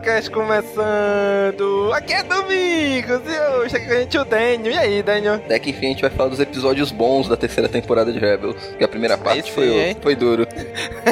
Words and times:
CaminoCast 0.00 0.30
começando! 0.30 1.92
Aqui 1.92 2.14
é 2.14 2.22
Domingos 2.22 3.20
e 3.26 3.40
hoje 3.58 3.76
aqui 3.76 3.86
com 3.86 3.92
a 3.92 3.96
gente 3.96 4.18
o 4.18 4.24
Daniel. 4.24 4.72
E 4.72 4.78
aí, 4.78 5.02
Daniel? 5.02 5.34
Até 5.34 5.58
que 5.58 5.70
enfim 5.70 5.86
a 5.86 5.88
gente 5.90 6.00
vai 6.00 6.10
falar 6.10 6.30
dos 6.30 6.40
episódios 6.40 6.90
bons 6.90 7.28
da 7.28 7.36
terceira 7.36 7.68
temporada 7.68 8.12
de 8.12 8.18
Rebels. 8.18 8.56
Que 8.78 8.84
a 8.84 8.88
primeira 8.88 9.16
parte 9.18 9.48
sim, 9.48 9.52
foi, 9.52 9.68
hein? 9.68 9.96
foi 10.00 10.16
duro. 10.16 10.46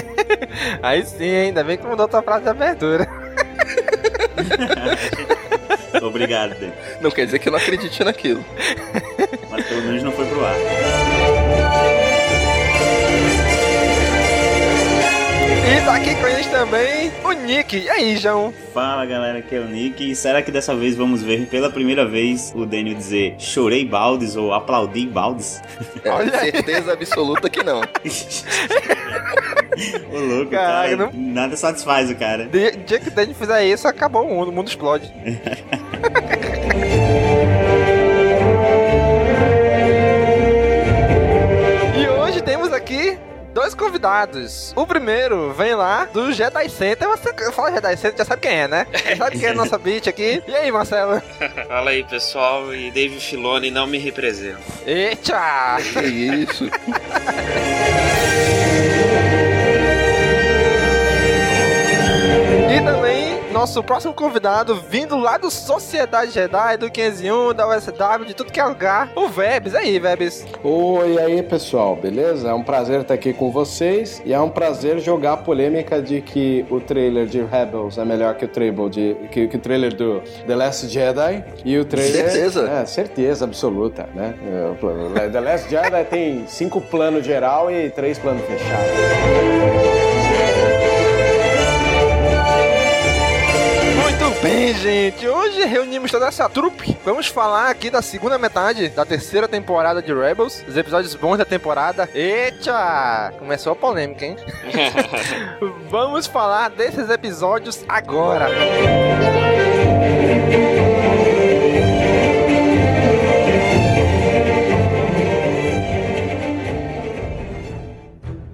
Aí 0.83 1.05
sim, 1.05 1.31
ainda 1.31 1.63
bem 1.63 1.77
que 1.77 1.87
mudou 1.87 2.09
tua 2.09 2.23
frase 2.23 2.45
de 2.45 2.51
abertura. 2.51 3.09
Obrigado, 6.03 6.59
Dan. 6.59 6.71
Não 7.01 7.11
quer 7.11 7.27
dizer 7.27 7.39
que 7.39 7.49
eu 7.49 7.53
não 7.53 7.59
acredite 7.59 8.03
naquilo. 8.03 8.45
Mas 9.51 9.67
pelo 9.67 9.83
menos 9.83 10.03
não 10.03 10.13
foi 10.13 10.27
pro 10.27 10.45
ar. 10.45 10.57
E 15.71 15.81
tá 15.85 15.97
aqui 15.97 16.15
com 16.15 16.25
a 16.27 16.31
gente 16.31 16.49
também 16.49 17.13
o 17.25 17.33
Nick. 17.33 17.77
E 17.79 17.91
aí, 17.91 18.17
João? 18.17 18.53
Fala 18.73 19.05
galera, 19.05 19.39
aqui 19.41 19.55
é 19.55 19.61
o 19.61 19.67
Nick. 19.67 20.11
E 20.11 20.17
será 20.17 20.41
que 20.43 20.51
dessa 20.51 20.75
vez 20.75 20.97
vamos 20.97 21.23
ver 21.23 21.47
pela 21.47 21.69
primeira 21.71 22.07
vez 22.07 22.53
o 22.57 22.65
Daniel 22.65 22.97
dizer 22.97 23.35
chorei 23.39 23.85
baldes 23.85 24.35
ou 24.37 24.53
aplaudi 24.55 25.07
baldes? 25.07 25.61
É, 26.05 26.11
Olha 26.11 26.39
certeza 26.39 26.93
absoluta 26.93 27.51
que 27.51 27.61
não. 27.63 27.81
Ô 30.13 30.19
louco, 30.19 30.51
Caraca, 30.53 30.97
cara. 30.97 30.97
não- 30.97 31.11
Nada 31.13 31.57
satisfaz 31.57 32.09
o 32.11 32.15
cara. 32.17 32.47
De- 32.47 32.71
dia 32.79 32.99
que 33.01 33.09
o 33.09 33.11
Daniel 33.11 33.35
fizer 33.37 33.65
isso, 33.67 33.87
acabou 33.89 34.25
o 34.25 34.29
mundo, 34.29 34.49
o 34.49 34.53
mundo 34.53 34.69
explode. 34.69 35.13
e 41.97 42.09
hoje 42.09 42.43
temos 42.43 42.73
aqui 42.73 43.19
dois 43.59 43.75
convidados. 43.75 44.73
O 44.77 44.87
primeiro 44.87 45.53
vem 45.53 45.75
lá 45.75 46.05
do 46.05 46.33
Jedi 46.33 46.69
Center. 46.69 47.09
Você 47.09 47.35
fala 47.51 47.73
Jedi 47.73 47.97
Center, 47.97 48.19
já 48.19 48.25
sabe 48.25 48.43
quem 48.43 48.53
é, 48.53 48.69
né? 48.69 48.87
Já 49.09 49.17
sabe 49.17 49.39
quem 49.39 49.49
é 49.49 49.51
a 49.51 49.55
nossa 49.55 49.77
beat 49.77 50.07
aqui. 50.07 50.41
E 50.47 50.55
aí, 50.55 50.71
Marcelo? 50.71 51.21
Fala 51.67 51.91
aí, 51.91 52.05
pessoal, 52.05 52.73
e 52.73 52.91
Dave 52.93 53.19
Filoni 53.19 53.71
não 53.71 53.87
me 53.87 53.99
representa. 53.99 54.61
Eita! 54.87 55.79
Que 55.93 56.07
isso? 56.07 56.71
E 62.71 62.81
também 62.83 63.28
nosso 63.59 63.83
próximo 63.83 64.15
convidado, 64.15 64.77
vindo 64.89 65.17
lá 65.17 65.37
do 65.37 65.51
Sociedade 65.51 66.31
Jedi, 66.31 66.77
do 66.77 66.89
501, 66.89 67.53
da 67.53 67.69
USW, 67.69 68.25
de 68.25 68.33
tudo 68.33 68.53
que 68.53 68.61
é 68.61 68.65
lugar, 68.65 69.11
o 69.17 69.27
Vebs. 69.27 69.75
Aí, 69.75 69.99
Vebs? 69.99 70.47
Oi, 70.63 71.19
aí 71.19 71.43
pessoal, 71.43 71.97
beleza? 71.97 72.51
É 72.51 72.55
um 72.55 72.63
prazer 72.63 73.01
estar 73.01 73.15
aqui 73.15 73.33
com 73.33 73.51
vocês 73.51 74.23
e 74.25 74.33
é 74.33 74.39
um 74.39 74.49
prazer 74.49 75.01
jogar 75.01 75.33
a 75.33 75.37
polêmica 75.37 76.01
de 76.01 76.21
que 76.21 76.65
o 76.71 76.79
trailer 76.79 77.27
de 77.27 77.43
Rebels 77.43 77.99
é 77.99 78.05
melhor 78.05 78.37
que 78.37 78.45
o 78.45 78.49
trailer, 78.49 78.89
de, 78.89 79.17
que, 79.33 79.49
que 79.49 79.57
o 79.57 79.61
trailer 79.61 79.93
do 79.93 80.23
The 80.47 80.55
Last 80.55 80.87
Jedi 80.87 81.45
e 81.65 81.77
o 81.79 81.85
trailer... 81.85 82.31
Certeza. 82.31 82.71
É, 82.71 82.87
certeza 82.87 83.45
absoluta, 83.45 84.09
né? 84.15 84.37
É, 85.17 85.29
The 85.31 85.41
Last 85.41 85.69
Jedi 85.69 86.05
tem 86.05 86.47
cinco 86.47 86.81
planos 86.81 87.27
geral 87.27 87.69
e 87.73 87.91
três 87.91 88.21
planos 88.21 88.45
fechados. 88.47 90.08
Bem, 94.43 94.75
gente. 94.75 95.27
Hoje 95.27 95.65
reunimos 95.65 96.11
toda 96.11 96.27
essa 96.27 96.49
trupe. 96.49 96.97
Vamos 97.05 97.27
falar 97.27 97.71
aqui 97.71 97.91
da 97.91 98.03
segunda 98.03 98.39
metade 98.39 98.89
da 98.89 99.05
terceira 99.05 99.49
temporada 99.49 100.03
de 100.03 100.13
Rebels, 100.13 100.65
os 100.67 100.77
episódios 100.77 101.15
bons 101.15 101.39
da 101.39 101.45
temporada. 101.45 102.09
Eita! 102.15 103.33
Começou 103.39 103.73
a 103.73 103.77
polêmica, 103.77 104.25
hein? 104.25 104.37
Vamos 105.91 106.27
falar 106.27 106.71
desses 106.71 107.09
episódios 107.11 107.85
agora. 107.89 108.49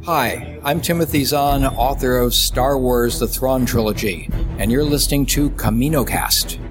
Hi, 0.07 0.59
I'm 0.63 0.81
Timothy 0.83 1.25
Zahn, 1.25 1.65
author 1.65 2.19
of 2.19 2.35
Star 2.35 2.79
Wars 2.79 3.19
The 3.19 3.27
Thrawn 3.27 3.65
Trilogy, 3.65 4.29
and 4.59 4.71
you're 4.71 4.85
listening 4.85 5.27
to 5.27 5.51
CaminoCast. 5.51 6.64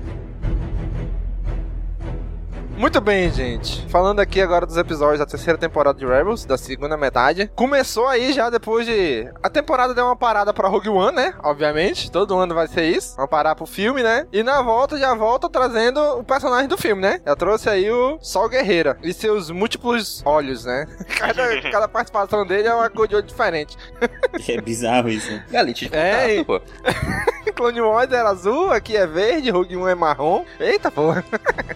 Muito 2.83 2.99
bem, 2.99 3.31
gente. 3.31 3.81
Falando 3.87 4.19
aqui 4.19 4.41
agora 4.41 4.65
dos 4.65 4.75
episódios 4.75 5.19
da 5.19 5.25
terceira 5.25 5.57
temporada 5.57 5.97
de 5.97 6.05
Rebels, 6.05 6.43
da 6.43 6.57
segunda 6.57 6.97
metade. 6.97 7.49
Começou 7.55 8.05
aí 8.07 8.33
já 8.33 8.49
depois 8.49 8.85
de. 8.85 9.25
A 9.41 9.49
temporada 9.49 9.93
deu 9.93 10.03
uma 10.03 10.17
parada 10.17 10.53
pra 10.53 10.67
Rogue 10.67 10.89
One, 10.89 11.15
né? 11.15 11.33
Obviamente. 11.41 12.11
Todo 12.11 12.37
ano 12.37 12.53
vai 12.53 12.67
ser 12.67 12.83
isso. 12.83 13.15
Uma 13.17 13.25
parada 13.25 13.55
pro 13.55 13.65
filme, 13.65 14.03
né? 14.03 14.27
E 14.33 14.43
na 14.43 14.61
volta 14.61 14.97
já 14.97 15.13
volta 15.15 15.47
trazendo 15.47 15.97
o 16.19 16.25
personagem 16.25 16.67
do 16.67 16.77
filme, 16.77 17.01
né? 17.01 17.21
Já 17.25 17.33
trouxe 17.37 17.69
aí 17.69 17.89
o 17.89 18.17
Sol 18.19 18.49
Guerreira 18.49 18.97
e 19.01 19.13
seus 19.13 19.49
múltiplos 19.49 20.21
olhos, 20.25 20.65
né? 20.65 20.85
Cada, 21.17 21.61
cada 21.71 21.87
participação 21.87 22.45
dele 22.45 22.67
é 22.67 22.73
uma 22.73 22.89
cor 22.89 23.07
de 23.07 23.15
olho 23.15 23.25
diferente. 23.25 23.77
É 24.49 24.59
bizarro 24.59 25.09
isso. 25.09 25.31
né? 25.31 25.45
Galite 25.49 25.87
de 25.87 25.95
É, 25.95 26.43
contato, 26.43 26.45
pô. 26.45 26.61
Clone 27.53 27.81
Wars 27.81 28.11
era 28.11 28.29
azul, 28.29 28.71
aqui 28.71 28.97
é 28.97 29.05
verde, 29.05 29.51
Rogue 29.51 29.77
One 29.77 29.91
é 29.91 29.95
marrom. 29.95 30.43
Eita 30.59 30.89
porra. 30.89 31.23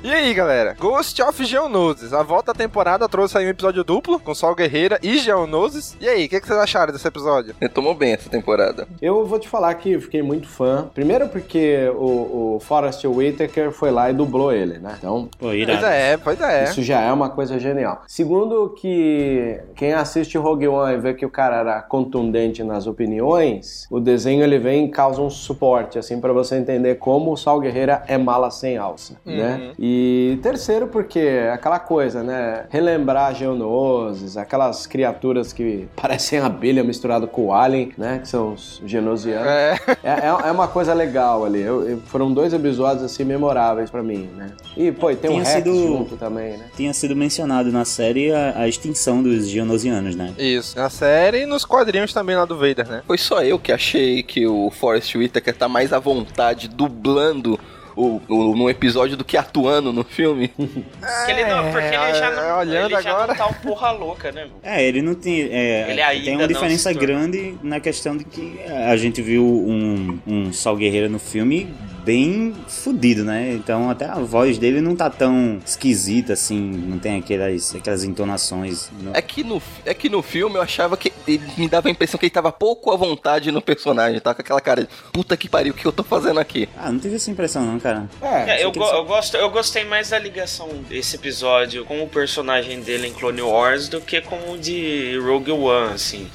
e 0.03 0.11
aí, 0.11 0.33
galera? 0.33 0.75
Ghost 0.97 1.21
of 1.21 1.45
Geonosis. 1.45 2.11
A 2.11 2.23
volta 2.23 2.51
da 2.51 2.57
temporada 2.57 3.07
trouxe 3.07 3.37
aí 3.37 3.45
um 3.45 3.49
episódio 3.49 3.83
duplo 3.83 4.19
com 4.19 4.33
Sol 4.33 4.55
Guerreira 4.55 4.97
e 5.03 5.19
Geonosis. 5.19 5.95
E 6.01 6.09
aí, 6.09 6.25
o 6.25 6.29
que, 6.29 6.41
que 6.41 6.47
vocês 6.47 6.57
acharam 6.57 6.91
desse 6.91 7.07
episódio? 7.07 7.53
Retomou 7.61 7.93
bem 7.93 8.13
essa 8.13 8.27
temporada. 8.31 8.87
Eu 8.99 9.23
vou 9.23 9.37
te 9.37 9.47
falar 9.47 9.75
que 9.75 9.91
eu 9.91 10.01
fiquei 10.01 10.23
muito 10.23 10.47
fã. 10.47 10.89
Primeiro 10.95 11.29
porque 11.29 11.87
o, 11.95 12.55
o 12.55 12.59
Forrest 12.61 13.03
Whitaker 13.05 13.71
foi 13.71 13.91
lá 13.91 14.09
e 14.09 14.13
dublou 14.13 14.51
ele, 14.51 14.79
né? 14.79 14.95
Então, 14.97 15.29
Pô, 15.37 15.49
Pois 15.49 15.83
é, 15.83 16.17
pois 16.17 16.41
é. 16.41 16.63
Isso 16.63 16.81
já 16.81 16.99
é 17.01 17.11
uma 17.13 17.29
coisa 17.29 17.59
genial. 17.59 18.01
Segundo, 18.07 18.69
que 18.69 19.59
quem 19.75 19.93
assiste 19.93 20.35
Rogue 20.35 20.67
One 20.67 20.95
e 20.95 20.97
vê 20.97 21.13
que 21.13 21.27
o 21.27 21.29
cara 21.29 21.57
era 21.57 21.79
contundente 21.83 22.63
nas 22.63 22.87
opiniões, 22.87 23.85
o 23.91 23.99
desenho 23.99 24.43
ele 24.43 24.57
vem 24.57 24.85
e 24.85 24.89
causa 24.89 25.21
um, 25.21 25.29
su- 25.29 25.47
suporte, 25.47 25.99
assim, 25.99 26.19
para 26.19 26.33
você 26.33 26.55
entender 26.55 26.95
como 26.95 27.31
o 27.33 27.37
Sol 27.37 27.59
Guerreira 27.59 28.01
é 28.07 28.17
mala 28.17 28.49
sem 28.49 28.77
alça, 28.79 29.13
Uhum. 29.23 29.37
né? 29.37 29.71
E 29.77 30.39
terceiro, 30.41 30.86
porque 30.87 31.19
é 31.19 31.51
aquela 31.51 31.79
coisa, 31.79 32.23
né? 32.23 32.65
Relembrar 32.69 33.33
geonoses, 33.35 34.37
aquelas 34.37 34.87
criaturas 34.87 35.51
que 35.53 35.87
parecem 35.95 36.39
abelha 36.39 36.83
misturado 36.83 37.27
com 37.27 37.47
o 37.47 37.53
alien, 37.53 37.91
né? 37.97 38.19
Que 38.19 38.27
são 38.27 38.53
os 38.53 38.81
genosianos. 38.85 39.47
É. 39.47 39.75
É, 40.03 40.27
é 40.47 40.51
uma 40.51 40.67
coisa 40.67 40.93
legal 40.93 41.45
ali. 41.45 41.61
Eu- 41.61 41.87
eu- 41.87 41.97
foram 42.05 42.33
dois 42.33 42.53
episódios, 42.53 43.03
assim, 43.03 43.23
memoráveis 43.23 43.89
pra 43.89 44.01
mim, 44.01 44.29
né? 44.35 44.51
E, 44.75 44.91
pô, 44.91 45.11
e 45.11 45.15
tem 45.15 45.29
um 45.29 45.33
Tinha 45.41 45.43
Rex 45.45 45.55
sido- 45.63 45.87
junto 45.87 46.15
também, 46.17 46.57
né? 46.57 46.65
Tinha 46.75 46.93
sido 46.93 47.15
mencionado 47.15 47.71
na 47.71 47.85
série 47.85 48.31
a, 48.31 48.53
a 48.59 48.67
extinção 48.67 49.21
dos 49.21 49.47
geonosianos, 49.47 50.15
né? 50.15 50.33
Isso. 50.37 50.77
Na 50.77 50.89
série 50.89 51.43
e 51.43 51.45
nos 51.45 51.65
quadrinhos 51.65 52.13
também 52.13 52.35
lá 52.35 52.45
do 52.45 52.55
Vader, 52.57 52.87
né? 52.87 53.01
Foi 53.05 53.17
só 53.17 53.43
eu 53.43 53.59
que 53.59 53.71
achei 53.71 54.23
que 54.23 54.45
o 54.47 54.69
Forrest 54.71 55.15
Whitaker 55.15 55.55
tá 55.55 55.67
mais 55.67 55.91
à 55.93 55.99
vontade 55.99 56.67
dublando 56.67 57.59
o, 57.97 58.21
o, 58.29 58.55
no 58.55 58.69
episódio 58.69 59.17
do 59.17 59.25
que 59.25 59.35
atuando 59.35 59.91
no 59.91 60.03
filme. 60.03 60.47
Porque 60.57 61.31
ele 61.31 61.45
não, 61.45 61.71
porque 61.71 61.87
ele 61.87 62.13
já 62.13 62.31
não, 62.31 62.43
É, 62.43 62.53
olhando 62.53 62.93
ele 62.93 63.01
já 63.01 63.09
agora. 63.11 63.27
não 63.27 63.35
tá 63.35 63.47
um 63.47 63.53
porra 63.53 63.91
louca, 63.91 64.31
né? 64.31 64.47
É, 64.63 64.83
ele 64.83 65.01
não 65.01 65.15
tem. 65.15 65.49
é, 65.51 65.87
Ele 65.89 66.01
ainda 66.01 66.23
tem 66.23 66.35
uma 66.35 66.47
diferença 66.47 66.93
grande 66.93 67.57
na 67.63 67.79
questão 67.79 68.15
de 68.15 68.23
que 68.23 68.59
a 68.87 68.95
gente 68.95 69.21
viu 69.21 69.43
um, 69.43 70.19
um 70.27 70.53
Sol 70.53 70.75
Guerreiro 70.77 71.09
no 71.09 71.19
filme 71.19 71.73
bem 72.07 72.55
fudido, 72.69 73.25
né? 73.25 73.51
Então 73.53 73.89
até 73.89 74.05
a 74.05 74.15
voz 74.15 74.57
dele 74.57 74.79
não 74.79 74.95
tá 74.95 75.09
tão 75.09 75.59
esquisita 75.65 76.31
assim, 76.31 76.57
não 76.57 76.97
tem 76.97 77.17
aquelas, 77.19 77.75
aquelas 77.75 78.05
entonações. 78.05 78.89
no- 79.01 79.11
É 79.13 79.21
que, 79.21 79.43
no, 79.43 79.61
é 79.85 79.93
que 79.93 80.07
no 80.07 80.21
filme 80.21 80.55
eu 80.55 80.61
achava 80.61 80.95
que 80.95 81.11
ele 81.27 81.41
me 81.57 81.67
dava 81.67 81.89
a 81.89 81.91
impressão 81.91 82.17
que 82.17 82.25
ele 82.27 82.31
tava 82.33 82.49
pouco 82.49 82.91
à 82.93 82.95
vontade 82.95 83.51
no 83.51 83.61
personagem, 83.61 84.21
tá 84.21 84.33
com 84.33 84.41
aquela 84.41 84.61
cara 84.61 84.83
de 84.83 84.89
puta 85.11 85.35
que 85.35 85.49
pariu, 85.49 85.73
o 85.73 85.75
que 85.75 85.85
eu 85.85 85.91
tô 85.91 86.01
fazendo 86.01 86.39
aqui? 86.39 86.69
Ah, 86.77 86.89
não 86.89 86.97
tive 86.99 87.15
essa 87.17 87.29
impressão 87.29 87.65
não, 87.65 87.77
cara. 87.77 88.09
É, 88.21 88.63
eu, 88.63 88.71
Você 88.71 88.79
go- 88.79 88.85
eu 88.85 89.03
gosto, 89.05 89.35
eu 89.35 89.49
gostei 89.49 89.83
mais 89.83 90.09
da 90.09 90.17
ligação 90.19 90.69
desse 90.89 91.17
episódio 91.17 91.83
com 91.83 92.01
o 92.01 92.07
personagem 92.07 92.79
dele 92.79 93.07
em 93.07 93.13
Clone 93.13 93.41
Wars 93.41 93.89
do 93.89 93.99
que 93.99 94.21
com 94.21 94.51
o 94.53 94.57
de 94.57 95.19
Rogue 95.21 95.51
One, 95.51 95.93
assim. 95.93 96.29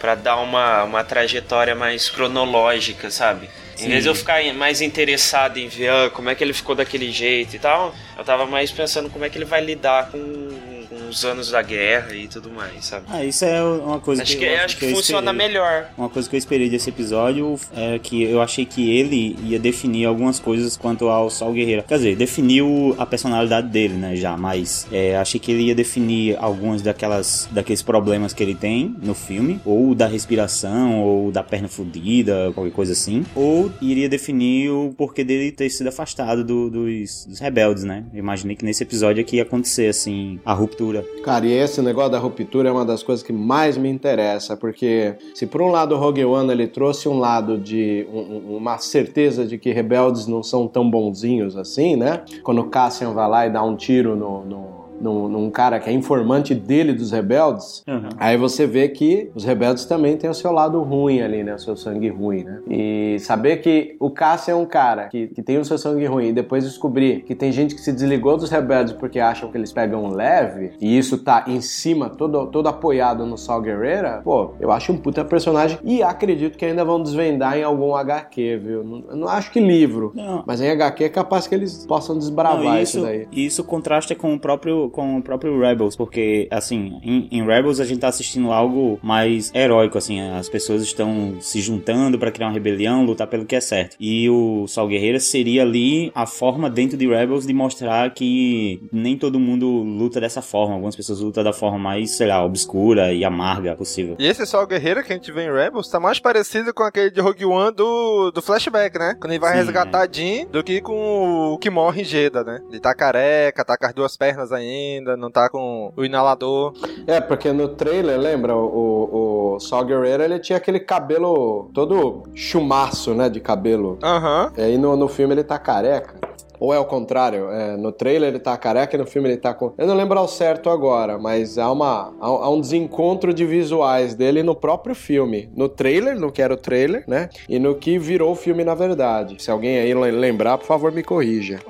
Pra 0.00 0.14
dar 0.14 0.36
uma, 0.36 0.84
uma 0.84 1.02
trajetória 1.02 1.74
mais 1.74 2.08
cronológica, 2.10 3.10
sabe? 3.10 3.48
Em 3.84 3.88
vez 3.88 4.02
de 4.02 4.08
eu 4.08 4.14
ficar 4.14 4.42
mais 4.54 4.80
interessado 4.80 5.58
em 5.58 5.68
ver 5.68 5.90
ah, 5.90 6.10
como 6.10 6.30
é 6.30 6.34
que 6.34 6.42
ele 6.42 6.52
ficou 6.52 6.74
daquele 6.74 7.10
jeito 7.10 7.54
e 7.54 7.58
tal, 7.58 7.94
eu 8.16 8.24
tava 8.24 8.46
mais 8.46 8.70
pensando 8.70 9.10
como 9.10 9.24
é 9.24 9.28
que 9.28 9.36
ele 9.36 9.44
vai 9.44 9.60
lidar 9.62 10.10
com 10.10 10.73
os 11.14 11.24
anos 11.24 11.50
da 11.50 11.62
guerra 11.62 12.14
e 12.14 12.26
tudo 12.26 12.50
mais, 12.50 12.84
sabe? 12.86 13.06
Ah, 13.08 13.24
isso 13.24 13.44
é 13.44 13.62
uma 13.62 14.00
coisa 14.00 14.22
Acho 14.22 14.32
que, 14.32 14.38
que, 14.38 14.44
eu, 14.44 14.56
acho 14.58 14.76
que 14.76 14.84
eu 14.86 14.90
funciona 14.96 15.30
esperei. 15.30 15.48
melhor. 15.48 15.90
Uma 15.96 16.08
coisa 16.08 16.28
que 16.28 16.34
eu 16.34 16.38
esperei 16.38 16.68
desse 16.68 16.88
episódio 16.90 17.58
é 17.76 17.98
que 17.98 18.22
eu 18.22 18.42
achei 18.42 18.64
que 18.64 18.90
ele 18.96 19.36
ia 19.44 19.58
definir 19.58 20.06
algumas 20.06 20.38
coisas 20.40 20.76
quanto 20.76 21.08
ao 21.08 21.30
Sol 21.30 21.52
Guerreiro. 21.52 21.82
Quer 21.84 21.96
dizer, 21.98 22.16
definiu 22.16 22.94
a 22.98 23.06
personalidade 23.06 23.68
dele, 23.68 23.94
né, 23.94 24.16
já, 24.16 24.36
mas 24.36 24.86
é, 24.92 25.16
achei 25.16 25.38
que 25.38 25.52
ele 25.52 25.64
ia 25.64 25.74
definir 25.74 26.36
algumas 26.38 26.82
daquelas 26.82 27.48
daqueles 27.52 27.82
problemas 27.82 28.32
que 28.32 28.42
ele 28.42 28.54
tem 28.54 28.94
no 29.02 29.14
filme, 29.14 29.60
ou 29.64 29.94
da 29.94 30.06
respiração, 30.06 31.02
ou 31.02 31.30
da 31.30 31.42
perna 31.42 31.68
fudida, 31.68 32.50
qualquer 32.54 32.72
coisa 32.72 32.92
assim, 32.92 33.24
ou 33.34 33.70
iria 33.80 34.08
definir 34.08 34.70
o 34.70 34.92
porquê 34.96 35.22
dele 35.22 35.52
ter 35.52 35.68
sido 35.70 35.88
afastado 35.88 36.42
do- 36.44 36.70
dos, 36.70 37.24
dos 37.26 37.38
rebeldes, 37.38 37.84
né? 37.84 38.04
Eu 38.12 38.18
imaginei 38.18 38.56
que 38.56 38.64
nesse 38.64 38.82
episódio 38.82 39.20
aqui 39.22 39.36
ia 39.36 39.42
acontecer, 39.42 39.88
assim, 39.88 40.40
a 40.44 40.52
ruptura. 40.52 41.03
Cara, 41.22 41.46
e 41.46 41.52
esse 41.52 41.80
negócio 41.80 42.10
da 42.10 42.18
ruptura 42.18 42.68
é 42.68 42.72
uma 42.72 42.84
das 42.84 43.02
coisas 43.02 43.22
que 43.24 43.32
mais 43.32 43.78
me 43.78 43.88
interessa, 43.88 44.56
porque 44.56 45.14
se 45.34 45.46
por 45.46 45.62
um 45.62 45.70
lado 45.70 45.94
o 45.94 45.98
Rogue 45.98 46.24
One 46.24 46.50
ele 46.52 46.66
trouxe 46.66 47.08
um 47.08 47.18
lado 47.18 47.56
de 47.56 48.06
um- 48.12 48.18
um- 48.52 48.56
uma 48.58 48.76
certeza 48.76 49.46
de 49.46 49.56
que 49.56 49.72
rebeldes 49.72 50.26
não 50.26 50.42
são 50.42 50.68
tão 50.68 50.88
bonzinhos 50.90 51.56
assim, 51.56 51.96
né? 51.96 52.22
Quando 52.42 52.64
Cassian 52.64 53.12
vai 53.12 53.28
lá 53.28 53.46
e 53.46 53.50
dá 53.50 53.62
um 53.62 53.74
tiro 53.74 54.14
no, 54.14 54.44
no- 54.44 54.83
num, 55.04 55.28
num 55.28 55.50
cara 55.50 55.78
que 55.78 55.90
é 55.90 55.92
informante 55.92 56.54
dele 56.54 56.94
dos 56.94 57.10
rebeldes, 57.10 57.84
aí 58.16 58.36
você 58.36 58.66
vê 58.66 58.88
que 58.88 59.30
os 59.34 59.44
rebeldes 59.44 59.84
também 59.84 60.16
têm 60.16 60.30
o 60.30 60.34
seu 60.34 60.50
lado 60.50 60.82
ruim 60.82 61.20
ali, 61.20 61.44
né? 61.44 61.54
O 61.54 61.58
seu 61.58 61.76
sangue 61.76 62.08
ruim, 62.08 62.44
né? 62.44 62.60
E 62.68 63.18
saber 63.20 63.58
que 63.58 63.96
o 64.00 64.10
Cassian 64.10 64.54
é 64.54 64.56
um 64.56 64.64
cara 64.64 65.08
que, 65.08 65.28
que 65.28 65.42
tem 65.42 65.58
o 65.58 65.64
seu 65.64 65.76
sangue 65.76 66.06
ruim 66.06 66.28
e 66.28 66.32
depois 66.32 66.64
descobrir 66.64 67.22
que 67.24 67.34
tem 67.34 67.52
gente 67.52 67.74
que 67.74 67.80
se 67.80 67.92
desligou 67.92 68.36
dos 68.36 68.50
rebeldes 68.50 68.94
porque 68.94 69.20
acham 69.20 69.50
que 69.50 69.58
eles 69.58 69.72
pegam 69.72 70.08
leve 70.08 70.72
e 70.80 70.96
isso 70.96 71.18
tá 71.18 71.44
em 71.46 71.60
cima, 71.60 72.08
todo, 72.08 72.46
todo 72.46 72.66
apoiado 72.68 73.26
no 73.26 73.36
Sol 73.36 73.60
Guerreira, 73.60 74.22
pô, 74.24 74.52
eu 74.58 74.72
acho 74.72 74.92
um 74.92 74.96
puta 74.96 75.24
personagem 75.24 75.78
e 75.84 76.02
acredito 76.02 76.56
que 76.56 76.64
ainda 76.64 76.84
vão 76.84 77.02
desvendar 77.02 77.58
em 77.58 77.62
algum 77.62 77.94
HQ, 77.94 78.56
viu? 78.56 78.84
Não, 78.84 79.16
não 79.16 79.28
acho 79.28 79.50
que 79.50 79.60
livro, 79.60 80.12
Não. 80.14 80.42
mas 80.46 80.60
em 80.60 80.70
HQ 80.70 81.04
é 81.04 81.08
capaz 81.08 81.46
que 81.46 81.54
eles 81.54 81.84
possam 81.86 82.16
desbravar 82.16 82.64
Não, 82.64 82.80
isso, 82.80 83.02
daí. 83.02 83.26
Isso 83.32 83.62
contrasta 83.64 84.14
com 84.14 84.32
o 84.34 84.38
próprio 84.38 84.88
com 84.94 85.18
o 85.18 85.22
próprio 85.22 85.58
Rebels, 85.60 85.96
porque 85.96 86.46
assim, 86.50 86.98
em, 87.02 87.28
em 87.30 87.44
Rebels 87.44 87.80
a 87.80 87.84
gente 87.84 88.00
tá 88.00 88.08
assistindo 88.08 88.52
algo 88.52 88.98
mais 89.02 89.52
heróico, 89.54 89.98
assim, 89.98 90.20
as 90.20 90.48
pessoas 90.48 90.82
estão 90.82 91.36
se 91.40 91.60
juntando 91.60 92.18
pra 92.18 92.30
criar 92.30 92.46
uma 92.46 92.52
rebelião, 92.52 93.04
lutar 93.04 93.26
pelo 93.26 93.44
que 93.44 93.56
é 93.56 93.60
certo. 93.60 93.96
E 93.98 94.28
o 94.30 94.66
Sol 94.68 94.88
Guerreira 94.88 95.18
seria 95.18 95.62
ali 95.62 96.12
a 96.14 96.26
forma 96.26 96.70
dentro 96.70 96.96
de 96.96 97.06
Rebels 97.06 97.46
de 97.46 97.52
mostrar 97.52 98.12
que 98.14 98.80
nem 98.92 99.16
todo 99.18 99.40
mundo 99.40 99.66
luta 99.66 100.20
dessa 100.20 100.40
forma, 100.40 100.74
algumas 100.74 100.96
pessoas 100.96 101.20
lutam 101.20 101.42
da 101.42 101.52
forma 101.52 101.78
mais, 101.78 102.12
sei 102.12 102.28
lá, 102.28 102.44
obscura 102.44 103.12
e 103.12 103.24
amarga 103.24 103.74
possível. 103.74 104.16
E 104.18 104.26
esse 104.26 104.46
Sol 104.46 104.66
Guerreiro 104.66 105.02
que 105.02 105.12
a 105.12 105.16
gente 105.16 105.32
vê 105.32 105.46
em 105.46 105.52
Rebels 105.52 105.88
tá 105.88 105.98
mais 105.98 106.20
parecido 106.20 106.72
com 106.72 106.82
aquele 106.82 107.10
de 107.10 107.20
Rogue 107.20 107.44
One 107.44 107.74
do, 107.74 108.30
do 108.30 108.40
flashback, 108.42 108.98
né? 108.98 109.16
Quando 109.20 109.32
ele 109.32 109.40
vai 109.40 109.52
Sim, 109.52 109.58
resgatar 109.58 110.08
Jean 110.10 110.46
do 110.46 110.62
que 110.62 110.80
com 110.80 111.52
o 111.54 111.58
que 111.58 111.70
morre 111.70 112.02
em 112.02 112.04
Jeddah, 112.04 112.44
né? 112.44 112.60
Ele 112.68 112.80
tá 112.80 112.94
careca, 112.94 113.64
tá 113.64 113.76
com 113.76 113.86
as 113.86 113.94
duas 113.94 114.16
pernas 114.16 114.52
ainda, 114.52 114.73
não 115.18 115.30
tá 115.30 115.48
com 115.48 115.92
o 115.96 116.04
inalador. 116.04 116.72
É, 117.06 117.20
porque 117.20 117.52
no 117.52 117.68
trailer, 117.68 118.18
lembra, 118.18 118.56
o, 118.56 118.66
o, 118.66 119.54
o 119.54 119.60
Saw 119.60 119.86
Gerrera, 119.86 120.24
ele 120.24 120.38
tinha 120.38 120.56
aquele 120.56 120.80
cabelo 120.80 121.70
todo 121.72 122.24
chumaço, 122.34 123.14
né, 123.14 123.28
de 123.28 123.40
cabelo. 123.40 123.98
Aham. 124.02 124.52
E 124.56 124.62
aí 124.62 124.78
no, 124.78 124.96
no 124.96 125.08
filme 125.08 125.34
ele 125.34 125.44
tá 125.44 125.58
careca. 125.58 126.33
Ou 126.60 126.72
é 126.72 126.78
o 126.78 126.84
contrário, 126.84 127.50
é, 127.50 127.76
no 127.76 127.92
trailer 127.92 128.28
ele 128.30 128.38
tá 128.38 128.56
careca 128.56 128.96
e 128.96 128.98
no 128.98 129.06
filme 129.06 129.28
ele 129.28 129.36
tá 129.36 129.52
com... 129.54 129.72
Eu 129.76 129.86
não 129.86 129.94
lembro 129.94 130.18
ao 130.18 130.28
certo 130.28 130.70
agora, 130.70 131.18
mas 131.18 131.58
há, 131.58 131.70
uma, 131.70 132.12
há, 132.20 132.26
há 132.26 132.50
um 132.50 132.60
desencontro 132.60 133.32
de 133.34 133.44
visuais 133.44 134.14
dele 134.14 134.42
no 134.42 134.54
próprio 134.54 134.94
filme. 134.94 135.50
No 135.54 135.68
trailer, 135.68 136.18
no 136.18 136.30
que 136.32 136.40
era 136.42 136.54
o 136.54 136.56
trailer, 136.56 137.04
né? 137.08 137.28
E 137.48 137.58
no 137.58 137.74
que 137.74 137.98
virou 137.98 138.32
o 138.32 138.36
filme 138.36 138.64
na 138.64 138.74
verdade. 138.74 139.42
Se 139.42 139.50
alguém 139.50 139.78
aí 139.78 139.92
le- 139.94 140.10
lembrar, 140.10 140.58
por 140.58 140.66
favor, 140.66 140.92
me 140.92 141.02
corrija. 141.02 141.60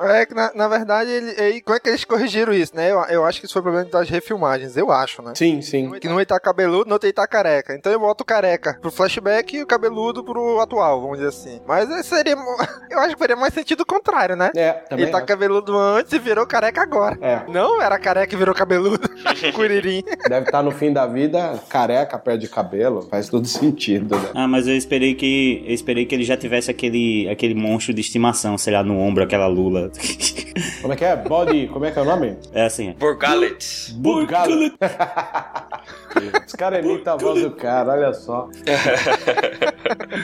É 0.00 0.26
que 0.26 0.34
na, 0.34 0.52
na 0.54 0.68
verdade, 0.68 1.10
ele, 1.10 1.30
ele- 1.40 1.60
como 1.62 1.76
é 1.76 1.80
que 1.80 1.88
eles 1.88 2.04
corrigiram 2.04 2.52
isso, 2.52 2.74
né? 2.74 2.90
Eu, 2.90 3.00
eu 3.04 3.24
acho 3.24 3.40
que 3.40 3.46
isso 3.46 3.52
foi 3.54 3.62
problema 3.62 3.88
das 3.88 4.08
refilmagens, 4.10 4.76
eu 4.76 4.90
acho, 4.90 5.22
né? 5.22 5.32
Sim, 5.34 5.62
sim. 5.62 5.90
Que 6.00 6.08
no 6.08 6.18
ele 6.18 6.26
tá 6.26 6.38
cabeludo, 6.40 6.86
no 6.86 6.94
outro 6.94 7.06
ele 7.06 7.12
tá 7.12 7.26
careca. 7.26 7.74
Então 7.74 7.92
eu 7.92 8.00
boto 8.00 8.24
careca 8.24 8.76
pro 8.80 8.90
flashback 8.90 9.56
e 9.56 9.62
o 9.62 9.66
cabeludo 9.66 10.24
pro 10.24 10.60
atual, 10.60 11.00
vamos 11.00 11.18
dizer 11.18 11.28
assim. 11.28 11.60
Mas 11.66 11.88
seria. 12.06 12.34
Eu 12.90 13.00
acho 13.00 13.14
que 13.14 13.18
faria 13.18 13.34
mais 13.34 13.52
sentido 13.52 13.80
o 13.80 13.86
contrário, 13.86 14.23
né? 14.34 14.50
É, 14.56 14.72
também 14.72 15.04
Ele 15.04 15.12
tá 15.12 15.18
acho. 15.18 15.26
cabeludo 15.26 15.76
antes 15.78 16.12
e 16.12 16.18
virou 16.18 16.46
careca 16.46 16.82
agora. 16.82 17.18
É. 17.20 17.42
Não, 17.48 17.80
era 17.80 17.98
careca 17.98 18.34
e 18.34 18.38
virou 18.38 18.54
cabeludo. 18.54 19.08
Curirim. 19.54 20.02
Deve 20.28 20.46
estar 20.46 20.62
no 20.62 20.70
fim 20.70 20.92
da 20.92 21.06
vida 21.06 21.60
careca, 21.68 22.18
perde 22.18 22.48
cabelo. 22.48 23.02
Faz 23.10 23.28
todo 23.28 23.46
sentido, 23.46 24.16
né? 24.16 24.30
Ah, 24.34 24.48
mas 24.48 24.66
eu 24.66 24.74
esperei 24.76 25.14
que 25.14 25.62
eu 25.66 25.74
esperei 25.74 26.06
que 26.06 26.14
ele 26.14 26.24
já 26.24 26.36
tivesse 26.36 26.70
aquele 26.70 27.28
aquele 27.28 27.54
monstro 27.54 27.92
de 27.92 28.00
estimação, 28.00 28.56
sei 28.56 28.72
lá, 28.72 28.82
no 28.82 28.98
ombro, 28.98 29.22
aquela 29.22 29.46
lula. 29.46 29.90
Como 30.80 30.92
é 30.92 30.96
que 30.96 31.04
é? 31.04 31.16
Body, 31.16 31.66
como 31.72 31.84
é 31.84 31.90
que 31.90 31.98
é 31.98 32.02
o 32.02 32.04
nome? 32.04 32.36
É 32.52 32.64
assim. 32.66 32.92
Borgalet. 32.92 33.92
Burgalo. 33.94 34.70
Os 36.46 36.52
caras 36.52 36.84
imitam 36.84 37.14
a 37.14 37.16
voz 37.16 37.42
do 37.42 37.50
cara, 37.50 37.92
olha 37.92 38.12
só. 38.14 38.48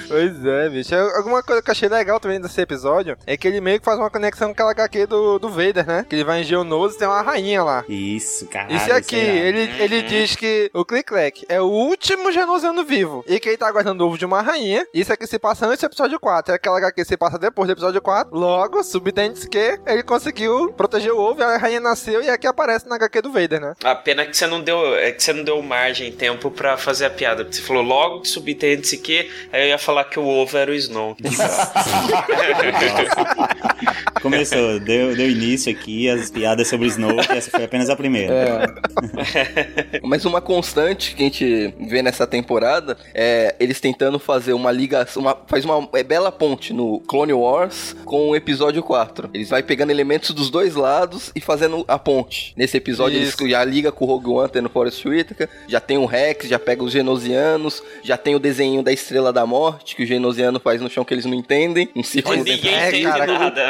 Pois 0.08 0.44
é, 0.44 0.68
bicho. 0.68 0.94
Alguma 0.94 1.42
coisa 1.42 1.60
que 1.62 1.68
eu 1.68 1.72
achei 1.72 1.88
legal 1.88 2.20
também 2.20 2.40
desse 2.40 2.60
episódio 2.60 3.16
é 3.26 3.36
que 3.36 3.48
ele 3.48 3.60
meio 3.60 3.78
que 3.80 3.84
faz 3.90 3.98
uma 3.98 4.10
conexão 4.10 4.48
com 4.48 4.52
aquela 4.52 4.70
HQ 4.70 5.06
do, 5.06 5.38
do 5.40 5.48
Vader, 5.48 5.84
né? 5.84 6.06
Que 6.08 6.14
ele 6.14 6.24
vai 6.24 6.42
em 6.42 6.44
Geonosis 6.44 6.94
e 6.94 6.98
tem 7.00 7.08
uma 7.08 7.22
rainha 7.22 7.64
lá. 7.64 7.84
Isso, 7.88 8.46
caralho. 8.46 8.76
Isso 8.76 8.92
aqui, 8.92 9.16
é 9.16 9.48
ele, 9.48 9.82
ele 9.82 10.02
diz 10.02 10.36
que 10.36 10.70
o 10.72 10.84
Click 10.84 11.44
é 11.48 11.60
o 11.60 11.64
último 11.64 12.30
genosiano 12.30 12.84
vivo. 12.84 13.24
E 13.26 13.40
que 13.40 13.48
ele 13.48 13.56
tá 13.56 13.70
guardando 13.70 14.02
o 14.02 14.06
ovo 14.06 14.16
de 14.16 14.24
uma 14.24 14.42
rainha. 14.42 14.86
Isso 14.94 15.12
aqui 15.12 15.26
se 15.26 15.40
passa 15.40 15.66
antes 15.66 15.80
do 15.80 15.86
episódio 15.86 16.20
4. 16.20 16.52
É 16.52 16.56
aquela 16.56 16.78
HQ 16.78 17.04
se 17.04 17.16
passa 17.16 17.36
depois 17.36 17.66
do 17.66 17.72
episódio 17.72 18.00
4. 18.00 18.32
Logo, 18.32 18.82
subtende 18.84 19.48
que 19.48 19.80
ele 19.84 20.04
conseguiu 20.04 20.72
proteger 20.72 21.12
o 21.12 21.18
ovo, 21.18 21.42
a 21.42 21.56
rainha 21.56 21.80
nasceu 21.80 22.22
e 22.22 22.30
aqui 22.30 22.46
aparece 22.46 22.88
na 22.88 22.94
HQ 22.94 23.22
do 23.22 23.32
Vader, 23.32 23.60
né? 23.60 23.74
A 23.82 23.96
pena 23.96 24.24
que 24.24 24.36
você 24.36 24.46
não 24.46 24.60
deu, 24.60 24.96
é 24.96 25.10
que 25.10 25.22
você 25.22 25.32
não 25.32 25.42
deu 25.42 25.60
margem, 25.62 26.12
tempo 26.12 26.50
pra 26.50 26.76
fazer 26.76 27.06
a 27.06 27.10
piada. 27.10 27.44
Porque 27.44 27.56
você 27.56 27.62
falou 27.62 27.82
logo 27.82 28.20
que 28.20 28.28
subtende-se 28.28 28.98
que, 28.98 29.28
aí 29.52 29.62
eu 29.62 29.68
ia 29.68 29.78
falar 29.78 30.04
que 30.04 30.20
o 30.20 30.24
ovo 30.24 30.56
era 30.56 30.70
o 30.70 30.74
Snow. 30.74 31.16
Começou, 34.22 34.78
deu, 34.80 35.14
deu 35.16 35.30
início 35.30 35.72
aqui 35.72 36.08
as 36.08 36.30
piadas 36.30 36.68
sobre 36.68 36.86
Snoke, 36.88 37.32
essa 37.32 37.50
foi 37.50 37.64
apenas 37.64 37.88
a 37.88 37.96
primeira. 37.96 38.32
É. 38.32 40.00
Mas 40.04 40.24
uma 40.24 40.40
constante 40.40 41.14
que 41.14 41.22
a 41.22 41.26
gente 41.26 41.74
vê 41.80 42.02
nessa 42.02 42.26
temporada 42.26 42.96
é 43.14 43.54
eles 43.58 43.80
tentando 43.80 44.18
fazer 44.18 44.52
uma 44.52 44.70
ligação, 44.70 45.22
uma, 45.22 45.36
faz 45.46 45.64
uma 45.64 45.88
é, 45.94 46.02
bela 46.02 46.30
ponte 46.30 46.72
no 46.72 47.00
Clone 47.00 47.32
Wars 47.32 47.96
com 48.04 48.30
o 48.30 48.36
episódio 48.36 48.82
4. 48.82 49.30
Eles 49.32 49.48
vai 49.48 49.62
pegando 49.62 49.90
elementos 49.90 50.30
dos 50.30 50.50
dois 50.50 50.74
lados 50.74 51.30
e 51.34 51.40
fazendo 51.40 51.84
a 51.88 51.98
ponte. 51.98 52.52
Nesse 52.56 52.76
episódio 52.76 53.18
Isso. 53.20 53.42
eles 53.42 53.50
já 53.50 53.64
liga 53.64 53.90
com 53.90 54.04
o 54.04 54.08
Rogue 54.08 54.30
One 54.30 54.48
tendo 54.48 54.68
Forest 54.68 55.08
Whitaker, 55.08 55.48
já 55.66 55.80
tem 55.80 55.98
o 55.98 56.06
Rex, 56.06 56.48
já 56.48 56.58
pega 56.58 56.82
os 56.82 56.92
genosianos, 56.92 57.82
já 58.02 58.16
tem 58.16 58.34
o 58.34 58.38
desenho 58.38 58.82
da 58.82 58.92
Estrela 58.92 59.32
da 59.32 59.46
Morte 59.46 59.96
que 59.96 60.02
o 60.02 60.06
genosiano 60.06 60.60
faz 60.60 60.80
no 60.80 60.90
chão 60.90 61.04
que 61.04 61.14
eles 61.14 61.24
não 61.24 61.34
entendem, 61.34 61.88
um 61.94 62.02
círculo 62.02 62.36
Mas 62.36 62.44
ninguém 62.44 62.74
entende 62.74 63.06
é, 63.06 63.26
nada, 63.26 63.69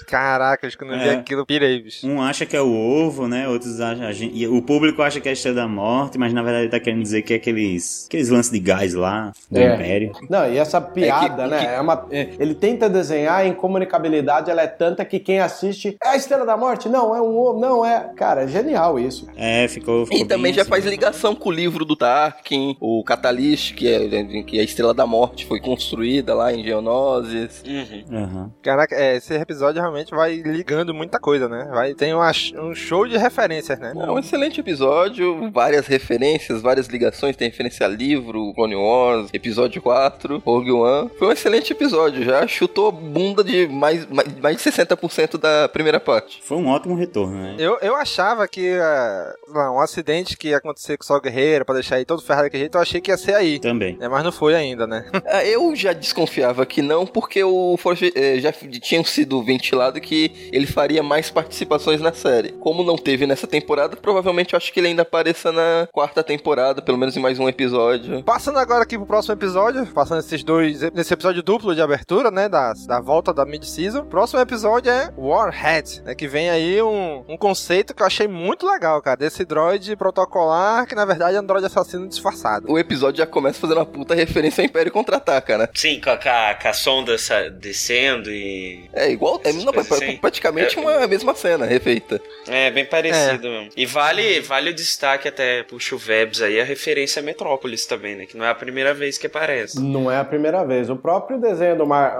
Caraca, 0.05 0.67
acho 0.67 0.77
que 0.77 0.85
não 0.85 0.97
vi 0.97 1.09
é. 1.09 1.13
aquilo, 1.13 1.45
pirei, 1.45 1.81
bicho. 1.81 2.07
Um 2.07 2.21
acha 2.21 2.45
que 2.45 2.55
é 2.55 2.61
o 2.61 2.71
ovo, 2.71 3.27
né? 3.27 3.47
Outros 3.47 3.79
acham. 3.79 4.11
Gente, 4.11 4.37
e 4.37 4.47
o 4.47 4.61
público 4.61 5.01
acha 5.01 5.19
que 5.19 5.27
é 5.27 5.31
a 5.31 5.33
estrela 5.33 5.57
da 5.57 5.67
morte, 5.67 6.17
mas 6.17 6.33
na 6.33 6.41
verdade 6.41 6.65
ele 6.65 6.71
tá 6.71 6.79
querendo 6.79 7.01
dizer 7.01 7.21
que 7.21 7.33
é 7.33 7.35
aqueles, 7.37 8.05
aqueles 8.07 8.29
lances 8.29 8.51
de 8.51 8.59
gás 8.59 8.93
lá, 8.93 9.31
do 9.49 9.59
é. 9.59 9.73
Império. 9.73 10.11
Não, 10.29 10.51
e 10.51 10.57
essa 10.57 10.79
piada, 10.81 11.43
é 11.43 11.45
que, 11.45 11.51
né? 11.51 11.59
Que... 11.59 11.65
É 11.65 11.81
uma, 11.81 12.07
é, 12.11 12.29
ele 12.39 12.55
tenta 12.55 12.89
desenhar 12.89 13.45
em 13.45 13.53
comunicabilidade, 13.53 14.49
ela 14.49 14.61
é 14.61 14.67
tanta 14.67 15.05
que 15.05 15.19
quem 15.19 15.39
assiste 15.39 15.97
é 16.03 16.09
a 16.09 16.15
estrela 16.15 16.45
da 16.45 16.57
morte? 16.57 16.89
Não, 16.89 17.15
é 17.15 17.21
um 17.21 17.37
ovo, 17.37 17.59
não 17.59 17.85
é. 17.85 18.11
Cara, 18.15 18.43
é 18.43 18.47
genial 18.47 18.99
isso. 18.99 19.27
É, 19.35 19.67
ficou. 19.67 20.05
ficou 20.05 20.21
e 20.21 20.25
também 20.25 20.53
já 20.53 20.61
assim, 20.61 20.69
faz 20.69 20.85
ligação 20.85 21.35
com 21.35 21.49
o 21.49 21.51
livro 21.51 21.85
do 21.85 21.95
Tarkin, 21.95 22.75
o 22.79 23.03
Catalyst, 23.03 23.75
que 23.75 23.87
é, 23.87 24.43
que 24.43 24.59
a 24.59 24.63
estrela 24.63 24.93
da 24.93 25.05
morte 25.05 25.45
foi 25.45 25.59
construída 25.59 26.33
lá 26.33 26.53
em 26.53 26.63
Geonosis. 26.63 27.63
Uhum. 27.65 28.17
Uhum. 28.17 28.51
Caraca, 28.61 28.95
esse 29.15 29.33
episódio 29.33 29.81
realmente 29.81 30.00
vai 30.09 30.35
ligando 30.35 30.93
muita 30.93 31.19
coisa, 31.19 31.47
né? 31.47 31.67
Vai 31.71 31.93
tem 31.93 32.13
uma, 32.13 32.31
um 32.55 32.73
show 32.73 33.07
de 33.07 33.17
referências, 33.17 33.79
né? 33.79 33.93
É 33.95 34.11
um 34.11 34.19
excelente 34.19 34.59
episódio, 34.59 35.51
várias 35.51 35.87
referências, 35.87 36.61
várias 36.61 36.87
ligações, 36.87 37.35
tem 37.35 37.49
referência 37.49 37.85
a 37.85 37.89
livro, 37.89 38.53
Clone 38.53 38.75
Wars, 38.75 39.29
episódio 39.33 39.81
4, 39.81 40.41
Rogue 40.45 40.71
One. 40.71 41.09
Foi 41.17 41.27
um 41.27 41.31
excelente 41.31 41.71
episódio, 41.71 42.23
já 42.23 42.45
chutou 42.47 42.89
a 42.89 42.91
bunda 42.91 43.43
de 43.43 43.67
mais, 43.67 44.07
mais, 44.09 44.27
mais 44.39 44.57
de 44.57 44.63
60% 44.63 45.37
da 45.37 45.69
primeira 45.69 45.99
parte. 45.99 46.41
Foi 46.43 46.57
um 46.57 46.67
ótimo 46.67 46.95
retorno, 46.95 47.37
né? 47.37 47.55
Eu, 47.57 47.77
eu 47.81 47.95
achava 47.95 48.47
que 48.47 48.75
uh, 48.75 49.71
um 49.71 49.79
acidente 49.79 50.37
que 50.37 50.49
ia 50.49 50.57
acontecer 50.57 50.97
com 50.97 51.03
o 51.03 51.07
Sol 51.07 51.21
Guerreiro, 51.21 51.65
pra 51.65 51.75
deixar 51.75 51.95
aí 51.95 52.05
todo 52.05 52.21
ferrado 52.21 52.45
daquele 52.45 52.63
jeito, 52.63 52.77
eu 52.77 52.81
achei 52.81 53.01
que 53.01 53.11
ia 53.11 53.17
ser 53.17 53.35
aí. 53.35 53.59
Também. 53.59 53.97
É, 53.99 54.07
mas 54.07 54.23
não 54.23 54.31
foi 54.31 54.55
ainda, 54.55 54.87
né? 54.87 55.05
É, 55.31 55.47
eu 55.47 55.73
já 55.75 55.93
desconfiava 55.93 56.65
que 56.65 56.81
não, 56.81 57.05
porque 57.05 57.41
o 57.43 57.77
Forge, 57.77 58.11
eh, 58.15 58.39
já 58.39 58.51
tinha 58.51 59.01
sido 59.03 59.41
ventilado 59.81 59.99
que 59.99 60.49
ele 60.51 60.67
faria 60.67 61.01
mais 61.01 61.29
participações 61.31 61.99
na 61.99 62.13
série. 62.13 62.51
Como 62.53 62.83
não 62.83 62.95
teve 62.95 63.25
nessa 63.25 63.47
temporada, 63.47 63.95
provavelmente 63.95 64.53
eu 64.53 64.57
acho 64.57 64.71
que 64.71 64.79
ele 64.79 64.89
ainda 64.89 65.01
apareça 65.01 65.51
na 65.51 65.87
quarta 65.91 66.23
temporada, 66.23 66.81
pelo 66.81 66.97
menos 66.97 67.17
em 67.17 67.19
mais 67.19 67.39
um 67.39 67.49
episódio. 67.49 68.23
Passando 68.23 68.59
agora 68.59 68.83
aqui 68.83 68.97
pro 68.97 69.07
próximo 69.07 69.33
episódio, 69.33 69.85
passando 69.87 70.19
esses 70.19 70.43
dois, 70.43 70.81
nesse 70.93 71.13
episódio 71.13 71.41
duplo 71.41 71.73
de 71.73 71.81
abertura, 71.81 72.29
né, 72.29 72.47
da, 72.47 72.73
da 72.87 72.99
volta 72.99 73.33
da 73.33 73.45
mid-season. 73.45 74.05
Próximo 74.05 74.39
episódio 74.39 74.91
é 74.91 75.11
Warhead, 75.17 76.01
né, 76.03 76.13
que 76.13 76.27
vem 76.27 76.49
aí 76.49 76.81
um, 76.81 77.23
um 77.27 77.37
conceito 77.37 77.95
que 77.95 78.03
eu 78.03 78.07
achei 78.07 78.27
muito 78.27 78.67
legal, 78.67 79.01
cara, 79.01 79.17
desse 79.17 79.43
droid 79.45 79.95
protocolar, 79.95 80.85
que 80.85 80.95
na 80.95 81.05
verdade 81.05 81.37
é 81.37 81.41
um 81.41 81.45
droid 81.45 81.65
assassino 81.65 82.07
disfarçado. 82.07 82.71
O 82.71 82.77
episódio 82.77 83.19
já 83.19 83.27
começa 83.27 83.59
fazendo 83.59 83.77
uma 83.77 83.85
puta 83.85 84.13
referência 84.13 84.61
ao 84.61 84.65
Império 84.65 84.91
Contra-Ataca, 84.91 85.57
né? 85.57 85.69
Sim, 85.73 85.99
com 86.01 86.09
a, 86.09 86.17
com 86.55 86.67
a 86.67 86.73
sonda 86.73 87.15
descendo 87.59 88.29
e... 88.29 88.89
É 88.93 89.09
igual, 89.09 89.39
é, 89.43 89.53
não, 89.53 89.70
assim. 89.79 90.17
praticamente 90.17 90.77
é, 90.77 90.81
uma 90.81 91.07
mesma 91.07 91.33
cena, 91.35 91.65
refeita. 91.65 92.21
É, 92.47 92.71
bem 92.71 92.85
parecido 92.85 93.47
é. 93.47 93.51
mesmo. 93.51 93.69
E 93.75 93.85
vale, 93.85 94.39
vale 94.41 94.71
o 94.71 94.73
destaque 94.73 95.27
até 95.27 95.63
pro 95.63 95.79
Chuvebs 95.79 96.41
aí, 96.41 96.59
a 96.59 96.63
referência 96.63 97.21
a 97.21 97.23
Metrópolis 97.23 97.85
também, 97.85 98.15
né? 98.15 98.25
Que 98.25 98.37
não 98.37 98.45
é 98.45 98.49
a 98.49 98.55
primeira 98.55 98.93
vez 98.93 99.17
que 99.17 99.27
aparece. 99.27 99.79
Não 99.79 100.11
é 100.11 100.17
a 100.17 100.23
primeira 100.23 100.63
vez. 100.63 100.89
O 100.89 100.95
próprio 100.95 101.39
desenho 101.39 101.77
do, 101.77 101.85
Mar, 101.85 102.17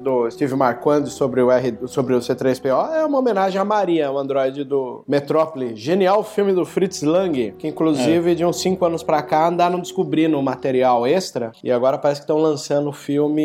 do 0.00 0.30
Steve 0.30 0.54
Marquand 0.54 1.06
sobre 1.06 1.40
o, 1.40 1.50
R, 1.50 1.76
sobre 1.86 2.14
o 2.14 2.18
C3PO 2.18 2.94
é 2.94 3.04
uma 3.04 3.18
homenagem 3.18 3.60
a 3.60 3.64
Maria, 3.64 4.10
o 4.10 4.18
androide 4.18 4.64
do 4.64 5.04
Metrópolis. 5.06 5.78
Genial 5.78 6.24
filme 6.24 6.52
do 6.52 6.64
Fritz 6.64 7.02
Lang, 7.02 7.52
que 7.58 7.68
inclusive 7.68 8.32
é. 8.32 8.34
de 8.34 8.44
uns 8.44 8.60
5 8.60 8.84
anos 8.84 9.02
pra 9.02 9.22
cá 9.22 9.48
andaram 9.48 9.78
descobrindo 9.80 10.40
material 10.42 11.06
extra 11.06 11.52
e 11.62 11.72
agora 11.72 11.98
parece 11.98 12.20
que 12.20 12.24
estão 12.24 12.38
lançando 12.38 12.88
o 12.88 12.92
filme 12.92 13.42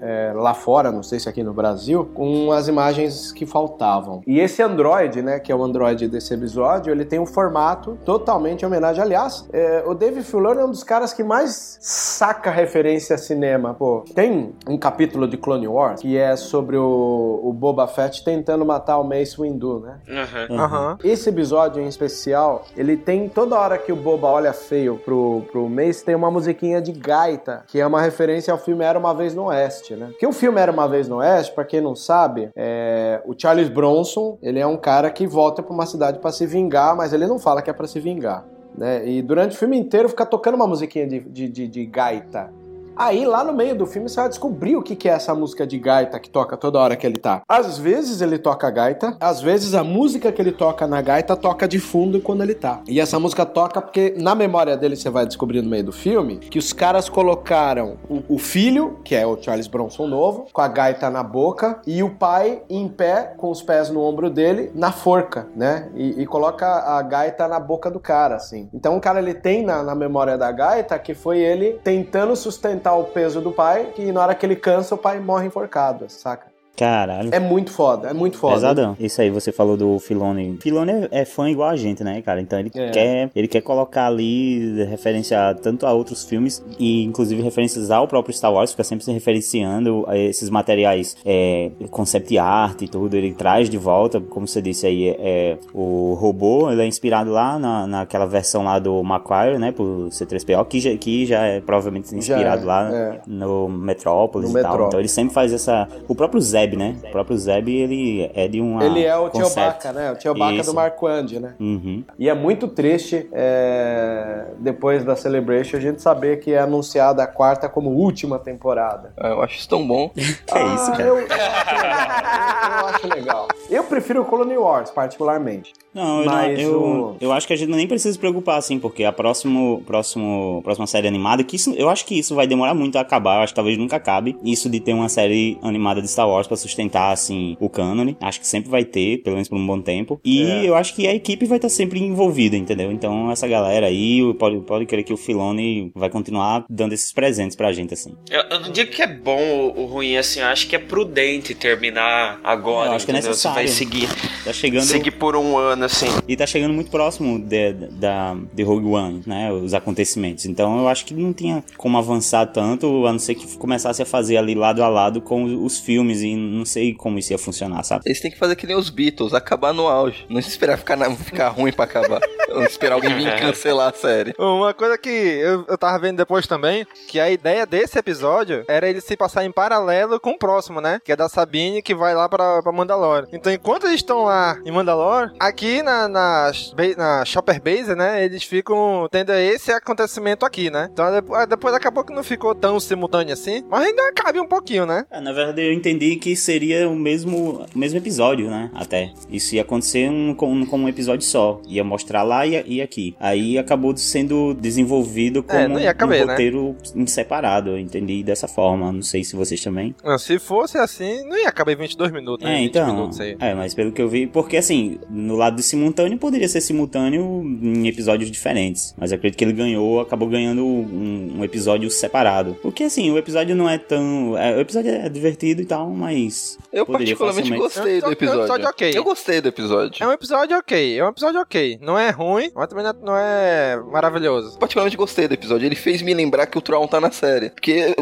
é, 0.00 0.32
lá 0.34 0.54
fora, 0.54 0.92
não 0.92 1.02
sei 1.02 1.18
se 1.18 1.28
aqui 1.28 1.42
no 1.42 1.52
Brasil, 1.52 2.04
com 2.14 2.52
as 2.52 2.68
imagens 2.68 2.85
que 3.34 3.46
faltavam. 3.46 4.22
E 4.26 4.40
esse 4.40 4.62
Android, 4.62 5.22
né, 5.22 5.38
que 5.38 5.50
é 5.50 5.54
o 5.54 5.62
Android 5.62 6.08
desse 6.08 6.34
episódio, 6.34 6.92
ele 6.92 7.04
tem 7.04 7.18
um 7.18 7.26
formato 7.26 7.98
totalmente 8.04 8.62
em 8.62 8.66
homenagem. 8.66 9.02
Aliás, 9.02 9.48
é, 9.52 9.82
o 9.86 9.94
Dave 9.94 10.22
Filoni 10.22 10.60
é 10.60 10.64
um 10.64 10.70
dos 10.70 10.84
caras 10.84 11.12
que 11.12 11.22
mais 11.22 11.78
saca 11.80 12.50
referência 12.50 13.14
a 13.14 13.18
cinema. 13.18 13.74
Pô, 13.74 14.04
tem 14.14 14.54
um 14.68 14.78
capítulo 14.78 15.26
de 15.26 15.36
Clone 15.36 15.68
Wars 15.68 16.00
que 16.00 16.16
é 16.16 16.36
sobre 16.36 16.76
o, 16.76 17.40
o 17.42 17.52
Boba 17.52 17.86
Fett 17.86 18.24
tentando 18.24 18.64
matar 18.64 18.98
o 18.98 19.04
Mace 19.04 19.40
Windu, 19.40 19.80
né? 19.80 19.98
Uhum. 20.08 20.56
Uhum. 20.56 20.96
Esse 21.02 21.28
episódio 21.28 21.82
em 21.82 21.86
especial, 21.86 22.64
ele 22.76 22.96
tem 22.96 23.28
toda 23.28 23.58
hora 23.58 23.78
que 23.78 23.92
o 23.92 23.96
Boba 23.96 24.28
olha 24.28 24.52
feio 24.52 24.96
pro, 25.04 25.42
pro 25.50 25.68
Mace, 25.68 26.04
tem 26.04 26.14
uma 26.14 26.30
musiquinha 26.30 26.80
de 26.80 26.92
gaita, 26.92 27.64
que 27.66 27.80
é 27.80 27.86
uma 27.86 28.00
referência 28.00 28.52
ao 28.52 28.58
filme 28.58 28.84
Era 28.84 28.98
Uma 28.98 29.14
Vez 29.14 29.34
no 29.34 29.44
Oeste, 29.44 29.94
né? 29.94 30.10
Que 30.18 30.26
o 30.26 30.32
filme 30.32 30.60
Era 30.60 30.72
Uma 30.72 30.88
Vez 30.88 31.08
no 31.08 31.16
Oeste, 31.16 31.54
para 31.54 31.64
quem 31.64 31.80
não 31.80 31.94
sabe, 31.94 32.50
é, 32.54 32.75
o 33.24 33.34
Charles 33.36 33.68
Bronson, 33.68 34.38
ele 34.42 34.58
é 34.58 34.66
um 34.66 34.76
cara 34.76 35.10
que 35.10 35.26
volta 35.26 35.62
para 35.62 35.72
uma 35.72 35.86
cidade 35.86 36.18
para 36.18 36.32
se 36.32 36.46
vingar, 36.46 36.96
mas 36.96 37.12
ele 37.12 37.26
não 37.26 37.38
fala 37.38 37.62
que 37.62 37.70
é 37.70 37.72
para 37.72 37.86
se 37.86 38.00
vingar. 38.00 38.44
Né? 38.76 39.08
E 39.08 39.22
durante 39.22 39.56
o 39.56 39.58
filme 39.58 39.78
inteiro 39.78 40.08
fica 40.08 40.26
tocando 40.26 40.54
uma 40.54 40.66
musiquinha 40.66 41.06
de, 41.06 41.20
de, 41.20 41.48
de, 41.48 41.68
de 41.68 41.86
gaita. 41.86 42.52
Aí, 42.96 43.26
lá 43.26 43.44
no 43.44 43.52
meio 43.52 43.76
do 43.76 43.84
filme, 43.84 44.08
você 44.08 44.18
vai 44.18 44.28
descobrir 44.28 44.74
o 44.74 44.82
que 44.82 45.06
é 45.06 45.12
essa 45.12 45.34
música 45.34 45.66
de 45.66 45.78
gaita 45.78 46.18
que 46.18 46.30
toca 46.30 46.56
toda 46.56 46.78
hora 46.78 46.96
que 46.96 47.06
ele 47.06 47.18
tá. 47.18 47.42
Às 47.46 47.76
vezes 47.76 48.22
ele 48.22 48.38
toca 48.38 48.70
gaita, 48.70 49.14
às 49.20 49.42
vezes 49.42 49.74
a 49.74 49.84
música 49.84 50.32
que 50.32 50.40
ele 50.40 50.52
toca 50.52 50.86
na 50.86 51.02
gaita 51.02 51.36
toca 51.36 51.68
de 51.68 51.78
fundo 51.78 52.22
quando 52.22 52.42
ele 52.42 52.54
tá. 52.54 52.80
E 52.88 52.98
essa 52.98 53.20
música 53.20 53.44
toca 53.44 53.82
porque 53.82 54.14
na 54.16 54.34
memória 54.34 54.76
dele 54.78 54.96
você 54.96 55.10
vai 55.10 55.26
descobrir 55.26 55.60
no 55.60 55.68
meio 55.68 55.84
do 55.84 55.92
filme 55.92 56.38
que 56.38 56.58
os 56.58 56.72
caras 56.72 57.08
colocaram 57.08 57.98
o, 58.08 58.22
o 58.36 58.38
filho, 58.38 58.98
que 59.04 59.14
é 59.14 59.26
o 59.26 59.36
Charles 59.40 59.66
Bronson 59.66 60.06
novo, 60.06 60.46
com 60.50 60.62
a 60.62 60.68
gaita 60.68 61.10
na 61.10 61.22
boca, 61.22 61.80
e 61.86 62.02
o 62.02 62.10
pai 62.10 62.62
em 62.70 62.88
pé, 62.88 63.34
com 63.36 63.50
os 63.50 63.62
pés 63.62 63.90
no 63.90 64.00
ombro 64.00 64.30
dele, 64.30 64.70
na 64.74 64.90
forca, 64.90 65.48
né? 65.54 65.90
E, 65.94 66.22
e 66.22 66.26
coloca 66.26 66.66
a 66.66 67.02
gaita 67.02 67.46
na 67.46 67.60
boca 67.60 67.90
do 67.90 68.00
cara, 68.00 68.36
assim. 68.36 68.70
Então 68.72 68.96
o 68.96 69.00
cara 69.00 69.18
ele 69.18 69.34
tem 69.34 69.62
na, 69.62 69.82
na 69.82 69.94
memória 69.94 70.38
da 70.38 70.50
gaita 70.50 70.98
que 70.98 71.14
foi 71.14 71.40
ele 71.40 71.78
tentando 71.84 72.34
sustentar 72.34 72.85
o 72.94 73.04
peso 73.04 73.40
do 73.40 73.52
pai, 73.52 73.92
que 73.94 74.12
na 74.12 74.22
hora 74.22 74.34
que 74.34 74.44
ele 74.44 74.56
cansa, 74.56 74.94
o 74.94 74.98
pai 74.98 75.20
morre 75.20 75.46
enforcado, 75.46 76.08
saca? 76.08 76.55
Caralho. 76.76 77.30
É 77.32 77.40
muito 77.40 77.70
foda, 77.70 78.08
é 78.08 78.12
muito 78.12 78.36
foda. 78.38 78.54
Pesadão. 78.54 78.96
Isso 79.00 79.20
aí, 79.20 79.30
você 79.30 79.50
falou 79.50 79.76
do 79.76 79.98
Filone. 79.98 80.58
Filone 80.60 80.92
é, 80.92 81.08
é 81.22 81.24
fã 81.24 81.48
igual 81.50 81.70
a 81.70 81.76
gente, 81.76 82.04
né, 82.04 82.20
cara? 82.22 82.40
Então 82.40 82.58
ele 82.58 82.70
é. 82.74 82.90
quer 82.90 83.30
ele 83.34 83.48
quer 83.48 83.62
colocar 83.62 84.06
ali, 84.06 84.84
referenciar 84.84 85.54
tanto 85.56 85.86
a 85.86 85.92
outros 85.92 86.24
filmes 86.24 86.62
e 86.78 87.02
inclusive 87.04 87.40
referências 87.42 87.90
ao 87.90 88.06
próprio 88.06 88.34
Star 88.34 88.52
Wars, 88.52 88.70
fica 88.72 88.84
sempre 88.84 89.04
se 89.04 89.12
referenciando 89.12 90.04
a 90.06 90.16
esses 90.16 90.50
materiais, 90.50 91.16
é, 91.24 91.70
concept 91.90 92.36
art 92.38 92.82
e 92.82 92.88
tudo. 92.88 93.14
Ele 93.14 93.32
traz 93.32 93.70
de 93.70 93.78
volta, 93.78 94.20
como 94.20 94.46
você 94.46 94.60
disse 94.60 94.86
aí, 94.86 95.08
é, 95.18 95.56
o 95.72 96.14
robô, 96.14 96.70
ele 96.70 96.82
é 96.82 96.86
inspirado 96.86 97.30
lá 97.30 97.58
na, 97.58 97.86
naquela 97.86 98.26
versão 98.26 98.64
lá 98.64 98.78
do 98.78 99.02
Macquarie, 99.02 99.58
né, 99.58 99.72
pro 99.72 100.08
C3PO, 100.10 100.66
que 100.66 100.80
já, 100.80 100.96
que 100.96 101.26
já 101.26 101.44
é 101.44 101.60
provavelmente 101.60 102.14
inspirado 102.14 102.62
é, 102.62 102.66
lá 102.66 102.92
é. 102.92 103.20
no 103.26 103.68
Metrópolis 103.68 104.52
no 104.52 104.58
e 104.58 104.62
tal. 104.62 104.86
Então 104.86 105.00
ele 105.00 105.08
sempre 105.08 105.32
faz 105.32 105.52
essa. 105.52 105.88
O 106.08 106.14
próprio 106.14 106.40
Zé 106.40 106.65
Zeb, 106.66 106.76
né? 106.76 106.96
O 107.04 107.10
próprio 107.10 107.36
Zeb, 107.36 107.68
ele 107.68 108.30
é 108.34 108.48
de 108.48 108.60
uma. 108.60 108.84
Ele 108.84 109.04
é 109.04 109.16
o 109.16 109.30
Chewbacca, 109.32 109.92
né? 109.92 110.12
O 110.12 110.20
Chewbacca 110.20 110.62
do 110.62 110.74
Marquand, 110.74 111.26
né? 111.40 111.54
Uhum. 111.58 112.04
E 112.18 112.28
é 112.28 112.34
muito 112.34 112.68
triste, 112.68 113.28
é... 113.32 114.46
depois 114.58 115.04
da 115.04 115.16
Celebration, 115.16 115.76
a 115.76 115.80
gente 115.80 116.02
saber 116.02 116.40
que 116.40 116.52
é 116.52 116.60
anunciada 116.60 117.22
a 117.22 117.26
quarta 117.26 117.68
como 117.68 117.90
última 117.90 118.38
temporada. 118.38 119.12
Ah, 119.16 119.28
eu 119.28 119.42
acho 119.42 119.58
isso 119.58 119.68
tão 119.68 119.86
bom. 119.86 120.08
que 120.14 120.22
ah, 120.52 120.58
é 120.58 120.74
isso, 120.74 120.90
cara? 120.92 121.04
Eu, 121.04 121.18
eu, 121.18 121.26
acho 121.26 122.80
eu 122.80 122.86
acho 122.86 123.08
legal. 123.08 123.48
Eu 123.70 123.84
prefiro 123.84 124.22
o 124.22 124.24
Colony 124.24 124.56
Wars, 124.56 124.90
particularmente. 124.90 125.72
Não, 125.96 126.20
eu, 126.20 126.26
Mas 126.26 126.58
não, 126.58 126.64
eu, 126.64 126.80
o... 126.80 127.16
eu 127.20 127.32
acho 127.32 127.46
que 127.46 127.52
a 127.52 127.56
gente 127.56 127.70
nem 127.70 127.86
precisa 127.86 128.12
se 128.12 128.18
preocupar, 128.18 128.58
assim, 128.58 128.78
porque 128.78 129.04
a 129.04 129.12
próximo, 129.12 129.82
próximo, 129.86 130.60
próxima 130.64 130.86
série 130.86 131.06
animada, 131.06 131.44
que 131.44 131.54
isso, 131.56 131.72
eu 131.76 131.88
acho 131.88 132.04
que 132.04 132.18
isso 132.18 132.34
vai 132.34 132.46
demorar 132.46 132.74
muito 132.74 132.96
a 132.98 133.00
acabar, 133.02 133.36
eu 133.36 133.42
acho 133.42 133.52
que 133.52 133.56
talvez 133.56 133.78
nunca 133.78 133.96
acabe, 133.96 134.36
isso 134.44 134.68
de 134.68 134.80
ter 134.80 134.92
uma 134.92 135.08
série 135.08 135.56
animada 135.62 136.02
de 136.02 136.08
Star 136.08 136.28
Wars 136.28 136.46
pra 136.46 136.56
pra 136.56 136.62
sustentar, 136.62 137.12
assim, 137.12 137.56
o 137.60 137.68
cânone. 137.68 138.16
Acho 138.20 138.40
que 138.40 138.46
sempre 138.46 138.70
vai 138.70 138.82
ter, 138.84 139.18
pelo 139.18 139.34
menos 139.36 139.48
por 139.48 139.56
um 139.58 139.66
bom 139.66 139.80
tempo. 139.80 140.18
E 140.24 140.42
É. 140.42 140.64
eu 140.64 140.74
acho 140.74 140.94
que 140.94 141.06
a 141.06 141.14
equipe 141.14 141.44
vai 141.44 141.58
estar 141.58 141.68
sempre 141.68 142.00
envolvida, 142.00 142.56
entendeu? 142.56 142.90
Então, 142.90 143.30
essa 143.30 143.46
galera 143.46 143.86
aí, 143.86 144.22
pode, 144.38 144.58
pode 144.60 144.86
crer 144.86 145.04
que 145.04 145.12
o 145.12 145.16
Filone 145.16 145.92
vai 145.94 146.08
continuar 146.08 146.64
dando 146.68 146.94
esses 146.94 147.12
presentes 147.12 147.54
pra 147.54 147.72
gente, 147.72 147.92
assim. 147.94 148.14
Eu, 148.30 148.42
eu 148.50 148.60
não 148.60 148.72
digo 148.72 148.90
que 148.90 149.02
é 149.02 149.06
bom 149.06 149.72
ou, 149.76 149.84
ruim, 149.86 150.16
assim, 150.16 150.40
eu 150.40 150.46
acho 150.46 150.66
que 150.66 150.74
é 150.74 150.78
prudente 150.78 151.54
terminar 151.54 152.40
agora. 152.42 152.90
Eu 152.90 152.94
acho 152.94 153.04
que 153.04 153.12
é 153.12 153.14
entendeu? 153.14 153.34
Você 153.34 153.48
necessário. 153.48 153.56
vai 153.56 153.68
seguir, 153.68 154.08
Tá 154.44 154.52
chegando... 154.52 154.84
seguir 154.84 155.10
por 155.10 155.36
um 155.36 155.56
ano, 155.58 155.85
assim. 155.86 156.06
E 156.28 156.36
tá 156.36 156.46
chegando 156.46 156.72
muito 156.74 156.90
próximo 156.90 157.38
de, 157.38 157.72
da, 157.72 158.36
de 158.52 158.62
Rogue 158.62 158.86
One, 158.86 159.22
né? 159.26 159.50
Os 159.52 159.74
acontecimentos. 159.74 160.46
Então 160.46 160.78
eu 160.78 160.88
acho 160.88 161.04
que 161.04 161.14
não 161.14 161.32
tinha 161.32 161.64
como 161.76 161.96
avançar 161.98 162.46
tanto, 162.46 163.06
a 163.06 163.12
não 163.12 163.18
ser 163.18 163.34
que 163.34 163.56
começasse 163.56 164.02
a 164.02 164.06
fazer 164.06 164.36
ali 164.36 164.54
lado 164.54 164.82
a 164.82 164.88
lado 164.88 165.20
com 165.20 165.44
os 165.64 165.78
filmes 165.78 166.20
e 166.22 166.34
não 166.36 166.64
sei 166.64 166.94
como 166.94 167.18
isso 167.18 167.32
ia 167.32 167.38
funcionar, 167.38 167.82
sabe? 167.84 168.02
Eles 168.06 168.20
têm 168.20 168.30
que 168.30 168.38
fazer 168.38 168.56
que 168.56 168.66
nem 168.66 168.76
os 168.76 168.90
Beatles, 168.90 169.34
acabar 169.34 169.72
no 169.72 169.86
auge. 169.88 170.26
Não 170.28 170.38
esperar 170.38 170.76
ficar, 170.78 170.96
na- 170.96 171.10
ficar 171.14 171.48
ruim 171.48 171.72
pra 171.72 171.84
acabar. 171.84 172.20
Não 172.48 172.62
esperar 172.62 172.94
alguém 172.94 173.12
vir 173.16 173.36
cancelar 173.38 173.92
a 173.92 173.96
série. 173.96 174.32
Uma 174.38 174.72
coisa 174.72 174.96
que 174.96 175.08
eu, 175.10 175.64
eu 175.68 175.76
tava 175.76 175.98
vendo 175.98 176.16
depois 176.18 176.46
também, 176.46 176.86
que 177.08 177.18
a 177.20 177.28
ideia 177.28 177.66
desse 177.66 177.98
episódio 177.98 178.64
era 178.68 178.88
ele 178.88 179.00
se 179.00 179.16
passar 179.16 179.44
em 179.44 179.50
paralelo 179.50 180.18
com 180.20 180.30
o 180.30 180.38
próximo, 180.38 180.80
né? 180.80 181.00
Que 181.04 181.12
é 181.12 181.16
da 181.16 181.28
Sabine, 181.28 181.82
que 181.82 181.94
vai 181.94 182.14
lá 182.14 182.28
pra, 182.28 182.62
pra 182.62 182.72
Mandalore. 182.72 183.26
Então, 183.32 183.52
enquanto 183.52 183.84
eles 183.84 183.96
estão 183.96 184.24
lá 184.24 184.58
em 184.64 184.70
Mandalore, 184.70 185.32
aqui 185.40 185.75
na, 185.82 186.08
na, 186.08 186.52
na 186.96 187.24
Shopper 187.24 187.60
Base, 187.62 187.94
né? 187.94 188.24
Eles 188.24 188.42
ficam 188.44 189.06
tendo 189.10 189.32
esse 189.32 189.70
acontecimento 189.72 190.44
aqui, 190.44 190.70
né? 190.70 190.88
Então, 190.92 191.10
depois, 191.12 191.46
depois 191.46 191.74
acabou 191.74 192.04
que 192.04 192.12
não 192.12 192.22
ficou 192.22 192.54
tão 192.54 192.78
simultâneo 192.80 193.32
assim, 193.32 193.64
mas 193.68 193.86
ainda 193.86 194.12
cabe 194.12 194.40
um 194.40 194.46
pouquinho, 194.46 194.86
né? 194.86 195.04
É, 195.10 195.20
na 195.20 195.32
verdade 195.32 195.62
eu 195.62 195.72
entendi 195.72 196.16
que 196.16 196.34
seria 196.36 196.88
o 196.88 196.94
mesmo, 196.96 197.66
o 197.74 197.78
mesmo 197.78 197.98
episódio, 197.98 198.50
né? 198.50 198.70
Até. 198.74 199.12
Isso 199.30 199.54
ia 199.54 199.62
acontecer 199.62 200.08
um, 200.10 200.34
com, 200.34 200.64
com 200.66 200.78
um 200.78 200.88
episódio 200.88 201.26
só. 201.26 201.60
Ia 201.66 201.84
mostrar 201.84 202.22
lá 202.22 202.46
e, 202.46 202.62
e 202.66 202.82
aqui. 202.82 203.16
Aí 203.18 203.58
acabou 203.58 203.96
sendo 203.96 204.54
desenvolvido 204.54 205.42
como 205.42 205.58
É, 205.58 205.68
não 205.68 205.80
ia 205.80 205.94
caber, 205.94 206.22
um 206.22 206.26
né? 206.26 206.32
roteiro 206.32 206.76
em 206.94 207.06
separado. 207.06 207.70
Eu 207.70 207.78
entendi 207.78 208.22
dessa 208.22 208.46
forma. 208.48 208.92
Não 208.92 209.02
sei 209.02 209.24
se 209.24 209.34
vocês 209.36 209.62
também. 209.62 209.94
Ah, 210.04 210.18
Se 210.18 210.38
fosse 210.38 210.78
assim, 210.78 211.26
não 211.28 211.36
ia 211.36 211.48
acabar 211.48 211.72
em 211.72 211.76
22 211.76 212.12
minutos, 212.12 212.46
né? 212.46 212.54
É, 212.54 212.58
20 212.58 212.68
então. 212.68 212.86
minutos 212.94 213.20
aí. 213.20 213.36
É, 213.40 213.54
mas 213.54 213.74
pelo 213.74 213.92
que 213.92 214.02
eu 214.02 214.08
vi, 214.08 214.26
porque 214.26 214.56
assim, 214.56 214.98
no 215.08 215.36
lado 215.36 215.56
de 215.56 215.62
simultâneo 215.66 216.18
poderia 216.18 216.48
ser 216.48 216.60
simultâneo 216.60 217.42
em 217.62 217.86
episódios 217.88 218.30
diferentes. 218.30 218.94
Mas 218.96 219.10
eu 219.12 219.16
acredito 219.16 219.38
que 219.38 219.44
ele 219.44 219.52
ganhou, 219.52 220.00
acabou 220.00 220.28
ganhando 220.28 220.64
um, 220.64 221.36
um 221.38 221.44
episódio 221.44 221.90
separado. 221.90 222.56
Porque 222.62 222.84
assim, 222.84 223.10
o 223.10 223.18
episódio 223.18 223.54
não 223.54 223.68
é 223.68 223.78
tão. 223.78 224.36
é, 224.38 224.56
o 224.56 224.60
episódio 224.60 224.90
é 224.90 225.08
divertido 225.08 225.60
e 225.62 225.66
tal, 225.66 225.90
mas. 225.90 226.58
Eu 226.72 226.86
particularmente 226.86 227.50
facilmente- 227.50 227.62
gostei 227.76 228.00
do 228.00 228.06
É 228.06 228.08
um 228.08 228.12
episódio. 228.12 228.40
episódio 228.42 228.68
ok. 228.68 228.92
Eu 228.94 229.04
gostei 229.04 229.40
do 229.40 229.48
episódio. 229.48 230.02
É 230.04 230.06
um 230.08 230.12
episódio 230.12 230.56
ok, 230.58 230.98
é 230.98 231.04
um 231.04 231.08
episódio 231.08 231.40
ok. 231.40 231.78
Não 231.80 231.98
é 231.98 232.10
ruim, 232.10 232.50
mas 232.54 232.68
também 232.68 232.84
não 232.84 232.90
é, 232.90 232.94
não 233.02 233.16
é 233.16 233.82
maravilhoso. 233.90 234.58
particularmente 234.58 234.96
gostei 234.96 235.26
do 235.28 235.34
episódio. 235.34 235.66
Ele 235.66 235.74
fez 235.76 236.02
me 236.02 236.14
lembrar 236.14 236.46
que 236.46 236.58
o 236.58 236.60
Tron 236.60 236.86
tá 236.86 237.00
na 237.00 237.10
série. 237.10 237.50
Porque 237.50 237.94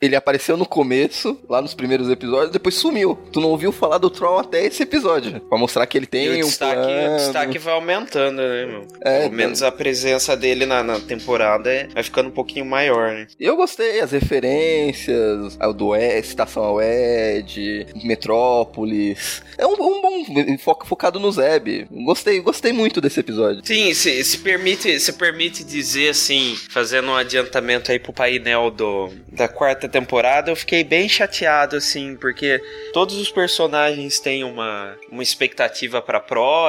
ele 0.00 0.16
apareceu 0.16 0.56
no 0.56 0.66
começo, 0.66 1.38
lá 1.48 1.60
nos 1.62 1.74
primeiros 1.74 2.08
episódios, 2.10 2.50
depois 2.50 2.74
sumiu. 2.74 3.18
Tu 3.32 3.40
não 3.40 3.50
ouviu 3.50 3.72
falar 3.72 3.98
do 3.98 4.10
Tron 4.10 4.38
até 4.38 4.64
esse 4.66 4.82
episódio. 4.82 5.40
Pra 5.40 5.58
mostrar 5.58 5.86
que 5.86 5.96
ele 5.96 6.06
tem 6.06 6.26
E 6.26 6.42
um 6.42 6.46
destaque, 6.46 6.74
plano. 6.74 6.90
O 6.96 7.16
destaque 7.16 7.58
vai 7.58 7.74
aumentando, 7.74 8.36
né, 8.42 8.66
meu? 8.66 8.86
É, 9.00 9.20
Pelo 9.22 9.32
menos 9.32 9.62
a 9.62 9.70
presença 9.72 10.36
dele 10.36 10.66
na, 10.66 10.82
na 10.82 10.98
temporada 11.00 11.70
é- 11.72 11.86
vai 11.88 12.02
ficando 12.02 12.28
um 12.28 12.32
pouquinho 12.32 12.64
maior, 12.64 13.12
né? 13.12 13.26
Eu 13.38 13.56
gostei, 13.56 14.00
as 14.00 14.12
referências, 14.12 15.56
ao 15.60 15.72
do 15.72 15.88
Oeste, 15.88 16.30
Estação 16.30 16.62
ao 16.64 16.80
Ed, 16.82 17.86
Metrópolis. 18.04 19.42
É 19.58 19.66
um, 19.66 19.72
um 19.72 20.00
bom 20.02 20.58
fo- 20.58 20.78
focado 20.84 21.18
no 21.20 21.30
Zeb. 21.32 21.86
Gostei, 22.04 22.40
gostei 22.40 22.72
muito 22.72 23.00
desse 23.00 23.20
episódio. 23.20 23.62
Sim, 23.64 23.92
se, 23.94 24.22
se 24.24 24.38
permite, 24.38 24.98
se 25.00 25.12
permite 25.12 25.64
dizer 25.64 26.10
assim, 26.10 26.56
fazendo 26.70 27.08
um 27.08 27.14
adiantamento 27.16 27.90
aí 27.90 27.98
pro 27.98 28.12
painel 28.12 28.70
do, 28.70 29.10
da 29.32 29.48
quarta 29.48 29.88
temporada, 29.88 30.50
eu 30.50 30.56
fiquei 30.56 30.84
bem 30.84 31.08
chateado, 31.08 31.76
assim, 31.76 32.16
porque 32.16 32.60
todos 32.92 33.16
os 33.16 33.30
personagens 33.30 34.18
têm 34.20 34.44
uma, 34.44 34.94
uma 35.10 35.22
expectativa 35.22 36.00
pra 36.02 36.20
próxima, 36.20 36.66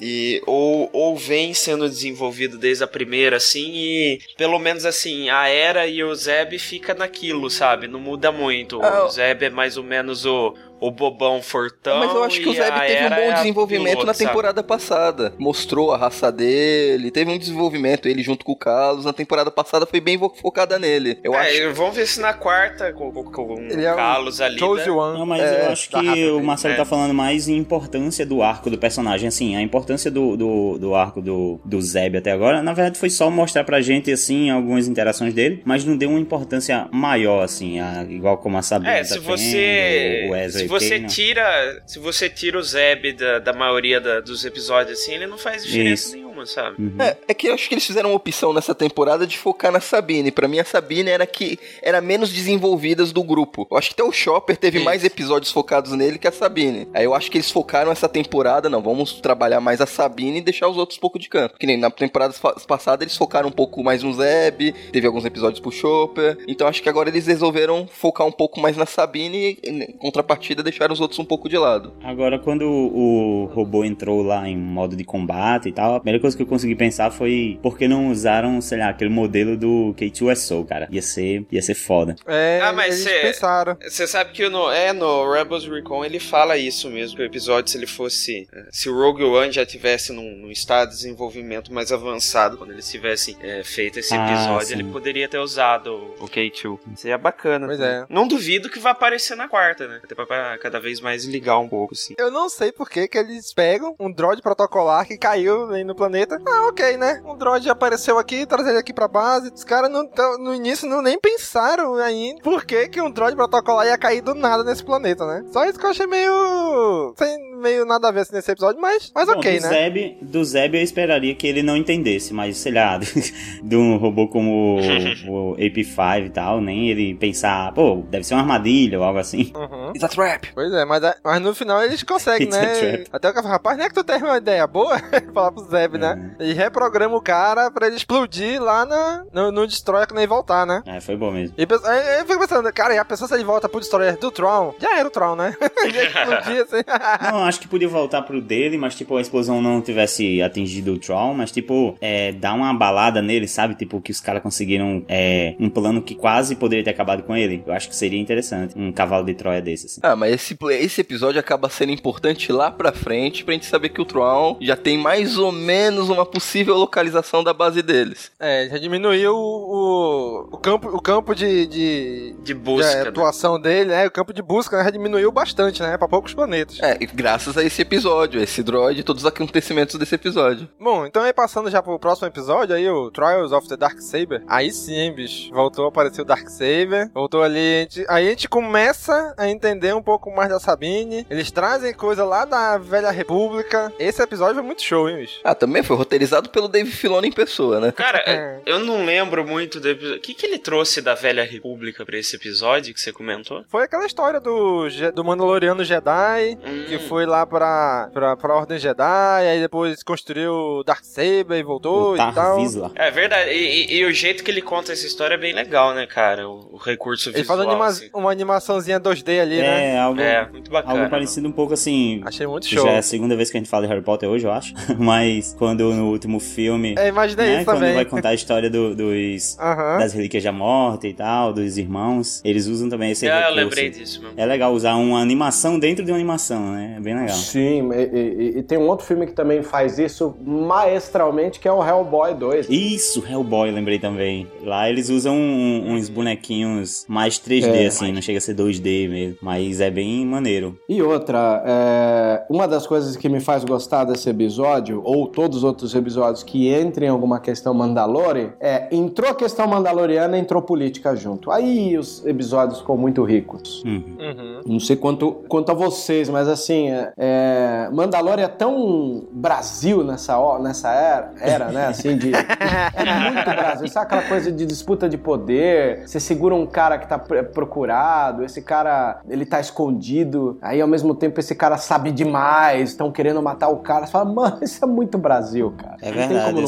e 0.00 0.42
ou, 0.46 0.88
ou 0.92 1.16
vem 1.16 1.54
sendo 1.54 1.88
desenvolvido 1.88 2.58
desde 2.58 2.84
a 2.84 2.86
primeira, 2.86 3.36
assim, 3.36 3.72
e 3.74 4.20
pelo 4.36 4.58
menos 4.58 4.84
assim, 4.84 5.30
a 5.30 5.48
Era 5.48 5.86
e 5.86 6.02
o 6.04 6.14
Zeb 6.14 6.58
fica 6.58 6.94
naquilo, 6.94 7.50
sabe? 7.50 7.88
Não 7.88 8.00
muda 8.00 8.30
muito. 8.30 8.80
Ah, 8.82 9.04
o 9.04 9.08
Zeb 9.08 9.42
é 9.42 9.50
mais 9.50 9.76
ou 9.76 9.84
menos 9.84 10.24
o, 10.24 10.54
o 10.86 10.90
bobão 10.90 11.40
fortão. 11.42 11.98
Mas 12.00 12.14
eu 12.14 12.24
acho 12.24 12.40
que 12.40 12.48
o 12.48 12.52
Zeb 12.54 12.74
teve 12.86 13.04
um 13.06 13.08
bom 13.10 13.14
é 13.14 13.32
desenvolvimento 13.34 13.88
piloto, 13.90 14.06
na 14.06 14.14
sabe? 14.14 14.26
temporada 14.28 14.62
passada. 14.62 15.32
Mostrou 15.38 15.92
a 15.92 15.96
raça 15.96 16.30
dele, 16.32 17.10
teve 17.10 17.30
um 17.30 17.38
desenvolvimento, 17.38 18.06
ele 18.08 18.22
junto 18.22 18.44
com 18.44 18.52
o 18.52 18.56
Carlos. 18.56 19.04
Na 19.04 19.12
temporada 19.12 19.50
passada 19.50 19.86
foi 19.86 20.00
bem 20.00 20.18
focada 20.40 20.78
nele. 20.78 21.18
Eu 21.22 21.34
é, 21.34 21.38
acho. 21.66 21.74
Vamos 21.74 21.96
ver 21.96 22.06
se 22.06 22.20
na 22.20 22.32
quarta, 22.34 22.92
com, 22.92 23.10
com, 23.12 23.24
com 23.24 23.58
Ele 23.60 23.84
é 23.84 23.90
o 23.90 23.94
um 23.94 23.96
Carlos 23.96 24.40
ali. 24.40 24.58
Chosen 24.58 24.86
né? 24.86 24.92
One. 24.92 25.18
Não, 25.18 25.26
mas 25.26 25.42
É, 25.42 25.66
eu 25.66 25.72
acho 25.72 25.90
da 25.92 26.00
que 26.00 26.30
o 26.30 26.42
Marcelo 26.42 26.74
é. 26.74 26.76
tá 26.76 26.84
falando 26.84 27.14
mais 27.14 27.48
em 27.48 27.56
importância 27.56 28.26
do 28.26 28.42
arco 28.42 28.68
do 28.68 28.78
personagem. 28.78 29.28
Assim, 29.28 29.56
a 29.56 29.62
importância 29.62 30.10
do, 30.10 30.36
do, 30.36 30.78
do 30.78 30.94
arco 30.94 31.20
do, 31.22 31.60
do 31.64 31.80
Zeb 31.80 32.16
até 32.16 32.32
agora, 32.32 32.62
na 32.62 32.72
verdade, 32.72 32.98
foi 32.98 33.10
só 33.10 33.30
mostrar 33.30 33.64
pra 33.64 33.80
gente, 33.80 34.10
assim, 34.10 34.50
algumas 34.50 34.88
interações 34.88 35.32
dele, 35.32 35.62
mas 35.64 35.84
não 35.84 35.96
deu 35.96 36.10
uma 36.10 36.18
importância 36.20 36.88
maior, 36.92 37.42
assim, 37.44 37.78
a- 37.80 38.04
igual 38.08 38.38
como 38.38 38.56
a 38.58 38.62
Sabine 38.62 38.90
É, 38.92 38.98
tá 38.98 39.04
se 39.04 39.14
tendo, 39.14 39.24
você. 39.24 40.26
o 40.30 40.34
Ezra 40.36 40.58
Se 40.60 40.64
e 40.64 40.68
você 40.80 41.00
tira. 41.06 41.82
Se 41.86 41.98
você 41.98 42.28
tira 42.28 42.58
o 42.58 42.62
Zeb 42.62 43.12
da, 43.12 43.38
da 43.38 43.52
maioria 43.52 44.00
da- 44.00 44.20
dos 44.20 44.44
episódios, 44.44 44.98
assim, 44.98 45.14
ele 45.14 45.26
não 45.26 45.36
faz 45.38 45.64
diferença 45.64 46.06
Isso. 46.06 46.16
nenhuma, 46.16 46.31
sabe? 46.46 46.82
Uhum. 46.82 46.96
É, 47.00 47.16
é 47.28 47.34
que 47.34 47.48
eu 47.48 47.54
acho 47.54 47.68
que 47.68 47.74
eles 47.74 47.86
fizeram 47.86 48.10
uma 48.10 48.16
opção 48.16 48.52
nessa 48.52 48.74
temporada 48.74 49.26
de 49.26 49.38
focar 49.38 49.72
na 49.72 49.80
Sabine. 49.80 50.30
Pra 50.30 50.48
mim, 50.48 50.58
a 50.58 50.64
Sabine 50.64 51.10
era 51.10 51.26
que 51.26 51.58
era 51.82 52.00
menos 52.00 52.32
desenvolvidas 52.32 53.12
do 53.12 53.22
grupo. 53.22 53.66
Eu 53.70 53.76
acho 53.76 53.88
que 53.88 53.94
até 53.94 54.04
o 54.04 54.12
Chopper 54.12 54.56
teve 54.56 54.78
Isso. 54.78 54.84
mais 54.84 55.04
episódios 55.04 55.52
focados 55.52 55.92
nele 55.92 56.18
que 56.18 56.28
a 56.28 56.32
Sabine. 56.32 56.88
Aí 56.94 57.04
eu 57.04 57.14
acho 57.14 57.30
que 57.30 57.36
eles 57.36 57.50
focaram 57.50 57.90
essa 57.92 58.08
temporada, 58.08 58.68
não, 58.68 58.82
vamos 58.82 59.20
trabalhar 59.20 59.60
mais 59.60 59.80
a 59.80 59.86
Sabine 59.86 60.38
e 60.38 60.42
deixar 60.42 60.68
os 60.68 60.76
outros 60.76 60.98
um 60.98 61.00
pouco 61.00 61.18
de 61.18 61.28
canto. 61.28 61.56
Que 61.58 61.66
nem 61.66 61.76
na 61.76 61.90
temporada 61.90 62.34
passada 62.66 63.04
eles 63.04 63.16
focaram 63.16 63.48
um 63.48 63.52
pouco 63.52 63.82
mais 63.82 64.02
no 64.02 64.12
Zeb, 64.12 64.72
teve 64.92 65.06
alguns 65.06 65.24
episódios 65.24 65.60
pro 65.60 65.70
Chopper. 65.70 66.38
Então 66.46 66.66
acho 66.66 66.82
que 66.82 66.88
agora 66.88 67.08
eles 67.08 67.26
resolveram 67.26 67.86
focar 67.86 68.26
um 68.26 68.32
pouco 68.32 68.60
mais 68.60 68.76
na 68.76 68.86
Sabine 68.86 69.58
e, 69.62 69.68
em 69.68 69.92
contrapartida, 69.98 70.62
deixaram 70.62 70.92
os 70.92 71.00
outros 71.00 71.18
um 71.18 71.24
pouco 71.24 71.48
de 71.48 71.58
lado. 71.58 71.92
Agora, 72.02 72.38
quando 72.38 72.62
o 72.66 73.50
robô 73.52 73.84
entrou 73.84 74.22
lá 74.22 74.48
em 74.48 74.56
modo 74.56 74.96
de 74.96 75.04
combate 75.04 75.68
e 75.68 75.72
tal, 75.72 75.94
a 75.94 76.00
primeira 76.00 76.20
coisa 76.22 76.36
que 76.36 76.42
eu 76.42 76.46
consegui 76.46 76.74
pensar 76.74 77.10
foi 77.10 77.58
por 77.62 77.76
que 77.76 77.86
não 77.86 78.10
usaram, 78.10 78.60
sei 78.62 78.78
lá, 78.78 78.88
aquele 78.88 79.10
modelo 79.10 79.56
do 79.56 79.94
K2SO, 79.98 80.66
cara. 80.66 80.88
Ia 80.90 81.02
ser, 81.02 81.44
ia 81.52 81.60
ser 81.60 81.74
foda. 81.74 82.16
É, 82.26 82.60
Ah, 82.62 82.72
mas 82.72 82.94
eles 82.94 83.04
cê- 83.04 83.20
pensaram. 83.26 83.76
Você 83.82 84.06
sabe 84.06 84.32
que 84.32 84.48
no, 84.48 84.70
é, 84.70 84.92
no 84.92 85.30
Rebels 85.30 85.66
Recon 85.68 86.04
ele 86.04 86.18
fala 86.20 86.56
isso 86.56 86.88
mesmo, 86.88 87.16
que 87.16 87.22
o 87.22 87.26
episódio, 87.26 87.70
se 87.70 87.76
ele 87.76 87.86
fosse. 87.86 88.48
eh, 88.52 88.64
Se 88.70 88.88
o 88.88 88.94
Rogue 88.96 89.24
One 89.24 89.52
já 89.52 89.66
tivesse 89.66 90.12
num, 90.12 90.36
num 90.36 90.50
estado 90.50 90.90
de 90.90 90.94
desenvolvimento 90.96 91.72
mais 91.72 91.92
avançado, 91.92 92.56
quando 92.56 92.70
eles 92.72 92.88
tivessem 92.90 93.36
eh, 93.42 93.62
feito 93.64 93.98
esse 93.98 94.14
Ah, 94.14 94.26
episódio, 94.32 94.68
sim. 94.68 94.74
ele 94.74 94.84
poderia 94.84 95.28
ter 95.28 95.38
usado 95.38 95.88
o, 96.20 96.24
o 96.24 96.28
K2. 96.28 96.78
Seria 96.96 97.18
bacana. 97.18 97.66
Pois 97.66 97.78
também. 97.78 97.94
é. 98.02 98.06
Não 98.08 98.26
duvido 98.28 98.70
que 98.70 98.78
vai 98.78 98.92
aparecer 98.92 99.36
na 99.36 99.48
quarta, 99.48 99.88
né? 99.88 100.00
Até 100.02 100.14
pra, 100.14 100.26
pra 100.26 100.58
cada 100.58 100.78
vez 100.80 101.00
mais 101.00 101.24
ligar 101.24 101.58
um 101.58 101.68
pouco, 101.68 101.94
assim. 101.94 102.14
Eu 102.18 102.30
não 102.30 102.48
sei 102.48 102.70
por 102.72 102.88
que 102.88 103.08
que 103.08 103.18
eles 103.18 103.52
pegam 103.52 103.94
um 103.98 104.10
droid 104.12 104.40
protocolar 104.42 105.06
que 105.06 105.16
caiu 105.18 105.70
aí 105.72 105.82
no 105.84 105.94
planeta. 105.94 106.11
Ah, 106.46 106.68
ok, 106.68 106.96
né? 106.96 107.22
Um 107.24 107.36
droid 107.36 107.68
apareceu 107.68 108.18
aqui, 108.18 108.46
trazer 108.46 108.70
ele 108.70 108.78
aqui 108.78 108.92
pra 108.92 109.08
base. 109.08 109.50
Os 109.54 109.64
caras 109.64 109.90
no 110.38 110.54
início 110.54 110.88
não 110.88 111.02
nem 111.02 111.18
pensaram 111.18 111.94
ainda 111.96 112.42
por 112.42 112.64
que, 112.64 112.88
que 112.88 113.00
um 113.00 113.10
droid 113.10 113.36
protocolar 113.36 113.86
ia 113.86 113.98
cair 113.98 114.20
do 114.20 114.34
nada 114.34 114.62
nesse 114.64 114.84
planeta, 114.84 115.26
né? 115.26 115.44
Só 115.52 115.64
isso 115.64 115.78
que 115.78 115.86
eu 115.86 115.90
achei 115.90 116.06
meio. 116.06 117.14
sem 117.16 117.51
meio 117.62 117.84
nada 117.84 118.08
a 118.08 118.10
ver 118.10 118.20
assim, 118.20 118.34
nesse 118.34 118.50
episódio, 118.50 118.80
mas, 118.80 119.10
mas 119.14 119.26
Bom, 119.26 119.38
ok, 119.38 119.58
do 119.58 119.62
né? 119.62 119.68
Zeb, 119.68 120.18
do 120.20 120.44
Zeb 120.44 120.74
eu 120.74 120.82
esperaria 120.82 121.34
que 121.34 121.46
ele 121.46 121.62
não 121.62 121.76
entendesse, 121.76 122.34
mas 122.34 122.58
sei 122.58 122.72
lá, 122.72 122.98
de 123.62 123.76
um 123.76 123.96
robô 123.96 124.28
como 124.28 124.78
o, 125.26 125.52
o 125.52 125.56
AP5 125.56 126.26
e 126.26 126.30
tal, 126.30 126.60
nem 126.60 126.90
ele 126.90 127.14
pensar, 127.14 127.72
pô, 127.72 128.02
deve 128.08 128.24
ser 128.24 128.34
uma 128.34 128.40
armadilha 128.40 128.98
ou 128.98 129.04
algo 129.04 129.18
assim. 129.18 129.52
Uhum. 129.54 129.90
It's 129.90 130.02
a 130.02 130.08
trap! 130.08 130.48
Pois 130.54 130.72
é, 130.72 130.84
mas, 130.84 131.02
mas 131.24 131.40
no 131.40 131.54
final 131.54 131.82
eles 131.82 132.02
conseguem, 132.02 132.48
It's 132.48 132.56
né? 132.56 133.04
Até 133.12 133.30
o 133.30 133.32
cara 133.32 133.42
fala, 133.42 133.54
rapaz, 133.54 133.78
não 133.78 133.84
é 133.84 133.88
que 133.88 133.94
tu 133.94 134.04
teve 134.04 134.24
uma 134.24 134.36
ideia 134.36 134.66
boa? 134.66 134.98
Falar 135.32 135.52
pro 135.52 135.64
Zeb, 135.64 135.96
né? 135.96 136.34
E 136.40 136.52
reprograma 136.52 137.16
o 137.16 137.22
cara 137.22 137.70
pra 137.70 137.86
ele 137.86 137.96
explodir 137.96 138.60
lá 138.60 138.84
na, 138.84 139.24
no, 139.32 139.52
no 139.52 139.66
Destroyer 139.66 140.06
quando 140.06 140.18
ele 140.18 140.26
voltar, 140.26 140.66
né? 140.66 140.82
É, 140.86 141.00
foi 141.00 141.16
bom 141.16 141.30
mesmo. 141.30 141.54
E 141.56 141.62
aí 141.62 142.20
eu 142.20 142.26
fico 142.26 142.40
pensando, 142.40 142.72
cara, 142.72 142.94
e 142.94 142.98
a 142.98 143.04
pessoa 143.04 143.28
se 143.28 143.34
ele 143.34 143.44
volta 143.44 143.68
pro 143.68 143.80
Destroyer 143.80 144.16
do 144.18 144.30
Tron, 144.30 144.74
já 144.78 144.98
era 144.98 145.06
o 145.06 145.10
Tron, 145.10 145.36
né? 145.36 145.54
Ia 145.92 146.04
explodir 146.04 146.62
assim. 146.62 146.82
Não, 147.30 147.46
acho 147.52 147.60
que 147.60 147.68
podia 147.68 147.88
voltar 147.88 148.22
pro 148.22 148.40
dele, 148.40 148.78
mas 148.78 148.94
tipo, 148.94 149.16
a 149.16 149.20
explosão 149.20 149.60
não 149.60 149.80
tivesse 149.80 150.40
atingido 150.40 150.94
o 150.94 150.98
Troll, 150.98 151.34
mas 151.34 151.52
tipo, 151.52 151.96
é, 152.00 152.32
dar 152.32 152.54
uma 152.54 152.72
balada 152.72 153.20
nele, 153.20 153.46
sabe? 153.46 153.74
Tipo, 153.74 154.00
que 154.00 154.10
os 154.10 154.20
caras 154.20 154.42
conseguiram 154.42 155.04
é, 155.06 155.54
um 155.60 155.68
plano 155.68 156.00
que 156.02 156.14
quase 156.14 156.56
poderia 156.56 156.82
ter 156.82 156.90
acabado 156.90 157.22
com 157.22 157.36
ele. 157.36 157.62
Eu 157.66 157.72
acho 157.72 157.88
que 157.88 157.94
seria 157.94 158.18
interessante. 158.18 158.76
Um 158.76 158.90
cavalo 158.90 159.24
de 159.24 159.34
Troia 159.34 159.60
desse, 159.60 159.86
assim. 159.86 160.00
Ah, 160.02 160.16
mas 160.16 160.34
esse, 160.34 160.56
esse 160.70 161.00
episódio 161.00 161.38
acaba 161.38 161.68
sendo 161.68 161.92
importante 161.92 162.50
lá 162.50 162.70
pra 162.70 162.92
frente 162.92 163.44
pra 163.44 163.52
gente 163.52 163.66
saber 163.66 163.90
que 163.90 164.00
o 164.00 164.04
Tron 164.04 164.56
já 164.60 164.76
tem 164.76 164.96
mais 164.96 165.36
ou 165.36 165.52
menos 165.52 166.08
uma 166.08 166.24
possível 166.24 166.76
localização 166.76 167.44
da 167.44 167.52
base 167.52 167.82
deles. 167.82 168.30
É, 168.40 168.68
já 168.70 168.78
diminuiu 168.78 169.34
o, 169.34 170.48
o 170.52 170.56
campo, 170.58 170.88
o 170.88 171.00
campo 171.00 171.34
de, 171.34 171.66
de, 171.66 172.34
de 172.42 172.54
busca, 172.54 173.02
de 173.02 173.08
atuação 173.08 173.56
né? 173.56 173.62
dele, 173.62 173.90
né? 173.90 174.06
O 174.06 174.10
campo 174.10 174.32
de 174.32 174.42
busca 174.42 174.78
né, 174.78 174.84
já 174.84 174.90
diminuiu 174.90 175.30
bastante, 175.30 175.82
né? 175.82 175.96
Pra 175.98 176.08
poucos 176.08 176.32
planetas. 176.32 176.78
É, 176.80 176.98
graças 177.14 177.41
a 177.48 177.62
esse 177.64 177.82
episódio, 177.82 178.40
esse 178.40 178.62
droid 178.62 179.00
e 179.00 179.02
todos 179.02 179.24
os 179.24 179.28
acontecimentos 179.28 179.96
desse 179.96 180.14
episódio. 180.14 180.68
Bom, 180.78 181.04
então 181.04 181.22
aí 181.22 181.32
passando 181.32 181.70
já 181.70 181.82
pro 181.82 181.98
próximo 181.98 182.28
episódio, 182.28 182.74
aí 182.74 182.88
o 182.88 183.10
Trials 183.10 183.52
of 183.52 183.68
the 183.68 183.76
Dark 183.76 184.00
Saber. 184.00 184.42
Aí 184.46 184.70
sim, 184.70 185.12
bicho. 185.12 185.52
Voltou 185.52 185.86
a 185.86 185.88
aparecer 185.88 186.22
o 186.22 186.24
Dark 186.24 186.48
Saber. 186.48 187.10
Voltou 187.12 187.42
ali. 187.42 187.58
A 187.58 187.80
gente, 187.82 188.04
aí 188.08 188.26
a 188.26 188.30
gente 188.30 188.48
começa 188.48 189.34
a 189.36 189.48
entender 189.48 189.94
um 189.94 190.02
pouco 190.02 190.30
mais 190.30 190.50
da 190.50 190.60
Sabine. 190.60 191.26
Eles 191.28 191.50
trazem 191.50 191.92
coisa 191.92 192.24
lá 192.24 192.44
da 192.44 192.78
Velha 192.78 193.10
República. 193.10 193.92
Esse 193.98 194.22
episódio 194.22 194.54
foi 194.54 194.62
muito 194.62 194.82
show, 194.82 195.08
hein, 195.08 195.16
bicho? 195.16 195.40
Ah, 195.42 195.54
também 195.54 195.82
foi 195.82 195.96
roteirizado 195.96 196.48
pelo 196.48 196.68
Dave 196.68 196.90
Filoni 196.90 197.28
em 197.28 197.32
pessoa, 197.32 197.80
né? 197.80 197.92
Cara, 197.92 198.22
é. 198.26 198.60
eu 198.64 198.78
não 198.78 199.04
lembro 199.04 199.44
muito 199.44 199.80
do 199.80 199.88
episódio. 199.88 200.18
O 200.18 200.20
que, 200.20 200.34
que 200.34 200.46
ele 200.46 200.58
trouxe 200.58 201.00
da 201.00 201.14
Velha 201.14 201.44
República 201.44 202.04
pra 202.04 202.18
esse 202.18 202.36
episódio 202.36 202.94
que 202.94 203.00
você 203.00 203.12
comentou? 203.12 203.64
Foi 203.68 203.82
aquela 203.82 204.06
história 204.06 204.40
do, 204.40 204.88
do 205.14 205.24
Mandaloriano 205.24 205.84
Jedi, 205.84 206.58
hum. 206.64 206.84
que 206.86 206.98
foi 207.00 207.26
lá 207.32 207.46
pra, 207.46 208.10
pra, 208.12 208.36
pra 208.36 208.54
Ordem 208.54 208.78
Jedi, 208.78 209.48
aí 209.48 209.60
depois 209.60 210.02
construiu 210.02 210.52
o 210.52 210.84
Dark 210.84 211.02
Saber 211.02 211.58
e 211.58 211.62
voltou 211.62 212.12
o 212.12 212.14
e 212.14 212.34
tal. 212.34 212.60
Vizla. 212.60 212.92
É 212.94 213.10
verdade. 213.10 213.50
E, 213.50 213.92
e, 213.92 213.96
e, 213.96 214.04
o 214.04 214.12
jeito 214.12 214.44
que 214.44 214.50
ele 214.50 214.60
conta 214.60 214.92
essa 214.92 215.06
história 215.06 215.34
é 215.34 215.38
bem 215.38 215.54
legal, 215.54 215.94
né, 215.94 216.06
cara? 216.06 216.48
O, 216.48 216.74
o 216.74 216.76
recurso 216.76 217.30
ele 217.30 217.38
visual. 217.38 217.58
Ele 217.58 217.66
faz 217.66 217.74
anima 217.74 217.86
assim. 217.86 218.10
uma 218.14 218.30
animaçãozinha 218.30 219.00
2D 219.00 219.40
ali, 219.40 219.58
é, 219.58 219.62
né? 219.62 219.98
Algo, 219.98 220.20
é, 220.20 220.48
muito 220.50 220.70
bacana. 220.70 220.98
Algo 220.98 221.10
parecido 221.10 221.48
um 221.48 221.52
pouco 221.52 221.72
assim. 221.72 222.20
Achei 222.24 222.46
muito 222.46 222.66
show. 222.66 222.84
Já 222.84 222.92
é 222.92 222.98
a 222.98 223.02
segunda 223.02 223.34
vez 223.34 223.50
que 223.50 223.56
a 223.56 223.60
gente 223.60 223.70
fala 223.70 223.86
de 223.86 223.92
Harry 223.92 224.04
Potter 224.04 224.28
hoje, 224.28 224.46
eu 224.46 224.52
acho. 224.52 224.74
Mas 224.98 225.54
quando 225.58 225.92
no 225.94 226.10
último 226.10 226.38
filme. 226.38 226.94
É, 226.98 227.08
imaginei 227.08 227.46
né, 227.46 227.56
isso 227.56 227.64
quando 227.64 227.78
também. 227.78 227.94
vai 227.94 228.04
contar 228.04 228.28
a 228.30 228.34
história 228.34 228.68
do, 228.68 228.94
dos. 228.94 229.56
Das 229.56 230.12
relíquias 230.12 230.44
da 230.44 230.52
morte 230.52 231.08
e 231.08 231.14
tal, 231.14 231.52
dos 231.52 231.78
irmãos. 231.78 232.42
Eles 232.44 232.66
usam 232.66 232.88
também 232.88 233.12
esse 233.12 233.26
ah, 233.26 233.34
recurso. 233.34 233.58
eu 233.58 233.64
lembrei 233.64 233.90
disso, 233.90 234.22
mano. 234.22 234.34
É 234.36 234.44
legal 234.44 234.72
usar 234.72 234.94
uma 234.96 235.20
animação 235.20 235.78
dentro 235.78 236.04
de 236.04 236.10
uma 236.10 236.18
animação, 236.18 236.72
né? 236.72 236.94
É 236.98 237.00
bem 237.00 237.14
legal. 237.14 237.21
Sim, 237.28 237.90
e, 237.92 238.02
e, 238.02 238.58
e, 238.58 238.62
tem 238.62 238.78
um 238.78 238.88
outro 238.88 239.06
filme 239.06 239.26
que 239.26 239.32
também 239.32 239.62
faz 239.62 239.98
isso 239.98 240.34
maestralmente, 240.44 241.58
que 241.60 241.68
é 241.68 241.72
o 241.72 241.84
Hellboy 241.84 242.34
2. 242.34 242.68
Isso, 242.68 243.22
Hellboy, 243.28 243.70
lembrei 243.70 243.98
também. 243.98 244.46
Lá 244.62 244.88
eles 244.88 245.08
usam 245.08 245.36
um, 245.36 245.94
uns 245.94 246.08
bonequinhos 246.08 247.04
mais 247.08 247.38
3D, 247.38 247.66
é, 247.66 247.86
assim, 247.86 248.06
mas... 248.06 248.14
não 248.14 248.22
chega 248.22 248.38
a 248.38 248.40
ser 248.40 248.54
2D 248.54 249.08
mesmo. 249.08 249.38
Mas 249.40 249.80
é 249.80 249.90
bem 249.90 250.24
maneiro. 250.26 250.78
E 250.88 251.02
outra, 251.02 251.62
é, 251.66 252.44
uma 252.48 252.66
das 252.66 252.86
coisas 252.86 253.16
que 253.16 253.28
me 253.28 253.40
faz 253.40 253.64
gostar 253.64 254.04
desse 254.04 254.28
episódio, 254.28 255.00
ou 255.04 255.26
todos 255.26 255.58
os 255.58 255.64
outros 255.64 255.94
episódios 255.94 256.42
que 256.42 256.72
entrem 256.74 257.08
em 257.08 257.10
alguma 257.10 257.40
questão 257.40 257.74
Mandalore, 257.74 258.52
é 258.60 258.88
entrou 258.92 259.30
a 259.30 259.34
questão 259.34 259.66
mandaloriana, 259.66 260.38
entrou 260.38 260.62
política 260.62 261.14
junto. 261.16 261.50
Aí 261.50 261.96
os 261.96 262.24
episódios 262.26 262.80
ficam 262.80 262.96
muito 262.96 263.22
ricos. 263.24 263.82
Uhum. 263.84 264.02
Uhum. 264.18 264.60
Não 264.66 264.80
sei 264.80 264.96
quanto, 264.96 265.32
quanto 265.48 265.70
a 265.70 265.74
vocês, 265.74 266.28
mas 266.28 266.48
assim, 266.48 266.90
é, 267.16 267.86
é, 267.88 267.90
Mandalore 267.90 268.42
é 268.42 268.48
tão 268.48 269.26
Brasil 269.32 270.04
nessa, 270.04 270.36
nessa 270.58 270.90
era, 270.90 271.32
era, 271.40 271.72
né? 271.72 271.86
Assim, 271.86 272.16
de, 272.16 272.32
é 272.34 273.30
muito 273.30 273.44
Brasil. 273.44 273.88
Sabe 273.88 274.06
aquela 274.06 274.22
coisa 274.22 274.52
de 274.52 274.66
disputa 274.66 275.08
de 275.08 275.16
poder? 275.16 276.06
Você 276.06 276.20
segura 276.20 276.54
um 276.54 276.66
cara 276.66 276.98
que 276.98 277.06
tá 277.06 277.18
procurado, 277.18 278.44
esse 278.44 278.62
cara, 278.62 279.20
ele 279.28 279.46
tá 279.46 279.60
escondido, 279.60 280.58
aí 280.60 280.80
ao 280.80 280.88
mesmo 280.88 281.14
tempo 281.14 281.38
esse 281.40 281.54
cara 281.54 281.76
sabe 281.76 282.10
demais, 282.10 282.90
estão 282.90 283.10
querendo 283.10 283.40
matar 283.42 283.68
o 283.68 283.78
cara. 283.78 284.06
Você 284.06 284.12
fala, 284.12 284.24
mano, 284.24 284.58
isso 284.62 284.84
é 284.84 284.88
muito 284.88 285.18
Brasil, 285.18 285.72
cara. 285.76 285.96
É 286.02 286.10
verdade, 286.10 286.60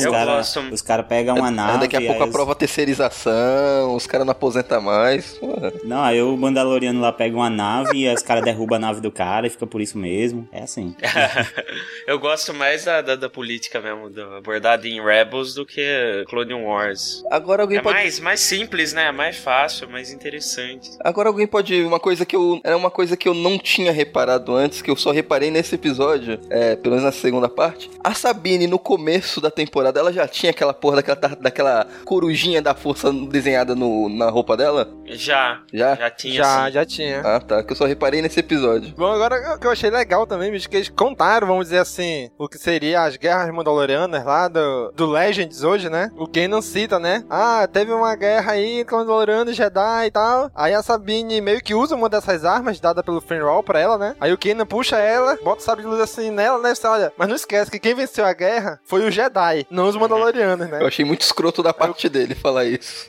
os 0.73 0.83
caras 0.83 0.95
cara 0.95 1.03
pegam 1.03 1.37
uma 1.37 1.51
nave. 1.51 1.79
Daqui 1.79 1.97
a 1.97 2.01
pouco 2.01 2.23
eles... 2.23 2.29
aprova 2.29 2.53
a 2.53 2.55
terceirização, 2.55 3.95
os 3.95 4.07
caras 4.07 4.27
não 4.27 4.33
aposentam 4.33 4.81
mais. 4.81 5.39
Não, 5.85 6.03
aí 6.03 6.23
o 6.23 6.37
Mandaloriano 6.37 7.01
lá 7.01 7.13
pega 7.13 7.37
uma 7.37 7.51
nave 7.51 8.05
e 8.05 8.13
os 8.13 8.23
caras 8.23 8.45
derrubam 8.45 8.77
a 8.77 8.81
nave 8.81 9.01
do 9.01 9.11
cara 9.11 9.47
e 9.47 9.51
fica 9.51 9.67
por 9.67 9.81
isso 9.81 9.99
mesmo. 9.99 10.15
É 10.53 10.63
assim. 10.63 10.95
Eu 12.07 12.19
gosto 12.19 12.55
mais 12.55 12.85
da, 12.85 13.01
da, 13.01 13.17
da 13.17 13.29
política 13.29 13.81
mesmo, 13.81 14.11
da 14.11 14.39
abordada 14.39 14.87
em 14.87 15.03
Rebels 15.03 15.55
do 15.55 15.67
que 15.67 16.25
Clone 16.29 16.55
Wars. 16.55 17.23
Agora 17.31 17.63
alguém 17.63 17.79
é 17.79 17.83
pode... 17.83 17.95
mais, 17.95 18.21
mais 18.21 18.41
simples, 18.41 18.93
né? 18.93 19.11
Mais 19.11 19.37
fácil, 19.37 19.89
mais 19.89 20.11
interessante. 20.11 20.91
Agora 21.01 21.29
alguém 21.29 21.47
pode... 21.47 21.83
Uma 21.83 22.01
coisa 22.01 22.25
que 22.25 22.37
eu... 22.37 22.61
Era 22.63 22.77
uma 22.77 22.91
coisa 22.91 23.17
que 23.17 23.29
eu 23.29 23.35
não 23.35 23.59
tinha 23.59 23.93
reparado 23.93 24.55
antes, 24.55 24.81
que 24.83 24.91
eu 24.91 24.97
só 24.97 25.11
reparei 25.11 25.51
nesse 25.51 25.75
episódio, 25.75 26.39
é, 26.51 26.77
pelo 26.77 26.95
menos 26.95 27.05
na 27.05 27.13
segunda 27.13 27.49
parte. 27.49 27.91
A 28.03 28.15
Sabine, 28.15 28.67
no 28.67 28.79
começo 28.79 29.41
da 29.41 29.51
temporada, 29.51 29.99
ela 29.99 30.13
já 30.13 30.29
tinha 30.29 30.51
aquela 30.51 30.75
porra 30.75 30.97
daquela, 30.97 31.37
daquela 31.37 31.87
corujinha 32.05 32.61
da 32.61 32.75
força 32.75 33.13
desenhada 33.13 33.75
no, 33.75 34.09
na 34.09 34.29
roupa 34.31 34.57
dela? 34.57 34.89
Já. 35.07 35.63
Já? 35.73 35.95
Já 35.95 36.11
tinha, 36.11 36.35
Já, 36.35 36.67
sim. 36.67 36.73
já 36.73 36.85
tinha. 36.85 37.21
Ah, 37.21 37.41
tá. 37.41 37.63
Que 37.63 37.73
eu 37.73 37.77
só 37.77 37.85
reparei 37.85 38.23
nesse 38.23 38.41
episódio. 38.41 38.95
Bom, 38.97 39.11
agora 39.11 39.55
o 39.55 39.59
que 39.59 39.67
eu 39.67 39.71
achei 39.71 39.91
legal 39.91 40.14
também, 40.27 40.51
bicho, 40.51 40.69
que 40.69 40.77
eles 40.77 40.89
contaram, 40.89 41.47
vamos 41.47 41.67
dizer 41.67 41.79
assim, 41.79 42.31
o 42.39 42.49
que 42.49 42.59
seria 42.59 43.03
as 43.03 43.17
guerras 43.17 43.53
mandalorianas 43.53 44.25
lá 44.25 44.49
do, 44.49 44.93
do 44.93 45.07
Legends 45.07 45.63
hoje, 45.65 45.91
né? 45.91 46.11
O 46.17 46.29
Kanan 46.29 46.63
cita, 46.63 46.99
né? 46.99 47.25
Ah, 47.29 47.69
teve 47.71 47.93
uma 47.93 48.15
guerra 48.15 48.53
aí 48.53 48.81
entre 48.81 48.95
Mandaloriano 48.95 49.51
e 49.51 49.55
Jedi 49.55 50.07
e 50.07 50.11
tal. 50.11 50.51
Aí 50.55 50.73
a 50.73 50.83
Sabine 50.83 51.41
meio 51.41 51.61
que 51.61 51.75
usa 51.75 51.97
uma 51.97 52.09
dessas 52.09 52.45
armas 52.45 52.79
dada 52.79 53.03
pelo 53.03 53.21
Finral 53.21 53.63
pra 53.63 53.81
ela, 53.81 53.99
né? 53.99 54.15
Aí 54.21 54.33
o 54.33 54.39
Kanan 54.39 54.67
puxa 54.67 54.97
ela, 54.97 55.37
bota 55.43 55.61
o 55.61 55.65
sabre 55.65 55.83
de 55.83 55.89
luz 55.89 56.01
assim 56.01 56.31
nela, 56.31 56.59
né? 56.59 56.75
Você 56.75 56.87
olha, 56.87 57.13
mas 57.19 57.29
não 57.29 57.37
esquece 57.37 57.71
que 57.71 57.79
quem 57.81 57.95
venceu 57.95 58.25
a 58.25 58.33
guerra 58.33 58.81
foi 58.85 59.05
o 59.05 59.11
Jedi, 59.11 59.67
não 59.71 59.89
os 59.89 59.97
Mandalorianos, 59.97 60.69
né? 60.69 60.81
Eu 60.81 60.87
achei 60.87 61.05
muito 61.05 61.23
escroto 61.23 61.63
da 61.63 61.73
parte 61.73 62.09
dele 62.09 62.35
falar 62.35 62.65
isso. 62.65 63.09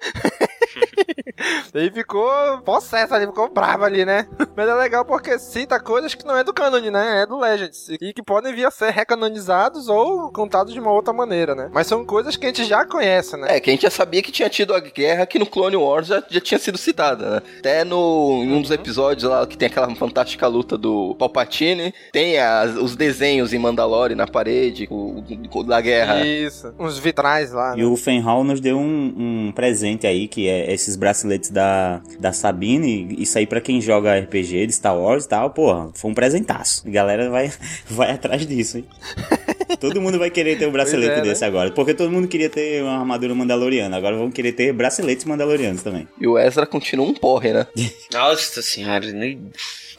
Ele 1.74 1.90
ficou 1.90 2.30
possesso 2.64 3.14
ali, 3.14 3.26
ficou 3.26 3.48
bravo 3.50 3.84
ali, 3.84 4.04
né? 4.04 4.26
Mas 4.56 4.68
é 4.68 4.74
legal 4.74 5.04
porque 5.04 5.38
cita 5.38 5.78
coisas 5.80 6.14
que 6.14 6.24
não 6.24 6.36
é 6.36 6.44
do 6.44 6.52
canon, 6.52 6.80
né? 6.90 7.22
É 7.22 7.26
do 7.26 7.38
Legends. 7.38 7.88
E 8.00 8.12
que 8.12 8.22
podem 8.22 8.54
vir 8.54 8.66
a 8.66 8.70
ser 8.70 8.90
recanonizados 8.90 9.88
ou 9.88 10.30
contados 10.30 10.72
de 10.72 10.80
uma 10.80 10.92
outra 10.92 11.12
maneira, 11.12 11.54
né? 11.54 11.68
Mas 11.72 11.86
são 11.86 12.04
coisas 12.04 12.36
que 12.36 12.46
a 12.46 12.48
gente 12.48 12.64
já 12.64 12.84
conhece, 12.84 13.36
né? 13.36 13.56
É, 13.56 13.60
que 13.60 13.70
a 13.70 13.72
gente 13.72 13.82
já 13.82 13.90
sabia 13.90 14.22
que 14.22 14.32
tinha 14.32 14.48
tido 14.48 14.74
a 14.74 14.80
guerra 14.80 15.26
que 15.26 15.38
no 15.38 15.46
Clone 15.46 15.76
Wars 15.76 16.06
já, 16.06 16.22
já 16.28 16.40
tinha 16.40 16.58
sido 16.58 16.78
citada, 16.78 17.30
né? 17.30 17.42
Até 17.58 17.84
no, 17.84 18.42
em 18.42 18.52
um 18.52 18.62
dos 18.62 18.70
episódios 18.70 19.28
lá 19.28 19.46
que 19.46 19.56
tem 19.56 19.66
aquela 19.68 19.94
fantástica 19.94 20.46
luta 20.46 20.76
do 20.76 21.14
Palpatine, 21.18 21.92
tem 22.12 22.38
as, 22.38 22.76
os 22.76 22.96
desenhos 22.96 23.52
em 23.52 23.58
Mandalore 23.58 24.14
na 24.14 24.26
parede 24.26 24.86
o, 24.90 25.22
o, 25.52 25.62
da 25.64 25.80
guerra. 25.80 26.24
Isso, 26.26 26.74
uns 26.78 26.98
vitrais 26.98 27.52
lá. 27.52 27.74
E 27.74 27.80
né? 27.80 27.86
o 27.86 27.96
Fenhal 27.96 28.44
nos 28.44 28.60
deu 28.60 28.78
um, 28.78 29.14
um 29.48 29.52
presente 29.52 30.06
aí, 30.06 30.28
que 30.28 30.48
é 30.48 30.65
esses 30.72 30.96
braceletes 30.96 31.50
da, 31.50 32.00
da 32.18 32.32
Sabine. 32.32 33.14
Isso 33.18 33.38
aí 33.38 33.46
pra 33.46 33.60
quem 33.60 33.80
joga 33.80 34.18
RPG 34.18 34.66
de 34.66 34.72
Star 34.72 34.96
Wars 34.96 35.24
e 35.24 35.28
tal, 35.28 35.50
porra, 35.50 35.90
foi 35.94 36.10
um 36.10 36.14
presentaço. 36.14 36.82
A 36.86 36.90
galera 36.90 37.30
vai, 37.30 37.52
vai 37.88 38.10
atrás 38.10 38.46
disso, 38.46 38.78
hein? 38.78 38.84
todo 39.80 40.00
mundo 40.00 40.18
vai 40.18 40.30
querer 40.30 40.58
ter 40.58 40.66
um 40.66 40.72
bracelete 40.72 41.20
é, 41.20 41.22
desse 41.22 41.42
né? 41.42 41.46
agora. 41.46 41.70
Porque 41.70 41.94
todo 41.94 42.10
mundo 42.10 42.28
queria 42.28 42.48
ter 42.48 42.82
uma 42.82 42.98
armadura 42.98 43.34
mandaloriana. 43.34 43.96
Agora 43.96 44.16
vão 44.16 44.30
querer 44.30 44.52
ter 44.52 44.72
braceletes 44.72 45.24
mandalorianos 45.24 45.82
também. 45.82 46.08
E 46.20 46.26
o 46.26 46.38
Ezra 46.38 46.66
continua 46.66 47.06
um 47.06 47.14
porre, 47.14 47.52
né? 47.52 47.66
Nossa 48.12 48.62
senhora, 48.62 49.10
nem... 49.12 49.50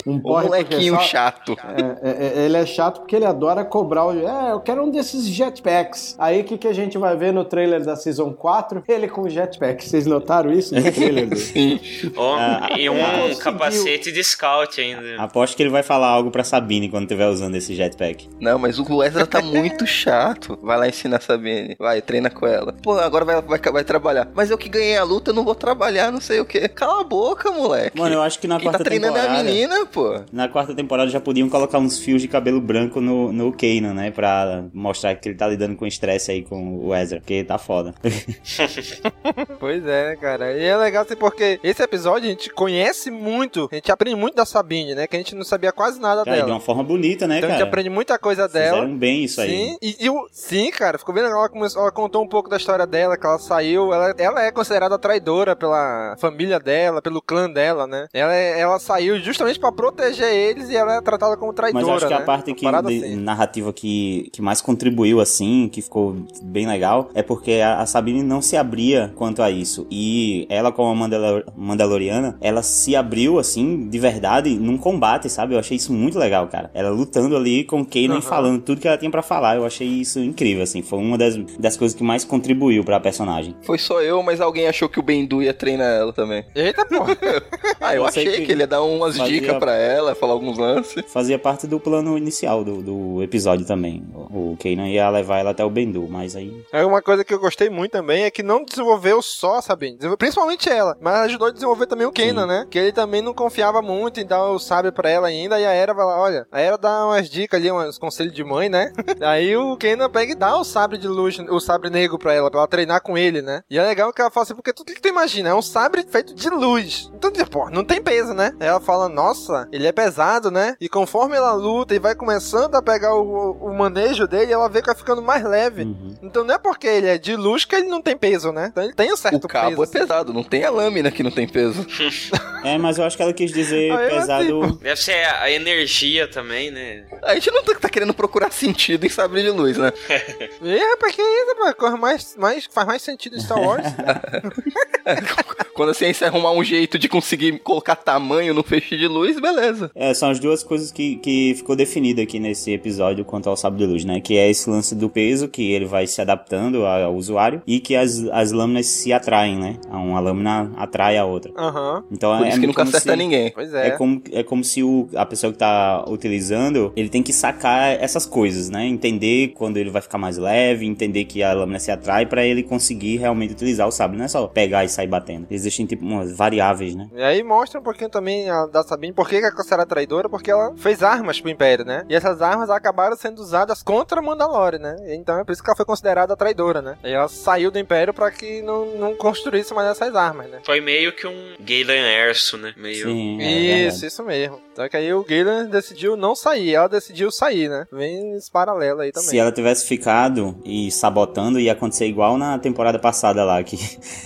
Um 0.05 0.15
O 0.23 0.39
molequinho 0.41 0.95
só- 0.95 1.01
chato. 1.01 1.57
É, 2.03 2.09
é, 2.09 2.41
é, 2.41 2.45
ele 2.45 2.55
é 2.57 2.65
chato 2.65 2.99
porque 2.99 3.15
ele 3.15 3.25
adora 3.25 3.65
cobrar 3.65 4.05
o. 4.05 4.11
É, 4.27 4.51
eu 4.51 4.59
quero 4.61 4.83
um 4.83 4.89
desses 4.89 5.25
jetpacks. 5.27 6.15
Aí 6.17 6.41
o 6.41 6.43
que, 6.43 6.57
que 6.57 6.67
a 6.67 6.73
gente 6.73 6.97
vai 6.97 7.15
ver 7.17 7.33
no 7.33 7.43
trailer 7.43 7.83
da 7.83 7.95
Season 7.95 8.31
4? 8.33 8.83
Ele 8.87 9.07
com 9.07 9.27
jetpack. 9.27 9.83
Vocês 9.83 10.05
notaram 10.05 10.51
isso 10.51 10.73
no 10.75 10.91
trailer? 10.91 11.27
do- 11.27 11.35
Sim. 11.37 11.79
Oh, 12.15 12.35
Ah, 12.37 12.69
e 12.77 12.89
um 12.89 12.95
conseguiu. 12.97 13.37
capacete 13.39 14.11
de 14.11 14.23
scout 14.23 14.79
ainda. 14.79 15.21
Aposto 15.21 15.55
que 15.57 15.63
ele 15.63 15.69
vai 15.69 15.83
falar 15.83 16.07
algo 16.07 16.31
pra 16.31 16.43
Sabine 16.43 16.89
quando 16.89 17.03
estiver 17.03 17.27
usando 17.27 17.55
esse 17.55 17.73
jetpack. 17.75 18.29
Não, 18.39 18.57
mas 18.59 18.79
o 18.79 19.03
Ezra 19.03 19.25
tá 19.25 19.41
muito 19.41 19.85
chato. 19.85 20.57
Vai 20.61 20.77
lá 20.77 20.87
ensinar 20.87 21.17
a 21.17 21.21
Sabine. 21.21 21.75
Vai, 21.79 22.01
treina 22.01 22.29
com 22.29 22.45
ela. 22.47 22.73
Pô, 22.83 22.93
agora 22.93 23.25
vai, 23.25 23.41
vai, 23.41 23.59
vai 23.59 23.83
trabalhar. 23.83 24.29
Mas 24.33 24.49
eu 24.51 24.57
que 24.57 24.69
ganhei 24.69 24.97
a 24.97 25.03
luta, 25.03 25.31
eu 25.31 25.35
não 25.35 25.43
vou 25.43 25.55
trabalhar, 25.55 26.11
não 26.11 26.21
sei 26.21 26.39
o 26.39 26.45
quê. 26.45 26.67
Cala 26.69 27.01
a 27.01 27.03
boca, 27.03 27.51
moleque. 27.51 27.97
Mano, 27.97 28.15
eu 28.15 28.21
acho 28.21 28.39
que 28.39 28.47
na 28.47 28.57
Quem 28.57 28.65
tá 28.65 28.71
quarta 28.71 28.83
treinando 28.85 29.17
é 29.17 29.19
a 29.19 29.23
temporada... 29.23 29.43
menina, 29.43 29.86
pô. 29.87 30.21
Na 30.31 30.47
quarta 30.47 30.73
temporada 30.75 31.09
já 31.09 31.19
podiam 31.19 31.49
colocar 31.49 31.79
uns 31.79 31.97
fios 31.99 32.21
de 32.21 32.27
cabelo 32.27 32.59
branco 32.61 32.99
no, 33.01 33.31
no 33.31 33.51
Kanan, 33.51 33.93
né? 33.93 34.11
Pra 34.11 34.63
mostrar 34.73 35.15
que 35.15 35.29
ele 35.29 35.35
tá 35.37 35.47
lidando 35.47 35.75
com 35.75 35.85
estresse 35.87 36.31
aí 36.31 36.43
com 36.43 36.77
o 36.85 36.93
Ezra, 36.95 37.19
porque 37.19 37.43
tá 37.43 37.57
foda. 37.57 37.93
pois 39.59 39.85
é, 39.85 40.09
né, 40.09 40.15
cara? 40.15 40.53
E 40.57 40.63
é 40.63 40.75
legal 40.77 41.03
assim 41.03 41.15
porque 41.15 41.59
esse 41.63 41.81
episódio 41.81 42.27
a 42.27 42.31
gente 42.31 42.49
conhece 42.49 43.09
muito, 43.11 43.67
a 43.71 43.75
gente 43.75 43.91
aprende 43.91 44.15
muito 44.15 44.35
da 44.35 44.45
Sabine, 44.45 44.95
né? 44.95 45.07
Que 45.07 45.15
a 45.15 45.19
gente 45.19 45.35
não 45.35 45.43
sabia 45.43 45.71
quase 45.71 45.99
nada 45.99 46.23
cara, 46.23 46.35
dela. 46.37 46.47
de 46.47 46.51
uma 46.53 46.59
forma 46.59 46.83
bonita, 46.83 47.27
né, 47.27 47.37
então 47.37 47.49
cara? 47.49 47.59
a 47.59 47.63
gente 47.63 47.67
aprende 47.67 47.89
muita 47.89 48.17
coisa 48.17 48.47
dela. 48.47 48.77
Fizeram 48.77 48.97
bem 48.97 49.23
isso 49.23 49.41
aí. 49.41 49.49
Sim, 49.49 49.77
e, 49.81 49.95
e 50.05 50.09
o- 50.09 50.27
sim, 50.31 50.69
cara, 50.71 50.97
ficou 50.97 51.13
bem 51.13 51.23
legal. 51.23 51.39
Ela, 51.39 51.49
começou, 51.49 51.81
ela 51.81 51.91
contou 51.91 52.23
um 52.23 52.27
pouco 52.27 52.49
da 52.49 52.57
história 52.57 52.85
dela, 52.85 53.17
que 53.17 53.25
ela 53.25 53.39
saiu. 53.39 53.93
Ela, 53.93 54.13
ela 54.17 54.43
é 54.43 54.51
considerada 54.51 54.97
traidora 54.97 55.55
pela 55.55 56.15
família 56.19 56.59
dela, 56.59 57.01
pelo 57.01 57.21
clã 57.21 57.49
dela, 57.49 57.85
né? 57.87 58.07
Ela, 58.13 58.33
é- 58.35 58.59
ela 58.59 58.79
saiu 58.79 59.19
justamente 59.19 59.59
pra 59.59 59.71
proteger 59.77 60.33
eles 60.33 60.69
e 60.69 60.75
ela 60.75 60.95
é 60.95 61.01
tratada 61.01 61.37
como 61.37 61.53
traidora. 61.53 61.85
Mas 61.85 61.89
eu 61.89 61.95
acho 61.95 62.07
que 62.07 62.13
né? 62.13 62.19
a 62.19 62.25
parte 62.25 62.53
que, 62.53 62.67
assim. 62.67 63.15
narrativa 63.15 63.71
que, 63.71 64.29
que 64.33 64.41
mais 64.41 64.59
contribuiu, 64.59 65.19
assim, 65.21 65.69
que 65.71 65.81
ficou 65.81 66.15
bem 66.41 66.67
legal, 66.67 67.09
é 67.13 67.21
porque 67.21 67.53
a, 67.53 67.79
a 67.79 67.85
Sabine 67.85 68.23
não 68.23 68.41
se 68.41 68.57
abria 68.57 69.13
quanto 69.15 69.41
a 69.41 69.51
isso. 69.51 69.85
E 69.91 70.47
ela, 70.49 70.71
como 70.71 70.89
a 70.89 70.95
Mandalor- 70.95 71.45
Mandaloriana, 71.55 72.37
ela 72.41 72.63
se 72.63 72.95
abriu, 72.95 73.37
assim, 73.37 73.87
de 73.87 73.99
verdade, 73.99 74.49
num 74.57 74.77
combate, 74.77 75.29
sabe? 75.29 75.53
Eu 75.53 75.59
achei 75.59 75.77
isso 75.77 75.93
muito 75.93 76.17
legal, 76.17 76.47
cara. 76.47 76.71
Ela 76.73 76.89
lutando 76.89 77.37
ali 77.37 77.63
com 77.63 77.81
o 77.81 77.85
Kanan 77.85 78.17
e 78.17 78.21
falando 78.21 78.61
tudo 78.61 78.81
que 78.81 78.87
ela 78.87 78.97
tinha 78.97 79.11
pra 79.11 79.21
falar. 79.21 79.57
Eu 79.57 79.65
achei 79.65 79.87
isso 79.87 80.19
incrível, 80.19 80.63
assim. 80.63 80.81
Foi 80.81 80.97
uma 80.97 81.17
das, 81.17 81.35
das 81.59 81.77
coisas 81.77 81.95
que 81.95 82.03
mais 82.03 82.25
contribuiu 82.25 82.83
pra 82.83 82.99
personagem. 82.99 83.55
Foi 83.61 83.77
só 83.77 84.01
eu, 84.01 84.23
mas 84.23 84.41
alguém 84.41 84.67
achou 84.67 84.89
que 84.89 84.99
o 84.99 85.03
Bendu 85.03 85.43
ia 85.43 85.53
treinar 85.53 85.87
ela 85.87 86.11
também. 86.11 86.43
Eita, 86.55 86.83
porra. 86.85 87.15
ah, 87.79 87.93
eu 87.93 88.01
Eu 88.01 88.05
achei 88.07 88.25
que 88.25 88.45
que... 88.45 88.51
ele 88.51 88.61
ia 88.61 88.67
dar 88.67 88.81
umas 88.81 89.15
dicas 89.15 89.57
pra 89.57 89.66
ela, 89.73 90.15
falar 90.15 90.33
alguns 90.33 90.57
lances. 90.57 91.03
Fazia 91.07 91.37
parte 91.39 91.67
do 91.67 91.79
plano 91.79 92.17
inicial 92.17 92.63
do, 92.63 92.81
do 92.81 93.23
episódio 93.23 93.65
também. 93.65 94.05
O 94.13 94.27
o 94.47 94.57
Kanan 94.57 94.87
ia 94.87 95.09
levar 95.09 95.39
ela 95.39 95.51
até 95.51 95.63
o 95.65 95.69
Bendu, 95.69 96.07
mas 96.09 96.35
aí 96.35 96.63
É 96.71 96.85
uma 96.85 97.01
coisa 97.01 97.23
que 97.23 97.33
eu 97.33 97.39
gostei 97.39 97.69
muito 97.69 97.91
também 97.91 98.23
é 98.23 98.31
que 98.31 98.41
não 98.43 98.63
desenvolveu 98.63 99.21
só 99.21 99.55
a 99.57 99.61
Sabine, 99.61 99.95
desenvolveu- 99.95 100.17
principalmente 100.17 100.69
ela, 100.69 100.95
mas 101.01 101.15
ajudou 101.21 101.47
a 101.47 101.51
desenvolver 101.51 101.85
também 101.87 102.05
o 102.07 102.11
Kenan, 102.11 102.45
né? 102.45 102.67
Que 102.69 102.77
ele 102.79 102.91
também 102.91 103.21
não 103.21 103.33
confiava 103.33 103.81
muito 103.81 104.19
em 104.19 104.25
dar 104.25 104.45
o 104.45 104.59
sabre 104.59 104.91
pra 104.91 105.09
ela 105.09 105.27
ainda, 105.27 105.59
e 105.59 105.65
a 105.65 105.71
Era 105.71 105.93
vai 105.93 106.05
lá, 106.05 106.19
olha, 106.19 106.47
a 106.51 106.59
Era 106.59 106.77
dá 106.77 107.05
umas 107.07 107.29
dicas 107.29 107.59
ali, 107.59 107.71
uns 107.71 107.97
conselhos 107.97 108.33
de 108.33 108.43
mãe, 108.43 108.69
né? 108.69 108.91
Aí 109.21 109.55
o 109.57 109.75
Kenan 109.77 110.09
pega 110.09 110.31
e 110.31 110.35
dá 110.35 110.55
o 110.57 110.63
sabre 110.63 110.97
de 110.97 111.07
luz, 111.07 111.37
o 111.49 111.59
sabre 111.59 111.89
negro 111.89 112.17
pra 112.19 112.33
ela, 112.33 112.49
pra 112.51 112.59
ela 112.61 112.67
treinar 112.67 113.01
com 113.01 113.17
ele, 113.17 113.41
né? 113.41 113.61
E 113.69 113.77
é 113.77 113.83
legal 113.83 114.13
que 114.13 114.21
ela 114.21 114.31
fala 114.31 114.43
assim, 114.43 114.55
porque 114.55 114.73
tudo 114.73 114.93
que 114.93 115.01
tu 115.01 115.07
imagina, 115.07 115.49
é 115.49 115.53
um 115.53 115.61
sabre 115.61 116.03
feito 116.03 116.33
de 116.35 116.49
luz. 116.49 117.11
Então, 117.15 117.31
pô, 117.51 117.69
não 117.69 117.83
tem 117.83 118.01
peso, 118.01 118.33
né? 118.33 118.53
Aí 118.59 118.67
ela 118.67 118.79
fala, 118.79 119.09
nossa, 119.09 119.56
ele 119.71 119.87
é 119.87 119.91
pesado, 119.91 120.51
né? 120.51 120.75
E 120.79 120.87
conforme 120.89 121.35
ela 121.35 121.53
luta 121.53 121.95
e 121.95 121.99
vai 121.99 122.13
começando 122.15 122.75
a 122.75 122.81
pegar 122.81 123.15
o, 123.15 123.51
o 123.53 123.73
manejo 123.73 124.27
dele, 124.27 124.51
ela 124.53 124.69
vê 124.69 124.81
que 124.81 124.87
vai 124.87 124.95
ficando 124.95 125.21
mais 125.21 125.43
leve. 125.43 125.83
Uhum. 125.83 126.15
Então 126.21 126.43
não 126.43 126.55
é 126.55 126.57
porque 126.57 126.87
ele 126.87 127.07
é 127.07 127.17
de 127.17 127.35
luz 127.35 127.65
que 127.65 127.75
ele 127.75 127.87
não 127.87 128.01
tem 128.01 128.15
peso, 128.17 128.51
né? 128.51 128.67
Então 128.71 128.83
ele 128.83 128.93
tem 128.93 129.11
um 129.11 129.17
certo 129.17 129.45
O 129.45 129.47
cabo 129.47 129.77
peso. 129.77 129.83
é 129.83 129.99
pesado, 129.99 130.33
não 130.33 130.43
tem 130.43 130.63
a 130.63 130.69
lâmina 130.69 131.09
que 131.09 131.23
não 131.23 131.31
tem 131.31 131.47
peso. 131.47 131.85
É, 132.63 132.77
mas 132.77 132.97
eu 132.97 133.05
acho 133.05 133.15
que 133.15 133.21
ela 133.23 133.31
quis 133.31 133.51
dizer 133.53 133.91
Ah, 133.91 134.03
eu 134.03 134.09
pesado. 134.09 134.75
Deve 134.81 135.01
ser 135.01 135.23
a 135.25 135.47
a 135.47 135.51
energia 135.51 136.27
também, 136.27 136.71
né? 136.71 137.05
A 137.23 137.35
gente 137.35 137.49
não 137.51 137.63
tá, 137.63 137.75
tá 137.75 137.87
querendo 137.89 138.13
procurar 138.13 138.51
sentido 138.51 139.05
em 139.05 139.09
sabre 139.09 139.43
de 139.43 139.49
luz, 139.51 139.77
né? 139.77 139.93
Ih, 140.61 140.77
rapaz, 140.77 141.15
que 141.15 141.21
isso, 141.21 141.55
rapaz? 141.55 141.75
Corre 141.75 141.97
mais, 141.97 142.35
mais, 142.35 142.65
faz 142.69 142.87
mais 142.87 143.01
sentido 143.01 143.37
em 143.37 143.39
Star 143.39 143.61
Wars. 143.61 143.85
Quando 145.73 145.89
a 145.89 145.93
ciência 145.93 146.27
arrumar 146.27 146.51
um 146.51 146.63
jeito 146.63 146.97
de 146.97 147.07
conseguir 147.07 147.59
colocar 147.59 147.95
tamanho 147.95 148.53
no 148.53 148.63
feixe 148.63 148.97
de 148.97 149.07
luz, 149.07 149.37
beleza. 149.53 149.91
É, 149.95 150.13
são 150.13 150.29
as 150.29 150.39
duas 150.39 150.63
coisas 150.63 150.91
que, 150.91 151.15
que 151.17 151.53
ficou 151.55 151.75
definido 151.75 152.21
aqui 152.21 152.39
nesse 152.39 152.71
episódio 152.71 153.23
quanto 153.25 153.49
ao 153.49 153.57
sábio 153.57 153.79
de 153.79 153.85
luz, 153.85 154.05
né? 154.05 154.19
Que 154.19 154.37
é 154.37 154.49
esse 154.49 154.69
lance 154.69 154.93
do 154.95 155.09
peso, 155.09 155.47
que 155.47 155.71
ele 155.71 155.85
vai 155.85 156.05
se 156.07 156.21
adaptando 156.21 156.85
ao 156.85 157.15
usuário, 157.15 157.61
e 157.65 157.79
que 157.79 157.95
as, 157.95 158.23
as 158.31 158.51
lâminas 158.51 158.85
se 158.87 159.11
atraem, 159.13 159.57
né? 159.57 159.75
Uma 159.89 160.19
lâmina 160.19 160.71
atrai 160.77 161.17
a 161.17 161.25
outra. 161.25 161.51
Aham. 161.57 162.03
Então 162.11 162.37
Por 162.37 162.45
é 162.45 162.49
isso 162.49 162.59
que 162.59 162.67
nunca 162.67 162.81
como 162.83 162.89
acerta 162.95 163.11
se- 163.11 163.17
ninguém. 163.17 163.51
Pois 163.53 163.73
É 163.73 163.87
é. 163.87 163.91
como, 163.91 164.21
é 164.31 164.43
como 164.43 164.63
se 164.63 164.83
o, 164.83 165.07
a 165.15 165.25
pessoa 165.25 165.51
que 165.51 165.59
tá 165.59 166.03
utilizando, 166.07 166.91
ele 166.95 167.09
tem 167.09 167.23
que 167.23 167.33
sacar 167.33 168.01
essas 168.01 168.25
coisas, 168.25 168.69
né? 168.69 168.85
Entender 168.85 169.49
quando 169.55 169.77
ele 169.77 169.89
vai 169.89 170.01
ficar 170.01 170.17
mais 170.17 170.37
leve, 170.37 170.85
entender 170.85 171.25
que 171.25 171.41
a 171.43 171.53
lâmina 171.53 171.79
se 171.79 171.91
atrai 171.91 172.25
pra 172.25 172.45
ele 172.45 172.63
conseguir 172.63 173.17
realmente 173.17 173.53
utilizar 173.53 173.87
o 173.87 173.91
sabre. 173.91 174.17
Não 174.17 174.25
é 174.25 174.27
só 174.27 174.47
pegar 174.47 174.83
e 174.85 174.89
sair 174.89 175.07
batendo. 175.07 175.47
Existem 175.49 175.85
tipo 175.85 176.05
umas 176.05 176.35
variáveis, 176.35 176.95
né? 176.95 177.07
E 177.15 177.21
aí 177.21 177.43
mostra 177.43 177.79
um 177.79 177.83
pouquinho 177.83 178.09
também 178.09 178.49
a 178.49 178.65
da 178.65 178.83
Sabine 178.83 179.13
por 179.13 179.27
que 179.41 179.41
que 179.41 179.45
ela 179.45 179.53
é 179.53 179.55
considerada 179.55 179.89
traidora, 179.89 180.29
porque 180.29 180.51
ela 180.51 180.73
fez 180.77 181.01
armas 181.03 181.39
pro 181.39 181.49
Império, 181.49 181.85
né? 181.85 182.05
E 182.09 182.15
essas 182.15 182.41
armas 182.41 182.69
acabaram 182.69 183.15
sendo 183.15 183.39
usadas 183.39 183.81
contra 183.81 184.21
Mandalore, 184.21 184.79
né? 184.79 184.95
Então 185.09 185.39
é 185.39 185.43
por 185.43 185.51
isso 185.51 185.63
que 185.63 185.69
ela 185.69 185.77
foi 185.77 185.85
considerada 185.85 186.35
traidora, 186.35 186.81
né? 186.81 186.97
E 187.03 187.11
ela 187.11 187.27
saiu 187.27 187.71
do 187.71 187.79
Império 187.79 188.13
pra 188.13 188.31
que 188.31 188.61
não, 188.61 188.97
não 188.97 189.15
construísse 189.15 189.73
mais 189.73 189.89
essas 189.89 190.15
armas, 190.15 190.49
né? 190.49 190.59
Foi 190.65 190.81
meio 190.81 191.13
que 191.13 191.27
um 191.27 191.55
Galen 191.59 192.27
Erso, 192.27 192.57
né? 192.57 192.73
Meio... 192.77 193.05
Sim, 193.05 193.41
é 193.41 193.87
Isso, 193.87 194.05
isso 194.05 194.23
mesmo. 194.23 194.59
Só 194.75 194.87
que 194.87 194.97
aí 194.97 195.11
o 195.13 195.23
Galen 195.23 195.69
decidiu 195.69 196.15
não 196.15 196.35
sair, 196.35 196.75
ela 196.75 196.87
decidiu 196.87 197.31
sair, 197.31 197.69
né? 197.69 197.85
Vem 197.91 198.35
esse 198.35 198.51
paralelo 198.51 199.01
aí 199.01 199.11
também. 199.11 199.29
Se 199.29 199.37
ela 199.37 199.51
tivesse 199.51 199.87
ficado 199.87 200.55
e 200.63 200.91
sabotando, 200.91 201.59
ia 201.59 201.71
acontecer 201.71 202.05
igual 202.05 202.37
na 202.37 202.59
temporada 202.59 202.99
passada 202.99 203.43
lá, 203.43 203.63
que, 203.63 203.77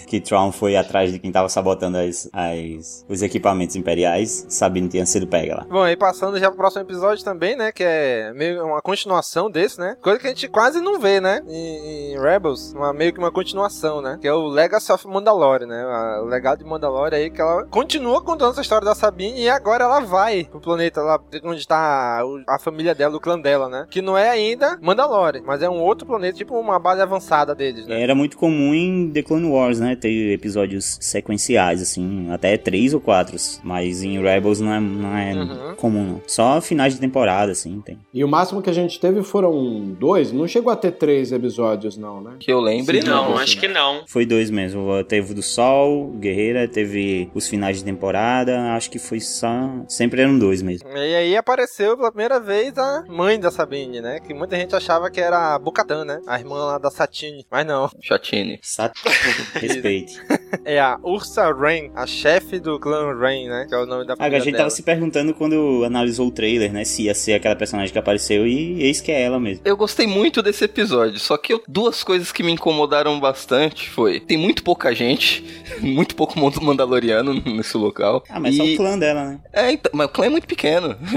que 0.08 0.20
Tron 0.20 0.52
foi 0.52 0.76
atrás 0.76 1.12
de 1.12 1.20
quem 1.20 1.32
tava 1.32 1.48
sabotando 1.48 1.98
as, 1.98 2.30
as, 2.34 3.06
os 3.08 3.22
equipamentos 3.22 3.76
imperiais, 3.76 4.46
Sabine 4.50 4.90
tinha 5.02 5.06
sido 5.06 5.28
pega 5.28 5.56
lá. 5.58 5.66
Bom, 5.70 5.82
aí 5.84 5.96
passando 5.96 6.40
já 6.40 6.48
pro 6.50 6.58
próximo 6.58 6.84
episódio 6.84 7.24
também, 7.24 7.56
né? 7.56 7.72
Que 7.72 7.84
é 7.84 8.32
meio 8.34 8.66
uma 8.66 8.82
continuação 8.82 9.50
desse, 9.50 9.80
né? 9.80 9.96
Coisa 10.02 10.20
que 10.20 10.28
a 10.28 10.30
gente 10.30 10.48
quase 10.48 10.80
não 10.82 11.00
vê, 11.00 11.20
né? 11.20 11.42
Em, 11.48 12.14
em 12.14 12.20
Rebels, 12.20 12.74
uma, 12.74 12.94
meio 12.94 13.14
que 13.14 13.20
uma 13.20 13.32
continuação, 13.32 14.02
né? 14.02 14.18
Que 14.22 14.28
é 14.28 14.34
o 14.34 14.48
Legacy 14.48 14.92
of 14.92 15.08
Mandalore, 15.08 15.66
né? 15.66 15.82
A- 15.84 16.22
O 16.22 16.26
legado 16.26 16.60
de 16.60 16.66
Mandalore 16.66 17.16
aí, 17.16 17.30
que 17.30 17.42
ela 17.42 17.66
continua 17.66 18.22
contando 18.22 18.52
essa 18.52 18.62
história 18.62 18.86
da 18.86 18.94
Sabine 18.96 19.42
e 19.42 19.50
agora 19.50 19.84
ela 19.86 20.00
vai 20.02 20.46
pro 20.46 20.60
planeta 20.60 21.02
lá 21.02 21.20
onde 21.44 21.68
tá 21.68 22.22
o- 22.26 22.44
a 22.48 22.60
família 22.60 22.94
dela, 22.94 23.16
o 23.18 23.20
clã 23.20 23.40
dela, 23.40 23.68
né? 23.70 23.88
Que 23.90 24.02
não 24.02 24.18
é 24.18 24.30
ainda 24.30 24.78
Mandalore, 24.82 25.42
mas 25.46 25.62
é 25.62 25.70
um 25.70 25.80
outro 25.82 26.06
planeta, 26.06 26.38
tipo 26.38 26.58
uma 26.60 26.78
base 26.80 27.02
avançada 27.02 27.56
deles, 27.56 27.88
né? 27.88 28.02
Era 28.02 28.14
muito 28.16 28.38
comum 28.38 28.74
em 28.74 29.10
The 29.12 29.24
Clone 29.24 29.48
Wars, 29.50 29.80
né? 29.80 29.96
Ter 29.96 30.32
episódios 30.34 30.98
sequenciais, 31.02 31.82
assim, 31.82 32.30
até 32.32 32.58
três 32.58 32.94
ou 32.94 33.00
quatro. 33.00 33.32
Mas 33.64 34.04
em 34.04 34.22
Rebels 34.22 34.60
não 34.60 34.74
é, 34.74 34.80
não 34.92 35.16
é 35.18 35.32
Uhum. 35.34 35.76
comum, 35.76 36.04
não. 36.06 36.22
Só 36.28 36.60
finais 36.62 36.94
de 36.94 37.00
temporada, 37.00 37.52
assim, 37.52 37.82
tem. 37.82 37.98
E 38.14 38.24
o 38.24 38.28
máximo 38.28 38.62
que 38.62 38.70
a 38.70 38.74
gente 38.74 39.00
teve 39.00 39.24
foram 39.24 39.80
dois, 40.00 40.32
não 40.32 40.48
chegou 40.48 40.72
a 40.72 40.76
ter 40.76 40.92
três 40.92 41.32
episódios, 41.32 41.98
não, 41.98 42.22
né? 42.22 42.34
Que 42.40 42.52
eu 42.52 42.60
lembre, 42.60 43.02
Não, 43.04 43.32
não. 43.32 43.38
acho 43.38 43.60
que 43.60 43.68
não. 43.68 44.04
Foi 44.08 44.26
dois 44.26 44.50
mesmo. 44.50 45.04
Teve 45.06 45.32
o 45.32 45.36
do 45.36 45.42
Sol, 45.42 46.08
Guerreira, 46.20 46.68
teve 46.68 47.30
os 47.34 47.48
finais 47.48 47.78
de 47.78 47.84
temporada. 47.84 48.74
Acho 48.74 48.90
que 48.92 49.00
foi 49.00 49.20
só. 49.20 49.70
Sempre 49.88 50.22
eram 50.22 50.38
dois 50.38 50.62
mesmo. 50.62 50.88
E 50.90 51.16
aí 51.16 51.36
apareceu 51.38 51.96
pela 51.96 52.12
primeira 52.12 52.40
vez 52.40 52.78
a 52.78 53.04
mãe 53.08 53.40
da 53.40 53.50
Sabine, 53.52 54.02
né? 54.02 54.20
Que 54.20 54.34
muita 54.34 54.56
gente 54.56 54.76
achava 54.76 55.10
que 55.10 55.20
era 55.20 55.56
a 55.56 55.60
Bocatan, 55.60 56.06
né? 56.06 56.20
A 56.28 56.38
irmã 56.40 56.66
lá 56.66 56.78
da 56.78 56.90
Satine. 56.92 57.46
Mas 57.50 57.66
não. 57.66 57.90
Chatine. 58.02 58.60
Sat... 58.62 58.94
Respeite. 59.56 60.20
É 60.66 60.80
a 60.80 60.98
Ursa 61.04 61.52
Rain, 61.54 61.92
a 61.96 62.06
chefe 62.06 62.60
do 62.60 62.80
clã 62.80 63.14
Rain, 63.18 63.48
né? 63.48 63.66
Que 63.68 63.76
é 63.76 63.78
o 63.78 63.86
nome 63.86 64.06
da 64.06 64.16
família 64.16 64.38
a 64.38 64.40
gente 64.42 64.54
dela. 64.54 64.58
tava 64.66 64.70
se 64.82 64.86
perguntando 64.86 65.34
quando 65.34 65.84
analisou 65.86 66.28
o 66.28 66.32
trailer, 66.32 66.72
né? 66.74 66.84
Se 66.84 67.04
ia 67.04 67.14
ser 67.14 67.34
aquela 67.34 67.56
personagem 67.56 67.92
que 67.94 68.00
apareceu 68.00 68.46
e 68.48 68.82
eis 68.82 69.00
que 69.00 69.12
é 69.12 69.22
ela 69.22 69.40
mesmo. 69.40 69.62
Eu 69.64 69.78
gostei 69.78 70.08
muito 70.08 70.42
desse 70.42 70.64
episódio, 70.66 71.20
só 71.20 71.38
que 71.38 71.54
eu- 71.54 71.64
duas 71.68 72.04
coisas 72.04 72.32
que 72.32 72.44
me 72.44 72.52
incomodaram 72.52 73.20
bastante 73.20 73.90
foi... 73.90 74.20
Tem 74.20 74.38
muito 74.38 74.64
pouca 74.64 74.94
gente, 74.94 75.44
muito 75.80 76.16
pouco 76.16 76.38
mundo 76.40 76.62
mandaloriano 76.62 77.34
nesse 77.46 77.78
local. 77.78 78.24
Ah, 78.30 78.40
mas 78.40 78.56
e... 78.56 78.58
só 78.58 78.64
o 78.64 78.76
clã 78.76 78.98
dela, 78.98 79.26
né? 79.26 79.40
É, 79.54 79.72
então, 79.72 79.92
mas 79.94 80.08
o 80.08 80.10
clã 80.10 80.26
é 80.26 80.30
muito 80.30 80.48
pequeno. 80.48 80.96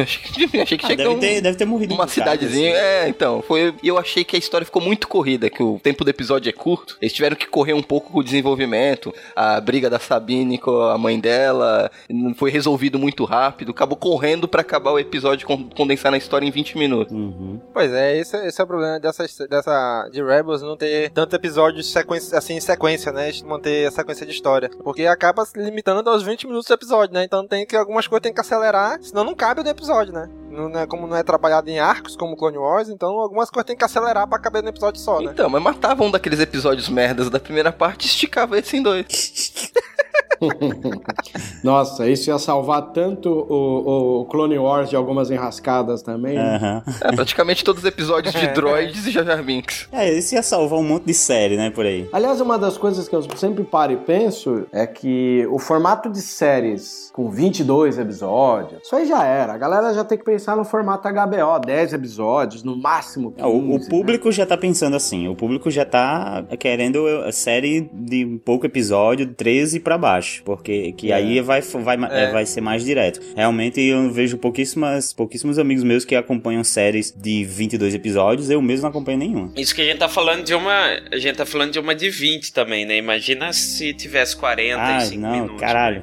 Achei 0.63 0.79
que, 0.79 0.85
Ah, 0.87 0.89
deve, 0.95 1.09
um- 1.09 1.19
ter, 1.19 1.41
deve 1.41 1.57
ter 1.57 1.65
morrido 1.65 1.95
uma 1.95 2.05
um 2.05 2.09
cidadezinha. 2.09 2.71
assim. 2.73 2.81
É, 2.85 3.09
então, 3.09 3.43
foi. 3.47 3.75
E 3.83 3.89
eu 3.89 3.99
achei 3.99 4.25
que 4.25 4.37
a 4.37 4.39
história 4.39 4.65
ficou 4.65 4.83
muito 4.83 5.09
corrida, 5.09 5.49
que 5.51 5.63
o 5.63 5.79
tempo 5.83 6.05
do 6.05 6.11
episódio 6.11 6.49
é 6.49 6.53
curto. 6.53 6.97
Eles 7.01 7.13
tiveram 7.13 7.37
que 7.37 7.47
correr 7.47 7.73
um 7.73 7.83
pouco 7.83 8.11
com 8.13 8.19
o 8.19 8.25
desenvolvimento. 8.25 9.13
A 9.35 9.61
briga 9.61 9.89
da 9.89 9.99
Sabine 9.99 10.59
com 10.59 10.83
a 10.83 10.99
mãe 10.99 11.19
dela 11.19 11.91
foi 12.37 12.51
resolvido 12.51 12.99
muito 12.99 13.25
rápido. 13.25 13.44
Acabou 13.49 13.97
correndo 13.97 14.47
pra 14.49 14.61
acabar 14.61 14.91
o 14.93 14.99
episódio 14.99 15.47
con- 15.47 15.69
condensar 15.77 16.11
na 16.11 16.19
história 16.19 16.47
em 16.47 16.51
20 16.51 16.79
minutos. 16.79 17.13
Uhum. 17.13 17.61
Pois 17.73 17.93
é, 17.93 18.17
esse, 18.19 18.37
esse 18.47 18.61
é 18.61 18.65
o 18.65 18.67
problema 18.67 18.99
dessa, 19.01 19.25
dessa 19.49 20.09
de 20.13 20.23
Rebels 20.23 20.63
não 20.63 20.77
ter 20.77 21.11
tanto 21.11 21.35
episódio 21.37 21.81
de 21.81 21.87
sequência, 21.87 22.37
assim, 22.39 22.55
em 22.55 22.61
sequência, 22.61 23.13
né? 23.13 23.31
Manter 23.45 23.87
a 23.87 23.91
sequência 23.91 24.25
de 24.27 24.33
história. 24.33 24.71
Porque 24.83 25.07
acaba 25.07 25.45
se 25.45 25.59
limitando 25.59 26.09
aos 26.09 26.23
20 26.23 26.47
minutos 26.47 26.69
do 26.69 26.75
episódio, 26.75 27.15
né? 27.15 27.25
Então 27.25 27.47
tem 27.47 27.67
que 27.67 27.77
algumas 27.77 28.07
coisas 28.07 28.23
tem 28.23 28.33
que 28.33 28.41
acelerar, 28.41 28.99
senão 29.03 29.25
não 29.25 29.35
cabe 29.35 29.63
no 29.63 29.69
episódio, 29.69 30.13
né? 30.13 30.29
Não 30.51 30.69
é, 30.79 30.87
como 30.87 31.07
não 31.09 31.17
é 31.17 31.23
trabalhado 31.25 31.69
em 31.69 31.81
arcos 31.81 32.15
como 32.15 32.37
Clone 32.37 32.59
Wars, 32.59 32.89
então 32.89 33.09
algumas 33.19 33.51
coisas 33.51 33.67
tem 33.67 33.77
que 33.77 33.85
acelerar 33.85 34.29
pra 34.29 34.39
caber 34.39 34.63
no 34.63 34.69
episódio 34.69 35.01
só, 35.01 35.21
né? 35.21 35.33
Então, 35.33 35.51
mas 35.51 35.61
matava 35.61 36.05
um 36.05 36.11
daqueles 36.13 36.39
episódios 36.39 36.89
merdas 36.89 37.29
da 37.29 37.41
primeira 37.41 37.73
parte 37.73 38.05
e 38.05 38.07
esticava 38.07 38.57
esse 38.59 38.77
em 38.77 38.83
dois. 38.83 39.73
Nossa, 41.63 42.09
isso 42.09 42.31
ia 42.31 42.39
salvar 42.39 42.93
tanto 42.93 43.31
o, 43.31 44.21
o 44.21 44.25
Clone 44.27 44.59
Wars 44.59 44.91
de 44.91 44.97
algumas 44.97 45.31
enrascadas 45.31 46.03
também. 46.03 46.37
Aham. 46.37 46.83
É, 47.01 47.13
praticamente 47.15 47.65
todos 47.65 47.83
os 47.83 47.89
episódios 47.89 48.35
de 48.35 48.47
droids 48.49 49.07
e 49.07 49.11
Jar 49.11 49.25
Jar 49.25 49.43
Binks. 49.43 49.89
É, 49.93 50.13
isso 50.13 50.35
ia 50.35 50.43
salvar 50.43 50.79
um 50.79 50.83
monte 50.83 51.05
de 51.05 51.15
série, 51.15 51.57
né, 51.57 51.71
por 51.71 51.85
aí. 51.87 52.09
Aliás, 52.13 52.41
uma 52.41 52.59
das 52.59 52.77
coisas 52.77 53.09
que 53.09 53.15
eu 53.15 53.23
sempre 53.37 53.65
paro 53.65 53.93
e 53.93 53.97
penso 53.97 54.67
é 54.73 54.87
que 54.87 55.47
o 55.51 55.59
formato 55.59 56.11
de 56.11 56.21
séries 56.21 57.11
com 57.13 57.31
22 57.31 57.99
episódios, 57.99 58.83
isso 58.83 58.97
aí 58.97 59.07
já 59.07 59.25
era. 59.25 59.53
A 59.55 59.59
galera 59.59 59.95
já 59.95 60.05
tem 60.05 60.19
que 60.19 60.25
pensar 60.25 60.57
no 60.57 60.65
formato 60.65 61.09
HBO, 61.09 61.61
10 61.65 61.93
episódios, 61.93 62.63
no 62.63 62.77
máximo 62.77 63.31
15, 63.31 63.43
É, 63.43 63.47
o, 63.47 63.57
o 63.57 63.79
né? 63.79 63.87
público 63.89 64.33
já 64.33 64.45
tá 64.45 64.57
pensando 64.57 64.97
assim, 64.97 65.29
o 65.29 65.35
público 65.35 65.71
já 65.71 65.85
tá 65.85 66.45
querendo 66.59 67.07
a 67.25 67.31
série 67.33 67.89
de 67.93 68.41
pouco 68.45 68.67
episódio, 68.67 69.27
13 69.33 69.81
pra 69.81 69.97
baixo, 69.97 70.24
porque 70.45 70.93
que 70.93 71.13
aí 71.13 71.41
vai, 71.41 71.61
vai, 71.61 71.97
É. 72.11 72.25
é, 72.25 72.31
vai 72.33 72.47
ser 72.47 72.61
mais 72.61 72.85
direto. 72.85 73.21
Realmente 73.37 73.81
eu 73.81 74.11
vejo 74.11 74.37
pouquíssimas, 74.39 75.13
pouquíssimos 75.13 75.59
amigos 75.59 75.85
meus 75.85 76.05
que 76.05 76.15
acompanham 76.15 76.63
séries 76.65 77.13
de 77.17 77.45
22 77.45 77.95
episódios, 77.95 78.51
eu 78.51 78.61
mesmo 78.63 78.83
não 78.83 78.91
acompanho 78.91 79.19
nenhuma. 79.19 79.53
Isso 79.57 79.75
que 79.75 79.81
a 79.83 79.85
gente 79.85 79.99
tá 79.99 80.09
falando 80.09 80.43
de 80.45 80.55
uma. 80.55 80.99
A 81.13 81.19
gente 81.19 81.37
tá 81.37 81.47
falando 81.47 81.73
de 81.73 81.79
uma 81.79 81.95
de 81.95 82.11
20 82.11 82.53
também, 82.53 82.85
né? 82.85 82.97
Imagina 82.97 83.53
se 83.53 83.93
tivesse 83.95 84.37
45 84.37 85.15
Ah, 85.15 85.19
não, 85.29 85.33
minutos. 85.33 85.61
caralho. 85.61 86.03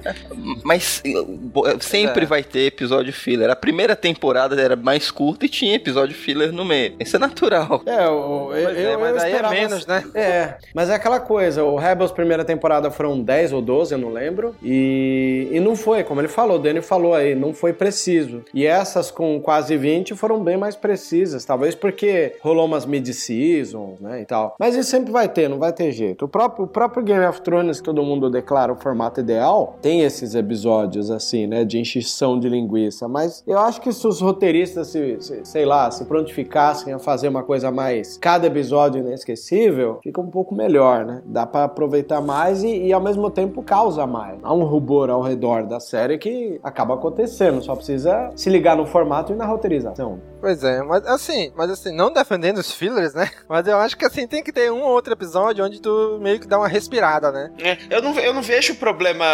Mas 0.64 1.02
bo- 1.42 1.66
sempre 1.80 2.24
É. 2.24 2.28
vai 2.28 2.44
ter 2.44 2.66
episódio 2.68 3.12
filler. 3.14 3.50
A 3.50 3.56
primeira 3.56 3.96
temporada 3.96 4.60
era 4.62 4.76
mais 4.76 5.10
curta 5.12 5.46
e 5.46 5.50
tinha 5.50 5.76
episódio 5.76 6.16
filler 6.16 6.52
no 6.52 6.64
meio. 6.66 6.96
Isso 7.00 7.16
é 7.16 7.20
natural. 7.20 7.82
É, 7.86 8.08
o, 8.08 8.54
eu, 8.54 8.64
Pois 8.66 8.78
é, 8.78 8.94
eu, 8.94 9.00
mas 9.00 9.16
eu 9.16 9.22
aí 9.22 9.32
é 9.34 9.50
menos, 9.50 9.86
né? 9.86 10.04
É, 10.14 10.56
mas 10.74 10.90
é 10.90 10.96
aquela 10.96 11.20
coisa, 11.20 11.64
o 11.64 11.76
Rebels 11.78 12.12
primeira 12.12 12.44
temporada 12.46 12.90
foram 12.92 13.22
10 13.22 13.52
ou 13.54 13.62
12, 13.62 13.94
eu 13.94 13.98
não 13.98 14.11
lembro, 14.12 14.54
e, 14.62 15.48
e 15.52 15.60
não 15.60 15.76
foi, 15.76 16.04
como 16.04 16.22
ele 16.22 16.28
falou, 16.28 16.58
o 16.58 16.60
Danny 16.60 16.82
falou 16.82 17.14
aí, 17.14 17.34
não 17.36 17.54
foi 17.54 17.74
preciso. 17.74 18.44
E 18.54 18.66
essas 18.66 19.10
com 19.12 19.40
quase 19.42 19.76
20 19.78 20.16
foram 20.16 20.44
bem 20.44 20.58
mais 20.58 20.76
precisas, 20.76 21.46
talvez 21.46 21.74
porque 21.76 22.36
rolou 22.42 22.66
umas 22.66 22.86
mid-seasons, 22.86 24.00
né, 24.00 24.22
e 24.22 24.26
tal. 24.26 24.56
Mas 24.60 24.76
isso 24.76 24.90
sempre 24.90 25.12
vai 25.12 25.28
ter, 25.30 25.48
não 25.50 25.58
vai 25.60 25.72
ter 25.74 25.92
jeito. 25.92 26.26
O 26.26 26.28
próprio, 26.28 26.66
o 26.66 26.68
próprio 26.68 27.04
Game 27.04 27.26
of 27.26 27.42
Thrones, 27.42 27.80
que 27.80 27.86
todo 27.86 28.04
mundo 28.04 28.30
declara 28.30 28.72
o 28.72 28.76
formato 28.76 29.20
ideal, 29.20 29.78
tem 29.82 30.02
esses 30.02 30.36
episódios 30.36 31.10
assim, 31.10 31.48
né, 31.48 31.64
de 31.64 31.80
enchição 31.80 32.40
de 32.40 32.50
linguiça, 32.50 33.08
mas 33.08 33.44
eu 33.48 33.58
acho 33.58 33.82
que 33.82 33.92
se 33.92 34.06
os 34.08 34.20
roteiristas, 34.22 34.88
se, 34.88 35.18
se- 35.22 35.42
sei 35.46 35.66
lá, 35.66 35.90
se 35.92 36.06
prontificassem 36.06 36.94
a 36.94 37.00
fazer 37.00 37.28
uma 37.28 37.44
coisa 37.44 37.72
mais, 37.72 38.18
cada 38.18 38.48
episódio 38.48 39.00
inesquecível, 39.02 40.00
fica 40.04 40.20
um 40.22 40.28
pouco 40.30 40.54
melhor, 40.56 41.06
né? 41.06 41.22
Dá 41.26 41.46
pra 41.46 41.64
aproveitar 41.66 42.22
mais 42.22 42.64
e, 42.64 42.88
e, 42.88 42.94
ao 42.94 43.02
mesmo 43.02 43.30
tempo 43.30 43.62
causa 43.64 44.01
mais. 44.08 44.40
Há 44.44 44.54
um 44.54 44.64
rubor 44.64 45.10
ao 45.10 45.22
redor 45.22 45.66
da 45.66 45.80
série 45.80 46.18
que 46.18 46.60
acaba 46.64 46.96
acontecendo, 46.96 47.62
só 47.62 47.76
precisa 47.76 48.32
se 48.36 48.50
ligar 48.50 48.76
no 48.76 48.86
formato 48.86 49.34
e 49.34 49.36
na 49.36 49.46
roteirização. 49.46 50.20
Pois 50.42 50.64
é, 50.64 50.82
mas 50.82 51.06
assim, 51.06 51.52
mas 51.56 51.70
assim, 51.70 51.96
não 51.96 52.12
defendendo 52.12 52.58
os 52.58 52.72
fillers, 52.72 53.14
né? 53.14 53.30
Mas 53.48 53.68
eu 53.68 53.78
acho 53.78 53.96
que 53.98 54.06
assim, 54.06 54.26
tem 54.26 54.42
que 54.42 54.52
ter 54.52 54.72
um 54.72 54.82
ou 54.82 54.90
outro 54.92 55.14
episódio 55.14 55.64
onde 55.64 55.80
tu 55.82 56.18
meio 56.22 56.40
que 56.40 56.48
dá 56.48 56.58
uma 56.58 56.68
respirada, 56.68 57.32
né? 57.32 57.52
É, 57.60 57.78
eu, 57.90 58.02
não, 58.02 58.18
eu 58.20 58.34
não 58.34 58.42
vejo 58.42 58.76
problema 58.76 59.26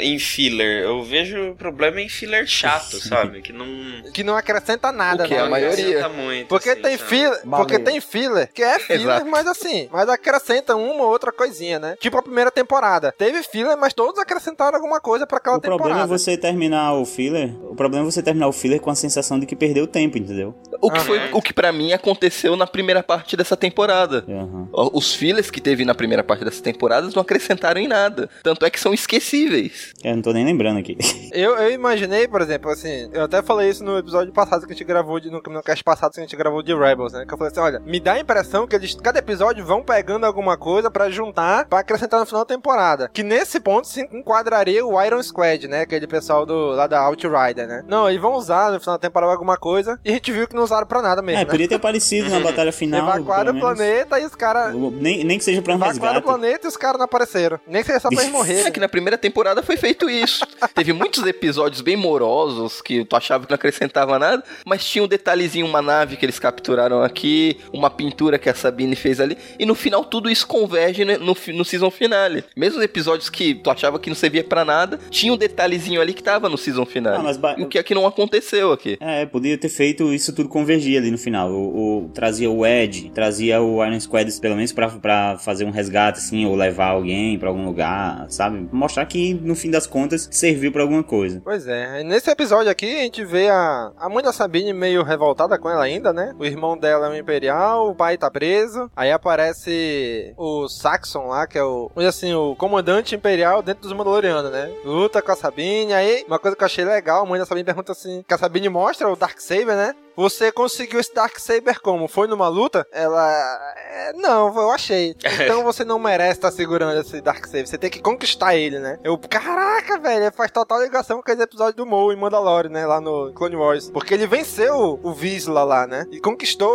em 0.00 0.18
filler, 0.18 0.82
eu 0.82 1.02
vejo 1.04 1.54
problema 1.56 2.00
em 2.00 2.08
filler 2.08 2.46
chato, 2.46 2.98
sabe? 2.98 3.42
Que 3.42 3.52
não. 3.52 3.66
Que 4.12 4.24
não 4.24 4.36
acrescenta 4.36 4.90
nada, 4.90 5.24
O 5.24 5.28
que 5.28 5.34
né? 5.34 5.40
a 5.40 5.48
maioria. 5.48 5.84
acrescenta 6.00 6.08
muito. 6.08 6.48
Porque 6.48 6.70
assim, 6.70 6.82
tem 6.82 6.96
sabe? 6.96 7.08
filler, 7.08 7.40
porque 7.48 7.78
tem 7.78 8.00
filler, 8.00 8.50
que 8.52 8.62
é 8.62 8.78
filler, 8.78 9.02
Exato. 9.02 9.26
mas 9.26 9.46
assim, 9.46 9.88
mas 9.92 10.08
acrescenta 10.08 10.74
uma 10.74 11.04
ou 11.04 11.10
outra 11.10 11.30
coisinha, 11.30 11.78
né? 11.78 11.96
Tipo 12.00 12.18
a 12.18 12.22
primeira 12.22 12.50
temporada. 12.50 13.12
Teve 13.16 13.42
filler, 13.42 13.76
mas 13.76 13.92
todos 13.94 14.18
acrescentaram 14.20 14.76
alguma 14.76 15.00
coisa 15.00 15.26
pra 15.26 15.38
aquela 15.38 15.58
O 15.58 15.60
problema 15.60 15.84
temporada. 15.90 16.14
é 16.14 16.18
você 16.18 16.36
terminar 16.36 16.94
o 16.94 17.04
filler. 17.04 17.54
O 17.70 17.76
problema 17.76 18.04
é 18.06 18.10
você 18.10 18.22
terminar 18.22 18.48
o 18.48 18.52
filler 18.52 18.80
com 18.80 18.90
a 18.90 18.94
sensação 18.94 19.38
de 19.38 19.46
que 19.46 19.54
perdeu 19.54 19.86
tempo, 19.86 20.16
entendeu? 20.18 20.55
O 20.80 20.90
que, 20.90 20.98
Aham. 20.98 21.06
foi, 21.06 21.20
o 21.32 21.40
que 21.40 21.52
para 21.52 21.72
mim 21.72 21.92
aconteceu 21.92 22.56
na 22.56 22.66
primeira 22.66 23.02
parte 23.02 23.36
dessa 23.36 23.56
temporada. 23.56 24.24
Aham. 24.28 24.68
Os 24.92 25.14
fillers 25.14 25.50
que 25.50 25.60
teve 25.60 25.84
na 25.84 25.94
primeira 25.94 26.22
parte 26.24 26.44
dessa 26.44 26.62
temporada 26.62 27.08
não 27.14 27.22
acrescentaram 27.22 27.80
em 27.80 27.88
nada. 27.88 28.28
Tanto 28.42 28.64
é 28.66 28.70
que 28.70 28.78
são 28.80 28.92
esquecíveis. 28.92 29.94
Eu 30.04 30.14
não 30.16 30.22
tô 30.22 30.32
nem 30.32 30.44
lembrando 30.44 30.78
aqui. 30.78 30.96
Eu, 31.32 31.54
eu 31.56 31.70
imaginei, 31.70 32.26
por 32.26 32.40
exemplo, 32.40 32.70
assim, 32.70 33.10
eu 33.12 33.24
até 33.24 33.42
falei 33.42 33.68
isso 33.68 33.84
no 33.84 33.98
episódio 33.98 34.32
passado 34.32 34.64
que 34.64 34.72
a 34.72 34.74
gente 34.74 34.84
gravou, 34.86 35.20
de, 35.20 35.28
no, 35.28 35.42
no 35.46 35.62
cast 35.62 35.84
passado 35.84 36.12
que 36.12 36.20
a 36.20 36.22
gente 36.22 36.34
gravou 36.36 36.62
de 36.62 36.74
Rebels, 36.74 37.12
né? 37.12 37.26
Que 37.26 37.34
eu 37.34 37.36
falei 37.36 37.50
assim, 37.52 37.60
olha, 37.60 37.80
me 37.80 38.00
dá 38.00 38.14
a 38.14 38.20
impressão 38.20 38.66
que 38.66 38.74
eles, 38.74 38.94
cada 38.94 39.18
episódio, 39.18 39.64
vão 39.64 39.82
pegando 39.82 40.24
alguma 40.24 40.56
coisa 40.56 40.90
pra 40.90 41.10
juntar, 41.10 41.66
pra 41.66 41.80
acrescentar 41.80 42.20
no 42.20 42.24
final 42.26 42.42
da 42.42 42.54
temporada. 42.54 43.10
Que 43.12 43.22
nesse 43.22 43.60
ponto 43.60 43.86
se 43.86 44.00
enquadraria 44.12 44.86
o 44.86 45.02
Iron 45.02 45.22
Squad, 45.22 45.68
né? 45.68 45.82
Aquele 45.82 46.06
pessoal 46.06 46.46
do, 46.46 46.70
lá 46.70 46.86
da 46.86 47.02
Outrider, 47.06 47.66
né? 47.66 47.84
Não, 47.86 48.08
eles 48.08 48.22
vão 48.22 48.34
usar 48.34 48.72
no 48.72 48.80
final 48.80 48.94
da 48.96 49.00
temporada 49.02 49.32
alguma 49.32 49.58
coisa, 49.58 49.98
e 50.02 50.10
a 50.10 50.12
gente 50.14 50.32
viu 50.32 50.45
que 50.48 50.54
não 50.56 50.62
usaram 50.62 50.86
pra 50.86 51.02
nada 51.02 51.20
mesmo, 51.22 51.40
É, 51.40 51.44
né? 51.44 51.50
podia 51.50 51.68
ter 51.68 51.74
aparecido 51.76 52.28
na 52.30 52.40
batalha 52.40 52.72
final. 52.72 53.00
Evacuaram 53.08 53.56
o 53.56 53.60
planeta 53.60 54.18
e 54.20 54.24
os 54.26 54.34
caras... 54.34 54.74
Nem, 54.74 55.24
nem 55.24 55.38
que 55.38 55.44
seja 55.44 55.60
pra 55.62 55.72
um 55.74 55.76
Evacuaram 55.76 56.20
o 56.20 56.22
planeta 56.22 56.66
e 56.66 56.68
os 56.68 56.76
caras 56.76 56.98
não 56.98 57.04
apareceram. 57.04 57.58
Nem 57.66 57.82
que 57.82 57.86
seja 57.88 58.00
só 58.00 58.08
pra 58.08 58.20
eles 58.20 58.32
morrerem. 58.32 58.66
É 58.66 58.70
que 58.70 58.80
na 58.80 58.88
primeira 58.88 59.16
temporada 59.18 59.62
foi 59.62 59.76
feito 59.76 60.08
isso. 60.08 60.46
Teve 60.74 60.92
muitos 60.92 61.24
episódios 61.26 61.80
bem 61.80 61.96
morosos 61.96 62.80
que 62.82 63.04
tu 63.04 63.16
achava 63.16 63.44
que 63.44 63.50
não 63.50 63.54
acrescentava 63.56 64.18
nada, 64.18 64.42
mas 64.64 64.84
tinha 64.84 65.02
um 65.04 65.08
detalhezinho, 65.08 65.66
uma 65.66 65.82
nave 65.82 66.16
que 66.16 66.24
eles 66.24 66.38
capturaram 66.38 67.02
aqui, 67.02 67.58
uma 67.72 67.90
pintura 67.90 68.38
que 68.38 68.48
a 68.48 68.54
Sabine 68.54 68.96
fez 68.96 69.20
ali, 69.20 69.36
e 69.58 69.66
no 69.66 69.74
final 69.74 70.04
tudo 70.04 70.30
isso 70.30 70.46
converge 70.46 71.04
no, 71.04 71.34
fi- 71.34 71.52
no 71.52 71.64
season 71.64 71.90
finale. 71.90 72.44
Mesmo 72.56 72.78
os 72.78 72.84
episódios 72.84 73.28
que 73.30 73.54
tu 73.54 73.70
achava 73.70 73.98
que 73.98 74.08
não 74.08 74.16
servia 74.16 74.42
pra 74.44 74.64
nada, 74.64 74.98
tinha 75.10 75.32
um 75.32 75.36
detalhezinho 75.36 76.00
ali 76.00 76.12
que 76.14 76.22
tava 76.22 76.48
no 76.48 76.56
season 76.58 76.84
finale. 76.86 77.18
Ah, 77.18 77.22
mas 77.22 77.36
ba- 77.36 77.56
O 77.58 77.66
que 77.66 77.78
aqui 77.78 77.94
não 77.94 78.06
aconteceu 78.06 78.72
aqui. 78.72 78.96
É, 79.00 79.24
podia 79.26 79.56
ter 79.58 79.68
feito 79.68 80.12
isso 80.12 80.32
tudo 80.36 80.48
convergir 80.48 80.98
ali 80.98 81.10
no 81.10 81.18
final. 81.18 81.50
O, 81.50 82.04
o- 82.04 82.08
trazia 82.10 82.50
o 82.50 82.64
Ed, 82.66 83.10
trazia 83.14 83.60
o 83.60 83.84
Iron 83.84 83.98
Squad 83.98 84.30
pelo 84.40 84.54
menos 84.56 84.72
pra, 84.72 84.88
pra 84.88 85.36
fazer 85.38 85.64
um 85.64 85.70
resgate, 85.70 86.18
assim, 86.18 86.46
ou 86.46 86.54
levar 86.54 86.88
alguém 86.90 87.38
pra 87.38 87.48
algum 87.48 87.64
lugar, 87.64 88.26
sabe? 88.28 88.68
Mostrar 88.72 89.04
que 89.06 89.34
no 89.34 89.54
fim 89.54 89.70
das 89.70 89.86
contas 89.86 90.28
serviu 90.30 90.70
pra 90.70 90.82
alguma 90.82 91.02
coisa. 91.02 91.40
Pois 91.42 91.66
é, 91.66 92.02
nesse 92.04 92.30
episódio 92.30 92.70
aqui 92.70 92.94
a 92.96 93.02
gente 93.02 93.24
vê 93.24 93.48
a, 93.48 93.90
a 93.98 94.08
mãe 94.08 94.22
da 94.22 94.32
Sabine 94.32 94.72
meio 94.72 95.02
revoltada 95.02 95.58
com 95.58 95.68
ela 95.70 95.84
ainda, 95.84 96.12
né? 96.12 96.34
O 96.38 96.44
irmão 96.44 96.76
dela 96.76 97.06
é 97.06 97.10
um 97.10 97.16
imperial, 97.16 97.88
o 97.90 97.94
pai 97.94 98.16
tá 98.18 98.30
preso. 98.30 98.90
Aí 98.94 99.10
aparece 99.10 100.34
o 100.36 100.68
Saxon 100.68 101.26
lá, 101.28 101.46
que 101.46 101.58
é 101.58 101.64
o, 101.64 101.90
assim, 102.06 102.34
o 102.34 102.54
comandante 102.56 103.14
imperial 103.14 103.62
dentro 103.62 103.82
dos 103.82 103.92
Mandalorianos, 103.92 104.50
né? 104.50 104.70
Luta 104.84 105.22
com 105.22 105.32
a 105.32 105.36
Sabine. 105.36 105.92
Aí, 105.92 106.24
uma 106.26 106.38
coisa 106.38 106.56
que 106.56 106.62
eu 106.62 106.66
achei 106.66 106.84
legal, 106.84 107.22
a 107.24 107.26
mãe 107.28 107.38
da 107.38 107.46
Sabine 107.46 107.64
pergunta 107.64 107.92
assim, 107.92 108.22
que 108.26 108.34
a 108.34 108.38
Sabine 108.38 108.68
mostra 108.68 109.08
o 109.08 109.16
Darksaber, 109.16 109.74
né? 109.76 109.94
Você 110.16 110.50
conseguiu 110.50 110.98
esse 111.00 111.14
Darksaber 111.14 111.80
como? 111.80 112.08
Foi 112.08 112.26
numa 112.26 112.48
luta? 112.48 112.86
Ela. 112.92 113.30
é, 113.76 114.12
não, 114.14 114.54
eu 114.56 114.70
achei. 114.70 115.14
Então 115.46 115.62
você 115.62 115.84
não 115.84 115.98
merece 115.98 116.32
estar 116.32 116.50
segurando 116.50 116.98
esse 117.00 117.20
Darksaber. 117.20 117.66
Você 117.66 117.78
tem 117.78 117.90
que 117.90 118.00
conquistar 118.00 118.56
ele, 118.56 118.78
né? 118.78 118.98
Eu, 119.04 119.18
caraca, 119.18 119.98
velho, 119.98 120.32
faz 120.32 120.50
total 120.50 120.82
ligação 120.82 121.16
com 121.18 121.22
aquele 121.22 121.42
episódio 121.42 121.74
do 121.76 121.86
Maul 121.86 122.12
em 122.12 122.16
Mandalorian, 122.16 122.70
né? 122.70 122.86
Lá 122.86 123.00
no 123.00 123.32
Clone 123.34 123.54
Wars. 123.56 123.90
Porque 123.90 124.14
ele 124.14 124.26
venceu 124.26 124.98
o 125.02 125.12
Visla 125.12 125.62
lá, 125.64 125.86
né? 125.86 126.04
E 126.10 126.20
conquistou 126.20 126.70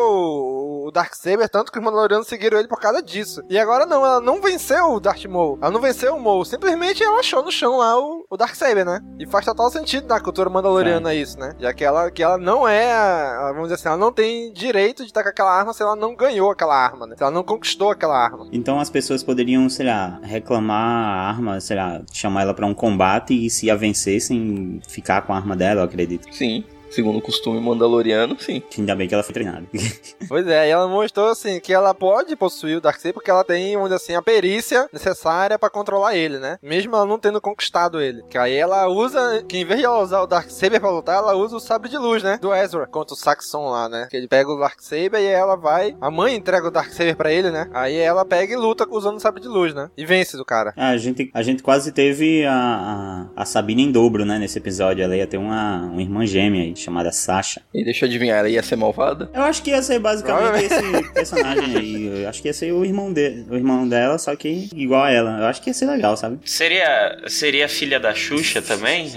o- 0.87 0.91
Darksaber, 0.91 1.47
tanto 1.47 1.71
que 1.71 1.77
os 1.79 1.83
Mandalorianos 1.85 2.27
seguiram 2.27 2.57
ele 2.59 2.67
por 2.67 2.77
causa 2.79 3.01
disso. 3.01 3.41
E 3.49 3.57
agora 3.57 3.85
não, 3.85 4.05
ela 4.05 4.19
não 4.19 4.41
venceu 4.41 4.91
o 4.93 4.99
Darth 4.99 5.23
Maul. 5.25 5.57
Ela 5.61 5.71
não 5.71 5.79
venceu 5.79 6.15
o 6.15 6.19
Maul. 6.19 6.43
Simplesmente 6.43 7.01
ela 7.01 7.19
achou 7.19 7.41
no 7.41 7.51
chão 7.51 7.77
lá 7.77 7.97
o, 7.97 8.25
o 8.29 8.35
Darksaber, 8.35 8.83
né? 8.83 8.99
E 9.17 9.25
faz 9.25 9.45
total 9.45 9.69
sentido 9.71 10.07
na 10.07 10.19
cultura 10.19 10.49
mandaloriana 10.49 11.13
isso, 11.13 11.39
né? 11.39 11.55
Já 11.59 11.73
que 11.73 11.85
ela, 11.85 12.11
que 12.11 12.21
ela 12.21 12.37
não 12.37 12.67
é, 12.67 12.91
a- 12.91 13.30
vamos 13.53 13.63
dizer 13.63 13.75
assim, 13.75 13.87
ela 13.87 13.97
não 13.97 14.11
tem 14.11 14.51
direito 14.53 15.03
de 15.03 15.09
estar 15.09 15.23
com 15.23 15.29
aquela 15.29 15.51
arma 15.51 15.73
se 15.73 15.81
ela 15.81 15.95
não 15.95 16.15
ganhou 16.15 16.51
aquela 16.51 16.75
arma, 16.75 17.07
né? 17.07 17.15
Se 17.15 17.23
ela 17.23 17.31
não 17.31 17.43
conquistou 17.43 17.91
aquela 17.91 18.17
arma. 18.17 18.47
Então 18.51 18.79
as 18.79 18.89
pessoas 18.89 19.23
poderiam, 19.23 19.67
sei 19.69 19.85
lá, 19.85 20.19
reclamar 20.23 20.77
a 20.77 21.29
arma, 21.29 21.59
sei 21.59 21.77
lá, 21.77 22.01
chamar 22.11 22.43
ela 22.43 22.53
pra 22.53 22.65
um 22.65 22.73
combate 22.73 23.33
e 23.33 23.49
se 23.49 23.69
a 23.69 23.75
vencessem, 23.75 24.81
ficar 24.87 25.21
com 25.23 25.33
a 25.33 25.37
arma 25.37 25.55
dela, 25.55 25.81
eu 25.81 25.85
acredito. 25.85 26.33
Sim. 26.33 26.63
Segundo 26.91 27.19
o 27.19 27.21
costume 27.21 27.59
mandaloriano, 27.59 28.37
sim. 28.39 28.61
Ainda 28.77 28.95
bem 28.95 29.07
que 29.07 29.13
ela 29.13 29.23
foi 29.23 29.33
treinada. 29.33 29.65
Pois 30.27 30.47
é, 30.47 30.67
e 30.67 30.71
ela 30.71 30.87
mostrou 30.87 31.29
assim 31.29 31.59
que 31.59 31.73
ela 31.73 31.93
pode 31.93 32.35
possuir 32.35 32.77
o 32.77 32.81
Darksaber 32.81 33.13
porque 33.13 33.29
ela 33.29 33.43
tem, 33.43 33.73
vamos 33.73 33.89
dizer 33.89 33.95
assim, 34.01 34.15
a 34.15 34.21
perícia 34.21 34.87
necessária 34.93 35.59
pra 35.59 35.69
controlar 35.69 36.15
ele, 36.15 36.37
né? 36.37 36.57
Mesmo 36.61 36.95
ela 36.95 37.05
não 37.05 37.19
tendo 37.19 37.41
conquistado 37.41 37.99
ele. 37.99 38.23
Que 38.29 38.37
aí 38.37 38.55
ela 38.55 38.87
usa, 38.87 39.43
que 39.47 39.57
em 39.57 39.65
vez 39.65 39.79
de 39.79 39.85
ela 39.85 40.01
usar 40.01 40.21
o 40.21 40.27
Darksaber 40.27 40.79
pra 40.79 40.89
lutar, 40.89 41.17
ela 41.17 41.35
usa 41.35 41.57
o 41.57 41.59
sabre 41.59 41.89
de 41.89 41.97
luz, 41.97 42.23
né? 42.23 42.37
Do 42.41 42.53
Ezra 42.53 42.87
contra 42.87 43.13
o 43.13 43.17
Saxon 43.17 43.69
lá, 43.69 43.89
né? 43.89 44.07
Que 44.09 44.17
ele 44.17 44.27
pega 44.27 44.49
o 44.49 44.59
Darksaber 44.59 45.19
e 45.19 45.25
ela 45.25 45.55
vai, 45.55 45.95
a 45.99 46.09
mãe 46.09 46.35
entrega 46.35 46.67
o 46.67 46.71
Darksaber 46.71 47.15
pra 47.15 47.31
ele, 47.31 47.51
né? 47.51 47.69
Aí 47.73 47.97
ela 47.97 48.23
pega 48.23 48.53
e 48.53 48.55
luta 48.55 48.87
usando 48.89 49.17
o 49.17 49.19
sabre 49.19 49.41
de 49.41 49.47
luz, 49.47 49.73
né? 49.73 49.89
E 49.97 50.05
vence 50.05 50.37
do 50.37 50.45
cara. 50.45 50.73
Ah, 50.77 50.89
a, 50.89 50.97
gente, 50.97 51.29
a 51.33 51.41
gente 51.43 51.61
quase 51.61 51.91
teve 51.91 52.45
a, 52.45 53.27
a, 53.35 53.41
a 53.41 53.45
Sabine 53.45 53.83
em 53.83 53.91
dobro, 53.91 54.23
né, 54.23 54.37
nesse 54.37 54.57
episódio. 54.57 55.03
Ela 55.03 55.15
ia 55.17 55.27
ter 55.27 55.37
uma, 55.37 55.81
uma 55.83 56.01
irmã 56.01 56.25
gêmea 56.25 56.63
aí. 56.63 56.75
Chamada 56.81 57.11
Sasha. 57.11 57.61
E 57.73 57.83
deixa 57.83 58.05
eu 58.05 58.09
adivinhar, 58.09 58.39
ela 58.39 58.49
ia 58.49 58.63
ser 58.63 58.75
malvada? 58.75 59.29
Eu 59.33 59.43
acho 59.43 59.61
que 59.61 59.69
ia 59.69 59.81
ser 59.81 59.99
basicamente 59.99 60.65
esse 60.65 61.03
personagem 61.13 61.77
aí. 61.77 62.23
Eu 62.23 62.29
acho 62.29 62.41
que 62.41 62.47
ia 62.47 62.53
ser 62.53 62.71
o 62.71 62.83
irmão, 62.83 63.11
de, 63.11 63.45
o 63.49 63.55
irmão 63.55 63.87
dela, 63.87 64.17
só 64.17 64.35
que 64.35 64.69
igual 64.75 65.03
a 65.03 65.11
ela. 65.11 65.39
Eu 65.39 65.45
acho 65.45 65.61
que 65.61 65.69
ia 65.69 65.73
ser 65.73 65.85
legal, 65.85 66.17
sabe? 66.17 66.39
Seria, 66.45 67.17
seria 67.27 67.67
filha 67.69 67.99
da 67.99 68.13
Xuxa 68.13 68.61
também? 68.61 69.11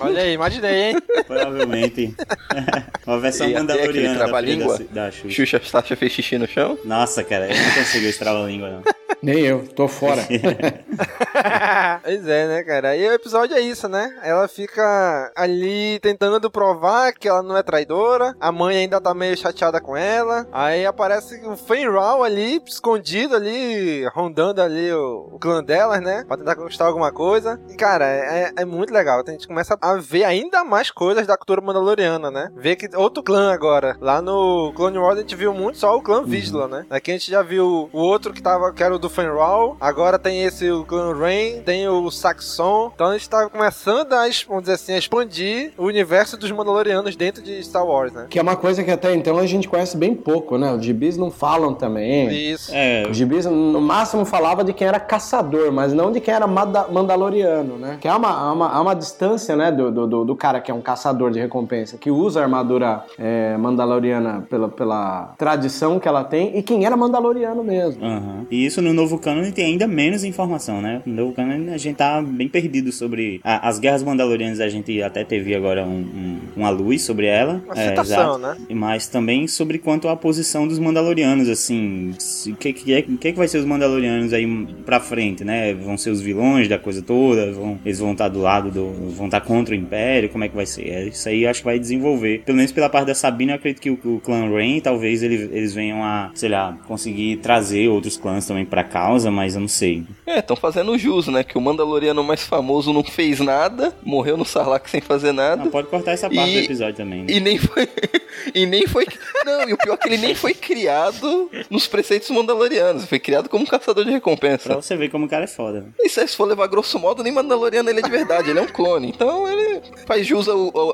Olha 0.00 0.22
aí, 0.22 0.32
imaginei, 0.32 0.90
hein? 0.90 0.96
Provavelmente. 1.26 2.14
Uma 3.06 3.20
versão 3.20 3.46
ter 3.46 3.56
aquele 3.56 4.08
mandaloriana 4.08 4.26
da, 4.26 4.38
filha 4.38 4.88
da, 4.90 5.04
da 5.04 5.10
Xuxa. 5.10 5.30
Xuxa 5.30 5.60
Sasha 5.64 5.96
fez 5.96 6.12
xixi 6.12 6.38
no 6.38 6.46
chão? 6.46 6.78
Nossa, 6.84 7.22
cara, 7.22 7.46
eu 7.46 7.56
não 7.56 7.74
consigo 7.74 8.06
esse 8.06 8.18
trava-língua, 8.18 8.70
não. 8.70 8.82
Nem 9.24 9.40
eu, 9.40 9.66
tô 9.66 9.88
fora. 9.88 10.20
pois 12.04 12.28
é, 12.28 12.46
né, 12.46 12.62
cara? 12.62 12.94
E 12.94 13.08
o 13.08 13.12
episódio 13.14 13.56
é 13.56 13.60
isso, 13.60 13.88
né? 13.88 14.14
Ela 14.22 14.46
fica 14.46 15.32
ali 15.34 15.98
tentando 16.00 16.50
provar 16.50 17.10
que 17.14 17.26
ela 17.26 17.42
não 17.42 17.56
é 17.56 17.62
traidora. 17.62 18.36
A 18.38 18.52
mãe 18.52 18.76
ainda 18.76 19.00
tá 19.00 19.14
meio 19.14 19.34
chateada 19.34 19.80
com 19.80 19.96
ela. 19.96 20.46
Aí 20.52 20.84
aparece 20.84 21.40
o 21.46 21.56
Fenral 21.56 22.22
ali, 22.22 22.60
escondido 22.66 23.34
ali, 23.34 24.04
rondando 24.08 24.60
ali 24.60 24.92
o, 24.92 25.30
o 25.32 25.38
clã 25.38 25.64
delas, 25.64 26.02
né? 26.02 26.24
Pra 26.28 26.36
tentar 26.36 26.54
conquistar 26.54 26.84
alguma 26.84 27.10
coisa. 27.10 27.58
E, 27.70 27.76
cara, 27.76 28.04
é, 28.06 28.52
é 28.58 28.64
muito 28.66 28.92
legal. 28.92 29.24
A 29.26 29.30
gente 29.30 29.48
começa 29.48 29.78
a 29.90 29.96
ver 29.96 30.24
ainda 30.24 30.64
mais 30.64 30.90
coisas 30.90 31.26
da 31.26 31.36
cultura 31.36 31.60
mandaloriana, 31.60 32.30
né? 32.30 32.50
Ver 32.56 32.76
que 32.76 32.88
outro 32.96 33.22
clã 33.22 33.52
agora. 33.52 33.96
Lá 34.00 34.22
no 34.22 34.72
Clone 34.74 34.98
Wars 34.98 35.18
a 35.18 35.20
gente 35.20 35.36
viu 35.36 35.52
muito 35.52 35.78
só 35.78 35.96
o 35.96 36.02
clã 36.02 36.22
Vizsla, 36.24 36.68
né? 36.68 36.86
Aqui 36.88 37.10
a 37.10 37.14
gente 37.14 37.30
já 37.30 37.42
viu 37.42 37.88
o 37.92 37.98
outro 37.98 38.32
que 38.32 38.42
tava, 38.42 38.72
que 38.72 38.82
era 38.82 38.94
o 38.94 38.98
do 38.98 39.10
Fenral. 39.10 39.76
Agora 39.80 40.18
tem 40.18 40.42
esse 40.42 40.70
o 40.70 40.84
clã 40.84 41.14
Rain, 41.14 41.62
tem 41.62 41.88
o 41.88 42.10
Saxon. 42.10 42.90
Então 42.94 43.08
a 43.08 43.12
gente 43.12 43.28
tá 43.28 43.48
começando 43.48 44.12
a, 44.12 44.24
vamos 44.48 44.62
dizer 44.62 44.74
assim, 44.74 44.92
a 44.94 44.98
expandir 44.98 45.72
o 45.76 45.84
universo 45.84 46.36
dos 46.36 46.50
Mandalorianos 46.50 47.16
dentro 47.16 47.42
de 47.42 47.62
Star 47.62 47.86
Wars, 47.86 48.12
né? 48.12 48.26
Que 48.30 48.38
é 48.38 48.42
uma 48.42 48.56
coisa 48.56 48.82
que 48.82 48.90
até 48.90 49.14
então 49.14 49.38
a 49.38 49.46
gente 49.46 49.68
conhece 49.68 49.96
bem 49.96 50.14
pouco, 50.14 50.56
né? 50.56 50.72
Os 50.72 50.84
gibis 50.84 51.16
não 51.16 51.30
falam 51.30 51.74
também. 51.74 52.28
Isso. 52.32 52.70
É, 52.74 53.06
Os 53.08 53.16
gibis 53.16 53.44
no 53.44 53.80
máximo 53.80 54.24
falava 54.24 54.64
de 54.64 54.72
quem 54.72 54.86
era 54.86 54.98
caçador, 55.00 55.70
mas 55.72 55.92
não 55.92 56.10
de 56.10 56.20
quem 56.20 56.32
era 56.32 56.46
mandaloriano, 56.46 57.78
né? 57.78 57.98
Que 58.00 58.08
há 58.08 58.16
uma, 58.16 58.30
há 58.30 58.52
uma, 58.52 58.68
há 58.68 58.80
uma 58.80 58.94
distância, 58.94 59.56
né, 59.56 59.70
do, 59.74 59.90
do, 59.90 60.06
do- 60.06 60.24
do 60.24 60.36
cara 60.36 60.60
que 60.60 60.70
é 60.70 60.74
um 60.74 60.80
caçador 60.80 61.30
de 61.30 61.38
recompensa, 61.38 61.98
que 61.98 62.10
usa 62.10 62.40
a 62.40 62.42
armadura 62.44 63.04
é, 63.18 63.56
mandaloriana 63.56 64.46
pela, 64.48 64.68
pela 64.68 65.34
tradição 65.38 65.98
que 65.98 66.08
ela 66.08 66.24
tem, 66.24 66.56
e 66.56 66.62
quem 66.62 66.84
era 66.86 66.96
mandaloriano 66.96 67.62
mesmo. 67.62 68.04
Aham. 68.04 68.46
E 68.50 68.64
isso 68.66 68.80
no 68.82 68.92
novo 68.92 69.18
canon 69.18 69.50
tem 69.50 69.66
ainda 69.66 69.86
menos 69.86 70.24
informação, 70.24 70.80
né? 70.80 71.02
No 71.06 71.14
novo 71.14 71.32
canon 71.32 71.72
a 71.72 71.76
gente 71.76 71.96
tá 71.96 72.22
bem 72.22 72.48
perdido 72.48 72.92
sobre 72.92 73.40
a- 73.44 73.68
as 73.68 73.78
guerras 73.78 74.02
mandalorianas. 74.02 74.60
A 74.60 74.68
gente 74.68 75.02
até 75.02 75.24
teve 75.24 75.54
agora 75.54 75.84
um- 75.84 75.88
um- 76.00 76.38
uma 76.56 76.70
luz 76.70 77.02
sobre 77.02 77.26
ela. 77.26 77.62
Uma 77.64 77.74
é, 77.80 77.88
citação, 77.88 78.36
exato. 78.36 78.38
né? 78.38 78.56
Mas 78.74 79.06
também 79.06 79.46
sobre 79.46 79.78
quanto 79.78 80.08
à 80.08 80.16
posição 80.16 80.66
dos 80.68 80.78
mandalorianos, 80.78 81.48
assim. 81.48 82.12
O 82.48 82.56
que, 82.56 82.72
que, 82.72 82.92
é, 82.92 83.02
que, 83.02 83.16
que 83.16 83.32
vai 83.32 83.48
ser 83.48 83.58
os 83.58 83.64
mandalorianos 83.64 84.32
aí 84.32 84.44
pra 84.84 85.00
frente, 85.00 85.44
né? 85.44 85.72
Vão 85.74 85.96
ser 85.96 86.10
os 86.10 86.20
vilões 86.20 86.68
da 86.68 86.78
coisa 86.78 87.00
toda? 87.02 87.52
Vão, 87.52 87.78
eles 87.84 87.98
vão 87.98 88.12
estar 88.12 88.28
do 88.28 88.40
lado 88.40 88.70
do. 88.70 88.92
vão 89.10 89.26
estar 89.26 89.40
contra 89.40 89.63
o 89.72 89.74
Império? 89.74 90.28
Como 90.28 90.44
é 90.44 90.48
que 90.48 90.54
vai 90.56 90.66
ser? 90.66 90.88
É, 90.88 91.04
Isso 91.06 91.28
aí 91.28 91.44
eu 91.44 91.50
acho 91.50 91.60
que 91.60 91.64
vai 91.64 91.78
desenvolver. 91.78 92.42
Pelo 92.44 92.56
menos 92.56 92.72
pela 92.72 92.88
parte 92.88 93.06
da 93.06 93.14
Sabine, 93.14 93.52
eu 93.52 93.56
acredito 93.56 93.80
que 93.80 93.90
o, 93.90 93.98
o 94.16 94.20
clã 94.20 94.48
Rain 94.50 94.80
talvez 94.80 95.22
ele- 95.22 95.48
eles 95.52 95.72
venham 95.74 96.02
a, 96.02 96.30
sei 96.34 96.48
lá, 96.48 96.76
conseguir 96.86 97.36
trazer 97.38 97.88
outros 97.88 98.16
clãs 98.16 98.46
também 98.46 98.64
pra 98.64 98.84
causa, 98.84 99.30
mas 99.30 99.54
eu 99.54 99.60
não 99.60 99.68
sei. 99.68 100.04
É, 100.26 100.38
estão 100.38 100.56
fazendo 100.56 100.96
jus, 100.98 101.28
né? 101.28 101.42
Que 101.44 101.56
o 101.56 101.60
Mandaloriano 101.60 102.22
mais 102.24 102.42
famoso 102.42 102.92
não 102.92 103.02
fez 103.04 103.40
nada, 103.40 103.94
morreu 104.02 104.36
no 104.36 104.44
Sarlacc 104.44 104.88
sem 104.88 105.00
fazer 105.00 105.32
nada. 105.32 105.64
Não, 105.64 105.70
pode 105.70 105.88
cortar 105.88 106.12
essa 106.12 106.28
parte 106.28 106.50
E- 106.50 106.52
do 106.60 106.64
episódio 106.64 106.94
também. 106.96 107.20
Né? 107.22 107.26
E 107.30 107.40
nem 107.40 107.58
foi. 107.58 107.88
e 108.54 108.66
nem 108.66 108.86
foi. 108.86 109.06
Não, 109.44 109.68
e 109.68 109.72
o 109.72 109.78
pior 109.78 109.94
é 109.94 109.96
que 109.96 110.08
ele 110.08 110.18
nem 110.18 110.34
foi 110.34 110.54
criado 110.54 111.50
nos 111.70 111.86
preceitos 111.86 112.28
mandalorianos. 112.30 113.04
Foi 113.06 113.18
criado 113.18 113.48
como 113.48 113.64
um 113.64 113.66
caçador 113.66 114.04
de 114.04 114.10
Pra 114.10 114.14
recompensa. 114.18 114.74
você 114.74 114.96
ver 114.96 115.10
como 115.10 115.26
o 115.26 115.28
cara 115.28 115.44
é 115.44 115.48
foda. 115.48 115.86
E 116.00 116.08
se 116.08 116.26
for 116.28 116.46
levar 116.46 116.66
grosso 116.66 116.98
modo, 116.98 117.22
nem 117.22 117.32
Mandaloriano 117.32 117.88
ele 117.90 117.98
é 118.00 118.02
de 118.02 118.10
verdade, 118.10 118.50
ele 118.50 118.58
é 118.58 118.62
um 118.62 118.66
clone. 118.66 119.08
Então 119.08 119.46
ele 119.54 119.82
faz 120.06 120.26
jus 120.26 120.46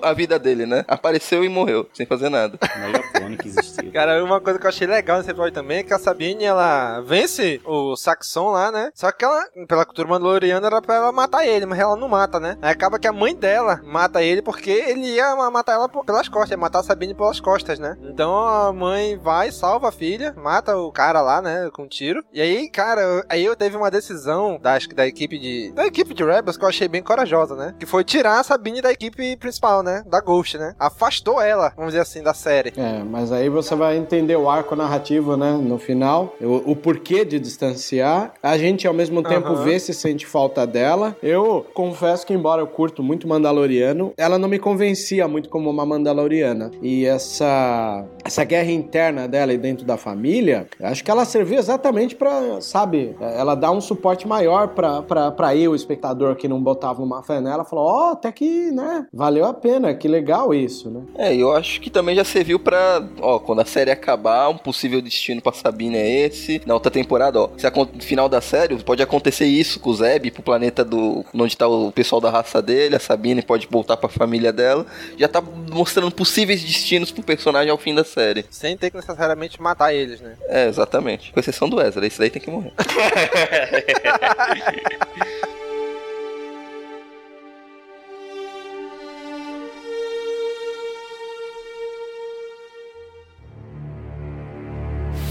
à 0.03 0.13
vida 0.13 0.39
dele, 0.39 0.67
né? 0.67 0.85
Apareceu 0.89 1.45
e 1.45 1.49
morreu, 1.49 1.87
sem 1.95 2.07
fazer 2.07 2.29
nada. 2.29 2.59
Melhor 2.79 3.03
clone 3.13 3.37
que 3.37 3.49
existiu. 3.49 3.91
Cara, 3.93 4.23
uma 4.25 4.41
coisa 4.41 4.59
que 4.59 4.65
eu 4.67 4.69
achei 4.69 4.87
legal 4.87 5.19
nesse 5.19 5.31
episódio 5.31 5.53
também 5.53 5.79
é 5.79 5.83
que 5.83 5.93
a 5.95 5.99
Sabine, 5.99 6.45
ela 6.45 7.01
vence 7.01 7.61
o 7.65 7.97
Saxon 7.97 8.51
lá, 8.51 8.71
né? 8.71 8.91
Só 8.95 9.11
que 9.13 9.25
ela, 9.25 9.45
pela 9.69 9.85
cultura 9.85 10.09
mandaloriana, 10.09 10.67
era 10.67 10.81
pra 10.83 10.95
ela 10.97 11.13
matar 11.13 11.47
ele, 11.47 11.67
mas 11.67 11.79
ela 11.79 11.97
não 11.97 12.09
mata, 12.09 12.39
né? 12.39 12.57
Aí 12.63 12.71
acaba 12.71 12.99
que 12.99 13.09
a 13.09 13.13
mãe 13.13 13.35
dela 13.35 13.81
mata 13.85 14.23
ele 14.23 14.43
porque 14.43 14.71
ele 14.71 15.07
ia 15.15 15.35
ma- 15.37 15.51
matar 15.51 15.73
ela 15.75 15.89
pelas 15.89 16.29
costas, 16.29 16.51
ia 16.53 16.57
matar 16.57 16.81
a 16.81 16.83
Sabine 16.83 17.15
pelas 17.15 17.41
costas, 17.41 17.79
né? 17.79 17.97
Então 18.03 18.37
a 18.37 18.73
mãe 18.73 19.17
vai, 19.17 19.51
salva 19.51 19.89
a 19.89 19.93
filha, 19.93 20.35
mata 20.37 20.77
o 20.77 20.93
cara 20.93 21.21
lá, 21.21 21.41
né? 21.43 21.71
Com 21.73 21.83
um 21.85 21.89
tiro. 21.89 22.23
E 22.33 22.41
aí, 22.41 22.69
cara, 22.71 23.25
aí 23.29 23.45
eu 23.45 23.57
teve 23.57 23.77
uma 23.77 23.91
decisão 23.91 24.59
da, 24.61 24.75
acho 24.75 24.89
que 24.89 24.95
da 24.95 25.07
equipe 25.07 25.39
de. 25.39 25.73
Da 25.73 25.87
equipe 25.87 26.15
de 26.15 26.25
Rebels 26.25 26.57
que 26.57 26.65
eu 26.65 26.69
achei 26.69 26.89
bem 26.89 27.03
corajosa, 27.03 27.55
né? 27.57 27.75
Que 27.79 27.87
foi 27.87 28.05
tirar 28.05 28.39
a 28.41 28.45
Sabine 28.51 28.83
da 28.83 28.91
equipe 28.91 29.37
principal, 29.37 29.81
né? 29.81 30.03
Da 30.05 30.21
Ghost, 30.21 30.59
né? 30.59 30.75
Afastou 30.77 31.41
ela, 31.41 31.73
vamos 31.77 31.93
dizer 31.93 32.03
assim, 32.03 32.21
da 32.21 32.35
série. 32.35 32.73
É, 32.77 33.01
mas 33.05 33.31
aí 33.31 33.49
você 33.49 33.77
vai 33.77 33.97
entender 33.97 34.35
o 34.35 34.51
arco 34.51 34.75
narrativo, 34.75 35.37
né? 35.37 35.53
No 35.53 35.79
final, 35.79 36.35
o, 36.41 36.73
o 36.73 36.75
porquê 36.75 37.25
de 37.25 37.39
distanciar. 37.39 38.33
A 38.43 38.59
gente, 38.59 38.89
ao 38.89 38.93
mesmo 38.93 39.23
tempo, 39.23 39.47
Aham. 39.53 39.63
vê 39.63 39.79
se 39.79 39.95
sente 39.95 40.27
falta 40.27 40.67
dela. 40.67 41.17
Eu 41.23 41.65
confesso 41.73 42.27
que, 42.27 42.35
embora 42.35 42.61
eu 42.61 42.67
curto 42.67 43.05
muito 43.05 43.29
Mandaloriano, 43.29 44.13
ela 44.17 44.37
não 44.37 44.49
me 44.49 44.59
convencia 44.59 45.29
muito 45.29 45.49
como 45.49 45.71
uma 45.71 45.87
Mandaloriana. 45.87 46.73
E 46.83 47.07
essa, 47.07 48.05
essa 48.25 48.45
guerra 48.45 48.71
interna 48.71 49.27
dela 49.27 49.53
e 49.53 49.59
dentro 49.59 49.85
da 49.85 49.97
família, 49.97 50.67
acho 50.83 51.03
que 51.03 51.11
ela 51.11 51.25
serviu 51.25 51.59
exatamente 51.59 52.15
pra, 52.15 52.61
sabe, 52.61 53.17
ela 53.21 53.55
dá 53.55 53.71
um 53.71 53.81
suporte 53.81 54.27
maior 54.27 54.69
pra 54.69 55.57
eu, 55.57 55.73
o 55.73 55.75
espectador, 55.75 56.37
que 56.37 56.49
não 56.49 56.63
botava 56.63 57.03
uma 57.03 57.23
fé 57.23 57.41
nela, 57.41 57.65
falou: 57.65 57.87
Ó, 57.87 58.13
até 58.13 58.31
que, 58.33 58.71
né, 58.71 59.07
valeu 59.13 59.45
a 59.45 59.55
pena, 59.55 59.95
que 59.95 60.09
legal 60.09 60.55
isso, 60.55 60.91
né? 60.91 61.03
É, 61.17 61.35
eu 61.35 61.53
acho 61.53 61.81
que 61.81 61.91
também 61.91 62.15
já 62.15 62.25
serviu 62.25 62.59
pra, 62.59 63.03
ó, 63.21 63.39
quando 63.39 63.61
a 63.61 63.65
série 63.65 63.91
acabar, 63.91 64.49
um 64.49 64.59
possível 64.59 65.01
destino 65.01 65.41
pra 65.41 65.53
Sabine 65.53 65.97
é 65.97 66.27
esse. 66.27 66.61
Na 66.67 66.75
outra 66.75 66.91
temporada, 66.91 67.41
ó, 67.41 67.51
se 67.57 67.71
no 67.71 68.03
final 68.03 68.29
da 68.29 68.41
série, 68.41 68.77
pode 68.83 69.03
acontecer 69.03 69.47
isso 69.47 69.81
com 69.81 69.91
o 69.91 69.95
Zeb 69.95 70.31
pro 70.31 70.43
planeta 70.43 70.85
do 70.85 71.25
onde 71.35 71.57
tá 71.57 71.67
o 71.67 71.93
pessoal 71.93 72.21
da 72.21 72.31
raça 72.31 72.61
dele, 72.61 72.97
a 72.97 73.01
Sabine 73.01 73.43
pode 73.43 73.67
voltar 73.71 73.97
pra 73.97 74.09
família 74.09 74.53
dela. 74.53 74.87
Já 75.17 75.29
tá 75.29 75.43
mostrando 75.73 76.11
possíveis 76.11 76.63
destinos 76.63 77.11
pro 77.11 77.23
personagem 77.23 77.71
ao 77.71 77.79
fim 77.79 77.95
da 77.95 78.05
série. 78.11 78.45
Sem 78.51 78.77
ter 78.77 78.91
que 78.91 78.97
necessariamente 78.97 79.63
matar 79.63 79.95
eles, 79.95 80.21
né? 80.21 80.35
É, 80.49 80.69
exatamente. 80.69 81.33
Com 81.33 81.41
exceção 81.41 81.69
do 81.69 81.81
Ezra, 81.81 82.07
esse 82.07 82.19
daí 82.19 82.31
tem 82.31 82.43
que 82.43 82.51
morrer. 82.51 82.73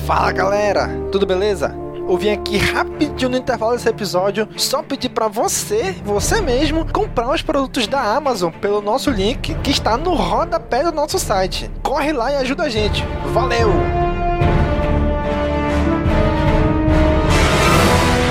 Fala 0.09 0.31
galera, 0.31 0.89
tudo 1.11 1.27
beleza? 1.27 1.71
Eu 2.09 2.17
vim 2.17 2.31
aqui 2.31 2.57
rapidinho 2.57 3.29
no 3.29 3.37
intervalo 3.37 3.73
desse 3.73 3.87
episódio 3.87 4.49
só 4.57 4.81
pedir 4.81 5.09
pra 5.09 5.27
você, 5.27 5.95
você 6.03 6.41
mesmo, 6.41 6.91
comprar 6.91 7.31
os 7.31 7.43
produtos 7.43 7.85
da 7.85 8.01
Amazon 8.01 8.51
pelo 8.51 8.81
nosso 8.81 9.11
link 9.11 9.53
que 9.61 9.69
está 9.69 9.95
no 9.95 10.15
rodapé 10.15 10.81
do 10.81 10.91
nosso 10.91 11.19
site. 11.19 11.69
Corre 11.83 12.11
lá 12.11 12.31
e 12.31 12.37
ajuda 12.37 12.63
a 12.63 12.69
gente. 12.69 13.05
Valeu! 13.31 13.69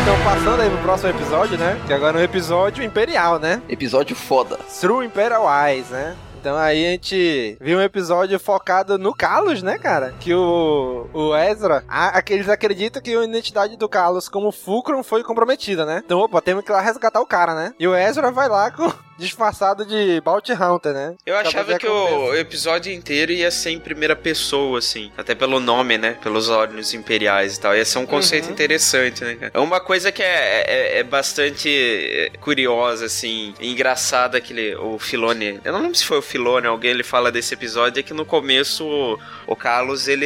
Então, 0.02 0.24
passando 0.24 0.60
aí 0.60 0.70
pro 0.70 0.78
próximo 0.78 1.10
episódio, 1.10 1.56
né? 1.56 1.80
Que 1.86 1.92
agora 1.92 2.18
é 2.18 2.22
um 2.22 2.24
episódio 2.24 2.82
imperial, 2.82 3.38
né? 3.38 3.62
Episódio 3.68 4.16
foda. 4.16 4.58
Through 4.80 5.04
Imperial 5.04 5.46
Eyes, 5.48 5.88
né? 5.90 6.16
Então 6.48 6.56
aí 6.58 6.86
a 6.86 6.90
gente 6.92 7.58
viu 7.60 7.76
um 7.76 7.82
episódio 7.82 8.40
focado 8.40 8.96
no 8.96 9.14
Carlos, 9.14 9.62
né, 9.62 9.76
cara? 9.76 10.14
Que 10.18 10.32
o, 10.32 11.06
o 11.12 11.36
Ezra, 11.36 11.84
a, 11.86 12.16
a- 12.16 12.22
que 12.22 12.32
eles 12.32 12.48
acreditam 12.48 13.02
que 13.02 13.14
a 13.14 13.22
identidade 13.22 13.76
do 13.76 13.86
Carlos 13.86 14.30
como 14.30 14.50
Fulcrum 14.50 15.02
foi 15.02 15.22
comprometida, 15.22 15.84
né? 15.84 16.00
Então, 16.02 16.18
opa, 16.20 16.40
temos 16.40 16.64
que 16.64 16.70
ir 16.70 16.72
lá 16.72 16.80
resgatar 16.80 17.20
o 17.20 17.26
cara, 17.26 17.54
né? 17.54 17.74
E 17.78 17.86
o 17.86 17.94
Ezra 17.94 18.30
vai 18.32 18.48
lá 18.48 18.70
com 18.70 18.90
disfarçado 19.18 19.84
de 19.84 20.20
Bounty 20.20 20.52
Hunter, 20.52 20.92
né? 20.92 21.14
Eu 21.26 21.36
achava 21.36 21.78
que 21.78 21.86
o 21.86 22.34
episódio 22.34 22.92
inteiro 22.92 23.32
ia 23.32 23.50
ser 23.50 23.70
em 23.70 23.80
primeira 23.80 24.14
pessoa, 24.14 24.78
assim. 24.78 25.10
Até 25.16 25.34
pelo 25.34 25.58
nome, 25.60 25.98
né? 25.98 26.16
Pelos 26.22 26.48
olhos 26.48 26.94
imperiais 26.94 27.56
e 27.56 27.60
tal. 27.60 27.76
Ia 27.76 27.84
ser 27.84 27.98
um 27.98 28.06
conceito 28.06 28.46
Uhum. 28.46 28.52
interessante, 28.52 29.24
né, 29.24 29.34
cara? 29.34 29.52
É 29.52 29.58
uma 29.58 29.80
coisa 29.80 30.12
que 30.12 30.22
é, 30.22 30.64
é, 30.66 30.98
é 31.00 31.02
bastante 31.02 31.68
é, 31.68 32.30
curiosa, 32.40 33.06
assim. 33.06 33.52
Engraçada 33.60 34.40
que 34.40 34.52
ele, 34.52 34.76
o 34.76 34.98
Filone... 34.98 35.60
Eu 35.64 35.72
não 35.72 35.82
lembro 35.82 35.96
se 35.96 36.04
foi 36.04 36.18
o 36.18 36.22
Filone, 36.22 36.66
alguém 36.66 36.92
ele 36.92 37.02
fala 37.02 37.32
desse 37.32 37.54
episódio. 37.54 38.00
É 38.00 38.02
que 38.02 38.14
no 38.14 38.24
começo 38.24 38.84
o, 38.86 39.18
o 39.46 39.56
Carlos, 39.56 40.06
ele, 40.06 40.24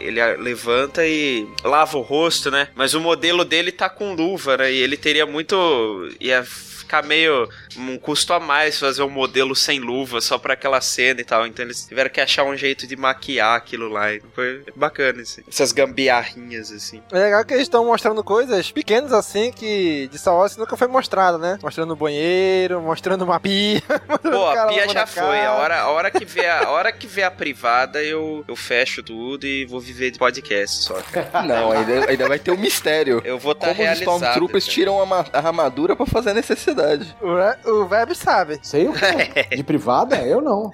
ele 0.00 0.20
levanta 0.36 1.06
e 1.06 1.46
lava 1.62 1.96
o 1.96 2.00
rosto, 2.02 2.50
né? 2.50 2.68
Mas 2.74 2.94
o 2.94 3.00
modelo 3.00 3.44
dele 3.44 3.70
tá 3.70 3.88
com 3.88 4.14
luva, 4.14 4.56
né? 4.56 4.72
E 4.72 4.76
ele 4.78 4.96
teria 4.96 5.24
muito... 5.26 6.08
Ia 6.20 6.44
ficar 6.92 7.02
meio 7.02 7.48
um 7.78 7.96
custo 7.96 8.34
a 8.34 8.40
mais 8.40 8.78
fazer 8.78 9.02
um 9.02 9.08
modelo 9.08 9.56
sem 9.56 9.80
luva 9.80 10.20
só 10.20 10.36
pra 10.36 10.52
aquela 10.52 10.80
cena 10.82 11.22
e 11.22 11.24
tal. 11.24 11.46
Então 11.46 11.64
eles 11.64 11.86
tiveram 11.86 12.10
que 12.10 12.20
achar 12.20 12.44
um 12.44 12.54
jeito 12.54 12.86
de 12.86 12.94
maquiar 12.96 13.56
aquilo 13.56 13.88
lá. 13.88 14.12
E 14.12 14.20
foi 14.34 14.62
bacana, 14.76 15.22
assim. 15.22 15.42
Essas 15.48 15.72
gambiarrinhas, 15.72 16.70
assim. 16.70 17.00
É 17.10 17.18
legal 17.18 17.44
que 17.44 17.54
eles 17.54 17.64
estão 17.64 17.86
mostrando 17.86 18.22
coisas 18.22 18.70
pequenas 18.70 19.12
assim 19.12 19.50
que 19.50 20.08
de 20.08 20.18
Star 20.18 20.34
Wars 20.34 20.56
nunca 20.56 20.76
foi 20.76 20.86
mostrada, 20.86 21.38
né? 21.38 21.58
Mostrando 21.62 21.92
o 21.92 21.96
banheiro, 21.96 22.82
mostrando 22.82 23.22
uma 23.22 23.40
pia. 23.40 23.82
Pô, 24.22 24.48
a 24.48 24.66
pia 24.66 24.88
já 24.88 25.06
foi. 25.06 25.40
A 25.40 25.52
hora, 25.52 25.80
a 25.80 25.88
hora 25.88 26.10
que 26.10 26.24
vê 26.24 26.46
a, 26.46 26.64
a 26.64 26.70
hora 26.70 26.92
que 26.92 27.06
vê 27.06 27.22
a 27.22 27.30
privada, 27.30 28.02
eu, 28.02 28.44
eu 28.46 28.56
fecho 28.56 29.02
tudo 29.02 29.46
e 29.46 29.64
vou 29.64 29.80
viver 29.80 30.10
de 30.10 30.18
podcast 30.18 30.84
só. 30.84 30.96
Não, 31.46 31.72
ainda, 31.72 32.10
ainda 32.10 32.28
vai 32.28 32.38
ter 32.38 32.50
um 32.50 32.58
mistério. 32.58 33.22
Eu 33.24 33.38
vou 33.38 33.52
estar 33.52 33.68
tá 33.68 33.74
Como 33.74 33.90
os 33.90 34.00
Stormtroopers 34.00 34.66
tiram 34.66 35.00
a, 35.00 35.24
a, 35.32 35.38
armadura 35.38 35.96
pra 35.96 36.04
fazer 36.04 36.30
a 36.30 36.34
necessidade. 36.34 36.81
O, 37.20 37.70
o 37.70 37.88
Web 37.88 38.14
sabe. 38.14 38.58
Sei 38.62 38.88
o 38.88 38.92
quê? 38.92 39.46
De 39.56 39.62
privada? 39.62 40.16
Eu 40.22 40.40
não. 40.40 40.70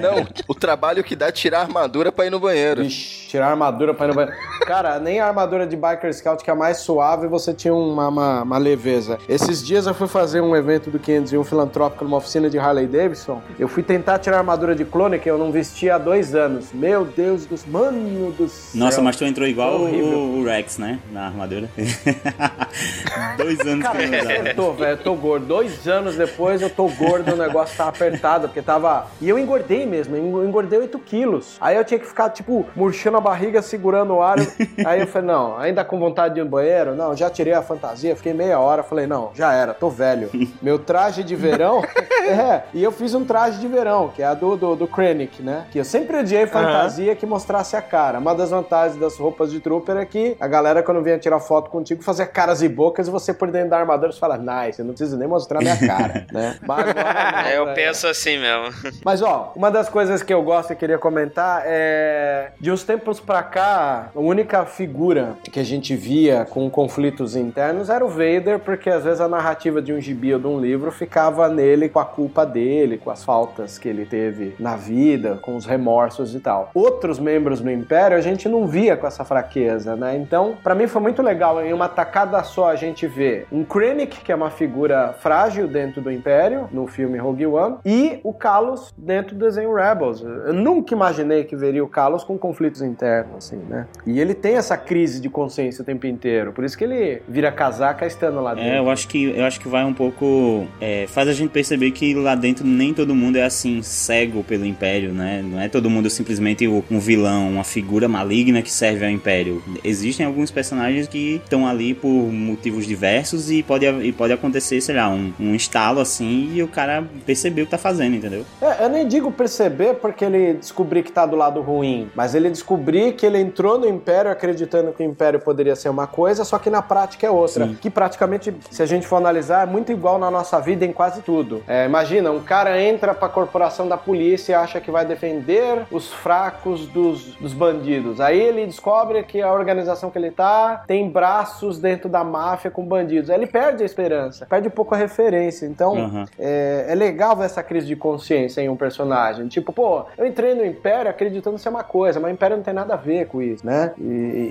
não, 0.00 0.26
o 0.48 0.54
trabalho 0.54 1.04
que 1.04 1.14
dá 1.16 1.26
é 1.28 1.32
tirar 1.32 1.60
a 1.60 1.62
armadura 1.62 2.10
pra 2.10 2.26
ir 2.26 2.30
no 2.30 2.40
banheiro. 2.40 2.82
Ixi, 2.82 3.28
tirar 3.28 3.48
a 3.48 3.50
armadura 3.50 3.94
pra 3.94 4.06
ir 4.06 4.08
no 4.08 4.14
banheiro. 4.14 4.36
Cara, 4.72 4.98
nem 4.98 5.20
a 5.20 5.26
armadura 5.26 5.66
de 5.66 5.76
Biker 5.76 6.14
Scout, 6.14 6.42
que 6.42 6.48
é 6.48 6.52
a 6.54 6.56
mais 6.56 6.78
suave, 6.78 7.26
você 7.26 7.52
tinha 7.52 7.74
uma, 7.74 8.08
uma, 8.08 8.42
uma 8.42 8.56
leveza. 8.56 9.18
Esses 9.28 9.62
dias 9.62 9.86
eu 9.86 9.92
fui 9.92 10.08
fazer 10.08 10.40
um 10.40 10.56
evento 10.56 10.88
do 10.88 10.98
501 10.98 11.44
Filantrópico 11.44 12.04
numa 12.04 12.16
oficina 12.16 12.48
de 12.48 12.58
Harley 12.58 12.86
Davidson. 12.86 13.42
Eu 13.58 13.68
fui 13.68 13.82
tentar 13.82 14.18
tirar 14.18 14.36
a 14.36 14.38
armadura 14.38 14.74
de 14.74 14.86
clone 14.86 15.18
que 15.18 15.30
eu 15.30 15.36
não 15.36 15.52
vestia 15.52 15.96
há 15.96 15.98
dois 15.98 16.34
anos. 16.34 16.72
Meu 16.72 17.04
Deus 17.04 17.44
dos... 17.44 17.66
Mano 17.66 18.32
do 18.32 18.48
céu. 18.48 18.80
Nossa, 18.80 19.02
mas 19.02 19.14
tu 19.14 19.26
entrou 19.26 19.46
igual 19.46 19.78
o, 19.78 20.38
o, 20.40 20.44
Rex, 20.44 20.78
né? 20.78 20.98
Na 21.12 21.26
armadura. 21.26 21.68
dois 23.36 23.60
anos 23.60 23.82
Cara, 23.82 23.98
que 23.98 24.14
eu 24.14 24.44
não 24.44 24.54
tô, 24.54 24.72
velho, 24.72 24.92
eu 24.92 25.04
tô 25.04 25.14
gordo. 25.14 25.44
Dois 25.44 25.86
anos 25.86 26.16
depois 26.16 26.62
eu 26.62 26.70
tô 26.70 26.88
gordo, 26.88 27.34
o 27.34 27.36
negócio 27.36 27.76
tá 27.76 27.88
apertado, 27.88 28.48
porque 28.48 28.62
tava... 28.62 29.06
E 29.20 29.28
eu 29.28 29.38
engordei 29.38 29.84
mesmo, 29.84 30.16
eu 30.16 30.48
engordei 30.48 30.78
8 30.78 30.98
quilos. 31.00 31.58
Aí 31.60 31.76
eu 31.76 31.84
tinha 31.84 32.00
que 32.00 32.06
ficar, 32.06 32.30
tipo, 32.30 32.64
murchando 32.74 33.18
a 33.18 33.20
barriga, 33.20 33.60
segurando 33.60 34.14
o 34.14 34.22
ar. 34.22 34.38
Aí 34.84 35.00
eu 35.00 35.06
falei, 35.06 35.28
não, 35.28 35.58
ainda 35.58 35.84
com 35.84 35.98
vontade 35.98 36.34
de 36.34 36.40
ir 36.40 36.44
no 36.44 36.50
banheiro? 36.50 36.94
Não, 36.94 37.16
já 37.16 37.30
tirei 37.30 37.52
a 37.52 37.62
fantasia, 37.62 38.16
fiquei 38.16 38.32
meia 38.32 38.58
hora, 38.58 38.82
falei, 38.82 39.06
não, 39.06 39.30
já 39.34 39.52
era, 39.52 39.74
tô 39.74 39.88
velho. 39.88 40.30
Meu 40.60 40.78
traje 40.78 41.22
de 41.22 41.34
verão... 41.36 41.82
é, 42.28 42.62
e 42.72 42.82
eu 42.82 42.92
fiz 42.92 43.14
um 43.14 43.24
traje 43.24 43.58
de 43.58 43.66
verão, 43.66 44.08
que 44.08 44.22
é 44.22 44.26
a 44.26 44.34
do, 44.34 44.56
do, 44.56 44.76
do 44.76 44.86
Krennic, 44.86 45.42
né? 45.42 45.66
Que 45.70 45.78
eu 45.78 45.84
sempre 45.84 46.16
odiei 46.16 46.46
fantasia 46.46 47.12
uhum. 47.12 47.16
que 47.16 47.26
mostrasse 47.26 47.76
a 47.76 47.82
cara. 47.82 48.18
Uma 48.18 48.34
das 48.34 48.50
vantagens 48.50 48.98
das 48.98 49.16
roupas 49.16 49.50
de 49.50 49.60
trooper 49.60 49.96
é 49.96 50.04
que 50.04 50.36
a 50.38 50.46
galera, 50.46 50.82
quando 50.82 51.02
vinha 51.02 51.18
tirar 51.18 51.40
foto 51.40 51.70
contigo, 51.70 52.02
fazia 52.02 52.26
caras 52.26 52.62
e 52.62 52.68
bocas 52.68 53.08
e 53.08 53.10
você 53.10 53.34
por 53.34 53.50
dentro 53.50 53.70
da 53.70 53.78
armadura 53.78 54.12
você 54.12 54.18
fala, 54.18 54.36
nice, 54.36 54.78
eu 54.78 54.84
não 54.84 54.92
preciso 54.92 55.16
nem 55.16 55.28
mostrar 55.28 55.60
minha 55.60 55.76
cara, 55.78 56.26
né? 56.32 56.56
Mas 56.66 56.88
agora, 56.88 57.50
é, 57.50 57.58
eu 57.58 57.68
é... 57.68 57.74
penso 57.74 58.06
assim 58.06 58.38
mesmo. 58.38 58.72
Mas 59.04 59.22
ó, 59.22 59.52
uma 59.56 59.70
das 59.70 59.88
coisas 59.88 60.22
que 60.22 60.32
eu 60.32 60.42
gosto 60.42 60.72
e 60.72 60.76
queria 60.76 60.98
comentar 60.98 61.62
é 61.64 62.52
de 62.60 62.70
uns 62.70 62.84
tempos 62.84 63.20
pra 63.20 63.42
cá, 63.42 64.10
a 64.14 64.41
única 64.42 64.66
figura 64.66 65.36
que 65.52 65.60
a 65.60 65.64
gente 65.64 65.94
via 65.94 66.44
com 66.44 66.68
conflitos 66.68 67.36
internos 67.36 67.88
era 67.88 68.04
o 68.04 68.08
Vader, 68.08 68.58
porque 68.58 68.90
às 68.90 69.04
vezes 69.04 69.20
a 69.20 69.28
narrativa 69.28 69.80
de 69.80 69.92
um 69.92 70.00
gibi 70.00 70.34
ou 70.34 70.40
de 70.40 70.48
um 70.48 70.60
livro 70.60 70.90
ficava 70.90 71.48
nele 71.48 71.88
com 71.88 72.00
a 72.00 72.04
culpa 72.04 72.44
dele, 72.44 72.98
com 72.98 73.08
as 73.08 73.22
faltas 73.22 73.78
que 73.78 73.88
ele 73.88 74.04
teve 74.04 74.56
na 74.58 74.74
vida, 74.74 75.38
com 75.40 75.54
os 75.54 75.64
remorsos 75.64 76.34
e 76.34 76.40
tal. 76.40 76.72
Outros 76.74 77.20
membros 77.20 77.60
do 77.60 77.70
Império 77.70 78.16
a 78.16 78.20
gente 78.20 78.48
não 78.48 78.66
via 78.66 78.96
com 78.96 79.06
essa 79.06 79.24
fraqueza, 79.24 79.94
né? 79.94 80.16
Então, 80.16 80.56
para 80.60 80.74
mim 80.74 80.88
foi 80.88 81.00
muito 81.00 81.22
legal 81.22 81.62
em 81.62 81.72
uma 81.72 81.88
tacada 81.88 82.42
só 82.42 82.68
a 82.68 82.74
gente 82.74 83.06
ver 83.06 83.46
um 83.52 83.62
Krennic, 83.62 84.22
que 84.24 84.32
é 84.32 84.34
uma 84.34 84.50
figura 84.50 85.14
frágil 85.20 85.68
dentro 85.68 86.02
do 86.02 86.10
Império, 86.10 86.68
no 86.72 86.88
filme 86.88 87.16
Rogue 87.16 87.46
One, 87.46 87.76
e 87.86 88.18
o 88.24 88.32
Kalos 88.32 88.92
dentro 88.98 89.36
do 89.36 89.44
desenho 89.44 89.72
Rebels. 89.72 90.20
Eu 90.20 90.52
nunca 90.52 90.92
imaginei 90.94 91.44
que 91.44 91.54
veria 91.54 91.84
o 91.84 91.88
Kalos 91.88 92.24
com 92.24 92.36
conflitos 92.36 92.82
internos, 92.82 93.36
assim, 93.36 93.62
né? 93.68 93.86
E 94.04 94.20
ele 94.20 94.31
tem 94.34 94.56
essa 94.56 94.76
crise 94.76 95.20
de 95.20 95.28
consciência 95.28 95.82
o 95.82 95.84
tempo 95.84 96.06
inteiro, 96.06 96.52
por 96.52 96.64
isso 96.64 96.76
que 96.76 96.84
ele 96.84 97.22
vira 97.28 97.50
casaca 97.50 98.06
estando 98.06 98.40
lá 98.40 98.54
dentro. 98.54 98.70
É, 98.70 98.78
eu 98.78 98.90
acho 98.90 99.08
que, 99.08 99.24
eu 99.24 99.44
acho 99.44 99.60
que 99.60 99.68
vai 99.68 99.84
um 99.84 99.94
pouco... 99.94 100.66
É, 100.80 101.06
faz 101.08 101.28
a 101.28 101.32
gente 101.32 101.50
perceber 101.50 101.90
que 101.90 102.14
lá 102.14 102.34
dentro 102.34 102.66
nem 102.66 102.92
todo 102.94 103.14
mundo 103.14 103.36
é 103.36 103.44
assim, 103.44 103.82
cego 103.82 104.42
pelo 104.42 104.64
Império, 104.64 105.12
né? 105.12 105.42
Não 105.42 105.60
é 105.60 105.68
todo 105.68 105.88
mundo 105.90 106.08
simplesmente 106.10 106.66
um 106.66 106.98
vilão, 106.98 107.50
uma 107.50 107.64
figura 107.64 108.08
maligna 108.08 108.62
que 108.62 108.70
serve 108.70 109.04
ao 109.04 109.10
Império. 109.10 109.62
Existem 109.84 110.24
alguns 110.24 110.50
personagens 110.50 111.06
que 111.06 111.40
estão 111.42 111.66
ali 111.66 111.94
por 111.94 112.08
motivos 112.08 112.86
diversos 112.86 113.50
e 113.50 113.62
pode, 113.62 113.86
e 113.86 114.12
pode 114.12 114.32
acontecer, 114.32 114.80
sei 114.80 114.96
lá, 114.96 115.08
um, 115.08 115.32
um 115.38 115.54
estalo 115.54 116.00
assim 116.00 116.52
e 116.54 116.62
o 116.62 116.68
cara 116.68 117.04
percebeu 117.26 117.64
o 117.64 117.66
que 117.66 117.70
tá 117.70 117.78
fazendo, 117.78 118.16
entendeu? 118.16 118.44
É, 118.60 118.84
eu 118.84 118.88
nem 118.88 119.06
digo 119.06 119.30
perceber 119.30 119.94
porque 119.94 120.24
ele 120.24 120.54
descobrir 120.54 121.02
que 121.02 121.12
tá 121.12 121.26
do 121.26 121.36
lado 121.36 121.60
ruim, 121.60 122.10
mas 122.14 122.34
ele 122.34 122.50
descobrir 122.50 123.12
que 123.12 123.26
ele 123.26 123.38
entrou 123.38 123.78
no 123.78 123.88
Império 123.88 124.21
acreditando 124.30 124.92
que 124.92 125.02
o 125.02 125.06
Império 125.06 125.40
poderia 125.40 125.74
ser 125.76 125.88
uma 125.88 126.06
coisa, 126.06 126.44
só 126.44 126.58
que 126.58 126.70
na 126.70 126.82
prática 126.82 127.26
é 127.26 127.30
outra. 127.30 127.66
Sim. 127.66 127.74
Que 127.80 127.90
praticamente, 127.90 128.54
se 128.70 128.82
a 128.82 128.86
gente 128.86 129.06
for 129.06 129.16
analisar, 129.16 129.62
é 129.62 129.70
muito 129.70 129.92
igual 129.92 130.18
na 130.18 130.30
nossa 130.30 130.60
vida 130.60 130.84
em 130.84 130.92
quase 130.92 131.22
tudo. 131.22 131.62
É, 131.66 131.84
imagina, 131.86 132.30
um 132.30 132.40
cara 132.40 132.80
entra 132.80 133.14
pra 133.14 133.28
corporação 133.28 133.88
da 133.88 133.96
polícia 133.96 134.52
e 134.52 134.54
acha 134.54 134.80
que 134.80 134.90
vai 134.90 135.04
defender 135.04 135.86
os 135.90 136.12
fracos 136.12 136.86
dos, 136.86 137.34
dos 137.36 137.52
bandidos. 137.52 138.20
Aí 138.20 138.40
ele 138.40 138.66
descobre 138.66 139.22
que 139.22 139.40
a 139.40 139.52
organização 139.52 140.10
que 140.10 140.18
ele 140.18 140.30
tá 140.30 140.84
tem 140.86 141.08
braços 141.08 141.78
dentro 141.78 142.08
da 142.08 142.24
máfia 142.24 142.70
com 142.70 142.84
bandidos. 142.84 143.30
Aí 143.30 143.36
ele 143.36 143.46
perde 143.46 143.82
a 143.82 143.86
esperança, 143.86 144.46
perde 144.46 144.68
um 144.68 144.70
pouco 144.70 144.94
a 144.94 144.98
referência. 144.98 145.66
Então, 145.66 145.94
uhum. 145.94 146.24
é, 146.38 146.86
é, 146.88 146.94
legal 146.94 147.36
ver 147.36 147.44
essa 147.44 147.62
crise 147.62 147.86
de 147.86 147.96
consciência 147.96 148.60
em 148.60 148.68
um 148.68 148.76
personagem. 148.76 149.48
Tipo, 149.48 149.72
pô, 149.72 150.04
eu 150.16 150.26
entrei 150.26 150.54
no 150.54 150.64
Império 150.64 151.10
acreditando 151.10 151.58
ser 151.58 151.68
uma 151.68 151.84
coisa, 151.84 152.20
mas 152.20 152.30
o 152.30 152.34
Império 152.34 152.56
não 152.56 152.64
tem 152.64 152.74
nada 152.74 152.94
a 152.94 152.96
ver 152.96 153.26
com 153.26 153.40
isso, 153.40 153.64
né? 153.64 153.92
E, 153.98 154.02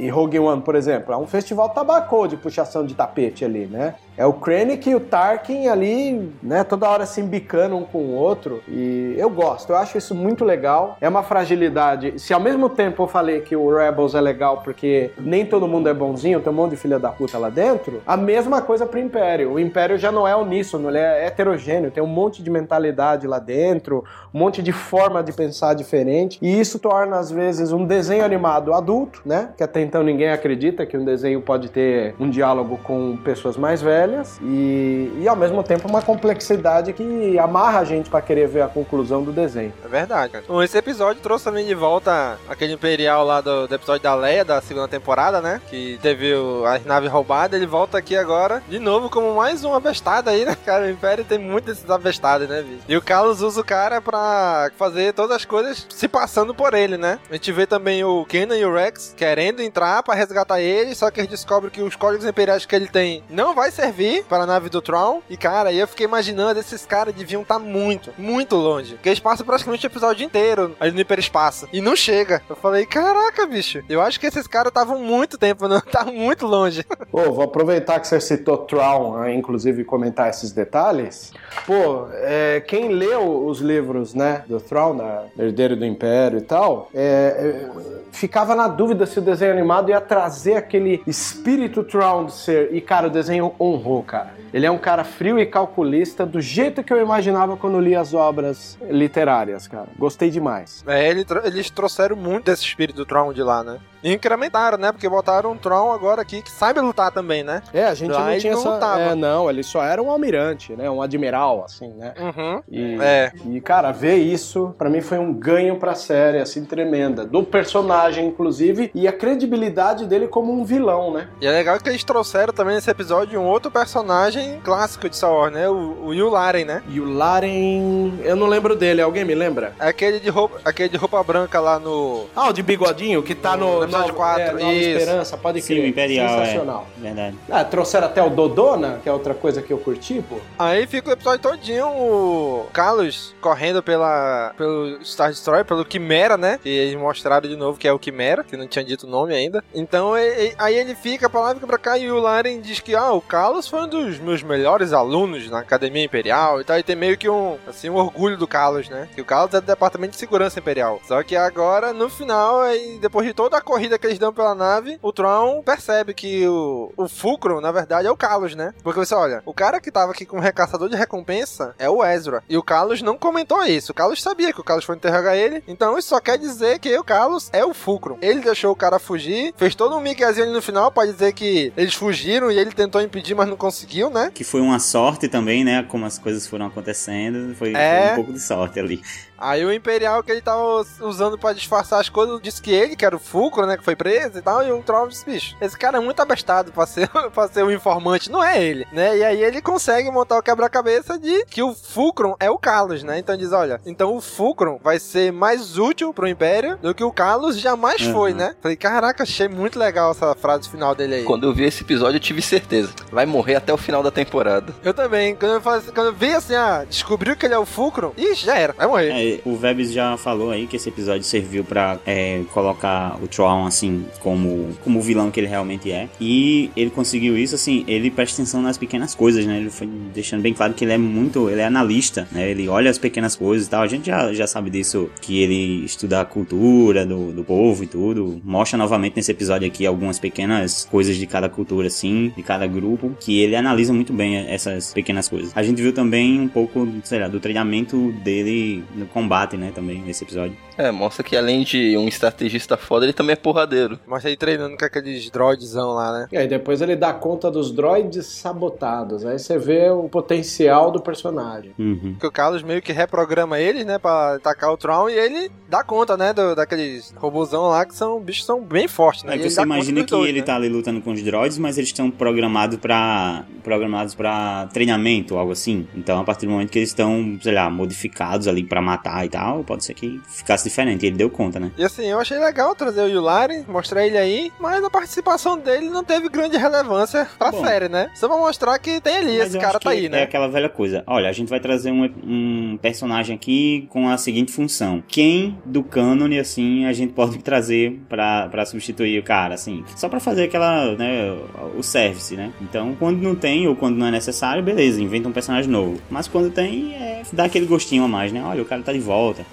e 0.02 0.10
Rogue 0.10 0.40
One, 0.40 0.62
por 0.62 0.76
exemplo, 0.76 1.14
é 1.14 1.18
um 1.18 1.28
festival 1.28 1.70
tabacô 1.70 2.28
de 2.28 2.38
puxação 2.38 2.86
de 2.86 2.94
tapete 2.94 3.46
ali, 3.46 3.66
né? 3.66 3.96
É 4.18 4.26
o 4.26 4.34
Krennic 4.34 4.90
e 4.90 4.94
o 4.94 5.00
Tarkin 5.00 5.68
ali, 5.68 6.32
né, 6.44 6.64
toda 6.64 6.88
hora 6.88 7.06
se 7.06 7.22
embicando 7.22 7.76
um 7.76 7.84
com 7.84 8.00
o 8.00 8.14
outro. 8.14 8.62
E 8.68 9.16
eu 9.18 9.30
gosto, 9.30 9.72
eu 9.72 9.78
acho 9.78 9.98
isso 9.98 10.14
muito 10.14 10.44
legal. 10.44 10.98
É 11.02 11.08
uma 11.08 11.24
fragilidade. 11.24 12.20
Se 12.20 12.34
ao 12.34 12.40
mesmo 12.40 12.70
tempo 12.70 13.04
eu 13.04 13.08
falei 13.08 13.42
que 13.42 13.56
o 13.56 13.76
Rebels 13.76 14.14
é 14.14 14.22
legal 14.22 14.62
porque 14.64 15.12
nem 15.18 15.46
todo 15.46 15.68
mundo 15.68 15.90
é 15.90 15.94
bonzinho, 15.94 16.40
tem 16.40 16.52
um 16.52 16.56
monte 16.56 16.72
de 16.72 16.78
filha 16.78 17.00
da 17.00 17.10
puta 17.10 17.38
lá 17.38 17.50
dentro, 17.50 18.02
a 18.06 18.18
mesma 18.18 18.62
coisa 18.62 18.86
pro 18.86 19.00
Império. 19.00 19.54
O 19.54 19.60
Império 19.60 19.98
já 19.98 20.12
não 20.12 20.28
é 20.28 20.36
uníssono, 20.36 20.90
ele 20.90 21.00
é 21.00 21.26
heterogêneo, 21.26 21.90
tem 21.90 22.04
um 22.04 22.08
monte 22.08 22.44
de 22.44 22.50
mentalidade 22.50 23.26
lá 23.26 23.40
dentro, 23.40 24.04
um 24.34 24.40
monte 24.40 24.62
de 24.62 24.72
forma 24.72 25.24
de 25.24 25.32
pensar 25.32 25.74
diferente. 25.74 26.38
E 26.42 26.60
isso 26.60 26.78
torna, 26.80 27.18
às 27.18 27.32
vezes, 27.32 27.72
um 27.72 27.86
desenho 27.86 28.26
animado 28.26 28.74
adulto, 28.74 29.22
né? 29.26 29.50
Que 29.58 29.64
até 29.64 29.82
então 29.82 30.04
ninguém 30.04 30.30
acredita 30.30 30.86
que 30.86 30.98
um 30.98 31.06
desenho 31.06 31.42
pode 31.42 31.70
ter 31.70 32.16
um 32.20 32.30
diálogo 32.30 32.80
com 32.84 33.18
pessoas 33.18 33.58
mais 33.58 33.82
velhas 33.82 34.40
e, 34.42 35.12
e 35.20 35.28
ao 35.28 35.36
mesmo 35.36 35.64
tempo 35.64 35.88
uma 35.88 36.02
complexidade 36.02 36.94
que 36.94 37.38
amarra 37.40 37.80
a 37.80 37.84
gente 37.84 38.10
para 38.10 38.22
querer 38.22 38.48
ver 38.48 38.62
a 38.62 38.68
conclusão 38.68 39.24
do 39.24 39.32
desenho. 39.32 39.74
É 39.84 39.88
verdade, 39.88 40.34
cara. 40.34 40.44
Bom, 40.48 40.62
esse 40.62 40.78
episódio 40.78 41.22
trouxe 41.22 41.46
também 41.46 41.66
de 41.66 41.76
volta 41.76 42.38
aquele 42.48 42.74
Imperial 42.74 43.26
lá 43.26 43.42
do, 43.42 43.68
do 43.68 43.76
episódio 43.76 44.04
da 44.04 44.16
Leia, 44.16 44.46
da 44.46 44.62
segunda 44.62 44.88
temporada, 44.88 45.42
né? 45.42 45.62
Que 45.70 46.00
teve 46.02 46.34
o, 46.34 46.66
a 46.66 46.80
nave 46.80 47.08
roubada, 47.08 47.56
ele 47.56 47.66
volta 47.66 47.98
aqui 47.98 48.16
agora, 48.16 48.62
de 48.68 48.80
novo, 48.80 49.10
como 49.10 49.36
mais 49.36 49.64
uma 49.64 49.80
bestada 49.80 50.32
aí, 50.32 50.46
né, 50.46 50.56
cara? 50.66 50.86
O 50.86 50.90
Império 50.90 51.24
tem 51.24 51.38
muito 51.38 51.66
desses 51.66 51.90
abestados, 51.90 52.48
né, 52.48 52.62
bicho? 52.62 52.84
E 52.88 52.96
o 52.96 53.02
Carlos 53.02 53.42
usa 53.42 53.62
o 53.62 53.66
cara 53.66 54.02
pra 54.02 54.72
fazer 54.78 55.14
todas 55.14 55.36
as 55.36 55.46
coisas 55.46 55.86
se 55.90 56.08
passando 56.08 56.54
por 56.54 56.74
ele, 56.74 56.98
né? 56.98 57.20
A 57.30 57.34
gente 57.34 57.52
vê 57.52 57.66
também 57.66 58.04
o 58.04 58.26
Kenan 58.26 58.58
e 58.58 58.66
o 58.66 58.74
Rex 58.74 59.14
querendo 59.16 59.41
entrar 59.42 60.04
para 60.04 60.16
resgatar 60.16 60.60
ele, 60.60 60.96
só 60.96 61.10
que 61.10 61.20
eles 61.20 61.30
descobrem 61.30 61.72
que 61.72 61.82
os 61.82 61.96
códigos 61.96 62.26
imperiais 62.26 62.66
que 62.66 62.76
ele 62.76 62.88
tem 62.88 63.24
não 63.30 63.54
vai 63.54 63.72
servir 63.72 64.02
vir 64.02 64.24
para 64.24 64.44
a 64.44 64.48
nave 64.48 64.70
do 64.70 64.82
Tron. 64.82 65.22
E, 65.30 65.38
cara, 65.38 65.72
eu 65.72 65.88
fiquei 65.88 66.06
imaginando, 66.06 66.60
esses 66.60 66.86
caras 66.86 67.14
deviam 67.14 67.44
estar 67.44 67.56
tá 67.56 67.60
muito, 67.60 68.12
muito 68.18 68.56
longe. 68.56 68.96
Porque 68.96 69.10
eles 69.10 69.20
passam 69.20 69.46
praticamente 69.46 69.86
o 69.86 69.88
episódio 69.88 70.26
inteiro 70.26 70.76
ali 70.80 70.92
no 70.92 71.02
hiperespaço. 71.02 71.68
E 71.72 71.82
não 71.82 71.96
chega. 71.96 72.42
Eu 72.50 72.56
falei, 72.56 72.86
caraca, 72.86 73.46
bicho. 73.46 73.84
Eu 73.88 74.02
acho 74.02 74.20
que 74.20 74.26
esses 74.26 74.48
caras 74.48 74.70
estavam 74.70 75.00
muito 75.00 75.38
tempo, 75.38 75.68
não 75.68 75.80
tá 75.80 76.06
muito 76.06 76.48
longe. 76.48 76.84
Pô, 77.12 77.32
vou 77.32 77.44
aproveitar 77.44 78.00
que 78.00 78.08
você 78.08 78.20
citou 78.20 78.58
Tron, 78.58 79.20
né, 79.20 79.36
inclusive 79.36 79.84
comentar 79.84 80.30
esses 80.30 80.52
detalhes. 80.52 81.32
Pô, 81.66 82.08
é, 82.14 82.62
quem 82.62 82.90
leu 82.90 83.46
os 83.46 83.60
livros, 83.60 84.14
né, 84.14 84.44
do 84.48 84.60
Tron, 84.60 84.96
da 84.96 85.26
Herdeiro 85.38 85.76
do 85.76 85.86
Império 85.86 86.40
e 86.40 86.42
tal, 86.42 86.90
é, 86.94 87.02
é, 87.04 87.70
ficava 88.12 88.56
na 88.56 88.68
dúvida 88.68 89.06
se 89.06 89.20
o 89.20 89.22
desenho 89.32 89.52
animado 89.52 89.90
ia 89.90 90.02
trazer 90.02 90.56
aquele 90.56 91.02
espírito 91.08 91.84
ser. 92.32 92.74
E, 92.74 92.82
cara, 92.82 93.08
o 93.08 93.10
desenho 93.10 93.54
honrou 93.60 94.04
cara. 94.04 94.34
Ele 94.54 94.66
é 94.66 94.72
um 94.72 94.78
cara 94.78 95.04
frio 95.04 95.40
e 95.40 95.46
calculista, 95.46 96.26
do 96.26 96.42
jeito 96.42 96.84
que 96.84 96.92
eu 96.92 97.02
imaginava 97.02 97.56
quando 97.56 97.80
li 97.80 97.96
as 97.96 98.14
obras 98.14 98.78
literárias, 98.90 99.68
cara. 99.68 99.88
Gostei 99.98 100.30
demais. 100.30 100.84
É, 100.86 101.10
ele, 101.10 101.26
eles 101.46 101.70
trouxeram 101.70 102.16
muito 102.16 102.46
desse 102.46 102.64
espírito 102.64 103.06
de 103.34 103.42
lá, 103.42 103.64
né? 103.64 103.80
E 104.04 104.14
incrementaram, 104.14 104.78
né? 104.78 104.92
Porque 104.92 105.08
botaram 105.08 105.52
um 105.52 105.58
Tron 105.58 105.92
agora 105.92 106.22
aqui 106.22 106.42
que 106.42 106.52
sabe 106.52 106.80
lutar 106.80 107.12
também, 107.12 107.44
né? 107.44 107.62
É, 107.74 107.86
a 107.86 107.94
gente 107.94 108.12
Lá 108.12 108.32
não 108.32 108.38
tinha 108.40 108.54
não 108.54 108.60
essa... 108.60 108.70
lutava. 108.74 109.02
É, 109.02 109.16
não, 109.16 109.50
ele 109.50 109.64
só 109.64 109.84
era 109.84 110.02
um 110.02 110.10
almirante, 110.10 110.74
né? 110.76 110.90
Um 110.90 111.02
admiral, 111.02 111.64
assim, 111.66 111.90
né? 111.90 112.14
Uhum. 112.20 112.64
E, 112.70 112.98
É. 113.02 113.32
e, 113.46 113.62
cara, 113.62 113.92
ver 113.92 114.16
isso, 114.18 114.74
pra 114.78 114.90
mim, 114.90 115.02
foi 115.02 115.18
um 115.20 115.34
ganho 115.34 115.78
pra 115.78 115.94
série, 115.96 116.40
assim, 116.40 116.66
tremenda. 116.66 117.26
Do 117.26 117.44
personagem, 117.44 118.26
inclusive, 118.28 118.90
e 118.94 119.08
a 119.08 119.14
credibilidade 119.14 120.06
dele 120.06 120.28
como 120.28 120.52
um 120.52 120.64
vilão, 120.64 121.12
né? 121.14 121.28
E 121.40 121.46
é 121.48 121.52
legal 121.52 121.80
que 121.80 121.90
eles 121.90 122.04
trouxeram 122.04 122.54
também 122.54 122.76
nesse 122.76 122.90
episódio 122.90 123.40
um 123.40 123.46
outro 123.46 123.70
personagem 123.72 124.60
clássico 124.64 125.10
de 125.10 125.22
Wars, 125.26 125.54
né? 125.54 125.70
O, 125.70 126.06
o 126.06 126.14
Yularen, 126.14 126.66
né? 126.66 126.84
E 126.88 127.00
o 127.00 127.06
Laren... 127.14 128.20
Eu 128.24 128.36
não 128.36 128.48
lembro 128.48 128.76
dele, 128.76 129.02
alguém 129.02 129.24
me 129.26 129.36
lembra? 129.36 129.74
É 129.80 129.88
Aquele 129.92 130.20
de 130.20 130.30
roupa, 130.30 130.60
aquele 130.64 130.90
de 130.90 130.98
roupa 130.98 131.22
branca 131.24 131.60
lá 131.60 131.78
no. 131.78 132.26
Ah, 132.36 132.50
o 132.50 132.54
de 132.54 132.64
bigodinho, 132.64 133.22
que 133.22 133.36
tá 133.36 133.56
no... 133.58 133.86
No 133.86 133.91
episódio 133.92 134.14
Nova- 134.14 134.14
quatro, 134.14 134.58
é, 134.60 134.64
Nova 134.64 134.74
isso. 134.74 134.90
Esperança, 135.00 135.38
pode 135.38 135.62
Sim, 135.62 135.74
crer. 135.76 135.84
o 135.84 135.88
Imperial, 135.88 136.30
Sensacional. 136.40 136.88
é. 136.98 137.02
Verdade. 137.02 137.38
Ah, 137.50 137.64
trouxeram 137.64 138.08
até 138.08 138.22
o 138.24 138.30
Dodona, 138.30 139.00
que 139.04 139.10
é 139.10 139.12
outra 139.12 139.34
coisa 139.34 139.62
que 139.62 139.72
eu 139.72 139.78
curti, 139.78 140.24
pô. 140.28 140.38
Aí 140.58 140.86
fica 140.88 141.10
o 141.10 141.14
episódio 141.14 141.40
todinho 141.42 141.88
o 141.88 142.68
Carlos 142.74 143.34
correndo 143.42 143.82
pela 143.84 144.54
pelo 144.58 145.04
Star 145.04 145.30
Destroyer, 145.30 145.66
pelo 145.66 145.84
Quimera, 145.86 146.38
né? 146.38 146.60
Que 146.62 146.70
eles 146.70 146.96
mostraram 147.00 147.48
de 147.48 147.56
novo 147.56 147.78
que 147.78 147.88
é 147.88 147.94
o 147.94 148.00
Quimera, 148.00 148.44
que 148.44 148.56
não 148.58 148.68
tinha 148.68 148.84
dito 148.84 149.06
o 149.06 149.10
nome 149.10 149.34
ainda. 149.34 149.64
Então 149.74 150.18
e- 150.18 150.48
e- 150.50 150.56
aí 150.58 150.76
ele 150.76 150.96
fica 150.96 151.30
pra 151.30 151.42
lá, 151.42 151.54
fica 151.54 151.68
pra 151.68 151.78
cá 151.78 151.98
e 151.98 152.10
o 152.12 152.20
Laren 152.20 152.60
diz 152.62 152.80
que 152.80 152.96
ah, 152.96 153.12
o 153.12 153.22
Carlos 153.22 153.68
foi 153.68 153.82
um 153.82 153.88
dos 153.88 154.20
meus 154.20 154.44
melhores 154.44 154.94
alunos 154.94 155.50
na 155.50 155.60
Academia 155.60 156.04
Imperial 156.04 156.62
e 156.62 156.64
tal. 156.64 156.78
E 156.78 156.84
tem 156.84 156.96
meio 156.96 157.18
que 157.18 157.30
um 157.30 157.58
assim 157.68 157.90
um 157.90 157.96
orgulho 157.96 158.38
do 158.38 158.48
Carlos, 158.48 158.90
né? 158.90 159.08
Que 159.16 159.22
o 159.22 159.26
Carlos 159.26 159.54
é 159.54 159.62
do 159.62 159.66
Departamento 159.68 160.12
de 160.14 160.18
Segurança 160.20 160.60
Imperial. 160.60 161.00
Só 161.08 161.22
que 161.24 161.36
agora 161.36 161.94
no 161.94 162.10
final, 162.10 162.62
aí, 162.62 162.98
depois 163.02 163.26
de 163.28 163.34
toda 163.34 163.58
a 163.58 163.62
corrida 163.62 163.81
que 163.90 164.06
eles 164.08 164.20
dão 164.20 164.34
pela 164.34 164.56
nave, 164.56 164.98
o 165.02 165.12
Tron 165.12 165.62
percebe 165.64 166.14
que 166.14 166.48
o, 166.48 166.92
o 166.98 167.08
Fulcrum, 167.08 167.62
na 167.62 167.72
verdade, 167.72 168.08
é 168.08 168.12
o 168.12 168.18
Carlos, 168.18 168.56
né? 168.56 168.74
Porque 168.84 169.00
você 169.00 169.14
olha, 169.16 169.42
o 169.46 169.54
cara 169.54 169.80
que 169.80 169.92
tava 169.92 170.12
aqui 170.12 170.26
com 170.26 170.38
o 170.38 170.42
recaçador 170.42 170.90
de 170.90 170.96
recompensa 170.96 171.74
é 171.78 171.90
o 171.90 172.04
Ezra. 172.06 172.44
E 172.50 172.58
o 172.58 172.64
Carlos 172.64 173.02
não 173.02 173.18
comentou 173.18 173.62
isso. 173.64 173.92
O 173.92 173.96
Carlos 173.96 174.22
sabia 174.22 174.54
que 174.54 174.60
o 174.62 174.64
Carlos 174.64 174.86
foi 174.86 174.96
interrogar 174.96 175.36
ele. 175.36 175.64
Então 175.68 175.98
isso 175.98 176.10
só 176.10 176.20
quer 176.20 176.38
dizer 176.38 176.80
que 176.80 176.98
o 176.98 177.04
Carlos 177.04 177.50
é 177.54 177.64
o 177.66 177.74
Fulcrum. 177.74 178.18
Ele 178.22 178.42
deixou 178.42 178.72
o 178.72 178.76
cara 178.76 179.00
fugir, 179.00 179.54
fez 179.58 179.76
todo 179.76 179.96
um 179.96 180.00
miguezinho 180.02 180.46
ali 180.46 180.54
no 180.54 180.62
final 180.62 180.92
pra 180.92 181.06
dizer 181.06 181.34
que 181.34 181.72
eles 181.78 181.94
fugiram 181.94 182.52
e 182.52 182.58
ele 182.58 182.72
tentou 182.72 183.02
impedir, 183.02 183.36
mas 183.36 183.48
não 183.48 183.58
conseguiu, 183.58 184.10
né? 184.10 184.32
Que 184.34 184.44
foi 184.44 184.62
uma 184.62 184.80
sorte 184.80 185.28
também, 185.28 185.64
né? 185.64 185.84
Como 185.84 186.06
as 186.06 186.18
coisas 186.18 186.46
foram 186.48 186.68
acontecendo. 186.68 187.56
Foi, 187.56 187.74
É. 187.76 188.02
foi 188.02 188.12
um 188.12 188.16
pouco 188.16 188.34
de 188.34 188.40
sorte 188.40 188.80
ali. 188.80 189.02
Aí 189.42 189.66
o 189.66 189.74
Imperial 189.74 190.24
que 190.24 190.32
ele 190.32 190.42
tava 190.42 190.86
usando 191.02 191.38
pra 191.38 191.54
disfarçar 191.54 192.00
as 192.00 192.10
coisas 192.10 192.40
disse 192.42 192.62
que 192.62 192.72
ele, 192.72 192.96
que 192.96 193.06
era 193.06 193.16
o 193.16 193.20
Fulcro, 193.20 193.66
né, 193.66 193.76
que 193.78 193.84
foi 193.84 193.96
preso 193.96 194.38
e 194.38 194.42
tal, 194.42 194.64
e 194.66 194.72
o 194.72 194.82
Tron 194.84 195.08
disse, 195.08 195.26
bicho, 195.26 195.56
esse 195.60 195.78
cara 195.78 195.98
é 195.98 196.02
muito 196.02 196.22
abestado 196.22 196.72
pra 196.72 196.86
ser, 196.86 197.08
pra 197.34 197.48
ser 197.48 197.64
um 197.64 197.72
informante, 197.72 198.30
não 198.32 198.44
é 198.44 198.64
ele, 198.64 198.86
né? 198.92 199.18
E 199.18 199.24
aí 199.24 199.44
ele 199.44 199.62
consegue 199.62 200.10
montar 200.12 200.38
o 200.38 200.44
quebra-cabeça 200.44 201.18
de 201.18 201.46
que 201.46 201.62
o 201.64 201.74
Fulcrum 201.74 202.36
é 202.40 202.50
o 202.50 202.58
Carlos, 202.58 203.04
né? 203.04 203.18
Então 203.20 203.36
diz, 203.36 203.52
olha, 203.52 203.82
então 203.86 204.16
o 204.16 204.22
Fulcrum 204.22 204.80
vai 204.84 205.00
ser 205.00 205.32
mais 205.32 205.78
útil 205.78 206.14
pro 206.14 206.28
Império 206.28 206.78
do 206.82 206.94
que 206.94 207.04
o 207.04 207.12
Carlos 207.12 207.58
jamais 207.60 208.02
Uhum. 208.02 208.14
foi, 208.14 208.34
né? 208.34 208.56
Falei, 208.62 208.78
caraca, 208.78 209.24
achei 209.24 209.48
muito 209.48 209.78
legal 209.80 210.12
essa 210.12 210.34
frase 210.36 210.70
final 210.70 210.94
dele 210.96 211.16
aí. 211.16 211.24
Quando 211.24 211.46
eu 211.48 211.54
vi 211.54 211.64
esse 211.66 211.84
episódio, 211.84 212.18
eu 212.18 212.20
tive 212.22 212.42
certeza. 212.42 212.92
Vai 213.12 213.26
morrer 213.26 213.56
até 213.56 213.74
o 213.74 213.78
final 213.78 214.02
da 214.04 214.12
temporada. 214.12 214.74
Eu 214.84 214.94
também, 214.94 215.36
quando 215.36 215.54
eu, 215.54 215.62
falei, 215.62 215.82
quando 215.94 216.08
eu 216.08 216.14
vi 216.14 216.34
assim, 216.34 216.56
ah, 216.56 216.86
descobriu 216.88 217.36
que 217.36 217.46
ele 217.46 217.54
é 217.54 217.58
o 217.60 217.66
Fulcrum, 217.66 218.12
ixi, 218.18 218.46
já 218.46 218.58
era, 218.58 218.74
vai 218.74 218.88
morrer. 218.88 219.10
É, 219.12 219.31
o 219.46 219.56
Vebs 219.56 219.92
já 219.92 220.18
falou 220.18 220.52
aí 220.52 220.68
que 220.68 220.76
esse 220.76 220.90
episódio 220.90 221.24
serviu 221.24 221.64
pra 221.64 222.00
é, 222.06 222.42
colocar 222.54 223.18
o 223.22 223.28
Tron 223.28 223.66
assim 223.66 224.06
como 224.20 224.70
como 224.84 225.00
o 225.00 225.02
vilão 225.02 225.32
que 225.32 225.40
ele 225.40 225.48
realmente 225.48 225.92
é. 225.92 226.10
E 226.20 226.70
ele 226.76 226.90
conseguiu 226.90 227.38
isso 227.38 227.56
assim 227.56 227.84
ele 227.88 228.10
presta 228.10 228.42
atenção 228.42 228.62
nas 228.62 228.78
pequenas 228.78 229.16
coisas 229.16 229.46
né? 229.46 229.58
Ele 229.58 229.70
foi 229.70 229.88
deixando 230.14 230.42
bem 230.42 230.54
claro 230.54 230.74
que 230.74 230.84
ele 230.84 230.94
é 230.94 230.98
muito 230.98 231.50
ele 231.50 231.62
é 231.62 231.66
analista 231.66 232.28
né? 232.32 232.50
Ele 232.50 232.68
olha 232.68 232.90
as 232.90 232.98
pequenas 232.98 233.36
coisas 233.36 233.68
e 233.68 233.70
tal. 233.70 233.82
A 233.84 233.88
gente 233.88 234.08
já, 234.08 234.34
já 234.34 234.48
sabe 234.48 234.70
disso 234.70 235.10
que 235.22 235.42
ele 235.42 235.86
estuda 235.86 236.22
a 236.22 236.26
cultura 236.26 237.06
do, 237.06 237.32
do 237.32 237.44
povo 237.44 237.84
e 237.84 237.88
tudo. 237.88 238.42
Mostra 238.44 238.78
novamente 238.78 239.16
nesse 239.16 239.32
episódio 239.32 239.68
aqui 239.68 239.86
algumas 239.86 240.20
pequenas 240.20 240.88
coisas 240.90 241.16
de 241.16 241.26
cada 241.26 241.50
cultura 241.50 241.88
assim 241.88 242.32
de 242.36 242.44
cada 242.44 242.68
grupo 242.68 243.16
que 243.20 243.40
ele 243.40 243.56
analisa 243.56 243.94
muito 243.94 244.14
bem 244.14 244.38
essas 244.38 244.94
pequenas 244.94 245.28
coisas. 245.28 245.52
A 245.56 245.64
gente 245.64 245.82
viu 245.82 245.94
também 245.94 246.40
um 246.40 246.48
pouco 246.48 246.88
sei 247.04 247.20
lá 247.20 247.28
do 247.28 247.40
treinamento 247.40 248.12
dele 248.24 248.84
no 248.96 249.06
combate 249.22 249.58
né 249.58 249.72
também 249.74 250.02
nesse 250.02 250.24
episódio 250.24 250.56
É, 250.82 250.92
mostra 250.92 251.24
que 251.24 251.38
além 251.38 251.64
de 251.64 251.96
um 251.96 252.08
estrategista 252.08 252.76
foda, 252.76 253.06
ele 253.06 253.14
também 253.14 253.34
é 253.34 253.36
porradeiro. 253.36 254.00
Mostra 254.08 254.30
ele 254.30 254.38
treinando 254.38 254.76
com 254.76 254.84
aqueles 254.84 255.30
droidzão 255.30 255.94
lá, 255.94 256.12
né? 256.12 256.28
E 256.32 256.38
aí 256.38 256.48
depois 256.48 256.82
ele 256.82 256.96
dá 256.96 257.14
conta 257.14 257.52
dos 257.52 257.72
droids 257.72 258.26
sabotados. 258.26 259.24
Aí 259.24 259.38
você 259.38 259.60
vê 259.60 259.90
o 259.90 260.10
potencial 260.10 260.90
do 260.90 261.00
personagem. 261.00 261.74
Uhum. 261.78 262.16
Que 262.20 262.26
o 262.26 262.32
Carlos 262.32 262.64
meio 262.64 262.82
que 262.82 262.92
reprograma 262.92 263.60
eles, 263.60 263.86
né, 263.86 264.00
pra 264.00 264.36
atacar 264.36 264.72
o 264.72 264.78
Tron 264.78 265.08
e 265.08 265.14
ele 265.14 265.52
dá 265.70 265.84
conta, 265.84 266.18
né, 266.18 266.34
do, 266.34 266.56
daqueles 266.56 267.14
robôzão 267.16 267.68
lá 267.68 267.86
que 267.86 267.96
são 267.96 268.20
bichos 268.20 268.46
são 268.46 268.60
bem 268.60 268.88
fortes, 268.88 269.24
né? 269.24 269.34
Aí 269.34 269.40
ele 269.40 269.50
você 269.50 269.62
imagina 269.62 270.04
que 270.04 270.10
dois, 270.10 270.30
ele 270.30 270.40
né? 270.40 270.46
tá 270.46 270.56
ali 270.56 270.68
lutando 270.68 271.00
com 271.02 271.12
os 271.12 271.22
droids, 271.22 271.60
mas 271.60 271.78
eles 271.78 271.90
estão 271.90 272.10
programados 272.10 272.78
pra 272.78 273.46
programados 273.64 274.16
para 274.16 274.68
treinamento, 274.74 275.38
algo 275.38 275.52
assim. 275.52 275.88
Então, 275.96 276.20
a 276.20 276.24
partir 276.24 276.48
do 276.48 276.52
momento 276.52 276.72
que 276.72 276.80
eles 276.80 276.90
estão, 276.90 277.38
sei 277.42 277.54
lá, 277.54 277.70
modificados 277.70 278.48
ali 278.48 278.64
pra 278.64 278.82
matar 278.82 279.24
e 279.26 279.30
tal, 279.30 279.64
pode 279.64 279.86
ser 279.86 279.94
que 279.94 280.20
ficasse 280.28 280.71
diferente. 280.72 281.06
Ele 281.06 281.16
deu 281.18 281.30
conta, 281.30 281.60
né? 281.60 281.72
E 281.78 281.84
assim, 281.84 282.06
eu 282.06 282.20
achei 282.20 282.38
legal 282.40 282.74
trazer 282.76 283.02
o 283.02 283.08
Yulari, 283.08 283.64
mostrar 283.68 284.06
ele 284.06 284.18
aí, 284.18 284.52
mas 284.60 284.84
a 284.84 284.90
participação 284.90 285.58
dele 285.58 285.90
não 285.90 286.04
teve 286.04 286.30
grande 286.30 286.58
relevância 286.58 287.28
pra 287.38 287.52
Bom. 287.52 287.64
série, 287.64 287.88
né? 287.90 288.10
Só 288.16 288.28
pra 288.28 288.38
mostrar 288.38 288.78
que 288.80 289.00
tem 289.02 289.18
ali, 289.18 289.38
esse 289.38 289.58
cara 289.60 289.80
tá 289.80 289.92
aí, 289.92 290.06
É 290.06 290.10
né? 290.10 290.24
aquela 290.24 290.48
velha 290.48 290.70
coisa. 290.70 291.04
Olha, 291.06 291.30
a 291.30 291.32
gente 291.34 291.50
vai 291.50 291.60
trazer 291.60 291.92
um, 291.92 292.04
um 292.24 292.80
personagem 292.82 293.36
aqui 293.36 293.88
com 293.90 294.08
a 294.10 294.18
seguinte 294.18 294.52
função. 294.52 295.04
Quem 295.08 295.58
do 295.66 295.84
cânone, 295.84 296.40
assim, 296.40 296.86
a 296.86 296.94
gente 296.94 297.14
pode 297.14 297.38
trazer 297.44 298.00
pra, 298.10 298.48
pra 298.50 298.66
substituir 298.66 299.20
o 299.20 299.24
cara, 299.24 299.54
assim. 299.56 299.84
Só 299.96 300.08
pra 300.10 300.20
fazer 300.20 300.44
aquela, 300.44 300.96
né, 300.96 301.36
o 301.78 301.84
service, 301.84 302.36
né? 302.36 302.52
Então, 302.62 302.96
quando 302.98 303.22
não 303.22 303.36
tem 303.36 303.68
ou 303.68 303.76
quando 303.76 303.98
não 303.98 304.08
é 304.08 304.12
necessário, 304.12 304.64
beleza, 304.64 305.02
inventa 305.02 305.28
um 305.28 305.32
personagem 305.32 305.70
novo. 305.70 306.00
Mas 306.10 306.28
quando 306.28 306.50
tem, 306.52 306.94
é 306.96 307.22
dá 307.32 307.46
aquele 307.46 307.66
gostinho 307.66 308.04
a 308.04 308.08
mais, 308.08 308.32
né? 308.32 308.44
Olha, 308.44 308.62
o 308.62 308.66
cara 308.66 308.82
tá 308.82 308.92
de 308.94 309.00
volta. 309.00 309.46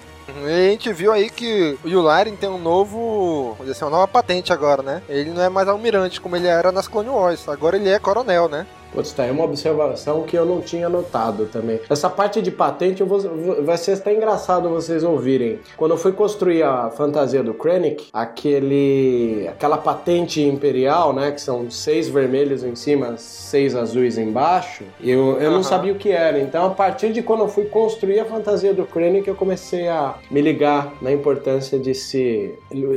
E 0.45 0.67
a 0.67 0.71
gente 0.71 0.91
viu 0.93 1.11
aí 1.11 1.29
que 1.29 1.77
o 1.83 1.87
Yularen 1.87 2.35
tem 2.35 2.49
um 2.49 2.57
novo, 2.57 3.51
vamos 3.51 3.59
dizer 3.59 3.71
assim, 3.71 3.85
uma 3.85 3.91
nova 3.91 4.07
patente 4.07 4.53
agora, 4.53 4.81
né? 4.81 5.01
Ele 5.09 5.31
não 5.31 5.41
é 5.41 5.49
mais 5.49 5.67
almirante 5.67 6.21
como 6.21 6.35
ele 6.35 6.47
era 6.47 6.71
nas 6.71 6.87
Clone 6.87 7.09
Wars, 7.09 7.47
agora 7.47 7.75
ele 7.75 7.89
é 7.89 7.99
coronel, 7.99 8.47
né? 8.47 8.65
Putz, 8.91 9.11
tá 9.13 9.23
aí 9.23 9.31
uma 9.31 9.43
observação 9.43 10.23
que 10.23 10.35
eu 10.37 10.45
não 10.45 10.61
tinha 10.61 10.89
notado 10.89 11.45
também. 11.45 11.79
Essa 11.89 12.09
parte 12.09 12.41
de 12.41 12.49
patente 12.51 13.01
eu 13.01 13.07
vou- 13.07 13.63
vai 13.63 13.77
ser 13.77 13.93
até 13.93 14.13
engraçado 14.13 14.67
vocês 14.69 15.03
ouvirem. 15.03 15.59
Quando 15.77 15.91
eu 15.91 15.97
fui 15.97 16.11
construir 16.11 16.63
a 16.63 16.89
fantasia 16.89 17.43
do 17.43 17.53
Krennic, 17.53 18.07
aquele, 18.11 19.47
aquela 19.47 19.77
patente 19.77 20.41
imperial, 20.41 21.13
né, 21.13 21.31
que 21.31 21.39
são 21.41 21.69
seis 21.69 22.09
vermelhos 22.09 22.63
em 22.63 22.75
cima, 22.75 23.15
seis 23.17 23.75
azuis 23.75 24.17
embaixo, 24.17 24.83
eu, 25.01 25.37
eu 25.39 25.49
não 25.51 25.57
Aham. 25.59 25.63
sabia 25.63 25.93
o 25.93 25.95
que 25.95 26.09
era. 26.11 26.39
Então, 26.39 26.65
a 26.65 26.69
partir 26.71 27.11
de 27.13 27.21
quando 27.21 27.41
eu 27.41 27.47
fui 27.47 27.65
construir 27.65 28.19
a 28.19 28.25
fantasia 28.25 28.73
do 28.73 28.85
Krennic, 28.85 29.27
eu 29.27 29.35
comecei 29.35 29.87
a 29.87 30.15
me 30.31 30.41
ligar 30.41 30.93
na 31.01 31.11
importância 31.11 31.77
de 31.77 31.93
se 31.93 32.53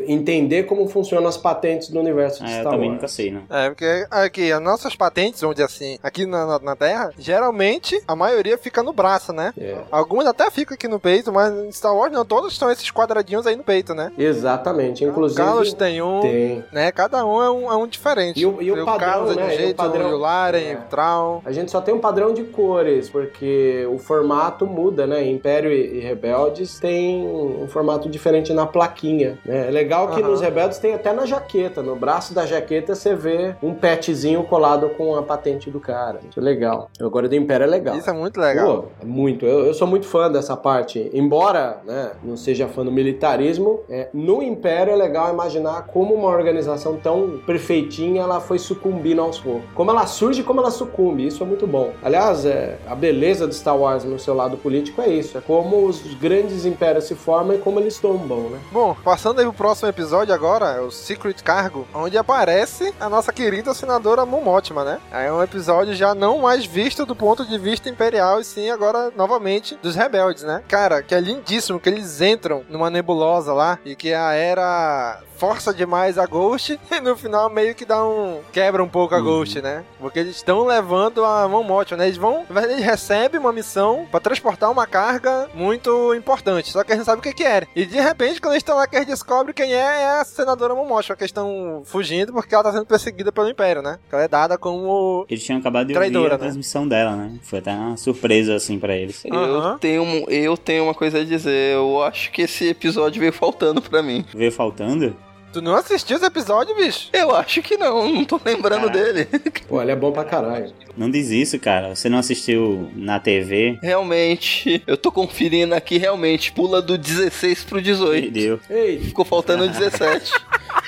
entender 0.07 0.65
como 0.65 0.89
funcionam 0.89 1.29
as 1.29 1.37
patentes 1.37 1.89
do 1.89 1.99
universo 2.01 2.43
de 2.45 2.51
É, 2.51 2.57
eu 2.57 2.61
Star 2.61 2.73
também 2.73 2.89
Wars. 2.89 2.95
nunca 3.01 3.09
sei, 3.09 3.31
né? 3.31 3.43
É, 3.51 3.69
porque 3.71 4.07
aqui, 4.11 4.53
as 4.53 4.61
nossas 4.63 4.95
patentes, 4.97 5.41
vamos 5.41 5.57
dizer 5.57 5.67
assim, 5.83 5.99
aqui 6.03 6.27
na, 6.27 6.47
na, 6.47 6.59
na 6.61 6.77
Terra, 6.77 7.11
geralmente 7.19 8.01
a 8.07 8.15
maioria 8.15 8.57
fica 8.57 8.83
no 8.83 8.93
braço, 8.93 9.33
né? 9.33 9.53
É. 9.59 9.77
Algumas 9.91 10.27
até 10.27 10.51
ficam 10.51 10.75
aqui 10.75 10.87
no 10.87 11.01
peito, 11.01 11.33
mas 11.33 11.53
em 11.53 11.71
Star 11.73 11.95
Wars 11.95 12.13
não, 12.13 12.25
todas 12.25 12.53
estão 12.53 12.71
esses 12.71 12.91
quadradinhos 12.91 13.47
aí 13.47 13.57
no 13.57 13.65
peito, 13.65 13.95
né? 13.95 14.13
Exatamente, 14.17 15.05
inclusive. 15.05 15.41
Carlos 15.43 15.73
tem 15.75 16.01
um, 16.01 16.21
Tem. 16.21 16.65
né? 16.73 16.93
Cada 16.93 17.25
um 17.27 17.43
é 17.43 17.51
um, 17.51 17.73
é 17.73 17.77
um 17.77 17.87
diferente. 17.87 18.41
E 18.41 18.47
o- 18.47 18.63
e 18.63 18.71
o 18.71 18.85
padrão, 18.85 18.99
Carlos 18.99 19.31
é 19.31 19.35
de 19.35 19.39
um 19.41 19.43
né? 19.47 19.53
E 19.53 19.55
o 19.57 19.59
jeito, 19.59 19.77
padrão- 19.77 20.13
o 20.13 20.17
Laren, 20.19 20.59
É. 20.59 20.75
o 20.77 20.83
Traum. 20.89 21.41
A 21.45 21.53
gente 21.53 21.71
só 21.71 21.81
tem 21.81 21.95
um 21.95 21.99
padrão 22.01 22.33
de 22.33 22.45
cores, 22.45 23.09
porque 23.11 23.87
o 23.93 23.99
formato 23.99 24.67
muda, 24.67 25.07
né? 25.07 25.25
Império 25.29 25.71
e 25.73 25.83
e 25.93 26.01
Rebeldes 26.01 26.79
tem 26.79 27.27
um 27.27 27.67
formato 27.69 28.09
diferente 28.09 28.53
na 28.53 28.65
plaquinha. 28.67 29.39
né? 29.45 29.69
É 29.69 29.71
legal 29.71 30.09
que 30.09 30.23
nos 30.23 30.41
Rebeldes 30.41 30.79
tem 30.79 30.95
até 30.95 31.13
na 31.13 31.27
jaqueta. 31.27 31.83
No 31.83 31.97
braço 31.97 32.33
da 32.33 32.47
jaqueta 32.47 32.95
você 32.95 33.15
vê 33.15 33.55
um 33.63 33.75
petzinho 33.75 34.43
colado 34.45 34.89
com 34.91 35.15
a 35.17 35.23
patente 35.23 35.71
do 35.73 35.81
cara. 35.81 36.21
Isso 36.29 36.39
é 36.39 36.43
legal. 36.43 36.91
Agora 37.01 37.29
do 37.29 37.35
Império 37.35 37.65
é 37.65 37.67
legal. 37.67 37.97
Isso 37.97 38.09
é 38.09 38.13
muito 38.13 38.41
legal. 38.41 38.83
Pô, 38.83 38.89
é 39.01 39.05
muito. 39.05 39.45
Eu, 39.45 39.67
eu 39.67 39.75
sou 39.75 39.87
muito 39.87 40.07
fã 40.07 40.31
dessa 40.31 40.57
parte. 40.57 41.11
Embora 41.13 41.81
né, 41.85 42.13
não 42.23 42.37
seja 42.37 42.69
fã 42.69 42.85
do 42.85 42.93
militarismo, 42.93 43.81
é, 43.89 44.09
no 44.13 44.43
Império 44.43 44.93
é 44.93 44.97
legal 44.97 45.33
imaginar 45.33 45.87
como 45.87 46.15
uma 46.15 46.29
organização 46.29 46.97
tão 46.97 47.41
perfeitinha 47.47 48.23
ela 48.23 48.41
foi 48.41 48.59
sucumbindo 48.59 49.21
aos 49.21 49.39
poucos. 49.39 49.65
Como 49.75 49.91
ela 49.91 50.07
surge 50.07 50.41
e 50.41 50.45
como 50.45 50.61
ela 50.61 50.71
sucumbe. 50.71 51.27
Isso 51.27 51.43
é 51.43 51.47
muito 51.47 51.67
bom. 51.67 51.93
Aliás, 52.03 52.45
é, 52.45 52.79
a 52.87 52.95
beleza 52.95 53.47
de 53.47 53.55
Star 53.55 53.77
Wars 53.77 54.05
no 54.05 54.19
seu 54.19 54.35
lado 54.35 54.57
político 54.57 55.01
é 55.01 55.09
isso. 55.09 55.37
É 55.37 55.41
como 55.41 55.87
os 55.87 56.03
grandes 56.15 56.65
impérios 56.65 57.05
se 57.05 57.15
formam 57.15 57.57
e 57.57 57.59
como 57.59 57.81
eles 57.81 57.99
tombam, 57.99 58.51
né? 58.51 58.59
Bom, 58.71 58.97
passando 59.03 59.39
aí 59.39 59.45
pro 59.45 59.55
próximo 59.55 59.89
episódio 59.89 60.35
agora, 60.35 60.73
é 60.73 60.81
o 60.81 60.91
Secret 60.91 61.43
Cargo, 61.43 61.87
onde 61.95 62.19
aparece 62.19 62.93
a 63.01 63.09
nossa 63.09 63.33
querida 63.33 63.73
senadora 63.75 64.27
Mon 64.27 64.43
Mothma, 64.43 64.85
né? 64.85 65.01
É 65.11 65.33
um 65.33 65.43
episódio 65.43 65.62
já 65.95 66.15
não 66.15 66.39
mais 66.39 66.65
visto 66.65 67.05
do 67.07 67.15
ponto 67.15 67.45
de 67.45 67.59
vista 67.59 67.89
imperial, 67.89 68.41
e 68.41 68.45
sim 68.45 68.71
agora, 68.71 69.13
novamente, 69.17 69.79
dos 69.83 69.95
rebeldes, 69.95 70.43
né? 70.43 70.63
Cara, 70.69 71.03
que 71.03 71.15
é 71.15 71.21
lindíssimo 71.21 71.81
que 71.81 71.89
eles 71.89 72.21
entram 72.21 72.65
numa 72.69 72.91
nebulosa 72.91 73.53
lá 73.53 73.79
e 73.85 73.95
que 73.95 74.13
a 74.13 74.33
era 74.33 75.21
força 75.43 75.75
demais 75.75 76.19
a 76.19 76.25
Ghost 76.27 76.79
e 76.89 77.01
no 77.01 77.17
final 77.17 77.51
meio 77.51 77.75
que 77.75 77.85
dá 77.85 78.05
um. 78.07 78.39
quebra 78.53 78.81
um 78.83 78.89
pouco 78.89 79.13
a 79.13 79.19
Uhum. 79.19 79.25
Ghost, 79.25 79.61
né? 79.61 79.83
Porque 79.99 80.21
eles 80.21 80.37
estão 80.37 80.65
levando 80.65 81.25
a 81.25 81.49
Mon 81.49 81.65
Mothma, 81.65 81.97
né? 81.97 82.07
Eles 82.07 82.17
vão. 82.17 82.45
Na 82.49 82.55
verdade, 82.61 82.75
eles 82.75 82.85
recebem 82.85 83.41
uma 83.41 83.53
missão 83.53 84.07
pra 84.09 84.21
transportar 84.21 84.71
uma 84.71 84.87
carga 84.87 85.49
muito 85.53 86.15
importante. 86.15 86.71
Só 86.71 86.85
que 86.85 86.93
eles 86.93 86.99
não 86.99 87.05
sabem 87.05 87.19
o 87.19 87.23
que, 87.23 87.33
que 87.33 87.43
era. 87.43 87.67
E 87.75 87.85
de 87.85 88.01
repente, 88.01 88.41
quando 88.41 88.53
eles 88.53 88.61
estão 88.63 88.77
lá, 88.77 88.87
que 88.87 88.95
eles 88.95 89.09
descobrem 89.09 89.53
quem 89.53 89.73
é, 89.73 89.77
é 90.03 90.21
a 90.21 90.25
senadora 90.25 90.75
Mon 90.77 90.87
Mothma, 90.87 91.17
que 91.17 91.23
eles 91.25 91.31
estão 91.31 91.83
fugindo 91.85 92.33
porque 92.33 92.55
ela 92.55 92.63
tá 92.63 92.73
sendo 92.73 92.87
perseguida 92.87 93.33
pelo 93.33 93.49
Império, 93.49 93.83
né? 93.83 93.99
Que 94.09 94.15
ela 94.15 94.25
é 94.25 94.29
dada 94.29 94.57
como. 94.57 95.27
Eles 95.29 95.43
tinham 95.43 95.59
acabado 95.59 95.89
de 95.89 95.95
Traidora, 95.95 96.23
ouvir 96.25 96.35
a 96.35 96.39
né? 96.39 96.43
transmissão 96.45 96.87
dela, 96.87 97.17
né? 97.17 97.33
Foi 97.43 97.59
até 97.59 97.73
uma 97.73 97.97
surpresa, 97.97 98.55
assim, 98.55 98.79
pra 98.79 98.95
eles. 98.95 99.25
Eu, 99.25 99.77
tenho, 99.81 100.03
um- 100.05 100.25
eu 100.29 100.57
tenho 100.57 100.85
uma 100.85 100.95
coisa 100.95 101.19
a 101.19 101.25
dizer. 101.25 101.75
Eu 101.75 102.01
acho 102.03 102.31
que 102.31 102.43
esse 102.43 102.69
episódio 102.69 103.19
veio 103.19 103.33
faltando 103.33 103.83
pra 103.83 104.03
mim. 104.03 104.25
Veio 104.35 104.53
faltando? 104.53 105.17
Tu 105.53 105.61
não 105.61 105.75
assistiu 105.75 106.17
esse 106.17 106.25
episódio, 106.25 106.75
bicho? 106.75 107.11
Eu 107.13 107.37
acho 107.37 107.61
que 107.61 107.77
não, 107.77 108.09
não 108.11 108.25
tô 108.25 108.41
lembrando 108.43 108.89
dele. 108.89 109.27
Pô, 109.69 109.83
ele 109.83 109.93
é 109.93 109.97
bom 109.97 110.11
pra 110.11 110.25
caralho. 110.25 110.73
Não 110.97 111.11
diz 111.11 111.31
isso, 111.31 111.59
cara. 111.59 111.95
Você 111.95 112.09
não 112.09 112.19
assistiu 112.19 112.91
na 112.95 113.21
TV? 113.21 113.79
Realmente, 113.83 114.83
eu 114.87 114.97
tô 114.97 115.13
conferindo 115.13 115.75
aqui, 115.75 115.99
realmente, 115.99 116.53
pula 116.53 116.81
do 116.81 116.97
16 116.97 117.65
pro 117.65 117.83
18. 117.83 118.31
Deu. 118.31 118.61
Ei, 118.71 118.99
Ficou 118.99 119.25
faltando 119.25 119.69
17. 119.69 120.33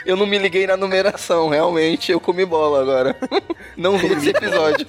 Eu 0.06 0.16
não 0.16 0.26
me 0.26 0.36
liguei 0.38 0.66
na 0.66 0.76
numeração, 0.76 1.48
realmente, 1.48 2.12
eu 2.12 2.20
comi 2.20 2.44
bola 2.44 2.82
agora. 2.82 3.16
Não 3.74 3.96
vi 3.96 4.12
esse 4.12 4.28
episódio. 4.28 4.86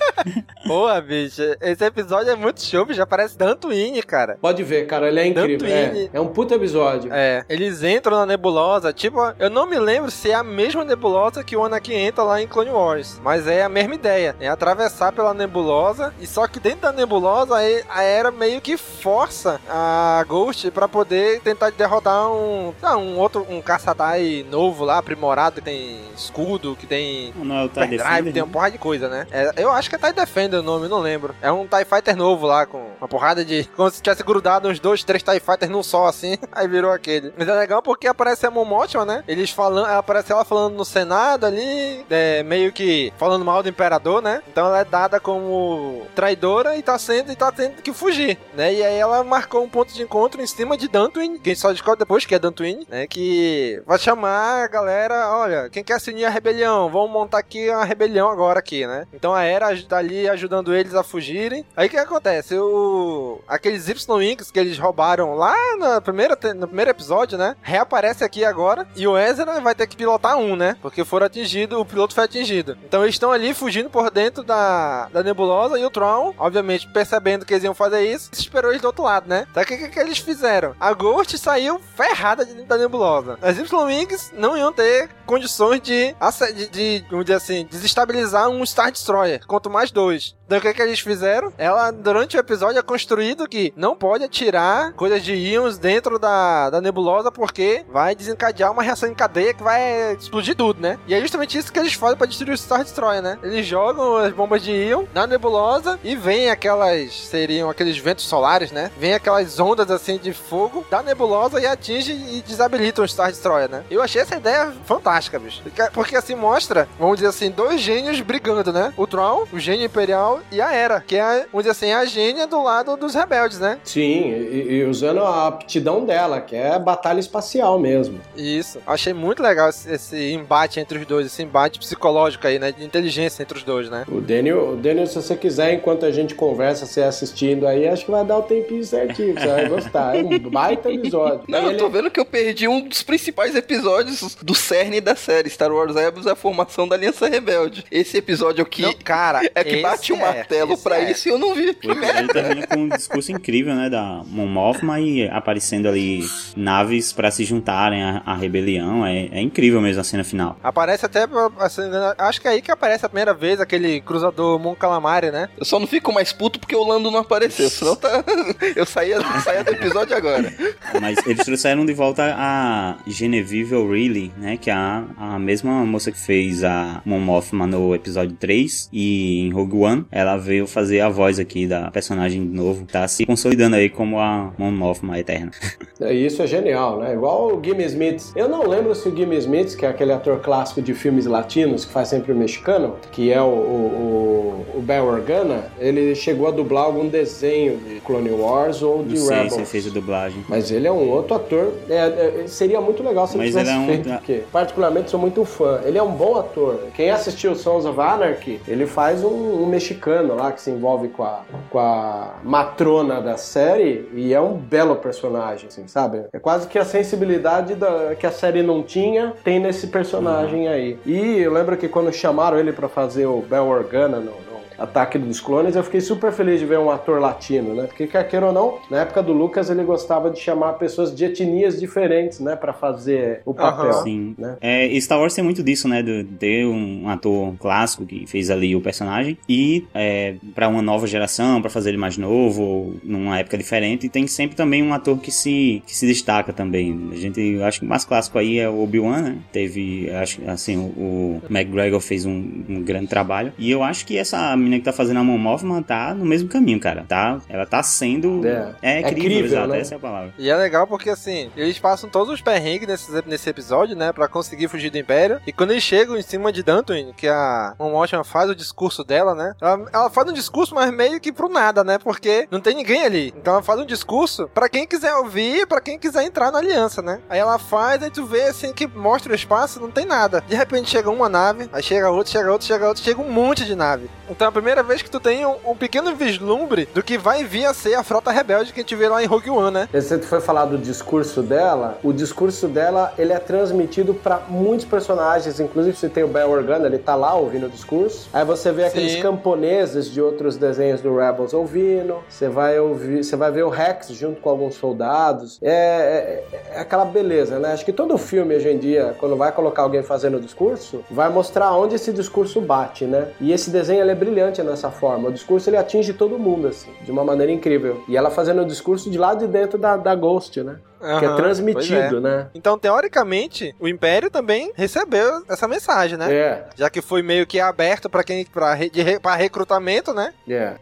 Boa, 0.66 1.00
bicho. 1.00 1.42
Esse 1.62 1.86
episódio 1.86 2.32
é 2.32 2.36
muito 2.36 2.62
show, 2.62 2.86
bicho. 2.86 2.98
Já 2.98 3.06
parece 3.06 3.38
Dantooine, 3.38 4.04
cara. 4.04 4.38
Pode 4.42 4.62
ver, 4.64 4.86
cara, 4.88 5.08
ele 5.08 5.20
é 5.22 5.28
incrível. 5.28 5.68
É, 5.70 6.10
é 6.12 6.20
um 6.20 6.28
puta 6.28 6.56
episódio. 6.56 7.14
É, 7.14 7.46
eles 7.48 7.82
entram 7.82 8.18
na 8.18 8.26
nebulosa, 8.26 8.92
tipo, 8.92 9.18
eu 9.40 9.50
não 9.50 9.65
me 9.66 9.80
lembro 9.80 10.12
se 10.12 10.32
é 10.32 10.36
a 10.36 10.44
mesma 10.44 10.84
nebulosa 10.84 11.44
que 11.44 11.56
o 11.56 11.64
Anakin 11.64 11.94
entra 11.94 12.24
lá 12.24 12.42
em 12.42 12.48
Clone 12.48 12.70
Wars, 12.70 13.20
mas 13.24 13.48
é 13.48 13.64
a 13.64 13.70
mesma 13.70 13.96
ideia, 13.96 14.36
é 14.40 14.48
atravessar 14.48 15.12
pela 15.12 15.34
nebulosa, 15.34 16.14
e 16.20 16.28
só 16.28 16.48
que 16.48 16.60
dentro 16.60 16.82
da 16.82 16.92
nebulosa 16.92 17.56
aí, 17.56 17.84
a 17.90 18.04
Era 18.04 18.32
meio 18.32 18.62
que 18.62 18.78
força 18.78 19.60
a 19.70 20.24
Ghost 20.28 20.70
pra 20.72 20.88
poder 20.88 21.42
tentar 21.42 21.72
derrotar 21.72 22.32
um, 22.32 22.74
ah, 22.82 22.98
um 22.98 23.18
outro, 23.18 23.46
um 23.50 23.62
caçadai 23.62 24.46
novo 24.50 24.86
lá, 24.86 24.98
aprimorado, 24.98 25.56
que 25.56 25.62
tem 25.62 26.00
escudo, 26.16 26.76
que 26.76 26.88
tem 26.88 27.34
Não 27.36 27.68
pendrive, 27.68 27.98
Defender, 27.98 28.24
tem 28.24 28.34
né? 28.34 28.44
uma 28.44 28.52
porrada 28.52 28.72
de 28.72 28.78
coisa, 28.78 29.08
né? 29.08 29.28
É, 29.32 29.52
eu 29.58 29.72
acho 29.72 29.90
que 29.90 29.96
é 29.96 30.00
TIE 30.00 30.14
Defender 30.14 30.60
o 30.60 30.64
nome, 30.64 30.88
não 30.88 31.00
lembro. 31.00 31.36
É 31.42 31.52
um 31.52 31.68
TIE 31.68 31.86
Fighter 31.86 32.16
novo 32.16 32.46
lá, 32.48 32.66
com 32.66 32.92
uma 33.00 33.08
porrada 33.08 33.44
de... 33.44 33.64
Como 33.76 33.90
se 33.90 34.02
tivesse 34.02 34.24
grudado 34.24 34.70
uns 34.70 34.80
dois, 34.80 35.04
três 35.04 35.24
TIE 35.24 35.40
Fighters 35.40 35.72
num 35.72 35.84
só, 35.84 36.08
assim. 36.08 36.38
Aí 36.52 36.68
virou 36.68 36.92
aquele. 36.92 37.34
Mas 37.38 37.48
é 37.48 37.54
legal 37.54 37.82
porque 37.82 38.08
aparece 38.08 38.46
a 38.46 38.52
Mon 38.52 38.66
Mothma, 38.66 39.06
né? 39.06 39.24
Eles 39.28 39.50
falando... 39.56 39.88
Aparece 39.88 40.32
ela 40.32 40.46
falando 40.46 40.76
no 40.76 40.86
Senado 40.86 41.46
ali, 41.46 42.06
é, 42.10 42.44
meio 42.44 42.72
que 42.72 43.12
falando 43.18 43.46
mal 43.46 43.64
do 43.64 43.70
Imperador, 43.70 44.22
né? 44.22 44.42
Então 44.48 44.68
ela 44.68 44.80
é 44.80 44.86
dada 44.86 45.20
como 45.20 46.06
traidora 46.14 46.76
e 46.76 46.84
tá 46.84 47.00
sendo... 47.00 47.32
E 47.32 47.36
tá 47.36 47.52
tendo 47.52 47.82
que 47.82 47.94
fugir, 47.94 48.38
né? 48.54 48.74
E 48.74 48.84
aí 48.84 48.98
ela 48.98 49.24
marcou 49.24 49.64
um 49.64 49.70
ponto 49.70 49.94
de 49.94 50.04
encontro 50.04 50.42
em 50.42 50.48
cima 50.48 50.78
de 50.78 50.88
Dantooine, 50.88 51.40
que 51.40 51.50
a 51.50 51.54
gente 51.54 51.62
só 51.62 51.72
descobre 51.72 52.00
depois 52.00 52.26
que 52.26 52.36
é 52.36 52.40
Dantooine, 52.40 52.86
né? 52.90 53.08
Que 53.08 53.82
vai 53.86 53.98
chamar 53.98 54.64
a 54.64 54.68
galera, 54.68 55.32
olha, 55.32 55.70
quem 55.70 55.84
quer 55.84 56.00
se 56.00 56.12
unir 56.12 56.26
à 56.26 56.30
rebelião? 56.30 56.90
Vamos 56.90 57.12
montar 57.12 57.40
aqui 57.40 57.70
uma 57.70 57.86
rebelião 57.86 58.30
agora 58.30 58.60
aqui, 58.60 58.86
né? 58.86 59.08
Então 59.14 59.34
a 59.34 59.44
Era 59.44 59.76
tá 59.84 59.98
ali 59.98 60.28
ajudando 60.28 60.74
eles 60.74 60.94
a 60.94 61.04
fugirem. 61.04 61.66
Aí 61.76 61.88
o 61.88 61.90
que 61.90 61.98
acontece? 61.98 62.56
O... 62.58 63.40
Aqueles 63.48 63.88
Y-Wings 63.88 64.52
que 64.52 64.60
eles 64.60 64.78
roubaram 64.78 65.36
lá 65.36 65.56
na 65.78 66.02
primeira, 66.02 66.38
no 66.56 66.68
primeiro 66.68 66.92
episódio, 66.92 67.38
né? 67.38 67.56
Reaparece 67.62 68.24
aqui 68.24 68.44
agora 68.44 68.88
e 68.96 69.08
o 69.08 69.18
Ezra 69.18 69.45
vai 69.62 69.76
ter 69.76 69.88
que 69.88 69.96
pilotar 69.96 70.38
um, 70.38 70.56
né? 70.56 70.76
Porque 70.82 71.04
foram 71.04 71.26
atingidos, 71.26 71.78
o 71.78 71.86
piloto 71.86 72.14
foi 72.14 72.24
atingido. 72.24 72.78
Então 72.86 73.04
eles 73.04 73.16
estão 73.16 73.32
ali 73.32 73.54
fugindo 73.54 73.90
por 73.90 74.10
dentro 74.10 74.44
da, 74.44 75.08
da 75.12 75.24
nebulosa 75.24 75.80
e 75.80 75.86
o 75.86 75.90
Tron, 75.90 76.34
obviamente, 76.38 76.88
percebendo 76.88 77.46
que 77.46 77.54
eles 77.54 77.64
iam 77.64 77.74
fazer 77.74 78.02
isso, 78.02 78.30
esperou 78.34 78.72
eles 78.72 78.82
do 78.82 78.88
outro 78.88 79.04
lado, 79.04 79.28
né? 79.28 79.48
Então 79.52 79.64
o 79.64 79.66
que, 79.66 79.78
que, 79.78 79.90
que 79.90 80.00
eles 80.00 80.18
fizeram? 80.18 80.76
A 80.80 80.94
Ghost 80.94 81.38
saiu 81.38 81.80
ferrada 81.96 82.46
de 82.46 82.54
dentro 82.54 82.70
da 82.70 82.78
nebulosa. 82.78 83.38
As 83.42 83.58
Y-Wings 83.58 84.34
não 84.36 84.58
iam 84.58 84.72
ter 84.72 85.10
condições 85.26 85.82
de, 85.82 86.16
de, 86.56 86.68
de, 86.68 87.06
vamos 87.10 87.30
assim, 87.32 87.68
desestabilizar 87.70 88.50
um 88.50 88.66
Star 88.66 88.92
Destroyer, 88.92 89.46
quanto 89.46 89.70
mais 89.70 89.92
dois. 89.92 90.36
Então 90.46 90.60
o 90.60 90.62
que, 90.62 90.74
que 90.74 90.82
eles 90.82 91.00
fizeram? 91.00 91.52
Ela, 91.58 91.92
durante 91.92 92.38
o 92.38 92.40
episódio, 92.40 92.78
é 92.78 92.84
construído 92.84 93.48
que 93.48 93.74
não 93.76 93.96
pode 93.96 94.24
atirar 94.24 94.94
coisas 94.94 95.24
de 95.24 95.34
íons 95.34 95.78
dentro 95.78 96.20
da, 96.20 96.70
da 96.70 96.80
nebulosa 96.80 97.32
porque 97.32 97.84
vai 97.92 98.16
desencadear 98.16 98.72
uma 98.72 98.84
reação 98.84 99.10
em 99.10 99.16
cadeia 99.16 99.54
que 99.54 99.64
vai 99.64 100.14
explodir 100.14 100.56
tudo, 100.56 100.80
né? 100.80 101.00
E 101.08 101.16
é 101.16 101.20
justamente 101.20 101.58
isso 101.58 101.74
que 101.74 101.80
eles 101.80 101.94
fazem 101.94 102.16
pra 102.16 102.28
destruir 102.28 102.54
o 102.54 102.58
Star 102.58 102.84
Destroyer, 102.84 103.24
né? 103.24 103.40
Eles 103.42 103.66
jogam 103.66 104.18
as 104.18 104.32
bombas 104.34 104.62
de 104.62 104.72
íon 104.72 105.06
na 105.14 105.26
nebulosa 105.26 106.00
e 106.04 106.16
vem 106.16 106.50
aquelas, 106.52 107.12
seriam 107.28 107.70
aqueles 107.70 107.98
ventos 107.98 108.26
solares, 108.26 108.72
né? 108.72 108.92
Vem 108.98 109.16
aquelas 109.16 109.60
ondas 109.60 109.90
assim 109.90 110.20
de 110.20 110.32
fogo 110.32 110.86
da 110.92 111.02
nebulosa 111.02 111.60
e 111.60 111.66
atinge 111.66 112.14
e 112.14 112.44
desabilita 112.46 113.02
o 113.02 113.08
Star 113.08 113.32
Destroyer, 113.32 113.70
né? 113.70 113.84
Eu 113.90 114.02
achei 114.02 114.22
essa 114.22 114.36
ideia 114.36 114.72
fantástica, 114.86 115.40
bicho. 115.40 115.64
Porque, 115.64 115.84
porque 115.92 116.16
assim 116.16 116.36
mostra, 116.36 116.88
vamos 117.00 117.16
dizer 117.16 117.30
assim, 117.30 117.50
dois 117.50 117.82
gênios 117.82 118.22
brigando, 118.22 118.72
né? 118.72 118.94
O 118.96 119.08
Tron, 119.08 119.48
o 119.52 119.60
gênio 119.60 119.86
imperial, 119.86 120.35
e 120.52 120.62
a 120.62 120.74
Era, 120.74 121.02
que 121.02 121.16
é, 121.16 121.46
vamos 121.52 121.66
dizer 121.66 121.72
assim, 121.72 121.92
a 121.92 122.06
gênia 122.06 122.48
do 122.48 122.62
lado 122.64 122.96
dos 122.98 123.14
rebeldes, 123.14 123.60
né? 123.60 123.80
Sim, 123.84 124.30
e, 124.32 124.74
e 124.78 124.84
usando 124.86 125.22
a 125.24 125.48
aptidão 125.48 126.06
dela, 126.06 126.42
que 126.42 126.56
é 126.56 126.78
batalha 126.80 127.20
espacial 127.20 127.80
mesmo. 127.80 128.20
Isso. 128.36 128.80
Achei 128.86 129.14
muito 129.14 129.42
legal 129.42 129.70
esse, 129.70 129.92
esse 129.92 130.32
embate 130.34 130.80
entre 130.80 131.00
os 131.00 131.06
dois, 131.06 131.28
esse 131.28 131.42
embate 131.44 131.80
psicológico 131.80 132.48
aí, 132.48 132.60
né? 132.60 132.72
De 132.72 132.84
inteligência 132.84 133.42
entre 133.44 133.58
os 133.58 133.64
dois, 133.64 133.90
né? 133.90 134.06
O 134.08 134.22
Daniel, 134.22 134.72
o 134.72 134.76
Daniel, 134.76 135.08
se 135.08 135.16
você 135.16 135.36
quiser, 135.36 135.74
enquanto 135.74 136.06
a 136.06 136.12
gente 136.12 136.36
conversa, 136.36 136.86
você 136.86 137.02
assistindo 137.02 137.68
aí, 137.68 137.88
acho 137.88 138.06
que 138.06 138.12
vai 138.12 138.24
dar 138.26 138.38
o 138.38 138.44
tempinho 138.44 138.84
certinho, 138.84 139.34
você 139.34 139.48
vai 139.48 139.68
gostar. 139.70 140.16
É 140.18 140.22
um 140.22 140.38
baita 140.50 140.92
episódio. 140.92 141.42
Não, 141.48 141.60
E 141.60 141.64
eu 141.66 141.70
ele- 141.72 141.80
tô 141.80 141.90
vendo 141.90 142.12
que 142.12 142.20
eu 142.20 142.26
perdi 142.26 142.68
um 142.68 142.88
dos 142.88 143.04
principais 143.04 143.56
episódios 143.56 144.36
do 144.42 144.56
cerne 144.56 145.00
da 145.02 145.16
série. 145.16 145.50
Star 145.50 145.72
Wars 145.72 145.96
Rebels 145.96 146.26
é 146.28 146.32
a 146.32 146.36
formação 146.36 146.88
da 146.88 146.96
Aliança 146.96 147.28
Rebelde. 147.28 147.84
Esse 147.92 148.18
episódio 148.18 148.64
aqui 148.64 148.82
Não, 148.82 148.94
cara, 148.94 149.42
é 149.54 149.64
que 149.64 149.82
bate 149.82 150.12
é, 150.14 150.16
martelo 150.34 150.74
esse 150.74 150.84
pra 150.84 151.02
é. 151.02 151.12
isso 151.12 151.28
e 151.28 151.32
eu 151.32 151.38
não 151.38 151.54
vi. 151.54 151.76
Merda. 151.84 152.34
termina 152.34 152.68
com 152.68 152.78
um 152.78 152.90
discurso 152.90 153.32
incrível, 153.32 153.76
né, 153.76 153.90
da 153.90 154.22
Mon 154.28 154.48
Mothma 154.48 155.00
e 155.00 155.28
aparecendo 155.28 155.88
ali 155.88 156.24
naves 156.56 157.14
pra 157.14 157.32
se 157.32 157.44
juntarem 157.44 158.04
à, 158.04 158.22
à 158.26 158.36
rebelião. 158.36 159.06
É, 159.06 159.28
é 159.32 159.42
incrível 159.42 159.82
mesmo 159.82 160.02
a 160.02 160.04
cena 160.04 160.24
final. 160.24 160.58
Aparece 160.64 161.06
até, 161.06 161.28
assim, 161.60 161.84
acho 162.18 162.42
que 162.42 162.48
é 162.48 162.52
aí 162.52 162.62
que 162.62 162.72
aparece 162.72 163.06
a 163.06 163.10
primeira 163.10 163.34
vez 163.34 163.60
aquele 163.60 164.02
cruzador 164.02 164.60
Mon 164.60 164.76
Calamari, 164.76 165.32
né? 165.32 165.50
Eu 165.58 165.66
só 165.66 165.80
não 165.80 165.88
fico 165.88 166.14
mais 166.14 166.32
puto 166.32 166.60
porque 166.60 166.76
o 166.76 166.84
Lando 166.84 167.12
não 167.12 167.20
apareceu, 167.20 167.70
senão 167.70 167.96
tá... 167.96 168.24
eu 168.76 168.86
saía, 168.86 169.20
saía 169.42 169.64
do 169.64 169.72
episódio 169.72 170.16
agora. 170.16 170.54
Mas 171.00 171.26
eles 171.26 171.46
trouxeram 171.46 171.86
de 171.86 171.94
volta 171.94 172.36
a 172.38 172.98
Genevieve 173.08 173.76
O'Reilly, 173.76 174.32
né? 174.38 174.58
Que 174.58 174.70
é 174.70 174.74
a, 174.74 175.04
a 175.18 175.40
mesma 175.40 175.86
moça 175.86 176.12
que 176.12 176.20
fez 176.20 176.64
a 176.64 177.02
Mon 177.06 177.20
Mothma 177.20 177.68
no 177.68 177.94
episódio 177.94 178.36
3 178.40 178.90
e 178.92 179.42
em 179.42 179.52
Rogue 179.52 179.78
One. 179.78 180.06
Ela 180.16 180.38
veio 180.38 180.66
fazer 180.66 181.02
a 181.02 181.10
voz 181.10 181.40
aqui 181.40 181.68
da 181.68 181.92
personagem 181.92 182.40
novo. 182.42 182.86
Tá 182.90 183.06
se 183.06 183.26
consolidando 183.26 183.76
aí 183.76 183.90
como 183.90 184.18
a 184.18 184.54
Mon 184.58 184.72
Mothma 184.72 185.20
eterna. 185.20 185.52
É, 186.00 186.14
Isso 186.14 186.42
é 186.42 186.48
genial, 186.48 187.00
né? 187.00 187.14
Igual 187.14 187.54
o 187.58 187.62
Gimme 187.62 187.84
Smith. 187.84 188.32
Eu 188.34 188.48
não 188.48 188.66
lembro 188.66 188.96
se 188.96 189.10
o 189.10 189.14
Gimme 189.16 189.36
Smith, 189.38 189.76
que 189.76 189.86
é 189.86 189.90
aquele 189.90 190.14
ator 190.14 190.40
clássico 190.40 190.82
de 190.82 190.94
filmes 190.94 191.26
latinos, 191.26 191.84
que 191.84 191.92
faz 191.92 192.08
sempre 192.08 192.32
o 192.32 192.36
mexicano, 192.36 192.96
que 193.12 193.30
é 193.32 193.42
o, 193.42 193.46
o, 193.46 194.66
o- 194.76 194.78
o 194.80 194.82
Bel 194.82 195.06
Organa, 195.06 195.66
ele 195.80 196.16
chegou 196.16 196.48
a 196.48 196.52
dublar 196.52 196.84
algum 196.86 197.08
desenho 197.08 197.78
de 197.78 198.00
Clone 198.02 198.30
Wars 198.32 198.82
ou 198.82 199.04
de 199.04 199.16
Não 199.16 199.26
sei 199.26 199.36
Rebels. 199.36 199.54
se 199.54 199.60
ele 199.60 199.66
fez 199.66 199.88
a 199.88 199.90
dublagem. 199.90 200.46
Mas 200.48 200.72
ele 200.72 200.88
é 200.88 200.92
um 200.92 201.10
outro 201.10 201.36
ator. 201.36 201.74
É, 201.90 201.96
é, 202.44 202.44
seria 202.48 202.80
muito 202.80 203.04
legal 203.04 203.28
se 203.28 203.36
ele 203.38 203.46
Mas 203.46 203.56
ele 203.56 203.70
é 203.70 203.78
um- 203.78 203.86
feito, 203.86 204.10
porque 204.10 204.44
particularmente 204.52 205.12
sou 205.12 205.20
muito 205.20 205.44
fã. 205.44 205.82
Ele 205.86 205.98
é 205.98 206.04
um 206.04 206.12
bom 206.12 206.38
ator. 206.38 206.80
Quem 206.94 207.10
assistiu 207.10 207.54
Sons 207.56 207.86
of 207.86 208.00
Anarchy, 208.00 208.60
ele 208.68 208.86
faz 208.86 209.24
um, 209.24 209.64
um 209.64 209.66
mexicano 209.66 210.05
lá 210.10 210.52
que 210.52 210.62
se 210.62 210.72
envolve 210.72 211.10
com 211.10 211.24
a, 211.24 211.42
com 211.70 211.80
a 211.80 212.36
matrona 212.44 213.22
da 213.22 213.38
série 213.38 214.10
e 214.14 214.34
é 214.34 214.40
um 214.40 214.56
belo 214.58 214.96
personagem, 214.98 215.68
assim, 215.68 215.88
sabe? 215.88 216.26
É 216.32 216.40
quase 216.40 216.68
que 216.68 216.78
a 216.78 216.86
sensibilidade 216.86 217.76
da, 217.76 218.16
que 218.16 218.26
a 218.26 218.32
série 218.32 218.62
não 218.62 218.84
tinha, 218.84 219.34
tem 219.44 219.60
nesse 219.60 219.88
personagem 219.88 220.68
aí. 220.68 221.00
E 221.06 221.40
eu 221.40 221.52
lembro 221.52 221.78
que 221.78 221.88
quando 221.88 222.12
chamaram 222.14 222.58
ele 222.58 222.72
pra 222.72 222.88
fazer 222.88 223.26
o 223.26 223.42
Bel 223.42 223.66
Organa 223.66 224.20
no 224.20 224.32
Ataque 224.78 225.18
dos 225.18 225.40
Clones, 225.40 225.76
eu 225.76 225.84
fiquei 225.84 226.02
super 226.02 226.32
feliz 226.32 226.60
de 226.60 226.66
ver 226.66 226.80
um 226.80 226.90
ator 226.90 227.20
latino, 227.20 227.74
né? 227.74 227.84
Porque, 227.84 228.08
quer 228.08 228.28
queira 228.28 228.48
ou 228.48 228.54
não, 228.54 228.80
na 228.90 229.02
época 229.02 229.22
do 229.22 229.34
Lucas 229.34 229.70
ele 229.70 229.84
gostava 229.84 230.30
de 230.30 230.40
chamar 230.40 230.74
pessoas 230.74 231.14
de 231.14 231.26
etnias 231.26 231.80
diferentes, 231.80 232.40
né? 232.40 232.56
Pra 232.56 232.74
fazer 232.74 233.42
o 233.46 233.54
papel. 233.54 233.94
Sim. 233.94 234.36
Né? 234.38 234.58
É, 234.62 235.00
Star 235.00 235.20
Wars 235.20 235.34
tem 235.34 235.44
muito 235.44 235.64
disso, 235.64 235.88
né? 235.88 236.02
De 236.02 236.24
ter 236.24 236.66
um 236.66 237.08
ator 237.10 237.54
clássico 237.60 238.06
que 238.06 238.26
fez 238.28 238.50
ali 238.50 238.76
o 238.76 238.82
personagem 238.82 239.38
e 239.48 239.86
é, 239.94 240.36
para 240.54 240.68
uma 240.68 240.82
nova 240.82 241.08
geração, 241.08 241.62
pra 241.62 241.70
fazer 241.70 241.90
ele 241.90 241.98
mais 241.98 242.18
novo, 242.18 242.62
ou 242.62 242.96
numa 243.04 243.40
época 243.40 243.58
diferente, 243.58 244.06
e 244.08 244.10
tem 244.10 244.28
sempre 244.28 244.56
também 244.56 244.84
um 244.84 244.94
ator 244.94 245.18
que 245.20 245.32
se, 245.32 245.82
que 245.86 245.96
se 245.96 246.06
destaca 246.06 246.52
também. 246.52 247.10
A 247.12 247.16
gente, 247.16 247.40
eu 247.40 247.64
acho 247.64 247.80
que 247.80 247.86
o 247.86 247.90
mais 247.90 248.06
clássico 248.06 248.38
aí 248.38 248.60
é 248.60 248.70
o 248.70 248.82
Obi-Wan, 248.84 249.22
né? 249.22 249.38
Teve, 249.52 250.10
acho 250.12 250.42
assim, 250.48 250.78
o, 250.78 251.42
o 251.42 251.42
McGregor 251.50 252.00
fez 252.00 252.26
um, 252.26 252.64
um 252.70 252.82
grande 252.82 253.08
trabalho. 253.08 253.54
E 253.58 253.70
eu 253.72 253.84
acho 253.84 254.06
que 254.06 254.18
essa 254.18 254.56
menina 254.66 254.80
que 254.80 254.86
tá 254.86 254.94
fazendo 254.94 255.20
a 255.20 255.24
Mon 255.24 255.38
Mothma 255.38 255.82
tá 255.82 256.14
no 256.14 256.26
mesmo 256.26 256.50
caminho, 256.50 256.80
cara. 256.80 257.06
Tá, 257.08 257.40
ela 257.50 257.66
tá 257.66 257.82
sendo. 257.84 258.46
É. 258.46 258.76
É, 258.82 258.92
É 258.96 259.00
incrível, 259.02 259.24
crível, 259.24 259.46
exato, 259.46 259.68
né? 259.70 259.80
essa 259.80 259.96
é 259.96 259.98
a 259.98 260.00
palavra. 260.00 260.34
E 260.38 260.50
é 260.50 260.56
legal 260.56 260.88
porque, 260.88 261.10
assim, 261.10 261.50
eles 261.56 261.80
passam 261.80 262.10
todos 262.10 262.34
os 262.34 262.42
perrengues 262.42 262.88
nesse, 262.88 263.12
nesse 263.28 263.50
episódio, 263.50 263.96
né? 263.96 264.12
Pra 264.12 264.28
conseguir 264.28 264.68
fugir 264.68 264.90
do 264.90 264.98
Império. 264.98 265.40
E 265.48 265.52
quando 265.52 265.72
eles 265.72 265.84
chegam 265.84 266.18
em 266.18 266.22
cima 266.22 266.52
de 266.52 266.64
Dantooine, 266.64 267.14
que 267.14 267.28
a 267.28 267.74
Mon 267.80 267.92
Mothma 267.92 268.24
faz 268.24 268.50
o 268.50 268.56
discurso 268.56 269.04
dela, 269.04 269.34
né? 269.36 269.54
Ela, 269.62 269.86
ela 269.94 270.10
faz 270.10 270.30
um 270.30 270.34
discurso, 270.34 270.74
mas 270.76 270.92
meio 270.94 271.20
que 271.20 271.32
pro 271.32 271.50
nada, 271.50 271.84
né? 271.84 271.98
Porque 271.98 272.48
não 272.52 272.60
tem 272.60 272.76
ninguém 272.76 273.04
ali. 273.06 273.34
Então 273.38 273.54
ela 273.54 273.64
faz 273.64 273.80
um 273.80 273.86
discurso 273.86 274.50
pra 274.54 274.68
quem 274.70 274.86
quiser 274.88 275.14
ouvir, 275.16 275.66
pra 275.68 275.82
quem 275.82 275.98
quiser 276.00 276.24
entrar 276.24 276.52
na 276.52 276.60
aliança, 276.60 277.02
né? 277.02 277.20
Aí 277.30 277.40
ela 277.40 277.58
faz, 277.60 278.02
aí 278.04 278.10
tu 278.10 278.26
vê, 278.26 278.44
assim, 278.44 278.74
que 278.74 278.88
mostra 278.88 279.32
o 279.32 279.36
espaço, 279.36 279.80
não 279.80 279.92
tem 279.92 280.06
nada. 280.06 280.42
De 280.48 280.56
repente 280.56 280.90
chega 280.90 281.10
uma 281.10 281.30
nave, 281.30 281.70
aí 281.72 281.84
chega 281.84 282.10
outra, 282.10 282.32
chega 282.32 282.52
outra, 282.52 282.68
chega 282.68 282.88
outra, 282.88 283.04
chega 283.04 283.22
um 283.22 283.30
monte 283.32 283.66
de 283.66 283.76
nave. 283.76 284.10
Então 284.30 284.48
primeira 284.56 284.82
vez 284.82 285.02
que 285.02 285.12
tu 285.12 285.20
tem 285.20 285.46
um, 285.46 285.56
um 285.66 285.76
pequeno 285.76 286.16
vislumbre 286.16 286.88
do 286.94 287.04
que 287.04 287.18
vai 287.18 287.44
vir 287.44 287.66
a 287.66 287.74
ser 287.74 287.96
a 287.96 288.04
frota 288.04 288.32
rebelde 288.32 288.72
que 288.72 288.80
a 288.80 288.84
gente 288.84 288.96
vê 288.96 289.10
lá 289.10 289.22
em 289.22 289.26
Rogue 289.26 289.50
One, 289.50 289.70
né? 289.70 289.90
Você 289.92 290.18
foi 290.20 290.40
falar 290.40 290.64
do 290.64 290.78
discurso 290.78 291.42
dela. 291.42 291.98
O 292.02 292.14
discurso 292.14 292.70
dela, 292.70 293.14
ele 293.18 293.34
é 293.34 293.38
transmitido 293.40 294.14
pra 294.14 294.40
muitos 294.48 294.86
personagens, 294.86 295.60
inclusive 295.60 295.98
você 295.98 296.08
tem 296.08 296.24
o 296.24 296.28
Bel 296.30 296.50
Organa, 296.50 296.86
ele 296.88 296.98
tá 296.98 297.16
lá 297.16 297.34
ouvindo 297.36 297.66
o 297.66 297.70
discurso. 297.70 298.30
Aí 298.32 298.46
você 298.46 298.72
vê 298.72 298.86
aqueles 298.86 299.12
Sim. 299.12 299.22
camponeses 299.22 300.10
de 300.10 300.22
outros 300.22 300.56
desenhos 300.56 301.02
do 301.02 301.14
Rebels 301.18 301.54
ouvindo. 301.54 302.20
Você 302.30 302.48
vai 302.48 302.80
ouvir, 302.80 303.26
você 303.26 303.36
vai 303.36 303.52
ver 303.52 303.64
o 303.64 303.70
Rex 303.70 304.08
junto 304.10 304.40
com 304.40 304.50
alguns 304.50 304.76
soldados. 304.76 305.60
É, 305.62 306.44
é- 306.54 306.78
é 306.78 306.80
aquela 306.80 307.04
beleza, 307.04 307.60
né? 307.60 307.74
Acho 307.74 307.84
que 307.84 307.92
todo 307.92 308.18
filme 308.18 308.56
hoje 308.56 308.70
em 308.70 308.78
dia, 308.78 309.16
quando 309.20 309.36
vai 309.36 309.52
colocar 309.52 309.82
alguém 309.82 310.02
fazendo 310.02 310.38
o 310.38 310.40
discurso, 310.40 311.04
vai 311.12 311.28
mostrar 311.30 311.74
onde 311.74 311.96
esse 311.96 312.14
discurso 312.14 312.62
bate, 312.62 313.04
né? 313.04 313.28
E 313.42 313.52
esse 313.52 313.70
desenho 313.70 314.00
ele 314.02 314.12
é 314.12 314.16
brilhante 314.16 314.45
nessa 314.64 314.92
forma. 314.92 315.30
O 315.30 315.32
discurso 315.32 315.70
ele 315.70 315.78
atinge 315.78 316.14
todo 316.14 316.38
mundo 316.38 316.68
assim, 316.68 316.92
de 317.02 317.12
uma 317.12 317.24
maneira 317.24 317.52
incrível. 317.52 318.04
E 318.08 318.18
ela 318.18 318.30
fazendo 318.30 318.62
o 318.62 318.66
discurso 318.66 319.10
de 319.10 319.18
lá 319.18 319.34
de 319.34 319.48
dentro 319.48 319.78
da, 319.78 319.98
da 319.98 320.16
Ghost, 320.16 320.62
né? 320.62 320.78
que 321.20 321.26
é 321.26 321.36
transmitido, 321.36 322.18
é. 322.18 322.20
né? 322.20 322.48
Então, 322.56 322.80
teoricamente, 322.80 323.76
o 323.80 323.88
Império 323.88 324.30
também 324.30 324.72
recebeu 324.76 325.44
essa 325.48 325.68
mensagem, 325.68 326.18
né? 326.18 326.34
É. 326.34 326.66
Já 326.76 326.90
que 326.90 327.02
foi 327.02 327.22
meio 327.22 327.46
que 327.46 327.60
aberto 327.60 328.10
pra 328.10 328.24
quem 328.24 328.44
para 328.46 328.74
re, 328.74 328.92
recrutamento, 329.38 330.14
né? 330.14 330.34
É. 330.50 330.76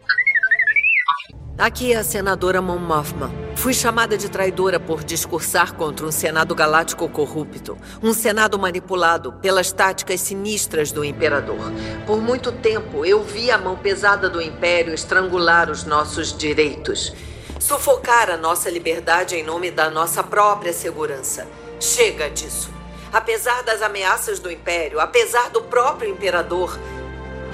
Aqui 1.56 1.92
é 1.92 1.96
a 1.96 2.02
senadora 2.02 2.60
Mon 2.60 2.80
Mothma. 2.80 3.30
Fui 3.54 3.72
chamada 3.72 4.18
de 4.18 4.28
traidora 4.28 4.80
por 4.80 5.04
discursar 5.04 5.72
contra 5.74 6.04
um 6.04 6.10
Senado 6.10 6.52
galáctico 6.52 7.08
corrupto. 7.08 7.78
Um 8.02 8.12
Senado 8.12 8.58
manipulado 8.58 9.32
pelas 9.34 9.70
táticas 9.70 10.20
sinistras 10.20 10.90
do 10.90 11.04
Imperador. 11.04 11.70
Por 12.08 12.20
muito 12.20 12.50
tempo, 12.50 13.04
eu 13.04 13.22
vi 13.22 13.52
a 13.52 13.58
mão 13.58 13.76
pesada 13.76 14.28
do 14.28 14.42
Império 14.42 14.92
estrangular 14.92 15.70
os 15.70 15.84
nossos 15.84 16.36
direitos. 16.36 17.14
Sufocar 17.60 18.30
a 18.30 18.36
nossa 18.36 18.68
liberdade 18.68 19.36
em 19.36 19.44
nome 19.44 19.70
da 19.70 19.88
nossa 19.88 20.24
própria 20.24 20.72
segurança. 20.72 21.46
Chega 21.78 22.28
disso. 22.30 22.68
Apesar 23.12 23.62
das 23.62 23.80
ameaças 23.80 24.40
do 24.40 24.50
Império, 24.50 24.98
apesar 24.98 25.50
do 25.50 25.62
próprio 25.62 26.10
Imperador, 26.10 26.76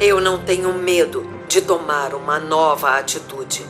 eu 0.01 0.23
não 0.23 0.39
tenho 0.39 0.73
medo 0.73 1.31
de 1.47 1.61
tomar 1.61 2.15
uma 2.15 2.39
nova 2.39 2.97
atitude. 2.97 3.63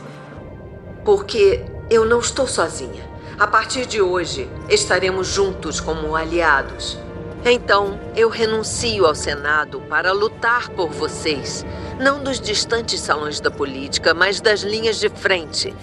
Porque 1.03 1.63
eu 1.89 2.05
não 2.05 2.19
estou 2.19 2.47
sozinha. 2.47 3.09
A 3.39 3.47
partir 3.47 3.85
de 3.85 4.01
hoje, 4.01 4.49
estaremos 4.69 5.27
juntos 5.27 5.79
como 5.79 6.15
aliados. 6.15 6.97
Então, 7.43 7.99
eu 8.15 8.29
renuncio 8.29 9.05
ao 9.05 9.15
Senado 9.15 9.81
para 9.89 10.11
lutar 10.11 10.69
por 10.69 10.89
vocês. 10.91 11.65
Não 11.99 12.23
dos 12.23 12.39
distantes 12.39 13.01
salões 13.01 13.39
da 13.39 13.49
política, 13.49 14.13
mas 14.13 14.39
das 14.39 14.61
linhas 14.61 14.99
de 14.99 15.09
frente. 15.09 15.73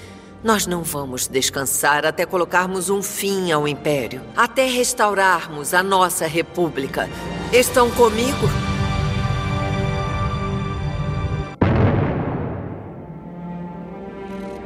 Nós 0.42 0.68
não 0.68 0.84
vamos 0.84 1.26
descansar 1.26 2.06
até 2.06 2.24
colocarmos 2.24 2.90
um 2.90 3.02
fim 3.02 3.50
ao 3.50 3.66
Império, 3.66 4.22
até 4.36 4.66
restaurarmos 4.66 5.74
a 5.74 5.82
nossa 5.82 6.28
República. 6.28 7.10
Estão 7.52 7.90
comigo? 7.90 8.46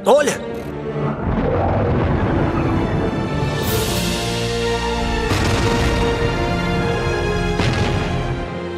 Olha! 0.05 0.33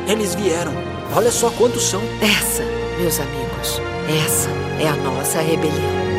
Eles 0.06 0.34
vieram. 0.34 0.72
Olha 1.16 1.30
só 1.30 1.50
quantos 1.50 1.84
são. 1.84 2.02
Essa, 2.20 2.62
meus 2.98 3.18
amigos, 3.18 3.80
essa 4.26 4.50
é 4.78 4.86
a 4.86 4.96
nossa 4.96 5.40
rebelião. 5.40 6.13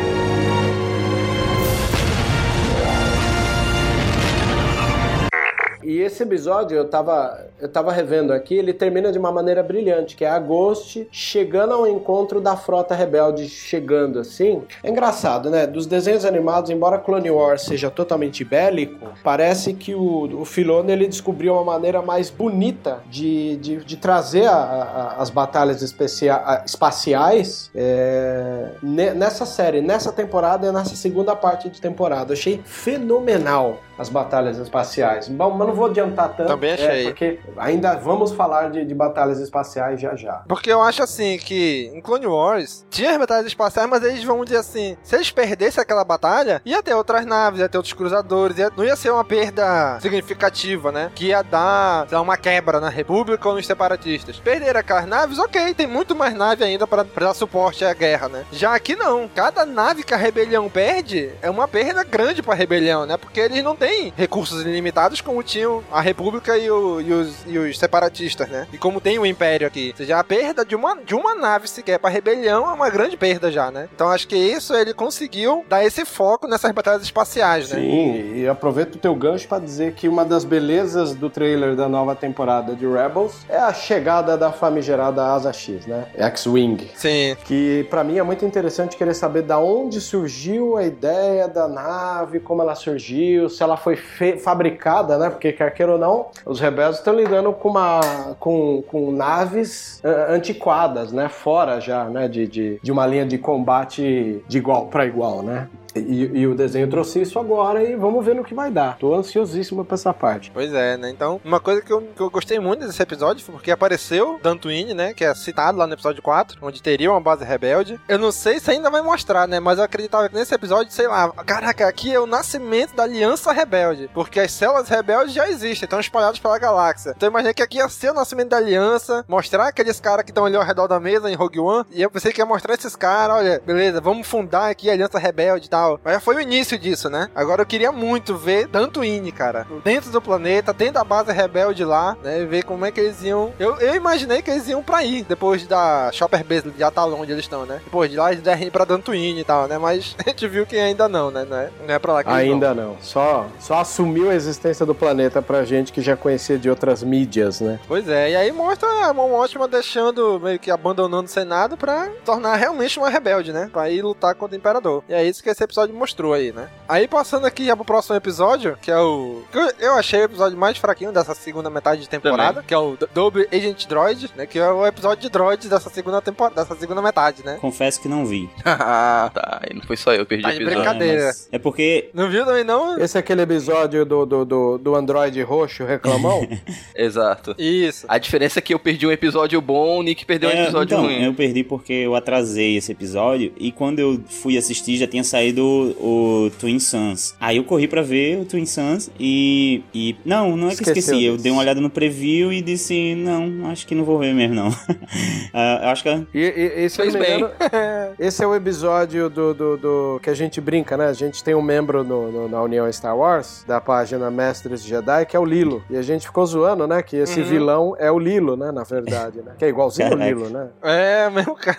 E 5.86 6.00
esse 6.00 6.22
episódio 6.24 6.76
eu 6.76 6.88
tava, 6.88 7.46
eu 7.60 7.68
tava 7.68 7.92
revendo 7.92 8.32
aqui, 8.32 8.56
ele 8.56 8.72
termina 8.72 9.12
de 9.12 9.18
uma 9.18 9.30
maneira 9.30 9.62
brilhante, 9.62 10.16
que 10.16 10.24
é 10.24 10.28
a 10.28 10.38
Ghost 10.38 11.06
chegando 11.12 11.74
ao 11.74 11.86
encontro 11.86 12.40
da 12.40 12.56
frota 12.56 12.92
rebelde, 12.92 13.48
chegando 13.48 14.18
assim. 14.18 14.62
É 14.82 14.90
engraçado, 14.90 15.48
né? 15.48 15.64
Dos 15.64 15.86
desenhos 15.86 16.24
animados, 16.24 16.70
embora 16.70 16.98
Clone 16.98 17.30
Wars 17.30 17.62
seja 17.62 17.88
totalmente 17.88 18.42
bélico, 18.44 19.06
parece 19.22 19.74
que 19.74 19.94
o, 19.94 20.40
o 20.40 20.44
Filoni 20.44 20.90
ele 20.90 21.06
descobriu 21.06 21.52
uma 21.54 21.62
maneira 21.64 22.02
mais 22.02 22.30
bonita 22.30 22.98
de, 23.08 23.56
de, 23.58 23.76
de 23.84 23.96
trazer 23.96 24.46
a- 24.46 24.52
a- 24.54 25.14
as 25.22 25.30
batalhas 25.30 25.82
especia- 25.82 26.62
espaciais 26.66 27.70
é, 27.74 28.70
ne- 28.82 29.14
nessa 29.14 29.46
série, 29.46 29.80
nessa 29.80 30.10
temporada 30.10 30.66
e 30.66 30.72
nessa 30.72 30.96
segunda 30.96 31.36
parte 31.36 31.68
de 31.70 31.80
temporada. 31.80 32.32
Eu 32.32 32.36
achei 32.36 32.60
fenomenal 32.64 33.78
as 33.98 34.08
batalhas 34.08 34.58
espaciais. 34.58 35.28
Bom, 35.28 35.50
mas 35.52 35.66
não 35.68 35.74
vou 35.74 35.86
adiantar 35.86 36.34
tanto. 36.36 36.48
Também 36.48 36.72
achei. 36.74 37.02
É, 37.02 37.04
porque 37.04 37.38
ainda 37.56 37.94
vamos 37.96 38.32
falar 38.32 38.70
de, 38.70 38.84
de 38.84 38.94
batalhas 38.94 39.38
espaciais 39.40 40.00
já 40.00 40.14
já. 40.14 40.42
Porque 40.48 40.70
eu 40.70 40.82
acho 40.82 41.02
assim 41.02 41.38
que 41.38 41.90
em 41.94 42.00
Clone 42.00 42.26
Wars 42.26 42.84
tinha 42.90 43.10
as 43.12 43.16
batalhas 43.18 43.46
espaciais, 43.46 43.88
mas 43.88 44.02
eles 44.02 44.22
vão 44.24 44.44
dizer 44.44 44.58
assim: 44.58 44.96
se 45.02 45.14
eles 45.14 45.30
perdessem 45.30 45.80
aquela 45.82 46.04
batalha, 46.04 46.60
ia 46.64 46.82
ter 46.82 46.94
outras 46.94 47.24
naves, 47.24 47.60
ia 47.60 47.68
ter 47.68 47.76
outros 47.78 47.94
cruzadores, 47.94 48.58
ia- 48.58 48.70
não 48.76 48.84
ia 48.84 48.96
ser 48.96 49.10
uma 49.10 49.24
perda 49.24 49.98
significativa, 50.00 50.90
né? 50.92 51.10
Que 51.14 51.26
ia 51.26 51.42
dar, 51.42 52.06
sei 52.08 52.16
lá, 52.16 52.22
uma 52.22 52.36
quebra 52.36 52.80
na 52.80 52.88
República 52.88 53.48
ou 53.48 53.54
nos 53.54 53.66
separatistas. 53.66 54.38
Perder 54.38 54.76
aquelas 54.76 55.06
naves, 55.06 55.38
ok, 55.38 55.72
tem 55.74 55.86
muito 55.86 56.14
mais 56.14 56.34
nave 56.34 56.64
ainda 56.64 56.86
para 56.86 57.02
dar 57.04 57.34
suporte 57.34 57.84
à 57.84 57.94
guerra, 57.94 58.28
né? 58.28 58.44
Já 58.52 58.74
aqui 58.74 58.94
não. 58.96 59.28
Cada 59.34 59.64
nave 59.64 60.02
que 60.02 60.14
a 60.14 60.16
rebelião 60.16 60.68
perde 60.68 61.30
é 61.42 61.48
uma 61.50 61.66
perda 61.68 62.02
grande 62.04 62.42
pra 62.42 62.54
rebelião, 62.54 63.06
né? 63.06 63.16
Porque 63.16 63.40
eles 63.40 63.62
não 63.62 63.74
têm 63.76 63.85
tem 63.86 64.12
recursos 64.16 64.62
ilimitados 64.62 65.20
como 65.20 65.44
tinham 65.44 65.80
a 65.92 66.00
República 66.00 66.58
e, 66.58 66.68
o, 66.68 67.00
e, 67.00 67.12
os, 67.12 67.36
e 67.46 67.56
os 67.56 67.78
separatistas, 67.78 68.48
né? 68.48 68.66
E 68.72 68.78
como 68.78 69.00
tem 69.00 69.16
o 69.16 69.24
Império 69.24 69.64
aqui. 69.64 69.90
Ou 69.92 69.96
seja, 69.96 70.18
a 70.18 70.24
perda 70.24 70.64
de 70.64 70.74
uma, 70.74 70.96
de 70.96 71.14
uma 71.14 71.36
nave 71.36 71.68
sequer 71.68 72.00
pra 72.00 72.10
rebelião 72.10 72.68
é 72.68 72.74
uma 72.74 72.90
grande 72.90 73.16
perda 73.16 73.50
já, 73.50 73.70
né? 73.70 73.88
Então 73.94 74.08
acho 74.08 74.26
que 74.26 74.34
isso 74.34 74.74
ele 74.74 74.92
conseguiu 74.92 75.64
dar 75.68 75.84
esse 75.84 76.04
foco 76.04 76.48
nessas 76.48 76.72
batalhas 76.72 77.02
espaciais, 77.02 77.70
né? 77.70 77.78
Sim, 77.78 78.34
e 78.34 78.48
aproveito 78.48 78.96
o 78.96 78.98
teu 78.98 79.14
gancho 79.14 79.46
pra 79.46 79.60
dizer 79.60 79.94
que 79.94 80.08
uma 80.08 80.24
das 80.24 80.42
belezas 80.42 81.14
do 81.14 81.30
trailer 81.30 81.76
da 81.76 81.88
nova 81.88 82.16
temporada 82.16 82.74
de 82.74 82.86
Rebels 82.86 83.46
é 83.48 83.58
a 83.58 83.72
chegada 83.72 84.36
da 84.36 84.50
famigerada 84.50 85.24
Asa 85.24 85.52
X, 85.52 85.86
né? 85.86 86.06
X-Wing. 86.16 86.90
Sim. 86.96 87.36
Que 87.44 87.86
pra 87.88 88.02
mim 88.02 88.18
é 88.18 88.22
muito 88.24 88.44
interessante 88.44 88.96
querer 88.96 89.14
saber 89.14 89.42
da 89.42 89.60
onde 89.60 90.00
surgiu 90.00 90.76
a 90.76 90.82
ideia 90.82 91.46
da 91.46 91.68
nave, 91.68 92.40
como 92.40 92.62
ela 92.62 92.74
surgiu, 92.74 93.48
se 93.48 93.62
ela 93.62 93.75
foi 93.76 93.96
fe- 93.96 94.36
fabricada, 94.38 95.18
né? 95.18 95.30
Porque 95.30 95.52
quer 95.52 95.72
queira 95.72 95.92
ou 95.92 95.98
não, 95.98 96.26
os 96.44 96.60
rebeldes 96.60 96.98
estão 96.98 97.14
lidando 97.14 97.52
com 97.52 97.68
uma 97.70 98.00
com, 98.38 98.82
com 98.86 99.10
naves 99.12 100.00
ah, 100.04 100.32
antiquadas, 100.32 101.12
né? 101.12 101.28
Fora 101.28 101.80
já, 101.80 102.04
né? 102.04 102.28
De, 102.28 102.46
de, 102.46 102.80
de 102.82 102.92
uma 102.92 103.06
linha 103.06 103.26
de 103.26 103.38
combate 103.38 104.42
de 104.48 104.58
igual 104.58 104.86
para 104.86 105.06
igual, 105.06 105.42
né? 105.42 105.68
E, 106.00 106.38
e 106.38 106.46
o 106.46 106.54
desenho 106.54 106.88
trouxe 106.88 107.20
isso 107.22 107.38
agora 107.38 107.82
e 107.82 107.96
vamos 107.96 108.24
ver 108.24 108.34
no 108.34 108.44
que 108.44 108.54
vai 108.54 108.70
dar. 108.70 108.98
Tô 108.98 109.14
ansiosíssimo 109.14 109.84
pra 109.84 109.94
essa 109.94 110.12
parte. 110.12 110.50
Pois 110.52 110.72
é, 110.72 110.96
né? 110.96 111.10
Então, 111.10 111.40
uma 111.44 111.60
coisa 111.60 111.80
que 111.80 111.92
eu, 111.92 112.02
que 112.02 112.20
eu 112.20 112.30
gostei 112.30 112.58
muito 112.58 112.86
desse 112.86 113.02
episódio 113.02 113.44
foi 113.44 113.54
porque 113.54 113.70
apareceu 113.70 114.38
Dantooine, 114.42 114.94
né? 114.94 115.14
Que 115.14 115.24
é 115.24 115.34
citado 115.34 115.78
lá 115.78 115.86
no 115.86 115.94
episódio 115.94 116.22
4, 116.22 116.58
onde 116.62 116.82
teria 116.82 117.10
uma 117.10 117.20
base 117.20 117.44
rebelde. 117.44 118.00
Eu 118.08 118.18
não 118.18 118.32
sei 118.32 118.58
se 118.60 118.70
ainda 118.70 118.90
vai 118.90 119.02
mostrar, 119.02 119.46
né? 119.46 119.60
Mas 119.60 119.78
eu 119.78 119.84
acreditava 119.84 120.28
que 120.28 120.34
nesse 120.34 120.54
episódio, 120.54 120.92
sei 120.92 121.08
lá, 121.08 121.30
caraca, 121.44 121.86
aqui 121.86 122.12
é 122.12 122.20
o 122.20 122.26
nascimento 122.26 122.94
da 122.94 123.04
Aliança 123.04 123.52
Rebelde. 123.52 124.10
Porque 124.12 124.40
as 124.40 124.52
células 124.52 124.88
rebeldes 124.88 125.34
já 125.34 125.48
existem, 125.48 125.86
estão 125.86 126.00
espalhadas 126.00 126.38
pela 126.38 126.58
galáxia. 126.58 127.12
Então 127.16 127.26
eu 127.26 127.30
imaginei 127.30 127.54
que 127.54 127.62
aqui 127.62 127.78
ia 127.78 127.88
ser 127.88 128.10
o 128.10 128.14
nascimento 128.14 128.50
da 128.50 128.56
Aliança, 128.56 129.24
mostrar 129.28 129.68
aqueles 129.68 130.00
caras 130.00 130.24
que 130.24 130.30
estão 130.30 130.44
ali 130.44 130.56
ao 130.56 130.64
redor 130.64 130.86
da 130.86 131.00
mesa 131.00 131.30
em 131.30 131.34
Rogue 131.34 131.60
One. 131.60 131.86
E 131.90 132.02
eu 132.02 132.10
pensei 132.10 132.32
que 132.32 132.40
ia 132.40 132.46
mostrar 132.46 132.74
esses 132.74 132.96
caras, 132.96 133.36
olha, 133.36 133.62
beleza, 133.64 134.00
vamos 134.00 134.26
fundar 134.26 134.70
aqui 134.70 134.90
a 134.90 134.92
Aliança 134.92 135.18
Rebelde 135.18 135.66
e 135.66 135.70
tal. 135.70 135.85
Mas 136.04 136.14
já 136.14 136.20
foi 136.20 136.36
o 136.36 136.40
início 136.40 136.78
disso, 136.78 137.08
né? 137.08 137.28
Agora 137.34 137.62
eu 137.62 137.66
queria 137.66 137.90
muito 137.92 138.36
ver 138.36 138.66
Dantooine, 138.66 139.32
cara. 139.32 139.66
Dentro 139.84 140.10
do 140.10 140.20
planeta, 140.20 140.72
dentro 140.72 140.94
da 140.94 141.04
base 141.04 141.32
rebelde 141.32 141.84
lá, 141.84 142.16
né? 142.22 142.44
Ver 142.44 142.62
como 142.64 142.84
é 142.84 142.90
que 142.90 143.00
eles 143.00 143.22
iam. 143.22 143.52
Eu, 143.58 143.76
eu 143.76 143.94
imaginei 143.94 144.42
que 144.42 144.50
eles 144.50 144.68
iam 144.68 144.82
pra 144.82 144.98
aí, 144.98 145.24
depois 145.28 145.66
da 145.66 146.10
Shopper 146.12 146.44
Base 146.44 146.70
de 146.70 146.82
Atalon, 146.84 147.20
onde 147.20 147.32
eles 147.32 147.44
estão, 147.44 147.64
né? 147.66 147.80
Depois 147.84 148.10
de 148.10 148.16
lá 148.16 148.32
eles 148.32 148.42
devem 148.42 148.68
ir 148.68 148.70
pra 148.70 148.84
Dantooine 148.84 149.40
e 149.40 149.44
tal, 149.44 149.66
né? 149.66 149.78
Mas 149.78 150.14
a 150.24 150.28
gente 150.28 150.46
viu 150.48 150.66
que 150.66 150.76
ainda 150.76 151.08
não, 151.08 151.30
né? 151.30 151.46
Não 151.48 151.56
é, 151.56 151.70
não 151.86 151.94
é 151.94 151.98
pra 151.98 152.12
lá 152.14 152.24
que 152.24 152.30
eles 152.30 152.40
Ainda 152.40 152.74
vão. 152.74 152.84
não. 152.84 152.96
Só, 153.00 153.46
só 153.58 153.78
assumiu 153.80 154.30
a 154.30 154.34
existência 154.34 154.84
do 154.86 154.94
planeta 154.94 155.40
pra 155.42 155.64
gente 155.64 155.92
que 155.92 156.00
já 156.00 156.16
conhecia 156.16 156.58
de 156.58 156.68
outras 156.70 157.02
mídias, 157.02 157.60
né? 157.60 157.78
Pois 157.86 158.08
é, 158.08 158.30
e 158.30 158.36
aí 158.36 158.52
mostra 158.52 158.88
a 159.06 159.12
Mão 159.12 159.32
Ótima 159.32 159.68
deixando, 159.68 160.40
meio 160.40 160.58
que 160.58 160.70
abandonando 160.70 161.24
o 161.24 161.28
Senado 161.30 161.76
pra 161.76 162.08
tornar 162.24 162.56
realmente 162.56 162.98
uma 162.98 163.08
rebelde, 163.10 163.52
né? 163.52 163.68
Pra 163.72 163.90
ir 163.90 164.02
lutar 164.02 164.34
contra 164.34 164.54
o 164.56 164.58
Imperador. 164.58 165.02
E 165.08 165.14
é 165.14 165.24
isso 165.24 165.42
que 165.42 165.50
esse 165.50 165.62
episódio 165.76 165.94
mostrou 165.94 166.32
aí, 166.32 166.52
né? 166.52 166.68
Aí 166.88 167.06
passando 167.06 167.44
aqui 167.46 167.66
já 167.66 167.76
pro 167.76 167.84
próximo 167.84 168.16
episódio, 168.16 168.78
que 168.80 168.90
é 168.90 168.98
o. 168.98 169.42
que 169.52 169.58
eu- 169.84 169.94
achei 169.96 170.20
o 170.20 170.24
episódio 170.24 170.56
mais 170.58 170.76
fraquinho 170.78 171.12
dessa 171.12 171.34
segunda 171.34 171.68
metade 171.70 172.00
de 172.02 172.08
temporada, 172.08 172.62
que 172.66 172.72
é 172.72 172.78
o 172.78 172.96
Double 173.14 173.46
Agent 173.52 173.86
Droid, 173.86 174.30
né? 174.36 174.46
Que 174.46 174.58
é 174.58 174.68
o 174.70 174.86
episódio 174.86 175.22
de 175.22 175.28
droids 175.30 175.68
dessa 175.68 175.88
segunda 175.90 176.20
temporada, 176.22 176.62
dessa 176.62 176.74
segunda 176.76 177.00
metade, 177.02 177.42
né? 177.44 177.58
Confesso 177.60 178.00
que 178.00 178.08
não 178.08 178.24
vi. 178.26 178.48
Ah, 178.64 179.30
tá. 179.34 179.60
E 179.70 179.74
não 179.74 179.82
foi 179.82 179.96
só 179.96 180.12
eu 180.14 180.20
que 180.24 180.30
perdi 180.30 180.42
Tá 180.44 180.54
episódio. 180.54 180.76
brincadeira. 180.76 181.26
mas 181.26 181.48
É 181.52 181.58
porque. 181.58 182.10
Não 182.14 182.28
viu 182.30 182.44
também 182.44 182.64
não? 182.64 182.98
Esse 182.98 183.16
é 183.16 183.20
aquele 183.20 183.42
episódio 183.42 184.04
do, 184.04 184.24
do, 184.26 184.44
do, 184.44 184.78
do 184.78 184.94
Android 184.94 185.40
roxo 185.42 185.84
reclamão? 185.84 186.46
Exato. 186.94 187.54
Isso. 187.58 188.06
A 188.08 188.18
diferença 188.18 188.58
é 188.58 188.62
que 188.62 188.72
eu 188.74 188.78
perdi 188.78 189.06
um 189.06 189.12
episódio 189.12 189.60
bom, 189.60 189.98
o 189.98 190.02
Nick 190.02 190.24
perdeu 190.24 190.48
um 190.50 190.52
É, 190.52 190.62
episódio 190.64 190.94
então, 190.94 191.04
ruim. 191.06 191.24
eu 191.24 191.34
perdi 191.34 191.64
porque 191.64 191.92
eu 191.92 192.14
atrasei 192.14 192.76
esse 192.76 192.92
episódio 192.92 193.52
e 193.58 193.72
quando 193.72 193.98
eu 193.98 194.20
fui 194.28 194.56
assistir 194.56 194.96
já 194.96 195.06
tinha 195.06 195.24
saído 195.24 195.65
o, 195.66 196.46
o 196.46 196.50
Twin 196.58 196.78
Suns. 196.78 197.34
Aí 197.40 197.56
eu 197.56 197.64
corri 197.64 197.88
pra 197.88 198.02
ver 198.02 198.38
o 198.38 198.44
Twin 198.44 198.66
Suns 198.66 199.10
e. 199.18 199.82
e 199.94 200.16
não, 200.24 200.56
não 200.56 200.66
é 200.68 200.70
que 200.70 200.82
Esqueceu 200.82 200.94
esqueci. 200.98 201.24
Eu 201.24 201.32
disso. 201.32 201.42
dei 201.42 201.52
uma 201.52 201.60
olhada 201.62 201.80
no 201.80 201.90
preview 201.90 202.52
e 202.52 202.60
disse: 202.62 203.14
não, 203.14 203.68
acho 203.70 203.86
que 203.86 203.94
não 203.94 204.04
vou 204.04 204.18
ver 204.18 204.34
mesmo, 204.34 204.54
não. 204.54 204.68
Eu 205.82 205.88
acho 205.88 206.02
que. 206.02 206.08
E, 206.34 206.40
e, 206.40 206.84
e 206.84 206.90
se 206.90 207.00
eu 207.00 207.06
não 207.06 207.12
Fez 207.12 207.14
me 207.14 207.20
bem. 207.20 207.36
engano, 207.38 207.54
esse 208.18 208.42
é 208.42 208.46
o 208.46 208.54
episódio 208.54 209.28
do, 209.30 209.54
do, 209.54 209.76
do- 209.76 210.20
que 210.22 210.30
a 210.30 210.34
gente 210.34 210.60
brinca, 210.60 210.96
né? 210.96 211.06
A 211.06 211.12
gente 211.12 211.42
tem 211.42 211.54
um 211.54 211.62
membro 211.62 212.04
no, 212.04 212.30
no- 212.30 212.48
na 212.48 212.62
União 212.62 212.90
Star 212.92 213.16
Wars, 213.16 213.64
da 213.66 213.80
página 213.80 214.30
Mestres 214.30 214.82
de 214.82 214.88
Jedi, 214.90 215.24
que 215.26 215.36
é 215.36 215.40
o 215.40 215.44
Lilo. 215.44 215.82
E 215.90 215.96
a 215.96 216.02
gente 216.02 216.26
ficou 216.26 216.44
zoando, 216.46 216.86
né? 216.86 217.02
Que 217.02 217.16
esse 217.16 217.40
Uhum. 217.40 217.46
vilão 217.46 217.96
é 217.98 218.10
o 218.10 218.18
Lilo, 218.18 218.56
né? 218.56 218.70
Na 218.72 218.82
verdade, 218.84 219.38
né? 219.42 219.52
Que 219.58 219.64
é 219.64 219.68
igualzinho 219.68 220.12
o. 220.12 220.16
Lilo, 220.16 220.48
né? 220.50 220.68
É, 220.82 221.30
mesmo 221.30 221.54
cara. 221.54 221.78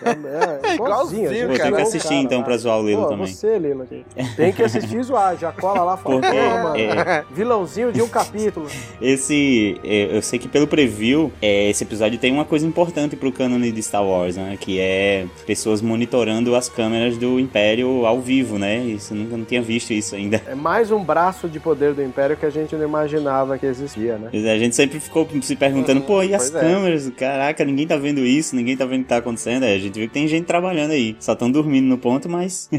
É, 0.64 0.70
É 0.72 0.74
igualzinho. 0.76 0.76
igualzinho, 0.76 1.30
a 1.30 1.34
gente 1.34 1.46
Vou 1.48 1.56
ter 1.56 1.62
cara. 1.64 1.76
que 1.76 1.82
assistir 1.82 2.08
cara 2.10 2.22
então 2.22 2.44
pra 2.44 2.58
zoar 2.58 2.80
o 2.80 2.86
Lilo 2.88 3.04
Pô, 3.04 3.10
também. 3.10 3.28
você, 3.28 3.60
Aqui. 3.74 4.06
Tem 4.36 4.52
que 4.52 4.64
assistir 4.64 4.98
e 4.98 5.04
zoar. 5.04 5.38
Já 5.38 5.52
cola 5.52 5.84
lá 5.84 5.98
fala, 5.98 6.22
Porque, 6.22 6.40
mano, 6.40 6.76
é. 6.78 7.26
vilãozinho 7.32 7.92
de 7.92 8.02
um 8.02 8.08
capítulo. 8.08 8.68
Esse. 9.02 9.80
é, 9.84 10.16
Eu 10.18 10.22
sei 10.22 10.40
que 10.40 10.48
pelo 10.48 10.68
preview, 10.68 11.32
é, 11.42 11.70
esse 11.70 11.84
episódio 11.84 12.18
tem 12.18 12.32
uma 12.32 12.46
coisa 12.46 12.66
importante 12.66 13.16
pro 13.16 13.32
cânone 13.32 13.72
de 13.72 13.82
Star 13.82 14.04
Wars, 14.06 14.36
né? 14.38 14.58
Que 14.60 14.80
é 14.80 15.26
pessoas 15.46 15.82
monitorando 15.82 16.56
as 16.56 16.70
câmeras 16.70 17.18
do 17.18 17.40
Império 17.40 18.06
ao 18.06 18.20
vivo, 18.20 18.58
né? 18.58 18.78
Isso 18.80 19.14
eu 19.14 19.18
nunca 19.18 19.38
não 19.38 19.46
tinha 19.46 19.62
visto 19.62 19.92
isso 19.94 20.16
ainda. 20.16 20.42
É 20.48 20.56
mais 20.56 20.92
um 20.92 21.04
braço 21.04 21.48
de 21.48 21.60
poder 21.60 21.94
do 21.94 22.04
Império 22.04 22.38
que 22.38 22.46
a 22.46 22.50
gente 22.50 22.76
não 22.76 22.84
imaginava 22.86 23.58
que 23.58 23.66
existia, 23.66 24.18
né? 24.18 24.30
É, 24.34 24.52
a 24.52 24.58
gente 24.58 24.76
sempre 24.76 25.00
ficou 25.00 25.28
se 25.42 25.56
perguntando, 25.56 26.02
pô, 26.02 26.22
e 26.24 26.34
as 26.34 26.54
é. 26.54 26.60
câmeras? 26.60 27.12
Caraca, 27.18 27.64
ninguém 27.66 27.88
tá 27.88 27.98
vendo 27.98 28.20
isso, 28.26 28.56
ninguém 28.56 28.76
tá 28.78 28.86
vendo 28.86 29.02
o 29.02 29.04
que 29.04 29.10
tá 29.10 29.18
acontecendo. 29.18 29.64
Aí 29.64 29.76
a 29.76 29.80
gente 29.80 29.96
viu 29.96 30.08
que 30.08 30.14
tem 30.14 30.28
gente 30.28 30.46
trabalhando 30.46 30.92
aí. 30.92 31.16
Só 31.20 31.36
tão 31.36 31.52
dormindo 31.52 31.86
no 31.86 31.98
ponto, 31.98 32.30
mas. 32.30 32.70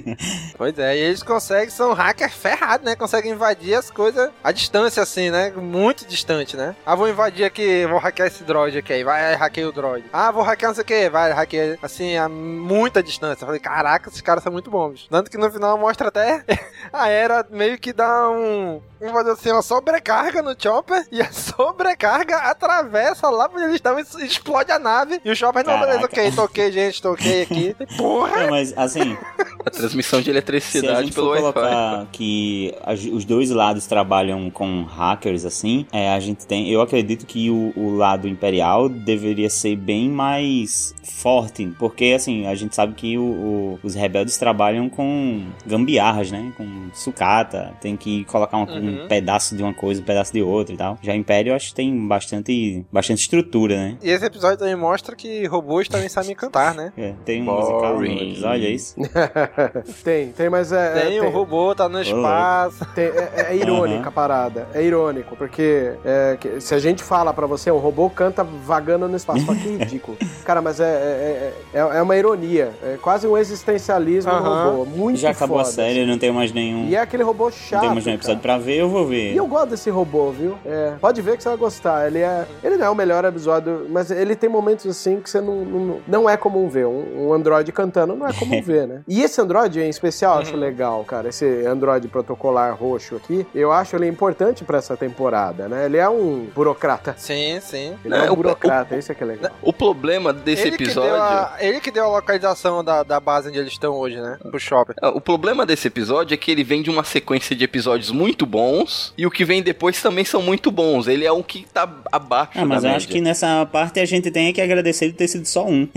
Pois 0.57 0.78
é, 0.79 0.97
e 0.97 1.01
eles 1.01 1.23
conseguem, 1.23 1.71
são 1.71 1.93
hackers 1.93 2.35
ferrados, 2.35 2.85
né? 2.85 2.95
Conseguem 2.97 3.33
invadir 3.33 3.75
as 3.75 3.91
coisas 3.91 4.31
à 4.43 4.53
distância, 4.53 5.03
assim, 5.03 5.31
né? 5.31 5.51
Muito 5.51 6.07
distante, 6.07 6.57
né? 6.57 6.75
Ah, 6.85 6.95
vou 6.95 7.09
invadir 7.09 7.45
aqui, 7.45 7.87
vou 7.87 7.99
hackear 7.99 8.29
esse 8.29 8.45
droid 8.45 8.79
aqui, 8.79 8.93
aí 8.93 9.05
vai, 9.05 9.35
hackeia 9.35 9.69
o 9.69 9.73
droid. 9.73 10.05
Ah, 10.13 10.31
vou 10.31 10.43
hackear 10.43 10.71
não 10.71 10.75
sei 10.75 10.83
o 10.83 10.87
que, 10.87 11.11
vai, 11.11 11.33
hackeia, 11.33 11.79
assim, 11.83 12.17
a 12.17 12.29
muita 12.29 13.03
distância. 13.03 13.43
Eu 13.43 13.47
falei, 13.47 13.61
caraca, 13.61 14.09
esses 14.09 14.21
caras 14.21 14.43
são 14.43 14.53
muito 14.53 14.71
bons. 14.71 15.07
Tanto 15.11 15.31
que 15.31 15.39
no 15.39 15.51
final 15.51 15.77
mostra 15.79 16.09
até 16.09 16.45
a 16.93 17.09
era 17.09 17.47
meio 17.51 17.79
que 17.79 17.93
dá 17.93 18.31
um. 18.31 18.81
Vamos 19.01 19.15
fazer 19.15 19.31
assim, 19.31 19.53
uma 19.53 19.63
sobrecarga 19.63 20.43
no 20.43 20.57
Chopper 20.61 21.07
e 21.13 21.23
a 21.23 21.31
sobrecarga 21.31 22.37
atravessa 22.39 23.29
lá 23.31 23.49
onde 23.53 23.63
eles 23.63 23.77
estão 23.77 23.97
e 23.99 24.03
explode 24.27 24.73
a 24.73 24.79
nave. 24.79 25.21
E 25.25 25.31
o 25.31 25.37
Chopper, 25.37 25.65
não, 25.65 25.79
beleza, 25.79 26.09
Caraca. 26.09 26.21
ok, 26.21 26.33
toquei, 26.33 26.73
gente, 26.73 27.01
toquei 27.01 27.43
aqui. 27.43 27.77
Porra! 27.97 28.41
Não, 28.41 28.51
mas 28.51 28.77
assim, 28.77 29.17
A 29.65 29.71
transmissão 29.71 30.21
de 30.21 30.31
a 30.31 30.33
eletricidade 30.33 30.68
gente 31.03 31.13
pelo 31.15 31.27
for 31.29 31.33
Wi-Fi. 31.43 31.53
colocar 31.53 32.07
que 32.13 32.75
os 33.13 33.25
dois 33.25 33.51
lados 33.51 33.87
trabalham 33.87 34.51
com 34.51 34.83
hackers 34.85 35.45
assim, 35.45 35.87
é, 35.93 36.11
a 36.11 36.21
gente 36.21 36.47
tem. 36.47 36.69
Eu 36.71 36.81
acredito 36.81 37.27
que 37.27 37.51
o, 37.51 37.73
o 37.77 37.97
lado 37.97 38.29
imperial 38.29 38.89
deveria 38.89 39.51
ser 39.51 39.77
bem 39.77 40.09
mais 40.09 40.95
forte, 41.03 41.67
porque 41.79 42.13
assim, 42.17 42.47
a 42.47 42.55
gente 42.55 42.75
sabe 42.75 42.95
que 42.95 43.17
o- 43.19 43.23
o- 43.23 43.79
os 43.83 43.95
rebeldes 43.95 44.37
trabalham 44.37 44.89
com 44.89 45.43
gambiarras, 45.67 46.31
né? 46.31 46.53
Com 46.57 46.89
sucata, 46.93 47.73
tem 47.81 47.97
que 47.97 48.25
colocar 48.25 48.57
uma- 48.59 48.69
Uhum. 48.73 49.05
um 49.05 49.09
pedaço 49.09 49.57
de 49.57 49.63
uma 49.63 49.75
coisa, 49.75 50.01
um 50.01 50.05
pedaço 50.05 50.33
de 50.33 50.43
outra 50.43 50.75
e 50.75 50.79
tal. 50.79 50.99
Já 51.03 51.13
o 51.13 51.17
Império 51.17 51.51
eu 51.51 51.57
acho 51.57 51.69
que 51.71 51.75
tem 51.75 52.07
bastante, 52.07 52.85
bastante 52.93 53.21
estrutura, 53.23 53.77
né? 53.77 53.99
E 54.03 54.11
esse 54.11 54.25
episódio 54.25 54.59
também 54.59 54.77
mostra 54.77 55.17
que 55.17 55.47
robôs 55.47 55.89
também 55.89 56.09
sabem 56.09 56.35
cantar, 56.35 56.75
né? 56.75 56.93
É, 56.97 57.15
tem 57.25 57.43
um 57.43 57.47
musical 57.47 57.99
no 57.99 58.05
episódio, 58.07 58.67
é 58.67 58.71
isso? 58.71 58.95
tem, 60.05 60.29
tem, 60.33 60.49
mas 60.59 60.73
é. 60.73 60.91
Tem 61.07 61.19
é, 61.19 61.23
um 61.23 61.31
robô, 61.31 61.73
tá 61.75 61.89
no 61.89 62.01
espaço. 62.01 62.85
Tem- 62.95 63.05
é, 63.07 63.47
é 63.51 63.57
irônica 63.57 64.01
Aham. 64.01 64.09
a 64.09 64.13
parada. 64.13 64.69
É 64.75 64.83
irônico, 64.83 65.37
porque 65.37 65.93
é, 66.05 66.37
que- 66.41 66.61
se 66.61 66.75
a 66.75 66.79
gente 66.79 67.03
fala 67.03 67.33
pra 67.33 67.47
você, 67.47 67.71
um 67.71 67.79
robô 67.79 68.11
canta 68.11 68.43
vagando 68.43 69.07
no 69.09 69.17
espaço. 69.17 69.45
Fala, 69.47 69.59
que 69.59 69.69
ridículo. 69.69 70.17
Cara, 70.45 70.61
mas 70.61 70.81
é, 70.81 70.85
é, 70.85 71.53
é, 71.75 71.79
é- 71.79 71.99
é 71.99 72.03
uma 72.03 72.17
ironia. 72.17 72.71
É 72.83 72.99
quase 73.01 73.27
um 73.27 73.37
existencialismo 73.39 74.31
do 74.33 74.37
Aham. 74.39 74.71
robô. 74.71 74.85
Muito 74.85 75.19
Já 75.21 75.31
acabou 75.31 75.59
foda, 75.59 75.69
a 75.69 75.73
série, 75.73 76.01
eu 76.01 76.07
não 76.07 76.19
tenho 76.19 76.35
mais 76.35 76.53
nenhum. 76.53 76.81
assim. 76.83 76.91
E 76.91 76.97
é 76.97 77.01
aquele 77.01 77.23
robô 77.23 77.45
Não 77.45 77.51
chato. 77.53 77.81
tem 77.83 77.91
mais 77.91 78.05
nenhum 78.05 78.17
episódio 78.19 78.41
cara. 78.43 78.57
pra 78.59 78.65
ver, 78.65 78.79
eu 78.81 78.89
vou 78.89 79.07
ver. 79.07 79.33
E 79.33 79.37
eu 79.37 79.47
gosto 79.47 79.71
desse 79.71 79.91
robô, 79.91 80.31
viu? 80.31 80.57
É, 80.67 80.95
pode 81.01 81.21
ver 81.23 81.37
que 81.37 81.43
você 81.43 81.49
vai 81.51 81.59
gostar. 81.59 82.07
Ele 82.09 82.19
é. 82.19 82.47
Ele 82.65 82.77
não 82.77 82.87
é 82.87 82.91
o 82.91 82.95
melhor 82.95 83.25
episódio, 83.25 83.87
mas 83.91 84.11
ele 84.11 84.35
tem 84.35 84.49
momentos 84.51 84.87
assim 84.87 85.21
que 85.21 85.31
você 85.31 85.41
não, 85.41 85.65
não, 85.65 86.01
não 86.07 86.31
é 86.31 86.37
comum 86.37 86.69
ver. 86.69 86.87
Um, 86.87 87.29
um 87.29 87.33
Android 87.33 87.71
cantando 87.73 88.17
não 88.17 88.27
é 88.27 88.33
comum 88.33 88.61
ver, 88.63 88.87
né? 88.89 89.01
E 89.07 89.23
esse 89.23 89.41
Android 89.41 89.81
em 89.81 89.89
especial 89.89 90.43
acho 90.49 90.57
legal, 90.57 91.05
cara. 91.05 91.29
Esse 91.29 91.45
Android 91.67 92.07
protocolar 92.09 92.75
roxo 92.77 93.17
aqui, 93.17 93.47
eu 93.55 93.73
acho 93.73 93.97
ele 93.97 94.07
importante 94.07 94.65
pra 94.65 94.79
essa 94.79 94.97
temporada, 94.97 95.69
né? 95.69 95.87
Ele 95.87 95.97
é 95.97 96.09
um 96.09 96.47
burocrata. 96.55 97.15
Sim, 97.19 97.59
sim. 97.61 97.95
Ele 98.05 98.15
é 98.15 98.31
um 98.31 98.35
burocrata, 98.35 98.97
isso 98.97 99.13
é 99.13 99.15
que 99.15 99.23
é 99.23 99.27
legal. 99.27 99.51
O 99.63 99.73
problema 99.73 100.33
desse 100.33 100.67
ele 100.69 100.77
episódio. 100.77 101.11
Que 101.11 101.17
a, 101.19 101.53
ele 101.61 101.81
que 101.81 101.91
deu 101.91 102.05
a 102.05 102.09
localização 102.09 102.83
da, 102.85 103.03
da 103.03 103.21
base 103.21 103.49
onde 103.49 103.59
eles 103.59 103.73
estão 103.73 103.95
hoje, 103.95 104.21
né? 104.21 104.39
Pro 104.51 104.59
shopping. 104.61 104.95
Ah, 105.03 105.11
O 105.11 105.21
problema 105.21 105.65
desse 105.67 105.89
episódio 105.89 106.35
é 106.35 106.37
que 106.37 106.51
ele 106.51 106.65
vem 106.65 106.83
de 106.83 106.91
uma 106.91 107.05
sequência 107.05 107.55
de 107.55 107.65
episódios 107.65 108.11
muito 108.11 108.47
bons 108.47 109.13
e 109.17 109.27
o 109.27 109.31
que 109.31 109.45
vem 109.45 109.63
depois 109.63 110.01
também 110.01 110.25
são 110.25 110.43
muito 110.43 110.71
bons. 110.71 111.07
Ele 111.09 111.25
é 111.25 111.33
o 111.33 111.43
que 111.43 111.67
tá 111.73 111.89
abaixo 112.13 112.53
Ah, 112.57 112.65
mas 112.65 112.83
da 112.83 112.89
eu 112.89 112.93
média. 112.93 112.97
acho 112.97 113.09
que 113.09 113.21
nessa 113.21 113.67
parte 113.67 114.01
a 114.01 114.05
gente 114.05 114.31
tem 114.31 114.53
que 114.53 114.61
agradecer 114.61 115.07
de 115.09 115.13
ter 115.15 115.29
sido 115.29 115.47
só 115.47 115.67
um. 115.67 115.89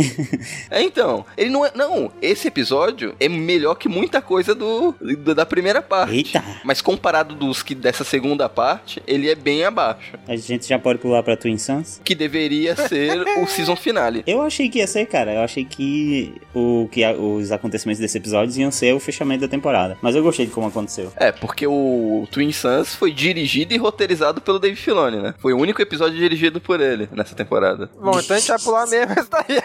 É, 0.70 0.82
então, 0.82 1.26
ele 1.38 1.49
não 1.49 1.66
é. 1.66 1.72
Não, 1.76 2.12
esse 2.22 2.47
episódio 2.47 3.16
é 3.20 3.28
melhor 3.30 3.76
que 3.76 3.88
muita 3.88 4.22
coisa 4.22 4.41
do, 4.44 4.94
do- 5.00 5.36
da 5.36 5.46
primeira 5.46 5.82
parte. 5.82 6.16
Eita! 6.16 6.44
Mas 6.64 6.82
comparado 6.82 7.36
dos 7.36 7.62
que 7.64 7.74
dessa 7.76 8.04
segunda 8.04 8.48
parte, 8.50 9.02
ele 9.08 9.30
é 9.30 9.36
bem 9.36 9.64
abaixo. 9.64 10.14
A 10.28 10.36
gente 10.36 10.68
já 10.68 10.78
pode 10.80 11.00
pular 11.00 11.24
pra 11.24 11.36
Twin 11.38 11.58
Suns? 11.58 12.02
Que 12.04 12.16
deveria 12.16 12.76
ser 12.76 13.22
o 13.42 13.48
season 13.48 13.76
finale. 13.76 14.24
Eu 14.28 14.42
achei 14.42 14.70
que 14.70 14.80
ia 14.80 14.88
ser, 14.88 15.06
cara. 15.06 15.34
Eu 15.34 15.42
achei 15.42 15.66
que, 15.66 16.34
o, 16.54 16.88
que 16.92 17.04
a- 17.04 17.14
os 17.14 17.52
acontecimentos 17.52 18.00
desse 18.00 18.18
episódio 18.18 18.60
iam 18.60 18.72
ser 18.72 18.94
o 18.94 19.00
fechamento 19.00 19.42
da 19.42 19.48
temporada. 19.48 19.98
Mas 20.02 20.16
eu 20.16 20.24
gostei 20.24 20.46
de 20.46 20.52
como 20.52 20.68
aconteceu. 20.68 21.12
É, 21.16 21.32
porque 21.32 21.66
o 21.68 22.28
Twin 22.32 22.52
Suns 22.52 22.96
foi 22.96 23.12
dirigido 23.12 23.74
e 23.74 23.78
roteirizado 23.78 24.42
pelo 24.42 24.60
Dave 24.60 24.76
Filoni, 24.76 25.18
né? 25.22 25.34
Foi 25.39 25.54
o 25.54 25.58
único 25.58 25.82
episódio 25.82 26.18
dirigido 26.18 26.60
por 26.62 26.80
ele 26.82 27.08
nessa 27.12 27.36
temporada. 27.36 27.89
Bom, 28.00 28.20
então 28.20 28.36
a 28.36 28.39
gente 28.39 28.48
vai 28.50 28.60
pular 28.60 28.88
mesmo 28.88 29.14
esse 29.14 29.30
daí. 29.30 29.62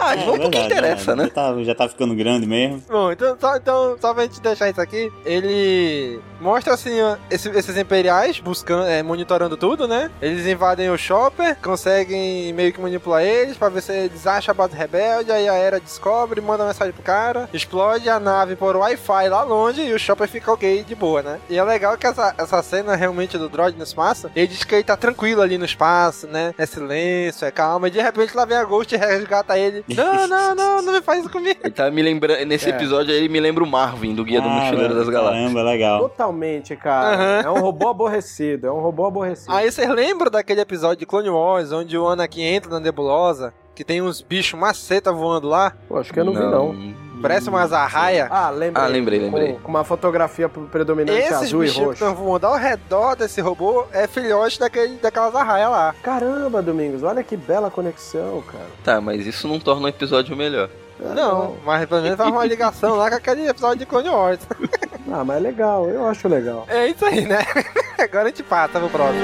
Ah, 0.00 0.14
É, 0.14 0.16
vamos 0.24 0.40
pro 0.40 0.50
que 0.50 0.58
verdade, 0.58 0.72
interessa, 0.72 1.14
verdade. 1.14 1.18
né? 1.20 1.24
Já 1.26 1.30
tá, 1.34 1.62
já 1.64 1.74
tá 1.74 1.88
ficando 1.88 2.14
grande 2.14 2.46
mesmo. 2.46 2.82
Bom, 2.88 3.12
então 3.12 3.36
só, 3.40 3.56
então, 3.56 3.96
só 4.02 4.12
pra 4.12 4.24
gente 4.24 4.40
deixar 4.40 4.68
isso 4.68 4.80
aqui, 4.80 5.12
ele 5.24 6.20
mostra 6.40 6.74
assim 6.74 6.90
esse- 7.30 7.48
esses 7.50 7.76
imperiais 7.76 8.40
buscando, 8.40 8.84
é, 8.86 9.00
monitorando 9.02 9.56
tudo, 9.56 9.86
né? 9.86 10.10
Eles 10.20 10.44
invadem 10.46 10.90
o 10.90 10.98
shopper, 10.98 11.56
conseguem 11.62 12.52
meio 12.52 12.72
que 12.72 12.80
manipular 12.80 13.22
eles 13.22 13.56
pra 13.56 13.68
ver 13.68 13.80
se 13.80 13.92
eles 13.92 14.26
acham 14.26 14.50
a 14.52 14.54
base 14.54 14.74
rebelde, 14.76 15.30
aí 15.30 15.48
a 15.48 15.54
Era 15.54 15.78
descobre, 15.78 16.40
manda 16.40 16.66
mensagem 16.66 16.92
pro 16.92 17.02
cara, 17.02 17.48
explode 17.52 18.08
a 18.08 18.18
nave 18.18 18.56
por 18.56 18.74
Wi-Fi 18.76 19.28
lá 19.28 19.42
longe 19.44 19.82
e 19.82 19.92
o 19.92 19.98
shopper 19.98 20.26
fica 20.28 20.52
ok 20.52 20.82
de 20.82 20.94
boa, 20.96 21.22
né? 21.22 21.38
E 21.48 21.56
é 21.56 21.62
legal 21.62 21.96
que 21.96 22.06
essa, 22.06 22.34
essa 22.36 22.60
cena 22.62 22.96
realmente 22.96 23.38
do 23.38 23.48
droid 23.48 23.76
no 23.78 23.84
espaço, 23.84 24.28
ele 24.34 24.48
diz 24.48 24.64
que 24.64 24.74
ele 24.74 24.82
tá 24.84 24.96
tranquilo 24.96 25.40
ali 25.42 25.56
no 25.56 25.64
espaço, 25.64 26.26
né? 26.26 26.52
É 26.58 26.66
silêncio, 26.66 27.46
é 27.46 27.50
calma, 27.52 27.86
e 27.86 27.90
de 27.92 28.00
repente 28.02 28.36
lá 28.36 28.44
vem 28.44 28.56
a 28.56 28.64
Ghost 28.64 28.92
e 28.92 28.98
resgata 28.98 29.56
ele. 29.56 29.84
Não, 30.02 30.26
não, 30.26 30.54
não, 30.54 30.82
não 30.82 30.92
me 30.92 31.00
faz 31.02 31.20
isso 31.20 31.30
comigo. 31.30 31.60
Ele 31.62 31.72
tá 31.72 31.88
me 31.90 32.02
lembrando. 32.02 32.44
Nesse 32.46 32.66
É. 32.66 32.70
episódio 32.70 33.12
aí, 33.12 33.18
ele 33.20 33.28
me 33.28 33.38
lembra 33.38 33.62
o 33.62 33.66
Marvin, 33.92 34.14
do 34.14 34.24
Guia 34.24 34.40
do 34.40 34.48
Ah, 34.48 34.52
Mochileiro 34.52 34.94
das 34.94 35.08
Galáxias. 35.08 35.42
Caramba, 35.42 35.62
legal. 35.62 36.00
Totalmente, 36.00 36.74
cara. 36.76 37.14
Aham. 37.14 37.40
É 37.44 37.50
um 37.50 37.60
robô 37.60 37.88
aborrecido, 37.88 38.66
é 38.66 38.72
um 38.72 38.80
robô 38.80 39.06
aborrecido. 39.06 39.52
Aí 39.54 39.70
vocês 39.70 39.88
lembram 39.88 40.30
daquele 40.30 40.60
episódio 40.60 40.96
de 40.98 41.06
Clone 41.06 41.28
Wars, 41.30 41.72
onde 41.72 41.96
o 41.96 42.08
Anakin 42.08 42.42
entra 42.42 42.70
na 42.70 42.80
nebulosa, 42.80 43.52
que 43.74 43.84
tem 43.84 44.00
uns 44.02 44.20
bichos 44.22 44.58
maceta 44.58 45.12
voando 45.12 45.48
lá? 45.48 45.72
Pô, 45.88 45.98
acho 45.98 46.12
que 46.12 46.18
eu 46.20 46.24
não, 46.24 46.32
vi, 46.32 46.40
não. 46.40 47.12
Parece 47.22 47.48
umas 47.48 47.72
arraia. 47.72 48.26
Ah, 48.30 48.50
lembrei. 48.50 48.84
Ah, 48.84 48.86
lembrei, 48.88 49.18
Com- 49.20 49.24
lembrei. 49.26 49.52
Com, 49.62 49.68
uma 49.68 49.84
fotografia 49.84 50.48
predominante 50.48 51.20
Esses 51.20 51.32
azul 51.34 51.62
e 51.62 51.68
roxo. 51.68 51.92
estão 51.92 52.14
voando 52.16 52.46
ao 52.48 52.56
redor 52.56 53.14
desse 53.14 53.40
robô 53.40 53.84
é 53.92 54.08
filhote 54.08 54.58
daquele, 54.58 54.96
daquelas 54.96 55.32
arraias 55.34 55.70
lá. 55.70 55.94
Caramba, 56.02 56.60
Domingos, 56.60 57.04
olha 57.04 57.22
que 57.22 57.36
bela 57.36 57.70
conexão, 57.70 58.42
cara. 58.50 58.66
Tá, 58.82 59.00
mas 59.00 59.24
isso 59.24 59.46
não 59.46 59.60
torna 59.60 59.86
o 59.86 59.88
episódio 59.88 60.36
melhor. 60.36 60.68
Não, 61.14 61.56
mas 61.64 61.86
pelo 61.86 62.02
menos 62.02 62.16
faz 62.16 62.30
uma 62.30 62.44
ligação 62.44 62.96
lá 62.96 63.10
com 63.10 63.16
aquele 63.16 63.48
episódio 63.48 63.78
de 63.78 63.86
Clone 63.86 64.08
Wars. 64.08 64.40
Ah, 65.10 65.24
mas 65.24 65.36
é 65.36 65.40
legal, 65.40 65.88
eu 65.88 66.06
acho 66.06 66.28
legal. 66.28 66.64
É 66.68 66.86
isso 66.86 67.04
aí, 67.04 67.26
né? 67.26 67.40
Agora 67.98 68.24
a 68.24 68.28
gente 68.28 68.42
passa 68.42 68.78
pro 68.78 68.88
próximo. 68.88 69.20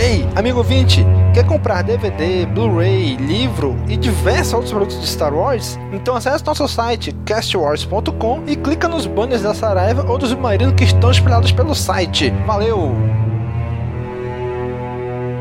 Ei, 0.00 0.26
amigo 0.34 0.62
20, 0.62 1.04
quer 1.34 1.46
comprar 1.46 1.82
DVD, 1.82 2.46
Blu-ray, 2.46 3.16
livro 3.16 3.76
e 3.86 3.98
diversos 3.98 4.54
outros 4.54 4.72
produtos 4.72 4.98
de 4.98 5.06
Star 5.06 5.34
Wars? 5.34 5.78
Então 5.92 6.16
acesse 6.16 6.42
nosso 6.42 6.66
site 6.66 7.12
castwars.com 7.26 8.44
e 8.46 8.56
clica 8.56 8.88
nos 8.88 9.06
banners 9.06 9.42
da 9.42 9.52
Saraiva 9.52 10.10
ou 10.10 10.16
dos 10.16 10.32
maridos 10.32 10.72
que 10.72 10.84
estão 10.84 11.10
espalhados 11.10 11.52
pelo 11.52 11.74
site. 11.74 12.30
Valeu! 12.46 12.94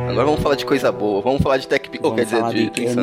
Agora 0.10 0.26
vamos 0.26 0.42
falar 0.42 0.56
de 0.56 0.66
coisa 0.66 0.92
boa. 0.92 1.22
Vamos 1.22 1.42
falar 1.42 1.58
de 1.58 1.68
Tech 1.90 1.92
Pico, 1.92 2.16
quer 2.16 2.26
dizer, 2.26 2.44
de 2.44 2.64
de 2.66 2.70
Twin 2.72 2.88
Suns. 2.88 2.96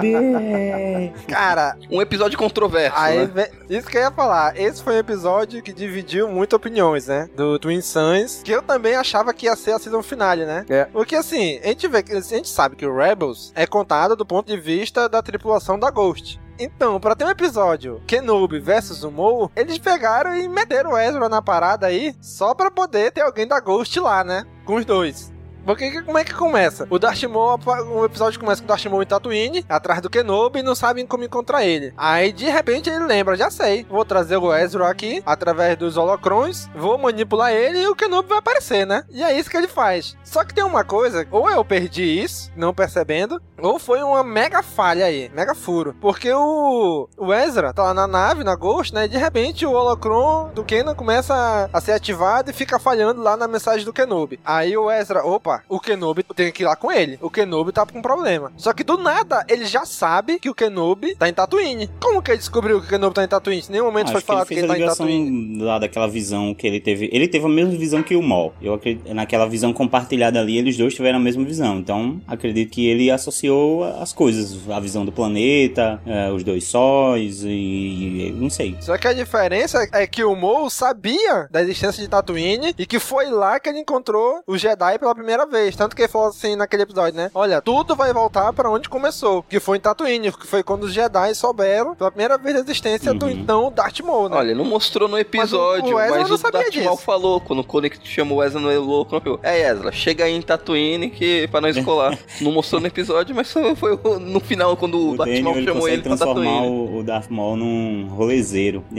Kenobi. 0.00 1.12
Cara, 1.28 1.76
Um 1.90 2.00
episódio 2.02 2.36
controverso, 2.38 2.96
Aí, 2.98 3.26
né? 3.28 3.48
isso 3.68 3.88
que 3.88 3.96
eu 3.96 4.02
ia 4.02 4.10
falar. 4.10 4.58
Esse 4.58 4.82
foi 4.82 4.94
um 4.94 4.98
episódio 4.98 5.62
que 5.62 5.72
dividiu 5.72 6.28
muito 6.28 6.54
opiniões, 6.56 7.06
né? 7.06 7.28
Do 7.36 7.58
Twin 7.58 7.80
Suns, 7.80 8.42
que 8.42 8.52
eu 8.52 8.62
também 8.62 8.94
achava 8.96 9.32
que 9.32 9.46
ia 9.46 9.56
ser 9.56 9.72
a 9.72 9.78
season 9.78 10.02
finale, 10.02 10.44
né? 10.44 10.64
É. 10.68 10.84
Porque 10.86 11.14
assim, 11.16 11.58
a 11.62 11.68
gente 11.68 11.86
vê 11.88 12.04
a 12.10 12.20
gente 12.20 12.48
sabe 12.48 12.76
que 12.76 12.86
o 12.86 12.94
Rebels 12.96 13.52
é 13.54 13.66
contado 13.66 14.16
do 14.16 14.26
ponto 14.26 14.46
de 14.46 14.56
vista 14.58 15.08
da 15.08 15.22
tripulação 15.22 15.78
da 15.78 15.90
Ghost. 15.90 16.40
Então, 16.58 17.00
pra 17.00 17.16
ter 17.16 17.24
um 17.24 17.30
episódio 17.30 18.00
Kenobi 18.06 18.60
versus 18.60 19.02
o 19.02 19.10
Maul, 19.10 19.50
eles 19.56 19.76
pegaram 19.78 20.36
e 20.36 20.48
meteram 20.48 20.92
o 20.92 20.98
Ezra 20.98 21.28
na 21.28 21.42
parada 21.42 21.86
aí, 21.88 22.14
só 22.20 22.54
pra 22.54 22.70
poder 22.70 23.10
ter 23.10 23.22
alguém 23.22 23.46
da 23.46 23.58
Ghost 23.58 23.98
lá, 23.98 24.22
né? 24.22 24.44
Com 24.64 24.76
os 24.76 24.84
dois. 24.84 25.33
Porque 25.64 25.90
que- 25.90 26.02
como 26.02 26.18
é 26.18 26.24
que 26.24 26.34
começa? 26.34 26.86
O 26.90 26.98
Darth 26.98 27.22
Maul, 27.24 27.58
o 27.94 28.04
episódio 28.04 28.38
começa 28.40 28.60
com 28.60 28.66
o 28.66 28.68
Darth 28.68 28.84
Maul 28.86 29.02
em 29.02 29.06
Tatooine, 29.06 29.64
atrás 29.68 30.00
do 30.00 30.10
Kenobi, 30.10 30.58
e 30.58 30.62
não 30.62 30.74
sabem 30.74 31.06
como 31.06 31.24
encontrar 31.24 31.64
ele. 31.64 31.92
Aí, 31.96 32.32
de 32.32 32.46
repente, 32.48 32.90
ele 32.90 33.04
lembra, 33.04 33.36
já 33.36 33.50
sei, 33.50 33.86
vou 33.88 34.04
trazer 34.04 34.36
o 34.36 34.54
Ezra 34.54 34.88
aqui, 34.88 35.22
através 35.24 35.76
dos 35.76 35.96
holocrons, 35.96 36.68
vou 36.74 36.98
manipular 36.98 37.52
ele 37.52 37.80
e 37.82 37.88
o 37.88 37.96
Kenobi 37.96 38.28
vai 38.28 38.38
aparecer, 38.38 38.86
né? 38.86 39.04
E 39.10 39.22
é 39.22 39.38
isso 39.38 39.50
que 39.50 39.56
ele 39.56 39.68
faz. 39.68 40.16
Só 40.24 40.44
que 40.44 40.54
tem 40.54 40.64
uma 40.64 40.84
coisa, 40.84 41.26
ou 41.30 41.48
eu 41.50 41.64
perdi 41.64 42.02
isso, 42.04 42.50
não 42.56 42.74
percebendo, 42.74 43.40
ou 43.60 43.78
foi 43.78 44.02
uma 44.02 44.22
mega 44.22 44.62
falha 44.62 45.06
aí, 45.06 45.30
mega 45.34 45.54
furo. 45.54 45.94
Porque 46.00 46.30
o, 46.32 47.08
o 47.16 47.32
Ezra 47.32 47.72
tá 47.72 47.84
lá 47.84 47.94
na 47.94 48.06
nave, 48.06 48.44
na 48.44 48.54
Ghost, 48.54 48.92
né? 48.94 49.04
E 49.06 49.08
de 49.08 49.16
repente 49.16 49.64
o 49.64 49.72
holocron 49.72 50.50
do 50.54 50.64
Kenan 50.64 50.94
começa 50.94 51.34
a, 51.34 51.68
a 51.78 51.80
ser 51.80 51.92
ativado 51.92 52.50
e 52.50 52.54
fica 52.54 52.78
falhando 52.78 53.22
lá 53.22 53.36
na 53.36 53.48
mensagem 53.48 53.84
do 53.84 53.92
Kenobi. 53.92 54.38
Aí 54.44 54.76
o 54.76 54.90
Ezra, 54.90 55.24
opa, 55.24 55.53
o 55.68 55.78
Kenobi 55.80 56.22
tem 56.34 56.50
que 56.52 56.62
ir 56.62 56.66
lá 56.66 56.76
com 56.76 56.90
ele. 56.90 57.18
O 57.20 57.30
Kenobi 57.30 57.72
tá 57.72 57.84
com 57.86 58.00
problema. 58.02 58.52
Só 58.56 58.72
que 58.72 58.82
do 58.84 58.96
nada 58.98 59.44
ele 59.48 59.64
já 59.66 59.84
sabe 59.84 60.38
que 60.38 60.48
o 60.50 60.54
Kenobi 60.54 61.14
tá 61.14 61.28
em 61.28 61.34
Tatooine. 61.34 61.88
Como 62.00 62.22
que 62.22 62.30
ele 62.30 62.38
descobriu 62.38 62.80
que 62.80 62.86
o 62.86 62.90
Kenobi 62.90 63.14
tá 63.14 63.24
em 63.24 63.28
Tatooine? 63.28 63.62
Em 63.68 63.72
nenhum 63.72 63.84
momento 63.84 64.04
Acho 64.06 64.12
foi 64.12 64.20
que 64.22 64.26
falado 64.26 64.46
ele 64.46 64.48
que 64.48 64.54
fez 64.54 64.64
ele 64.64 64.72
a 64.72 64.86
tá 64.86 64.92
em 64.92 64.96
Tatooine. 64.96 65.62
lá 65.62 65.78
daquela 65.78 66.08
visão 66.08 66.54
que 66.54 66.66
ele 66.66 66.80
teve. 66.80 67.08
Ele 67.12 67.28
teve 67.28 67.44
a 67.44 67.48
mesma 67.48 67.74
visão 67.76 68.02
que 68.02 68.16
o 68.16 68.22
Maul. 68.22 68.52
Eu 68.60 68.74
acredito, 68.74 69.12
naquela 69.14 69.46
visão 69.46 69.72
compartilhada 69.72 70.40
ali, 70.40 70.56
eles 70.58 70.76
dois 70.76 70.94
tiveram 70.94 71.18
a 71.18 71.22
mesma 71.22 71.44
visão. 71.44 71.78
Então, 71.78 72.20
acredito 72.26 72.70
que 72.70 72.86
ele 72.86 73.10
associou 73.10 73.84
as 73.84 74.12
coisas. 74.12 74.58
A 74.70 74.80
visão 74.80 75.04
do 75.04 75.12
planeta, 75.12 76.00
eh, 76.06 76.30
os 76.32 76.42
dois 76.44 76.64
sóis 76.64 77.42
e, 77.44 77.48
e- 77.48 78.32
não 78.36 78.50
sei. 78.50 78.76
Só 78.80 78.96
que 78.96 79.06
a 79.08 79.12
diferença 79.12 79.86
é 79.92 80.06
que 80.06 80.24
o 80.24 80.34
Maul 80.34 80.70
sabia 80.70 81.48
da 81.50 81.62
existência 81.62 82.02
de 82.02 82.08
Tatooine 82.08 82.74
e 82.78 82.86
que 82.86 82.98
foi 82.98 83.26
lá 83.30 83.58
que 83.60 83.68
ele 83.68 83.80
encontrou 83.80 84.42
o 84.46 84.56
Jedi 84.56 84.98
pela 84.98 85.14
primeira 85.14 85.43
vez. 85.46 85.76
Tanto 85.76 85.94
que 85.94 86.02
ele 86.02 86.08
falou 86.08 86.28
assim 86.28 86.56
naquele 86.56 86.82
episódio, 86.82 87.16
né? 87.16 87.30
Olha, 87.34 87.60
tudo 87.60 87.94
vai 87.94 88.12
voltar 88.12 88.52
pra 88.52 88.70
onde 88.70 88.88
começou, 88.88 89.42
que 89.42 89.60
foi 89.60 89.78
em 89.78 89.80
Tatooine, 89.80 90.32
que 90.32 90.46
foi 90.46 90.62
quando 90.62 90.84
os 90.84 90.92
Jedi 90.92 91.34
souberam 91.34 91.94
pela 91.94 92.10
primeira 92.10 92.38
vez 92.38 92.54
da 92.54 92.60
existência 92.62 93.14
do 93.14 93.28
então 93.28 93.72
Darth 93.74 94.00
Maul, 94.00 94.28
né? 94.28 94.36
Olha, 94.36 94.54
não 94.54 94.64
mostrou 94.64 95.08
no 95.08 95.18
episódio, 95.18 95.92
o 95.92 95.94
mas 95.94 96.10
Ezra 96.10 96.24
o, 96.24 96.28
não 96.28 96.36
sabia 96.36 96.62
Darth 96.62 96.84
Maul 96.84 96.96
falou, 96.96 97.40
quando 97.40 97.60
o 97.60 97.64
Koenig 97.64 97.98
chamou 98.04 98.38
o 98.38 98.42
Ezra 98.42 98.60
no 98.60 98.80
louco, 98.80 99.20
é 99.42 99.70
Ezra, 99.70 99.92
chega 99.92 100.24
aí 100.24 100.34
em 100.34 100.42
Tatooine 100.42 101.10
que, 101.10 101.48
pra 101.48 101.60
nós 101.60 101.76
colar. 101.84 102.18
não 102.40 102.52
mostrou 102.52 102.80
no 102.80 102.86
episódio, 102.86 103.34
mas 103.34 103.50
foi, 103.50 103.74
foi 103.74 103.98
no 104.20 104.40
final, 104.40 104.76
quando 104.76 104.98
o, 104.98 105.12
O 105.12 105.16
Darth 105.16 105.28
Daniel 105.28 105.44
Maul 105.44 105.56
ele 105.56 105.66
chamou 105.66 105.82
consegue 105.82 105.96
ele 105.96 106.02
pra 106.02 106.16
transformar 106.16 106.44
Tatooine. 106.44 106.66
o, 106.66 106.98
o 106.98 107.02
Darth 107.02 107.30
Maul 107.30 107.56
num 107.56 108.08
rolezeiro. 108.08 108.84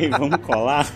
e 0.00 0.08
vamos 0.08 0.36
colar? 0.38 0.86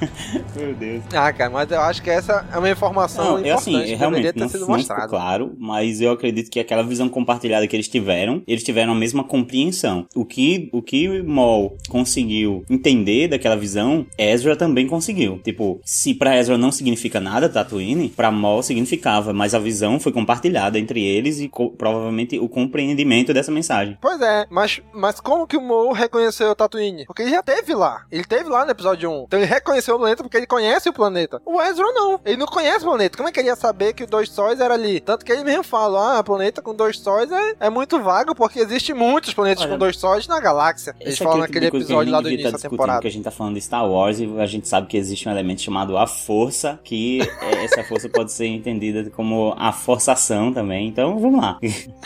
Meu 0.56 0.74
Deus. 0.74 1.02
Ah, 1.14 1.32
cara, 1.32 1.50
mas 1.50 1.70
eu 1.70 1.80
acho 1.80 2.02
que 2.02 2.10
essa 2.10 2.44
é 2.52 2.58
uma 2.58 2.68
informação 2.74 3.24
Não, 3.24 3.38
é 3.38 3.40
importante 3.40 3.76
assim, 3.76 3.84
que 3.84 3.94
realmente 3.94 4.32
ter 4.32 4.40
não, 4.40 4.48
sido 4.48 4.66
não 4.66 5.08
claro, 5.08 5.54
mas 5.58 6.00
eu 6.00 6.12
acredito 6.12 6.50
que 6.50 6.60
aquela 6.60 6.82
visão 6.82 7.08
compartilhada 7.08 7.66
que 7.66 7.74
eles 7.74 7.88
tiveram, 7.88 8.42
eles 8.46 8.62
tiveram 8.62 8.92
a 8.92 8.96
mesma 8.96 9.24
compreensão. 9.24 10.06
O 10.14 10.24
que 10.24 10.68
o 10.72 10.82
que 10.82 11.22
Maul 11.22 11.76
conseguiu 11.88 12.64
entender 12.68 13.28
daquela 13.28 13.56
visão, 13.56 14.06
Ezra 14.18 14.56
também 14.56 14.86
conseguiu. 14.86 15.38
Tipo, 15.42 15.80
se 15.84 16.14
pra 16.14 16.36
Ezra 16.36 16.58
não 16.58 16.72
significa 16.72 17.20
nada 17.20 17.48
Tatooine, 17.48 18.08
pra 18.08 18.30
Maul 18.30 18.62
significava, 18.62 19.32
mas 19.32 19.54
a 19.54 19.58
visão 19.58 19.98
foi 19.98 20.12
compartilhada 20.12 20.78
entre 20.78 21.02
eles 21.02 21.40
e 21.40 21.50
provavelmente 21.78 22.38
o 22.38 22.48
compreendimento 22.48 23.32
dessa 23.32 23.50
mensagem. 23.50 23.98
Pois 24.00 24.20
é, 24.20 24.46
mas, 24.50 24.82
mas 24.92 25.20
como 25.20 25.46
que 25.46 25.56
o 25.56 25.62
Maul 25.62 25.92
reconheceu 25.92 26.50
o 26.50 26.54
Tatooine? 26.54 27.06
Porque 27.06 27.22
ele 27.22 27.30
já 27.30 27.42
teve 27.42 27.74
lá. 27.74 28.04
Ele 28.10 28.24
teve 28.24 28.48
lá 28.48 28.64
no 28.64 28.70
episódio 28.70 29.10
1. 29.10 29.24
Então 29.24 29.38
ele 29.38 29.46
reconheceu 29.46 29.94
o 29.94 29.98
planeta 29.98 30.22
porque 30.22 30.36
ele 30.36 30.46
conhece 30.46 30.88
o 30.88 30.92
planeta. 30.92 31.40
O 31.44 31.60
Ezra 31.60 31.84
não. 31.92 32.20
Ele 32.24 32.36
não 32.36 32.46
conhece 32.46 32.63
o 32.72 32.80
planeta. 32.80 33.16
Como 33.16 33.28
é 33.28 33.32
que 33.32 33.40
ele 33.40 33.48
ia 33.48 33.56
saber 33.56 33.92
que 33.92 34.04
os 34.04 34.10
dois 34.10 34.28
sóis 34.30 34.60
era 34.60 34.74
ali? 34.74 35.00
Tanto 35.00 35.24
que 35.24 35.32
ele 35.32 35.44
mesmo 35.44 35.62
fala, 35.64 36.18
ah, 36.18 36.24
planeta 36.24 36.62
com 36.62 36.74
dois 36.74 36.98
sóis 36.98 37.30
é, 37.30 37.54
é 37.60 37.70
muito 37.70 38.00
vago, 38.00 38.34
porque 38.34 38.60
existe 38.60 38.92
muitos 38.94 39.34
planetas 39.34 39.64
Olha, 39.64 39.72
com 39.72 39.78
dois 39.78 39.96
sóis 39.96 40.26
na 40.26 40.40
galáxia. 40.40 40.94
Eles 41.00 41.14
Esse 41.14 41.22
é 41.22 41.26
falam 41.26 41.42
aquele 41.42 41.66
naquele 41.66 41.82
episódio 41.82 42.12
lá 42.12 42.20
do 42.20 42.24
devia 42.24 42.34
início 42.34 42.48
estar 42.48 42.50
da 42.50 42.56
discutindo, 42.56 42.70
temporada. 42.78 43.00
que 43.02 43.08
a 43.08 43.10
gente 43.10 43.24
tá 43.24 43.30
falando 43.30 43.54
de 43.54 43.60
Star 43.60 43.88
Wars 43.88 44.18
e 44.18 44.40
a 44.40 44.46
gente 44.46 44.68
sabe 44.68 44.86
que 44.86 44.96
existe 44.96 45.28
um 45.28 45.32
elemento 45.32 45.60
chamado 45.62 45.96
a 45.96 46.06
força, 46.06 46.78
que 46.82 47.20
é, 47.40 47.64
essa 47.64 47.82
força 47.84 48.08
pode 48.08 48.32
ser 48.32 48.46
entendida 48.46 49.10
como 49.10 49.54
a 49.58 49.72
forçação 49.72 50.52
também. 50.52 50.88
Então, 50.88 51.18
vamos 51.18 51.40
lá. 51.40 51.58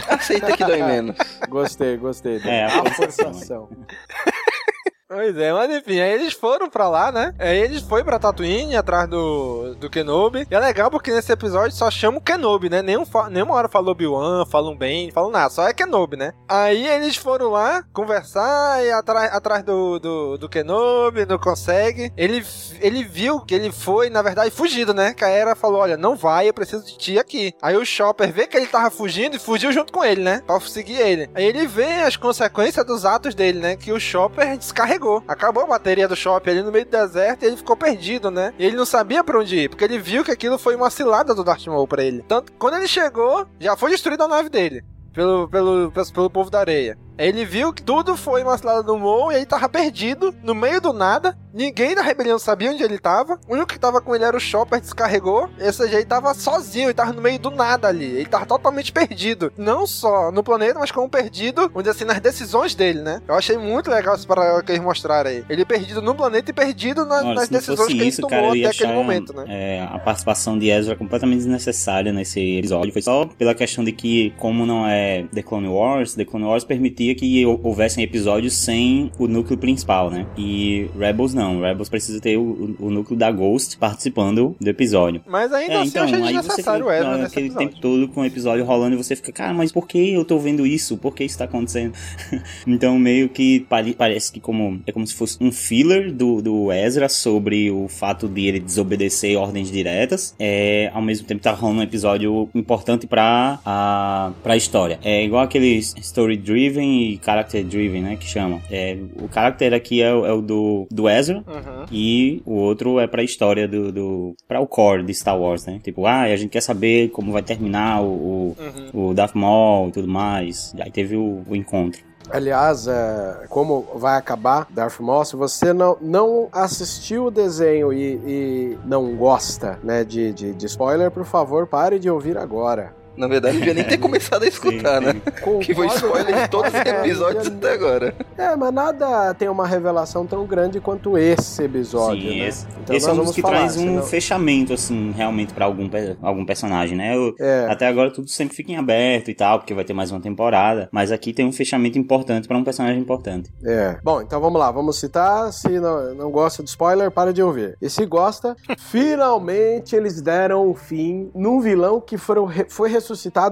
Aceita 0.08 0.56
que 0.56 0.64
dói 0.64 0.82
menos. 0.82 1.16
Gostei, 1.48 1.96
gostei. 1.96 2.40
É, 2.44 2.64
a 2.64 2.84
forçação. 2.94 3.68
Pois 5.10 5.34
é, 5.38 5.50
mas 5.54 5.70
enfim, 5.74 6.00
aí 6.00 6.12
eles 6.12 6.34
foram 6.34 6.68
pra 6.68 6.86
lá, 6.86 7.10
né? 7.10 7.34
Aí 7.38 7.56
eles 7.56 7.80
foram 7.80 8.04
pra 8.04 8.18
Tatooine, 8.18 8.76
atrás 8.76 9.08
do, 9.08 9.74
do 9.76 9.88
Kenobi. 9.88 10.46
E 10.50 10.54
é 10.54 10.60
legal 10.60 10.90
porque 10.90 11.10
nesse 11.10 11.32
episódio 11.32 11.74
só 11.74 11.90
chama 11.90 12.18
o 12.18 12.20
Kenobi, 12.20 12.68
né? 12.68 12.82
Nenhum, 12.82 13.04
nenhuma 13.30 13.54
hora 13.54 13.70
falou 13.70 13.92
Obi-Wan, 13.92 14.44
falam 14.44 14.76
bem, 14.76 15.10
falam 15.10 15.30
nada, 15.30 15.48
só 15.48 15.66
é 15.66 15.72
Kenobi, 15.72 16.18
né? 16.18 16.34
Aí 16.46 16.86
eles 16.86 17.16
foram 17.16 17.48
lá 17.48 17.82
conversar 17.90 18.84
e 18.84 18.92
atrás, 18.92 19.32
atrás 19.32 19.64
do, 19.64 19.98
do, 19.98 20.36
do 20.36 20.46
Kenobi, 20.46 21.24
não 21.24 21.38
consegue. 21.38 22.12
Ele, 22.14 22.44
ele 22.78 23.02
viu 23.02 23.40
que 23.40 23.54
ele 23.54 23.72
foi, 23.72 24.10
na 24.10 24.20
verdade, 24.20 24.50
fugido, 24.50 24.92
né? 24.92 25.14
Que 25.14 25.24
a 25.24 25.30
Era 25.30 25.56
falou: 25.56 25.80
Olha, 25.80 25.96
não 25.96 26.16
vai, 26.16 26.50
eu 26.50 26.54
preciso 26.54 26.84
de 26.84 26.98
ti 26.98 27.18
aqui. 27.18 27.54
Aí 27.62 27.78
o 27.78 27.86
Chopper 27.86 28.30
vê 28.30 28.46
que 28.46 28.58
ele 28.58 28.66
tava 28.66 28.90
fugindo 28.90 29.36
e 29.36 29.40
fugiu 29.40 29.72
junto 29.72 29.90
com 29.90 30.04
ele, 30.04 30.20
né? 30.22 30.42
Pra 30.46 30.60
seguir 30.60 31.00
ele. 31.00 31.30
Aí 31.34 31.46
ele 31.46 31.66
vê 31.66 32.02
as 32.02 32.14
consequências 32.14 32.84
dos 32.84 33.06
atos 33.06 33.34
dele, 33.34 33.58
né? 33.58 33.74
Que 33.74 33.90
o 33.90 33.98
Chopper 33.98 34.58
descarregou. 34.58 34.97
Acabou 35.26 35.64
a 35.64 35.66
bateria 35.66 36.08
do 36.08 36.16
Chopper 36.16 36.52
ali 36.52 36.62
no 36.62 36.72
meio 36.72 36.84
do 36.84 36.90
deserto 36.90 37.42
e 37.42 37.46
ele 37.46 37.56
ficou 37.56 37.76
perdido, 37.76 38.30
né? 38.30 38.52
E 38.58 38.64
ele 38.64 38.76
não 38.76 38.86
sabia 38.86 39.22
pra 39.22 39.38
onde 39.38 39.56
ir, 39.56 39.68
porque 39.68 39.84
ele 39.84 39.98
viu 39.98 40.24
que 40.24 40.30
aquilo 40.30 40.58
foi 40.58 40.74
uma 40.74 40.90
cilada 40.90 41.34
do 41.34 41.44
Darth 41.44 41.66
Maul 41.66 41.86
pra 41.86 42.02
ele. 42.02 42.24
Tanto 42.26 42.52
quando 42.52 42.74
ele 42.74 42.88
chegou, 42.88 43.46
já 43.58 43.76
foi 43.76 43.90
destruída 43.90 44.24
a 44.24 44.28
nave 44.28 44.48
dele. 44.48 44.84
Pelo, 45.12 45.48
pelo, 45.48 45.90
pelo 45.90 46.30
povo 46.30 46.50
da 46.50 46.60
areia. 46.60 46.98
Ele 47.18 47.44
viu 47.44 47.72
que 47.72 47.82
tudo 47.82 48.16
foi 48.16 48.42
uma 48.42 48.56
cilada 48.56 48.82
do 48.82 48.96
Maul 48.96 49.32
e 49.32 49.36
ele 49.36 49.46
tava 49.46 49.68
perdido, 49.68 50.34
no 50.42 50.54
meio 50.54 50.80
do 50.80 50.92
nada. 50.92 51.36
Ninguém 51.52 51.94
da 51.94 52.02
rebelião 52.02 52.38
sabia 52.38 52.70
onde 52.70 52.82
ele 52.84 52.98
tava. 52.98 53.38
O 53.48 53.54
único 53.54 53.66
que 53.68 53.78
tava 53.78 54.00
com 54.00 54.14
ele 54.14 54.22
era 54.22 54.36
o 54.36 54.40
Chopper, 54.40 54.80
descarregou. 54.80 55.48
Ou 55.60 55.72
seja, 55.72 55.96
ele 55.96 56.04
tava 56.04 56.32
sozinho, 56.34 56.86
ele 56.86 56.94
tava 56.94 57.12
no 57.12 57.20
meio 57.20 57.38
do 57.38 57.50
nada 57.50 57.88
ali. 57.88 58.04
Ele 58.04 58.26
tava 58.26 58.46
totalmente 58.46 58.92
perdido. 58.92 59.52
Não 59.56 59.84
só 59.86 60.30
no 60.30 60.44
planeta, 60.44 60.78
mas 60.78 60.92
como 60.92 61.08
perdido, 61.08 61.68
dizer 61.78 61.90
assim, 61.90 62.04
nas 62.04 62.20
decisões 62.20 62.74
dele, 62.76 63.00
né? 63.00 63.20
Eu 63.26 63.34
achei 63.34 63.56
muito 63.58 63.90
legal 63.90 64.14
esse 64.14 64.26
paralelo 64.26 64.62
que 64.62 64.70
eles 64.70 64.82
mostraram 64.84 65.30
aí. 65.30 65.42
Ele 65.48 65.64
perdido 65.64 66.00
no 66.00 66.14
planeta 66.14 66.50
e 66.50 66.54
perdido 66.54 67.04
na- 67.04 67.16
Olha, 67.24 67.34
nas 67.34 67.48
decisões 67.48 67.88
que 67.88 67.92
ele 67.94 68.04
isso, 68.06 68.20
tomou 68.20 68.30
cara, 68.38 68.48
até 68.52 68.66
aquele 68.68 68.92
momento, 68.92 69.32
né? 69.34 69.44
é, 69.48 69.88
a 69.90 69.98
participação 69.98 70.56
de 70.58 70.68
Ezra 70.70 70.94
completamente 70.94 71.38
desnecessária 71.38 72.12
nesse 72.12 72.58
episódio. 72.58 72.92
Foi 72.92 73.02
só 73.02 73.24
pela 73.26 73.54
questão 73.54 73.82
de 73.82 73.90
que, 73.90 74.32
como 74.38 74.64
não 74.64 74.86
é 74.86 75.24
The 75.34 75.42
Clone 75.42 75.68
Wars, 75.68 76.14
The 76.14 76.24
Clone 76.24 76.44
Wars 76.44 76.62
permitia 77.08 77.14
que 77.14 77.46
hou- 77.46 77.60
houvessem 77.62 78.02
episódios 78.04 78.54
sem 78.54 79.10
o 79.18 79.26
núcleo 79.26 79.58
principal, 79.58 80.10
né? 80.10 80.26
E 80.36 80.86
Rebels 80.98 81.34
não. 81.34 81.60
Rebels 81.60 81.88
precisa 81.88 82.20
ter 82.20 82.36
o, 82.36 82.76
o 82.78 82.90
núcleo 82.90 83.18
da 83.18 83.30
Ghost 83.30 83.76
participando 83.78 84.54
do 84.60 84.68
episódio. 84.70 85.20
Mas 85.26 85.52
ainda 85.52 85.74
É, 85.74 85.76
assim 85.82 85.98
eu 85.98 86.04
achei 86.04 86.20
desnecessário 86.20 86.86
o 86.86 86.90
Ezra 86.92 87.16
nesse 87.18 87.26
aquele 87.26 87.46
episódio. 87.46 87.68
tempo 87.68 87.80
todo 87.80 88.08
com 88.08 88.20
o 88.20 88.24
episódio 88.24 88.64
rolando 88.64 88.94
e 88.94 88.98
você 88.98 89.14
fica, 89.16 89.32
cara, 89.32 89.54
mas 89.54 89.72
por 89.72 89.86
que 89.86 90.12
eu 90.12 90.24
tô 90.24 90.38
vendo 90.38 90.66
isso? 90.66 90.96
Por 90.96 91.14
que 91.14 91.24
isso 91.24 91.38
tá 91.38 91.44
acontecendo? 91.44 91.92
então 92.66 92.98
meio 92.98 93.28
que 93.28 93.60
pare- 93.60 93.94
parece 93.94 94.32
que 94.32 94.40
como 94.40 94.80
é 94.86 94.92
como 94.92 95.06
se 95.06 95.14
fosse 95.14 95.36
um 95.40 95.50
filler 95.52 96.12
do, 96.12 96.40
do 96.42 96.72
Ezra 96.72 97.08
sobre 97.08 97.70
o 97.70 97.88
fato 97.88 98.28
de 98.28 98.46
ele 98.46 98.60
desobedecer 98.60 99.36
ordens 99.38 99.70
diretas, 99.70 100.34
é, 100.38 100.90
ao 100.94 101.02
mesmo 101.02 101.26
tempo 101.26 101.42
tá 101.42 101.52
rolando 101.52 101.80
um 101.80 101.82
episódio 101.82 102.48
importante 102.54 103.06
pra 103.06 103.58
a 103.64 104.32
pra 104.42 104.56
história. 104.56 104.98
É 105.02 105.24
igual 105.24 105.42
aqueles 105.42 105.94
story 105.98 106.36
driven 106.36 106.97
character 107.24 107.64
driven, 107.64 108.02
né, 108.02 108.16
que 108.16 108.26
chamam. 108.26 108.60
É, 108.70 108.96
o 109.22 109.28
character 109.32 109.72
aqui 109.74 110.02
é, 110.02 110.12
o- 110.14 110.26
é 110.26 110.32
o 110.32 110.40
do, 110.42 110.86
do 110.90 111.08
Ezra 111.08 111.38
Uhum. 111.46 111.84
e 111.92 112.42
o 112.46 112.54
outro 112.54 112.98
é 113.00 113.06
pra 113.06 113.22
história 113.22 113.66
do, 113.68 113.90
do 113.92 114.34
para 114.46 114.60
o 114.60 114.66
core 114.66 115.02
de 115.02 115.14
Star 115.14 115.38
Wars, 115.38 115.66
né? 115.66 115.80
Tipo, 115.82 116.06
ah, 116.06 116.22
a 116.22 116.36
gente 116.36 116.50
quer 116.50 116.60
saber 116.62 117.08
como 117.10 117.32
vai 117.32 117.42
terminar 117.42 118.02
o, 118.02 118.54
o, 118.92 119.08
o 119.10 119.14
Darth 119.14 119.34
Maul 119.34 119.88
e 119.88 119.92
tudo 119.92 120.08
mais. 120.08 120.74
Aí 120.80 120.90
teve 120.90 121.16
o, 121.16 121.42
o 121.48 121.54
encontro. 121.56 122.06
Aliás, 122.30 122.86
é, 122.86 123.46
como 123.48 123.86
vai 123.94 124.18
acabar 124.18 124.66
Darth 124.68 125.00
Maul, 125.00 125.24
se 125.24 125.34
você 125.34 125.72
não, 125.72 125.96
não 126.00 126.48
assistiu 126.52 127.24
o 127.26 127.30
desenho 127.30 127.90
e, 127.90 128.20
e 128.26 128.78
não 128.84 129.16
gosta 129.16 129.78
né, 129.82 130.04
de, 130.04 130.32
de, 130.34 130.52
de 130.52 130.66
spoiler, 130.66 131.10
por 131.10 131.24
favor, 131.24 131.66
pare 131.66 131.98
de 131.98 132.10
ouvir 132.10 132.36
agora. 132.36 132.94
Na 133.18 133.26
verdade, 133.26 133.54
não 133.54 133.60
devia 133.60 133.74
nem 133.74 133.84
ter 133.84 133.98
começado 133.98 134.42
a 134.44 134.46
escutar, 134.46 135.00
né? 135.00 135.14
Que 135.62 135.74
foi 135.74 135.86
spoiler 135.88 136.42
de 136.42 136.48
todos 136.48 136.72
os 136.72 136.80
episódios 136.80 137.46
até 137.48 137.72
agora. 137.72 138.14
É, 138.36 138.54
mas 138.56 138.72
nada 138.72 139.34
tem 139.34 139.48
uma 139.48 139.66
revelação 139.66 140.26
tão 140.26 140.46
grande 140.46 140.80
quanto 140.80 141.18
esse 141.18 141.62
episódio, 141.64 142.30
Sim, 142.30 142.40
né? 142.40 142.48
esse, 142.48 142.66
Então 142.82 142.96
esse 142.96 143.08
é 143.08 143.12
um 143.12 143.16
dos 143.16 143.34
que 143.34 143.42
falar, 143.42 143.56
traz 143.58 143.76
um 143.76 143.80
senão- 143.80 144.02
fechamento, 144.04 144.72
assim, 144.72 145.12
realmente 145.16 145.52
pra 145.52 145.64
algum, 145.66 145.88
algum 146.22 146.44
personagem, 146.44 146.96
né? 146.96 147.16
Eu- 147.16 147.34
É. 147.40 147.66
Até 147.68 147.86
agora 147.86 148.12
tudo 148.12 148.28
sempre 148.28 148.54
fica 148.54 148.72
em 148.72 148.76
aberto 148.76 149.30
e 149.30 149.34
tal, 149.34 149.58
porque 149.58 149.74
vai 149.74 149.84
ter 149.84 149.92
mais 149.92 150.10
uma 150.10 150.20
temporada. 150.20 150.88
Mas 150.92 151.10
aqui 151.12 151.32
tem 151.32 151.44
um 151.46 151.52
fechamento 151.52 151.98
importante 151.98 152.46
pra 152.46 152.56
um 152.56 152.64
personagem 152.64 153.00
importante. 153.00 153.50
É. 153.64 153.98
Bom, 154.02 154.20
então 154.22 154.40
vamos 154.40 154.58
lá, 154.60 154.70
vamos 154.70 154.98
citar. 154.98 155.52
Se 155.52 155.68
não, 155.80 156.14
não 156.14 156.30
gosta 156.30 156.62
de 156.62 156.68
spoiler, 156.70 157.10
para 157.10 157.32
de 157.32 157.42
ouvir. 157.42 157.76
E 157.82 157.90
se 157.90 158.04
gosta, 158.06 158.54
finalmente 158.78 159.96
eles 159.96 160.20
deram 160.22 160.68
um 160.70 160.74
fim 160.74 161.30
num 161.34 161.60
vilão 161.60 162.00
que 162.00 162.16
foram, 162.16 162.48
foi 162.68 162.88
ressuscitado 162.90 163.07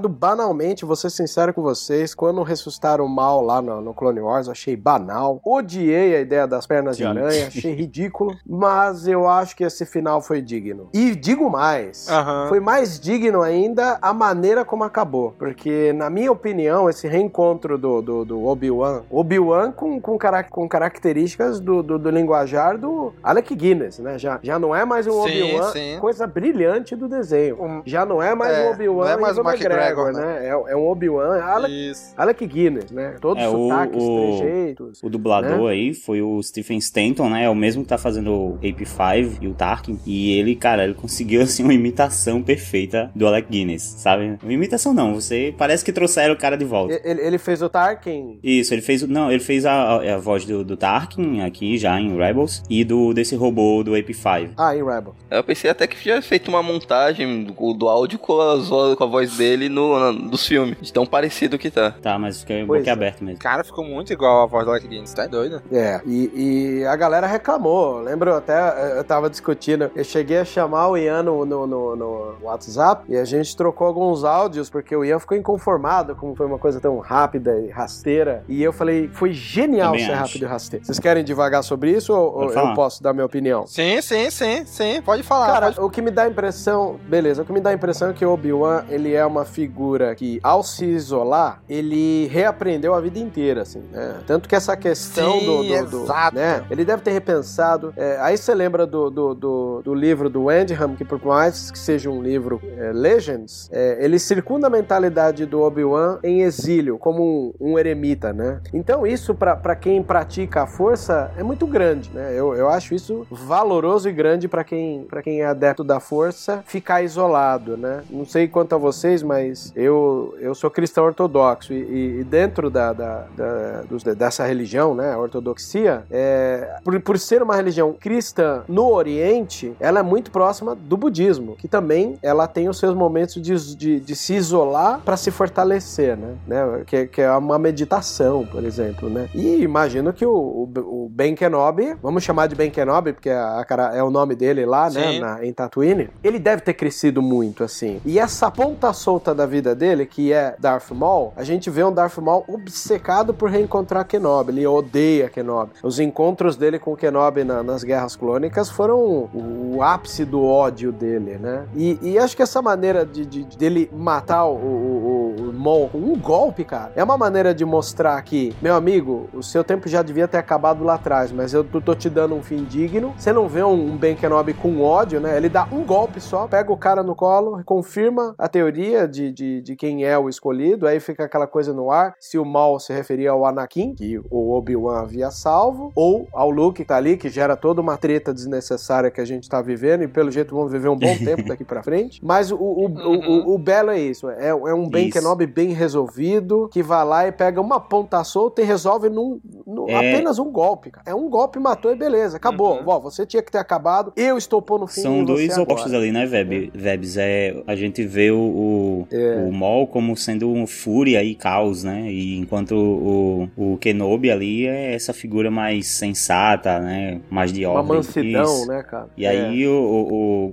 banalmente. 0.09 0.85
Vou 0.85 0.97
ser 0.97 1.11
sincero 1.11 1.53
com 1.55 1.63
vocês, 1.63 2.15
quando 2.15 2.43
ressuscitaram 2.43 3.05
o 3.05 3.09
mal 3.09 3.43
lá 3.43 3.61
no, 3.63 3.81
no 3.81 3.95
Clone 3.95 4.21
Wars, 4.21 4.47
eu 4.47 4.53
achei 4.53 4.77
banal. 4.77 5.41
Odiei 5.45 6.17
a 6.17 6.21
ideia 6.21 6.47
das 6.47 6.67
pernas 6.67 6.97
de 6.97 7.05
aranha, 7.05 7.47
achei 7.49 7.73
ridículo. 7.75 8.35
Mas 8.47 9.07
eu 9.07 9.29
acho 9.29 9.57
que 9.57 9.65
esse 9.65 9.85
final 9.87 10.21
foi 10.21 10.41
digno. 10.41 10.89
E 10.93 11.15
digo 11.15 11.49
mais, 11.51 12.09
foi 12.49 12.61
mais 12.61 12.99
digno 12.99 13.43
ainda 13.43 13.99
a 14.01 14.13
maneira 14.13 14.65
como 14.65 14.85
acabou. 14.85 15.35
Porque, 15.39 15.93
na 15.93 16.09
minha 16.11 16.31
opinião, 16.33 16.89
esse 16.89 17.07
reencontro 17.07 17.77
do, 17.79 18.01
do, 18.03 18.25
do 18.25 18.45
Obi-Wan, 18.45 19.03
Obi-Wan 19.11 19.73
com, 19.73 20.01
com, 20.01 20.19
cara- 20.19 20.45
com 20.45 20.69
características 20.69 21.61
do, 21.61 21.83
do, 21.83 21.99
do 21.99 22.11
linguajar 22.11 22.79
do 22.79 23.13
Alec 23.23 23.55
Guinness, 23.55 23.99
né? 23.99 24.19
Já, 24.19 24.39
já 24.43 24.59
não 24.59 24.75
é 24.75 24.85
mais 24.85 25.07
um 25.07 25.21
Obi-Wan, 25.21 25.73
coisa 26.01 26.27
brilhante 26.27 26.95
do 26.97 27.09
desenho. 27.09 27.83
Já 27.85 28.05
não 28.05 28.23
é 28.23 28.35
mais 28.35 28.57
é, 28.57 28.69
um 28.69 28.73
Obi-Wan 28.73 29.05
não 29.05 29.13
é 29.13 29.17
mais 29.17 29.39
O 29.47 29.51
McGregor, 29.51 30.13
né? 30.13 30.47
É, 30.47 30.49
é 30.73 30.77
um 30.77 30.87
Obi-Wan 30.89 31.41
Alec, 31.43 31.91
Isso. 31.91 32.13
Alec 32.17 32.47
Guinness, 32.47 32.91
né? 32.91 33.17
Todos 33.21 33.43
É, 33.43 33.49
os 33.49 33.55
o- 33.55 33.69
sotaques, 33.69 34.03
o- 34.03 34.39
trejeitos. 34.39 35.03
O 35.03 35.09
dublador 35.11 35.65
né? 35.67 35.71
aí 35.73 35.95
foi 35.95 36.23
o 36.23 36.43
Stephen 36.43 36.79
Stanton, 36.79 37.29
né? 37.31 37.45
É 37.45 37.51
o 37.51 37.55
mesmo 37.55 37.83
que 37.83 37.89
tá 37.89 37.99
fazendo 37.99 38.33
o 38.33 38.59
AP5 38.63 39.39
e 39.41 39.49
o 39.49 39.55
Tarkin. 39.55 39.99
E 40.07 40.39
ele, 40.39 40.55
cara, 40.57 40.85
ele 40.85 40.95
conseguiu, 40.95 41.41
assim, 41.43 41.63
uma 41.63 41.75
imitação 41.75 42.43
perfeita 42.43 43.11
do 43.15 43.27
Alec 43.27 43.49
Guinness, 43.51 43.83
sabe? 43.99 44.39
Uma 44.43 44.53
imitação 44.53 44.93
não, 44.93 45.15
você 45.15 45.55
parece 45.57 45.85
que 45.85 45.93
trouxeram 45.93 46.35
o 46.35 46.39
cara 46.39 46.57
de 46.57 46.65
volta. 46.65 47.01
Ele, 47.05 47.21
ele 47.21 47.39
fez 47.39 47.63
o 47.63 47.69
Tarkin. 47.69 48.39
Isso, 48.43 48.73
ele 48.75 48.83
fez. 48.83 49.03
o- 49.03 49.07
Não, 49.07 49.31
ele 49.31 49.41
fez 49.43 49.65
a, 49.67 49.73
a- 49.73 50.15
a 50.15 50.19
voz 50.19 50.45
do, 50.45 50.65
do 50.65 50.77
Tarkin 50.77 51.41
aqui 51.41 51.77
já 51.79 52.01
em 52.01 52.17
Rebels 52.17 52.63
e 52.69 52.85
do 52.85 53.13
desse 53.13 53.35
robô 53.37 53.83
do 53.83 53.93
AP5. 53.93 54.51
Ah, 54.57 54.75
em 54.75 54.85
Rebel. 54.85 55.15
Eu 55.31 55.43
pensei 55.45 55.71
até 55.71 55.87
que 55.87 55.97
tinha 55.97 56.21
feito 56.23 56.49
uma 56.49 56.63
montagem 56.63 57.45
do, 57.45 57.73
do 57.75 57.89
áudio 57.89 58.19
com, 58.19 58.35
vo- 58.63 58.97
com 58.97 59.05
a 59.05 59.07
voz 59.07 59.36
dele 59.37 59.69
no, 59.69 59.99
na- 59.99 60.13
dos 60.31 60.47
filmes. 60.47 60.77
De 60.81 60.93
tão 60.93 61.07
parecido 61.07 61.59
que 61.59 61.71
tá. 61.71 61.91
Tá, 62.03 62.19
mas 62.19 62.41
fica 62.41 62.55
Pois 62.67 62.81
boca 62.81 62.91
é. 62.91 62.93
aberto 62.93 63.23
mesmo. 63.25 63.39
Cara, 63.39 63.63
ficou 63.65 63.85
muito 63.85 64.13
igual 64.13 64.43
a 64.43 64.47
voz 64.47 64.65
do 64.65 64.71
Alec 64.71 64.87
Guinness, 64.87 65.13
tá 65.13 65.27
doido? 65.27 65.63
É, 65.73 66.01
e, 66.07 66.81
e 66.81 66.85
a 66.87 66.97
galera 66.97 67.27
reclamou. 67.27 68.01
Lembro 68.01 68.35
até, 68.35 68.97
eu 68.99 69.05
tava 69.05 69.29
discutindo, 69.31 69.91
eu 69.95 70.05
cheguei 70.05 70.39
a 70.39 70.45
chamar 70.45 70.89
o 70.89 70.97
Ian 70.97 71.23
no, 71.23 71.45
no, 71.45 71.67
no- 71.67 71.97
no 71.97 72.37
WhatsApp 72.43 73.05
e 73.09 73.17
a 73.17 73.25
gente 73.25 73.57
trocou 73.57 73.87
alguns 73.87 74.25
áudios, 74.25 74.69
porque 74.71 74.95
o 74.95 75.05
Ian 75.05 75.19
ficou 75.19 75.37
inconformado 75.37 76.15
como 76.17 76.35
foi 76.35 76.47
uma 76.47 76.59
coisa 76.59 76.81
tão 76.81 76.99
rápida 76.99 77.59
e 77.61 77.69
rasteira. 77.71 78.45
E 78.49 78.63
eu 78.63 78.73
falei, 78.73 79.09
foi 79.13 79.33
genial 79.33 79.93
Também 79.93 80.07
ser 80.07 80.13
acho. 80.13 80.21
rápido 80.23 80.43
e 80.43 80.47
rasteiro. 80.47 80.85
Vocês 80.85 80.99
querem 80.99 81.25
devagar 81.25 81.63
sobre 81.63 81.91
isso 81.91 82.13
ou, 82.13 82.35
ou 82.45 82.53
eu 82.53 82.75
posso 82.75 83.03
dar 83.03 83.13
minha 83.13 83.27
opinião? 83.27 83.67
Sim, 83.67 84.01
sim, 84.03 84.31
sim, 84.31 84.65
sim. 84.67 85.03
Pode 85.03 85.23
falar. 85.23 85.47
Cara, 85.53 85.67
pode... 85.73 85.81
o 85.81 85.91
que 85.91 86.01
me 86.03 86.11
dá 86.11 86.23
a 86.25 86.29
impressão, 86.29 86.99
beleza, 87.09 87.43
o 87.43 87.45
que 87.45 87.53
me 87.53 87.61
dá 87.61 87.71
a 87.71 87.75
impressão 87.75 88.11
é 88.11 88.13
que 88.13 88.25
o 88.25 88.31
Obi-Wan, 88.33 88.85
ele 88.89 89.16
é 89.17 89.25
uma 89.27 89.45
figura 89.45 90.15
que, 90.15 90.39
ao 90.43 90.63
se 90.63 90.85
isolar, 90.85 91.63
ele 91.69 92.27
reaprendeu 92.27 92.95
a 92.95 93.01
vida 93.01 93.19
inteira, 93.19 93.63
assim, 93.63 93.83
né? 93.93 94.17
Tanto 94.27 94.49
que 94.49 94.55
essa 94.55 94.77
questão 94.77 95.33
Sim, 95.41 95.47
do, 95.47 95.57
do, 95.63 95.91
do- 95.91 96.03
exato. 96.05 96.37
né? 96.37 96.65
Ele 96.71 96.85
deve 96.85 97.03
ter 97.03 97.11
repensado. 97.13 97.93
é, 97.97 98.19
aí 98.21 98.37
você 98.37 98.55
lembra 98.55 98.87
do, 98.87 99.11
do, 99.11 99.35
do, 99.35 99.83
do 99.83 99.95
livro 99.95 100.29
do 100.29 100.45
Wendham, 100.45 100.95
que 100.95 101.05
por 101.05 101.23
mais 101.25 101.71
que 101.71 101.79
seja 101.79 102.11
um 102.11 102.23
livro 102.23 102.61
é, 102.77 102.93
Legends, 102.93 103.69
é, 103.73 103.99
ele 104.05 104.19
circunda 104.19 104.67
a 104.67 104.71
mentalidade 104.71 105.47
do 105.47 105.61
Obi-Wan 105.63 106.19
em 106.23 106.43
exílio, 106.43 106.99
como 106.99 107.55
um, 107.61 107.73
um 107.73 107.79
eremita, 107.79 108.33
né? 108.33 108.61
Então 108.73 109.07
isso, 109.07 109.35
pra 109.35 109.57
pra 109.57 109.75
quem 109.75 110.03
pratica 110.03 110.63
a 110.63 110.67
força, 110.67 111.31
é 111.37 111.43
muito 111.43 111.67
grande, 111.67 112.11
né? 112.13 112.31
Eu, 112.35 112.55
eu 112.55 112.69
acho 112.69 112.95
isso 112.95 113.27
valoroso 113.31 114.09
e 114.09 114.13
grande 114.13 114.49
pra 114.49 114.63
quem, 114.65 115.05
pra 115.05 115.23
quem 115.23 115.41
é 115.41 115.47
adepto 115.47 115.83
da 115.83 115.99
força, 115.99 116.63
ficar 116.67 117.03
isolado, 117.03 117.77
né? 117.77 118.03
Não 118.11 118.25
sei 118.25 118.47
quanto 118.49 118.75
a 118.75 118.79
vocês, 119.07 119.23
mas 119.23 119.73
eu, 119.77 120.35
eu 120.41 120.55
sou 120.55 120.69
cristão 120.71 121.05
ortodoxo 121.05 121.73
e, 121.73 122.21
e- 122.21 122.25
dentro 122.25 122.69
da, 122.69 122.93
da, 122.93 123.25
da- 123.37 123.83
dos- 123.89 124.03
dessa 124.03 124.45
religião, 124.45 124.95
né, 124.95 125.13
a 125.13 125.19
ortodoxia, 125.19 126.03
é, 126.11 126.77
por, 126.85 126.99
por 127.01 127.19
ser 127.19 127.43
uma 127.43 127.55
religião 127.55 127.93
cristã 127.93 128.63
no 128.69 128.91
Oriente, 128.93 129.73
ela 129.79 130.01
é 130.01 130.03
muito 130.03 130.31
próxima 130.31 130.75
do 130.75 130.97
budismo, 130.97 131.55
que 131.57 131.69
também 131.69 132.19
ela 132.23 132.47
tem 132.49 132.69
os 132.69 132.79
seus 132.79 132.95
momentos 132.95 133.41
de, 133.41 133.77
de, 133.77 134.01
de 134.01 134.17
se 134.17 134.35
isolar 134.35 135.01
para 135.05 135.17
se 135.17 135.31
fortalecer, 135.31 136.17
né? 136.17 136.35
né? 136.47 136.83
Que, 136.87 137.07
que 137.07 137.23
é 137.23 137.31
uma 137.33 137.59
meditação, 137.59 138.45
por 138.47 138.65
exemplo, 138.65 139.09
né? 139.09 139.29
E 139.35 139.63
imagino 139.63 140.13
que 140.13 140.27
o, 140.27 140.33
o, 140.33 140.71
o 141.05 141.09
Ben 141.11 141.35
Kenobi, 141.35 141.97
vamos 142.03 142.25
chamar 142.25 142.49
de 142.49 142.55
Ben 142.57 142.71
Kenobi, 142.71 143.13
porque 143.13 143.31
a, 143.31 143.61
a 143.61 143.65
cara, 143.65 143.95
é 143.97 144.03
o 144.03 144.11
nome 144.11 144.35
dele 144.35 144.67
lá, 144.67 144.91
né, 144.91 145.13
Sim. 145.13 145.21
na- 145.21 145.45
em 145.47 145.53
Tatooine, 145.53 146.09
ele 146.25 146.39
deve 146.39 146.63
ter 146.63 146.75
crescido 146.75 147.23
muito, 147.23 147.63
assim. 147.63 148.01
E 148.05 148.19
essa 148.19 148.51
ponta 148.51 148.93
solta 148.97 149.33
da 149.35 149.47
vida 149.47 149.75
dele, 149.75 150.05
que 150.07 150.33
é 150.33 150.57
Darth 150.59 150.91
Maul, 150.91 151.33
a 151.37 151.45
gente 151.45 151.71
vê 151.71 151.85
um 151.85 151.93
Darth 151.93 152.19
Maul 152.19 152.45
obcecado 152.49 153.33
por 153.33 153.49
reencontrar 153.51 154.05
Kenobi. 154.05 154.51
Ele 154.53 154.67
odeia 154.67 155.29
Kenobi. 155.29 155.73
Os 155.83 156.01
encontros 156.01 156.57
dele 156.57 156.79
com 156.79 156.97
Kenobi 156.97 157.45
na- 157.45 157.63
nas 157.63 157.85
Guerras 157.85 158.17
Clônicas 158.17 158.69
foram 158.71 158.99
o, 158.99 159.75
o 159.77 159.83
ápice 159.83 160.25
do 160.25 160.43
ódio 160.45 160.91
dele, 160.91 161.39
né? 161.39 161.65
E, 161.75 161.99
e 162.03 162.19
acho 162.19 162.35
que 162.37 162.43
essa 162.43 162.61
maneira 162.61 163.05
de, 163.07 163.25
de- 163.25 163.45
dele 163.57 163.89
matar 163.93 164.45
o, 164.47 164.55
o, 164.55 165.35
o, 165.51 165.53
Maul 165.53 165.89
com 165.89 165.99
um 165.99 166.19
golpe, 166.19 166.65
cara, 166.65 166.93
é 166.97 167.03
uma 167.05 167.17
maneira 167.19 167.55
de 167.55 167.65
mostrar 167.65 168.21
que, 168.23 168.55
meu 168.61 168.75
amigo, 168.75 169.29
o 169.33 169.43
seu 169.43 169.63
tempo 169.65 169.89
já 169.89 170.03
devia 170.03 170.27
ter 170.29 170.39
acabado 170.39 170.83
lá 170.85 170.95
atrás, 170.95 171.31
mas 171.33 171.53
eu 171.55 171.63
tô, 171.65 171.95
te 171.95 172.09
dando 172.11 172.35
um 172.35 172.43
fim 172.43 172.65
digno. 172.65 173.15
Você 173.17 173.33
não 173.33 173.49
vê 173.49 173.63
um 173.63 173.97
Ben 173.97 174.15
Kenobi 174.17 174.55
com 174.55 174.81
ódio, 174.83 175.21
né? 175.21 175.37
Ele 175.37 175.49
dá 175.49 175.67
um 175.73 175.83
golpe 175.85 176.21
só, 176.21 176.47
pega 176.47 176.73
o 176.73 176.77
cara 176.77 177.03
no 177.03 177.15
colo, 177.15 177.63
confirma 177.65 178.35
a 178.39 178.49
teoria 178.49 178.86
de, 179.11 179.33
de, 179.33 179.61
de 179.63 179.77
quem 179.77 180.05
é 180.05 180.19
o 180.19 180.29
escolhido, 180.29 180.87
aí 180.87 181.01
fica 181.01 181.25
aquela 181.25 181.47
coisa 181.47 181.73
no 181.73 181.91
ar, 181.91 182.15
se 182.21 182.39
o 182.39 182.45
mal 182.45 182.79
se 182.79 182.93
referia 182.93 183.31
ao 183.31 183.45
Anakin, 183.45 183.95
que 183.95 184.19
o 184.31 184.53
Obi-Wan 184.53 185.01
havia 185.01 185.31
salvo, 185.31 185.93
ou 185.95 186.27
ao 186.33 186.51
Luke 186.51 186.77
que 186.77 186.85
tá 186.85 186.97
ali, 186.97 187.17
que 187.17 187.29
gera 187.31 187.57
toda 187.57 187.81
uma 187.81 187.97
treta 187.97 188.33
desnecessária 188.35 189.11
que 189.11 189.21
a 189.21 189.25
gente 189.25 189.49
tá 189.49 189.63
vivendo, 189.63 190.03
e 190.03 190.09
pelo 190.09 190.31
jeito 190.31 190.55
vamos 190.55 190.71
viver 190.71 190.89
um 190.89 190.97
bom 190.97 191.17
tempo 191.25 191.45
daqui 191.49 191.65
pra 191.65 191.83
frente. 191.83 192.25
Mas 192.25 192.51
o, 192.53 192.57
o, 192.57 192.87
o, 192.87 193.51
o, 193.51 193.55
o 193.55 193.59
belo 193.59 193.91
é 193.91 193.99
isso, 193.99 194.29
é, 194.29 194.49
é 194.49 194.55
um 194.75 194.89
Ben 194.89 195.09
Isso. 195.09 195.19
Kenobi 195.19 195.47
bem 195.47 195.73
resolvido, 195.73 196.69
que 196.73 196.83
vai 196.83 197.05
lá 197.05 197.27
e 197.27 197.33
pega 197.33 197.61
uma 197.61 197.81
ponta 197.81 198.23
solta 198.25 198.61
e 198.61 198.65
resolve 198.65 199.09
num, 199.09 199.41
num- 199.67 199.89
É. 199.89 199.95
apenas 199.97 200.39
um 200.39 200.51
golpe, 200.51 200.91
cara. 200.91 201.05
É 201.09 201.15
um 201.15 201.29
golpe, 201.29 201.59
matou 201.59 201.93
e 201.93 201.97
beleza, 201.97 202.37
acabou. 202.37 202.81
Ó, 202.87 203.01
você 203.01 203.25
tinha 203.27 203.43
que 203.43 203.51
ter 203.51 203.59
acabado, 203.59 204.13
eu 204.17 204.37
estou 204.37 204.61
pondo 204.61 204.87
fim 204.87 205.01
São 205.01 205.17
em 205.19 205.25
dois 205.25 205.55
você 205.55 205.61
opostos 205.61 205.87
agora. 205.93 206.03
ali, 206.03 206.13
né, 206.13 206.27
Veb? 206.27 206.71
Vebs? 206.75 207.17
É, 207.17 207.63
a 207.67 207.75
gente 207.75 208.05
vê 208.05 208.31
o, 208.31 208.37
o, 208.77 209.09
É. 209.11 209.45
o 209.49 209.53
Maul 209.53 209.87
como 209.87 210.17
sendo 210.17 210.51
um 210.53 210.67
fúria 210.67 211.23
e 211.23 211.35
caos, 211.35 211.83
né? 211.85 212.11
E 212.11 212.37
enquanto 212.39 212.73
o, 212.77 213.49
o 213.57 213.77
Kenobi 213.79 214.31
ali 214.31 214.67
é 214.67 214.95
essa 214.95 215.13
figura 215.13 215.51
mais 215.51 215.87
sensata, 215.87 216.79
né? 216.81 217.21
Mais 217.31 217.53
de 217.53 217.65
Uma 217.65 217.75
ordem. 217.81 217.97
mansidão, 217.97 218.45
Isso. 218.45 218.69
né, 218.69 218.83
cara? 218.83 219.09
E 219.17 219.27
aí 219.27 219.67
o, 219.67 219.73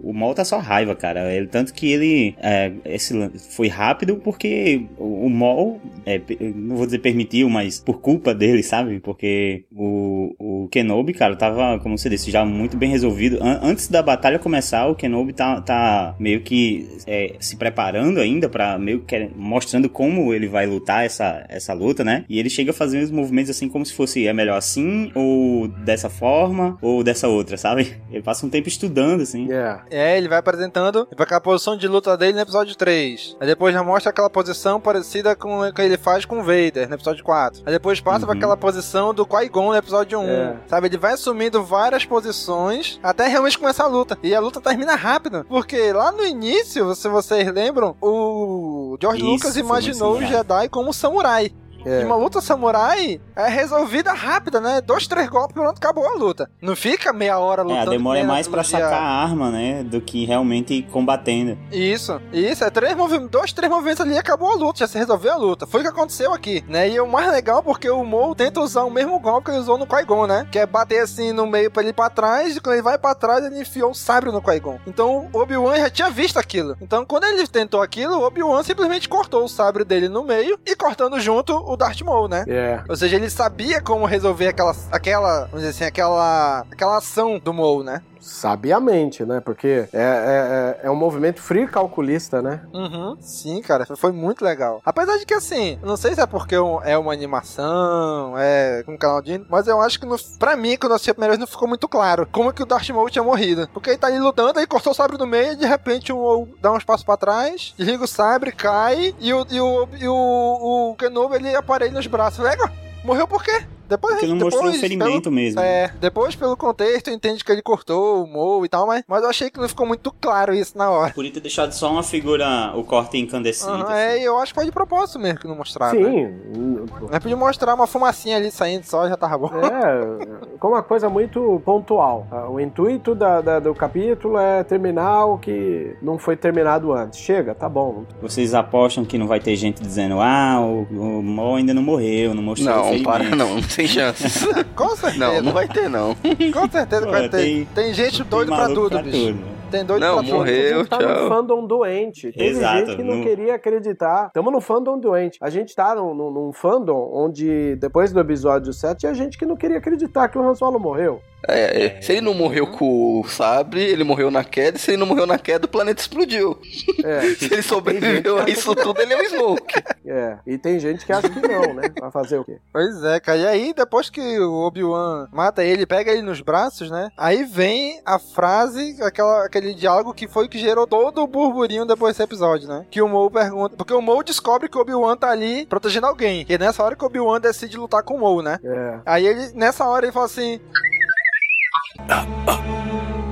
o, 0.04 0.10
o, 0.10 0.14
Maul 0.14 0.34
tá 0.34 0.44
só 0.45 0.58
raiva, 0.60 0.95
cara. 0.95 1.34
Ele, 1.34 1.48
tanto 1.48 1.74
que 1.74 1.91
ele 1.91 2.36
é, 2.41 2.72
esse 2.86 3.14
foi 3.56 3.68
rápido 3.68 4.18
porque 4.18 4.86
o, 4.98 5.26
o 5.26 5.30
Maul, 5.30 5.80
é, 6.06 6.22
não 6.56 6.76
vou 6.76 6.86
dizer 6.86 7.00
permitiu, 7.00 7.50
mas 7.50 7.80
por 7.80 8.00
culpa 8.02 8.34
dele, 8.34 8.64
sabe? 8.64 9.00
Porque 9.00 9.64
o, 9.76 10.36
o 10.40 10.68
Kenobi, 10.70 11.14
cara, 11.14 11.36
tava, 11.36 11.80
como 11.80 11.98
você 11.98 12.10
disse, 12.10 12.32
já 12.32 12.45
muito 12.45 12.78
bem 12.78 12.90
resolvido. 12.90 13.38
An- 13.41 13.60
antes 13.64 13.88
da 13.88 14.02
batalha 14.02 14.40
começar, 14.40 14.88
o 14.88 14.95
Kenobi 14.95 15.34
tá, 15.34 15.62
tá 15.62 16.16
meio 16.20 16.41
que 16.41 16.88
é, 17.08 17.36
se 17.40 17.56
preparando 17.58 18.12
ainda 18.19 18.49
pra 18.49 18.77
meio 18.77 19.02
que 19.02 19.30
mostrando 19.35 19.90
como 19.90 20.34
ele 20.34 20.48
vai 20.48 20.65
lutar 20.65 21.06
essa, 21.06 21.45
essa 21.49 21.73
luta, 21.73 22.03
né? 22.03 22.26
E 22.30 22.40
ele 22.40 22.49
chega 22.49 22.72
a 22.72 22.73
fazer 22.73 23.03
uns 23.03 23.11
movimentos 23.11 23.49
assim 23.52 23.69
como 23.69 23.85
se 23.85 23.94
fosse 23.94 24.27
é 24.27 24.34
melhor 24.34 24.57
assim, 24.57 25.11
ou 25.15 25.68
dessa 25.68 26.10
forma, 26.10 26.77
ou 26.81 27.03
dessa 27.03 27.27
outra, 27.27 27.57
sabe? 27.57 27.98
Ele 28.11 28.22
passa 28.22 28.45
um 28.45 28.49
tempo 28.49 28.68
estudando, 28.68 29.22
assim. 29.22 29.48
É, 29.90 30.18
ele 30.18 30.27
vai 30.27 30.40
apresentando 30.40 31.07
vai 31.15 31.26
aquela 31.26 31.41
posição 31.41 31.76
de 31.76 31.88
luta 31.88 32.15
dele 32.18 32.34
no 32.34 32.41
episódio 32.41 32.76
3. 32.76 33.38
Aí 33.40 33.48
depois 33.48 33.73
já 33.73 33.84
mostra 33.84 34.11
aquela 34.11 34.30
posição 34.30 34.80
parecida 34.80 35.35
com 35.35 35.61
a 35.61 35.72
que 35.72 35.81
ele 35.81 35.98
faz 35.98 36.26
com 36.26 36.40
o 36.40 36.44
Vader 36.44 36.88
no 36.88 36.95
episódio 36.95 37.23
4. 37.23 37.64
Aí 37.65 37.73
depois 37.73 37.99
passa 37.99 38.26
pra 38.26 38.35
aquela 38.35 38.56
posição 38.56 39.14
do 39.14 39.26
Qui-Gon 39.26 39.69
no 39.69 39.76
episódio 39.76 40.19
1. 40.19 40.23
É. 40.30 40.56
Sabe, 40.68 40.88
ele 40.88 40.98
vai 40.98 41.14
assumindo 41.14 41.64
várias 41.64 42.06
posições 42.06 42.99
até 43.02 43.27
realmente 43.27 43.57
começar 43.57 43.85
a 43.85 43.88
luta. 43.88 44.18
E 44.22 44.34
a 44.34 44.40
luta 44.40 44.61
termina 44.61 44.95
rápido. 44.95 45.45
Porque 45.48 45.91
lá 45.91 46.11
no 46.11 46.26
início, 46.26 46.94
se 46.95 47.07
vocês 47.07 47.52
lembram, 47.52 47.95
o 48.03 48.97
George 49.01 49.21
Isso, 49.21 49.31
Lucas 49.31 49.57
imaginou 49.57 50.17
o 50.17 50.25
Jedi 50.25 50.69
como 50.69 50.93
samurai. 50.93 51.51
É. 51.85 52.01
E 52.01 52.05
uma 52.05 52.15
luta 52.15 52.39
samurai 52.41 53.19
é 53.35 53.47
resolvida 53.47 54.14
rápida, 54.14 54.60
né? 54.61 54.81
Dois, 54.81 55.07
três 55.07 55.27
golpes, 55.30 55.53
pronto, 55.53 55.77
acabou 55.77 56.07
a 56.07 56.14
luta. 56.15 56.49
Não 56.61 56.76
fica 56.76 57.11
meia 57.14 57.38
hora 57.39 57.61
É, 57.61 57.65
lutando. 57.65 57.91
demora 57.91 58.19
é 58.19 58.22
que 58.22 58.27
nem 58.27 58.34
mais 58.35 58.47
trilogia- 58.47 58.80
sacar 58.80 59.01
a 59.01 59.05
arma, 59.23 59.49
né? 59.51 59.84
Do 59.84 59.99
que 60.01 60.26
realmente 60.26 60.81
combatendo. 60.91 61.57
Isso, 61.72 62.19
isso, 62.31 62.64
é 62.64 62.69
três 62.69 62.95
movimentos, 62.95 63.30
dois, 63.31 63.51
três 63.53 63.72
movimentos 63.72 64.01
ali 64.01 64.14
e 64.14 64.18
acabou 64.18 64.51
a 64.51 64.55
luta, 64.55 64.80
já 64.80 64.88
se 64.88 64.97
resolveu 64.97 65.34
a 65.34 65.35
luta. 65.38 65.65
Foi 65.68 65.81
o 65.81 65.84
que 65.84 65.89
aconteceu 65.89 66.34
aqui, 66.34 66.64
né? 66.68 66.89
E 66.89 66.99
o 66.99 67.07
mais 67.07 67.31
legal 67.31 67.61
porque 67.64 67.89
o 67.89 68.03
Mo 68.03 68.34
tenta 68.35 68.60
usar 68.61 68.84
o 68.84 68.89
mesmo 68.91 69.19
golpe 69.19 69.45
que 69.45 69.51
ele 69.51 69.60
usou 69.60 69.77
no 69.77 69.85
Qui-Gon, 69.88 70.27
né? 70.27 70.47
Que 70.51 70.60
é 70.60 70.65
bater 70.65 70.99
assim 71.01 71.31
no 71.31 71.45
meio 71.45 71.69
pra 71.72 71.81
ele 71.81 71.89
ir 71.89 71.93
pra 71.93 72.10
trás, 72.10 72.55
e 72.55 72.61
quando 72.61 72.73
ele 72.76 72.81
vai 72.81 72.97
pra 72.97 73.14
trás, 73.15 73.43
ele 73.45 73.60
enfiou 73.61 73.91
um 73.91 73.93
sabre 73.93 74.31
no 74.31 74.41
Qui-Gon. 74.41 74.80
Então 74.88 75.30
o 75.34 75.39
Obi-Wan 75.39 75.77
já 75.77 75.89
tinha 75.89 76.10
visto 76.10 76.38
aquilo. 76.38 76.77
Então 76.81 77.05
quando 77.05 77.26
ele 77.26 77.45
tentou 77.47 77.81
aquilo, 77.81 78.18
o 78.19 78.23
Obi-Wan 78.23 78.64
simplesmente 78.64 79.10
cortou 79.10 79.43
o 79.43 79.49
sabre 79.49 79.84
dele 79.84 80.07
no 80.07 80.23
meio 80.23 80.57
e 80.65 80.76
cortando 80.76 81.19
junto 81.19 81.53
o 81.74 81.78
Darth 81.78 82.02
Maul, 82.02 82.28
né? 82.28 82.45
É. 82.48 82.82
Ou 82.88 82.95
seja, 82.95 83.16
ele 83.16 83.30
sabia 83.30 83.82
como 83.82 84.06
resolver 84.06 84.48
aquela, 84.48 84.76
aquela, 84.91 85.45
vamos 85.45 85.60
dizer 85.62 85.70
assim, 85.70 85.84
aquela, 85.84 86.66
aquela 86.72 86.98
ação 86.98 87.40
do 87.40 87.54
Maul, 87.54 87.84
né? 87.84 88.02
Sabiamente, 88.24 89.26
né? 89.26 89.40
Porque 89.41 89.88
é, 89.94 90.02
é, 90.02 90.80
é- 90.84 90.88
é 90.88 90.91
um 90.91 90.95
movimento 90.95 91.41
frio 91.41 91.68
calculista, 91.70 92.41
né? 92.41 92.62
Uhum. 92.74 93.18
Sim, 93.20 93.62
cara, 93.62 93.86
foi 93.98 94.12
muito 94.12 94.44
legal. 94.45 94.82
Apesar 94.86 95.18
de 95.18 95.26
que, 95.26 95.34
assim, 95.34 95.78
não 95.84 95.98
sei 95.98 96.16
se 96.16 96.22
é 96.22 96.26
porque 96.26 96.56
é 96.56 96.98
uma 96.98 97.12
animação, 97.14 98.34
é 98.38 98.84
um 98.88 98.98
canal 98.98 99.22
de... 99.22 99.45
Mas 99.50 99.68
eu 99.68 99.82
acho 99.82 100.00
que, 100.00 100.06
no, 100.06 100.16
pra 100.40 100.56
mim, 100.56 100.78
quando 100.78 100.91
eu 100.91 100.95
assisti 100.95 101.12
a 101.12 101.14
primeira 101.14 101.32
vez, 101.34 101.40
não 101.40 101.48
ficou 101.48 101.68
muito 101.68 101.88
claro 101.88 102.28
como 102.32 102.50
é 102.50 102.54
que 102.54 102.64
o 102.64 102.66
Darth 102.66 102.90
Maul 102.90 103.10
tinha 103.10 103.24
morrido. 103.24 103.68
Porque 103.74 103.90
ele 103.91 103.98
tá 103.98 104.08
ali 104.08 104.20
lutando, 104.20 104.58
aí 104.60 104.66
cortou 104.68 104.91
o 104.91 104.95
sabre 104.95 105.18
no 105.18 105.28
meio, 105.28 105.54
e 105.54 105.56
de 105.58 105.66
repente 105.66 106.12
o 106.14 106.18
Maul 106.18 106.50
dá 106.62 106.72
uns 106.72 106.84
passos 106.84 107.06
pra 107.06 107.18
trás, 107.18 107.74
desliga 107.78 108.04
o 108.04 108.08
sabre, 108.08 108.52
cai, 108.52 109.14
e 109.20 109.34
o, 109.34 109.45
e 109.50 109.60
o, 109.60 109.88
e 110.00 110.08
o, 110.08 110.91
o 110.91 110.95
Kenobi, 110.95 111.36
ele 111.36 111.56
aparelha 111.56 111.91
nos 111.91 112.08
braços. 112.08 112.40
Legal, 112.44 112.70
morreu 113.04 113.28
por 113.28 113.44
quê? 113.44 113.66
Depois, 113.88 114.14
Porque 114.15 114.27
não 114.27 114.38
depois, 114.38 114.53
mostrou 114.55 114.73
o 114.73 114.80
ferimento 114.80 115.23
pelo- 115.23 115.35
mesmo. 115.35 115.60
É, 115.60 115.91
depois 115.99 116.35
pelo 116.35 116.55
contexto 116.57 117.10
entende 117.10 117.43
que 117.43 117.51
ele 117.51 117.61
cortou 117.61 118.23
o 118.23 118.27
Mo 118.27 118.65
e 118.65 118.69
tal, 118.69 118.88
mas, 118.88 119.03
mas 119.07 119.23
eu 119.23 119.30
achei 119.30 119.49
que 119.49 119.60
não 119.60 119.68
ficou 119.68 119.85
muito 119.85 120.11
claro 120.22 120.53
isso 120.53 120.77
na 120.77 120.89
hora. 120.89 121.14
Podia 121.14 121.31
ter 121.31 121.39
deixado 121.41 121.72
só 121.73 121.91
uma 121.91 122.03
figura, 122.03 122.72
o 122.76 122.84
corte 122.84 123.18
incandescente. 123.18 123.69
Aham, 123.69 123.84
assim. 123.84 123.93
é, 123.93 124.19
e 124.19 124.23
eu 124.23 124.38
acho 124.39 124.53
que 124.53 124.60
foi 124.60 124.65
de 124.65 124.72
propósito 124.72 125.19
mesmo 125.19 125.39
que 125.39 125.47
não 125.47 125.55
mostraram. 125.55 125.97
Sim. 125.99 126.23
Né? 126.26 126.85
Mas 127.11 127.19
podia 127.19 127.38
mostrar 127.38 127.73
uma 127.76 127.88
fumacinha 127.88 128.38
ali 128.38 128.49
saindo 128.51 128.84
só, 128.85 129.07
já 129.07 129.18
tava 129.18 129.38
bom. 129.38 129.51
É, 129.57 130.57
como 130.60 130.73
uma 130.76 130.84
coisa 130.84 131.10
muito 131.10 131.61
pontual. 131.65 132.26
Ah, 132.31 132.49
O 132.49 132.60
intuito 132.60 133.14
da- 133.15 133.41
da- 133.41 133.60
do 133.60 133.73
capítulo 133.76 134.38
é 134.38 134.64
terminar 134.64 135.26
o 135.26 135.38
que 135.38 135.95
não 136.01 136.18
foi 136.18 136.35
terminado 136.35 136.93
antes. 136.93 137.19
Chega, 137.19 137.53
tá 137.53 137.68
bom. 137.69 138.03
Vocês 138.22 138.53
apostam 138.53 139.03
que 139.05 139.18
não 139.18 139.27
vai 139.27 139.39
ter 139.39 139.55
gente 139.55 139.81
dizendo, 139.81 140.19
ah, 140.19 140.60
o, 140.61 140.88
o 140.91 141.55
ainda 141.55 141.73
não 141.73 141.81
morreu, 141.84 142.34
não 142.34 142.41
mostrou 142.43 142.72
o 142.73 142.77
Não, 142.77 142.84
ferimento." 142.85 143.03
para 143.10 143.35
não, 143.35 143.61
não 143.74 143.76
tem 143.76 143.88
chances. 143.88 144.45
Com 144.76 144.90
certeza. 144.95 145.18
Não, 145.20 145.41
não 145.41 145.52
vai 145.52 145.68
ter 145.68 145.90
não. 145.90 146.16
Com 146.54 146.70
certeza 146.70 147.06
que 147.06 147.12
vai 147.12 147.30
ter. 147.30 147.38
tem- 147.38 147.66
Tem, 147.66 147.94
gente 147.94 148.24
doido 148.24 148.50
tem 148.50 148.58
pra 148.58 148.68
tudo, 148.68 148.90
pra 148.90 149.02
bicho. 149.02 149.28
tudo. 149.34 149.54
Tem 149.72 149.84
doido 149.84 150.02
Não, 150.02 150.14
pra 150.16 150.24
tudo. 150.24 150.36
morreu. 150.36 150.76
a 150.76 150.78
gente 150.80 150.90
tá 150.90 150.98
tchau. 151.00 151.24
no 151.24 151.28
fandom 151.30 151.66
doente. 151.66 152.32
Teve 152.32 152.45
Exato, 152.45 152.78
gente 152.86 152.95
que 152.95 153.04
não 153.04 153.16
no- 153.16 153.24
queria 153.24 153.56
acreditar. 153.56 154.28
Estamos 154.28 154.54
no 154.54 154.62
fandom 154.62 155.00
doente. 155.00 155.40
A 155.41 155.50
gente 155.50 155.76
tá 155.76 155.95
num, 155.95 156.14
num, 156.14 156.30
num 156.32 156.54
fandom 156.54 157.10
onde, 157.12 157.76
depois 157.78 158.14
do 158.14 158.20
episódio 158.20 158.72
7, 158.72 159.00
tinha 159.00 159.14
gente 159.16 159.36
que 159.38 159.45
não 159.48 159.56
queria 159.56 159.80
acreditar 159.80 160.30
que 160.30 160.38
o 160.38 160.48
Han 160.48 160.54
Solo 160.54 160.80
morreu. 160.80 161.22
É, 161.48 161.86
é, 161.86 162.02
se 162.02 162.14
ele 162.14 162.22
não 162.22 162.34
morreu 162.34 162.68
com 162.68 163.22
o 163.22 163.28
sabre, 163.28 163.82
ele 163.82 164.03
morreu 164.03 164.32
na 164.32 164.44
queda, 164.44 164.78
e 164.78 164.80
se 164.80 164.91
ele 164.91 164.98
não 164.98 165.07
morreu 165.07 165.26
na 165.26 165.38
queda, 165.38 165.65
o 165.65 165.70
planeta 165.70 166.02
explodiu. 166.02 166.60
É, 167.03 167.22
se 167.36 167.53
ele 167.53 167.61
sobreviveu 167.61 168.40
a 168.40 168.49
isso 168.49 168.74
tudo, 168.76 169.02
ele 169.02 169.14
é 169.14 169.22
um 169.22 169.26
Smoke. 169.26 169.84
É, 170.06 170.38
e 170.45 170.57
tem 170.57 170.80
gente 170.80 171.06
que 171.06 171.14
acha 171.14 171.30
que 171.30 171.40
não, 171.40 171.74
né? 171.74 171.84
Vai 171.98 172.11
fazer 172.11 172.38
o 172.38 172.44
quê? 172.44 172.57
Pois 172.74 173.03
é, 173.06 173.22
cara. 173.22 173.38
E 173.38 173.48
aí, 173.48 173.74
depois 173.74 174.10
que 174.10 174.38
o 174.38 174.65
Obi-Wan 174.65 175.30
mata 175.32 175.64
ele, 175.64 175.86
pega 175.86 176.11
ele 176.11 176.22
nos 176.22 176.41
braços, 176.41 176.91
né? 176.91 177.10
Aí 177.18 177.45
vem 177.45 178.02
a 178.06 178.20
frase, 178.20 179.02
aquela, 179.02 179.45
aquele 179.45 179.74
diálogo 179.74 180.14
que 180.14 180.28
foi 180.28 180.49
que 180.49 180.60
gerou 180.60 180.86
todo 180.86 181.24
o 181.24 181.28
burburinho 181.28 181.86
depois 181.86 182.14
desse 182.14 182.24
episódio, 182.24 182.68
né? 182.68 182.86
Que 182.91 183.02
o 183.02 183.07
Mo 183.07 183.32
pergunta. 183.32 183.78
Porque 183.78 183.94
o 183.94 184.02
Mo 184.02 184.22
descobre 184.24 184.68
que 184.68 184.78
o 184.78 184.82
Obi-Wan 184.82 185.15
tá 185.15 185.30
ali 185.30 185.65
protegendo 185.68 186.06
alguém. 186.06 186.45
E 186.48 186.53
é 186.53 186.57
nessa 186.57 186.84
hora 186.84 186.98
que 186.98 187.03
o 187.03 187.07
Obi-Wan 187.07 187.40
decide 187.40 187.78
lutar 187.78 188.03
com 188.03 188.15
o 188.15 188.20
Mo, 188.20 188.41
né? 188.41 188.60
É. 188.61 188.99
Aí 189.06 189.26
ele, 189.26 189.53
nessa 189.53 189.88
hora, 189.88 190.06
ele 190.06 190.11
fala 190.11 190.26
assim. 190.26 190.60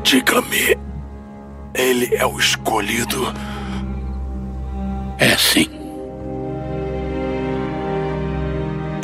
Diga-me, 0.04 0.78
ele 1.74 2.16
é 2.16 2.26
o 2.26 2.38
escolhido? 2.38 3.18
É 5.18 5.38
sim. 5.38 5.70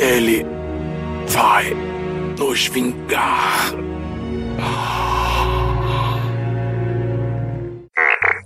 Ele 0.00 0.44
vai 1.28 1.74
nos 2.38 2.66
vingar. 2.66 3.72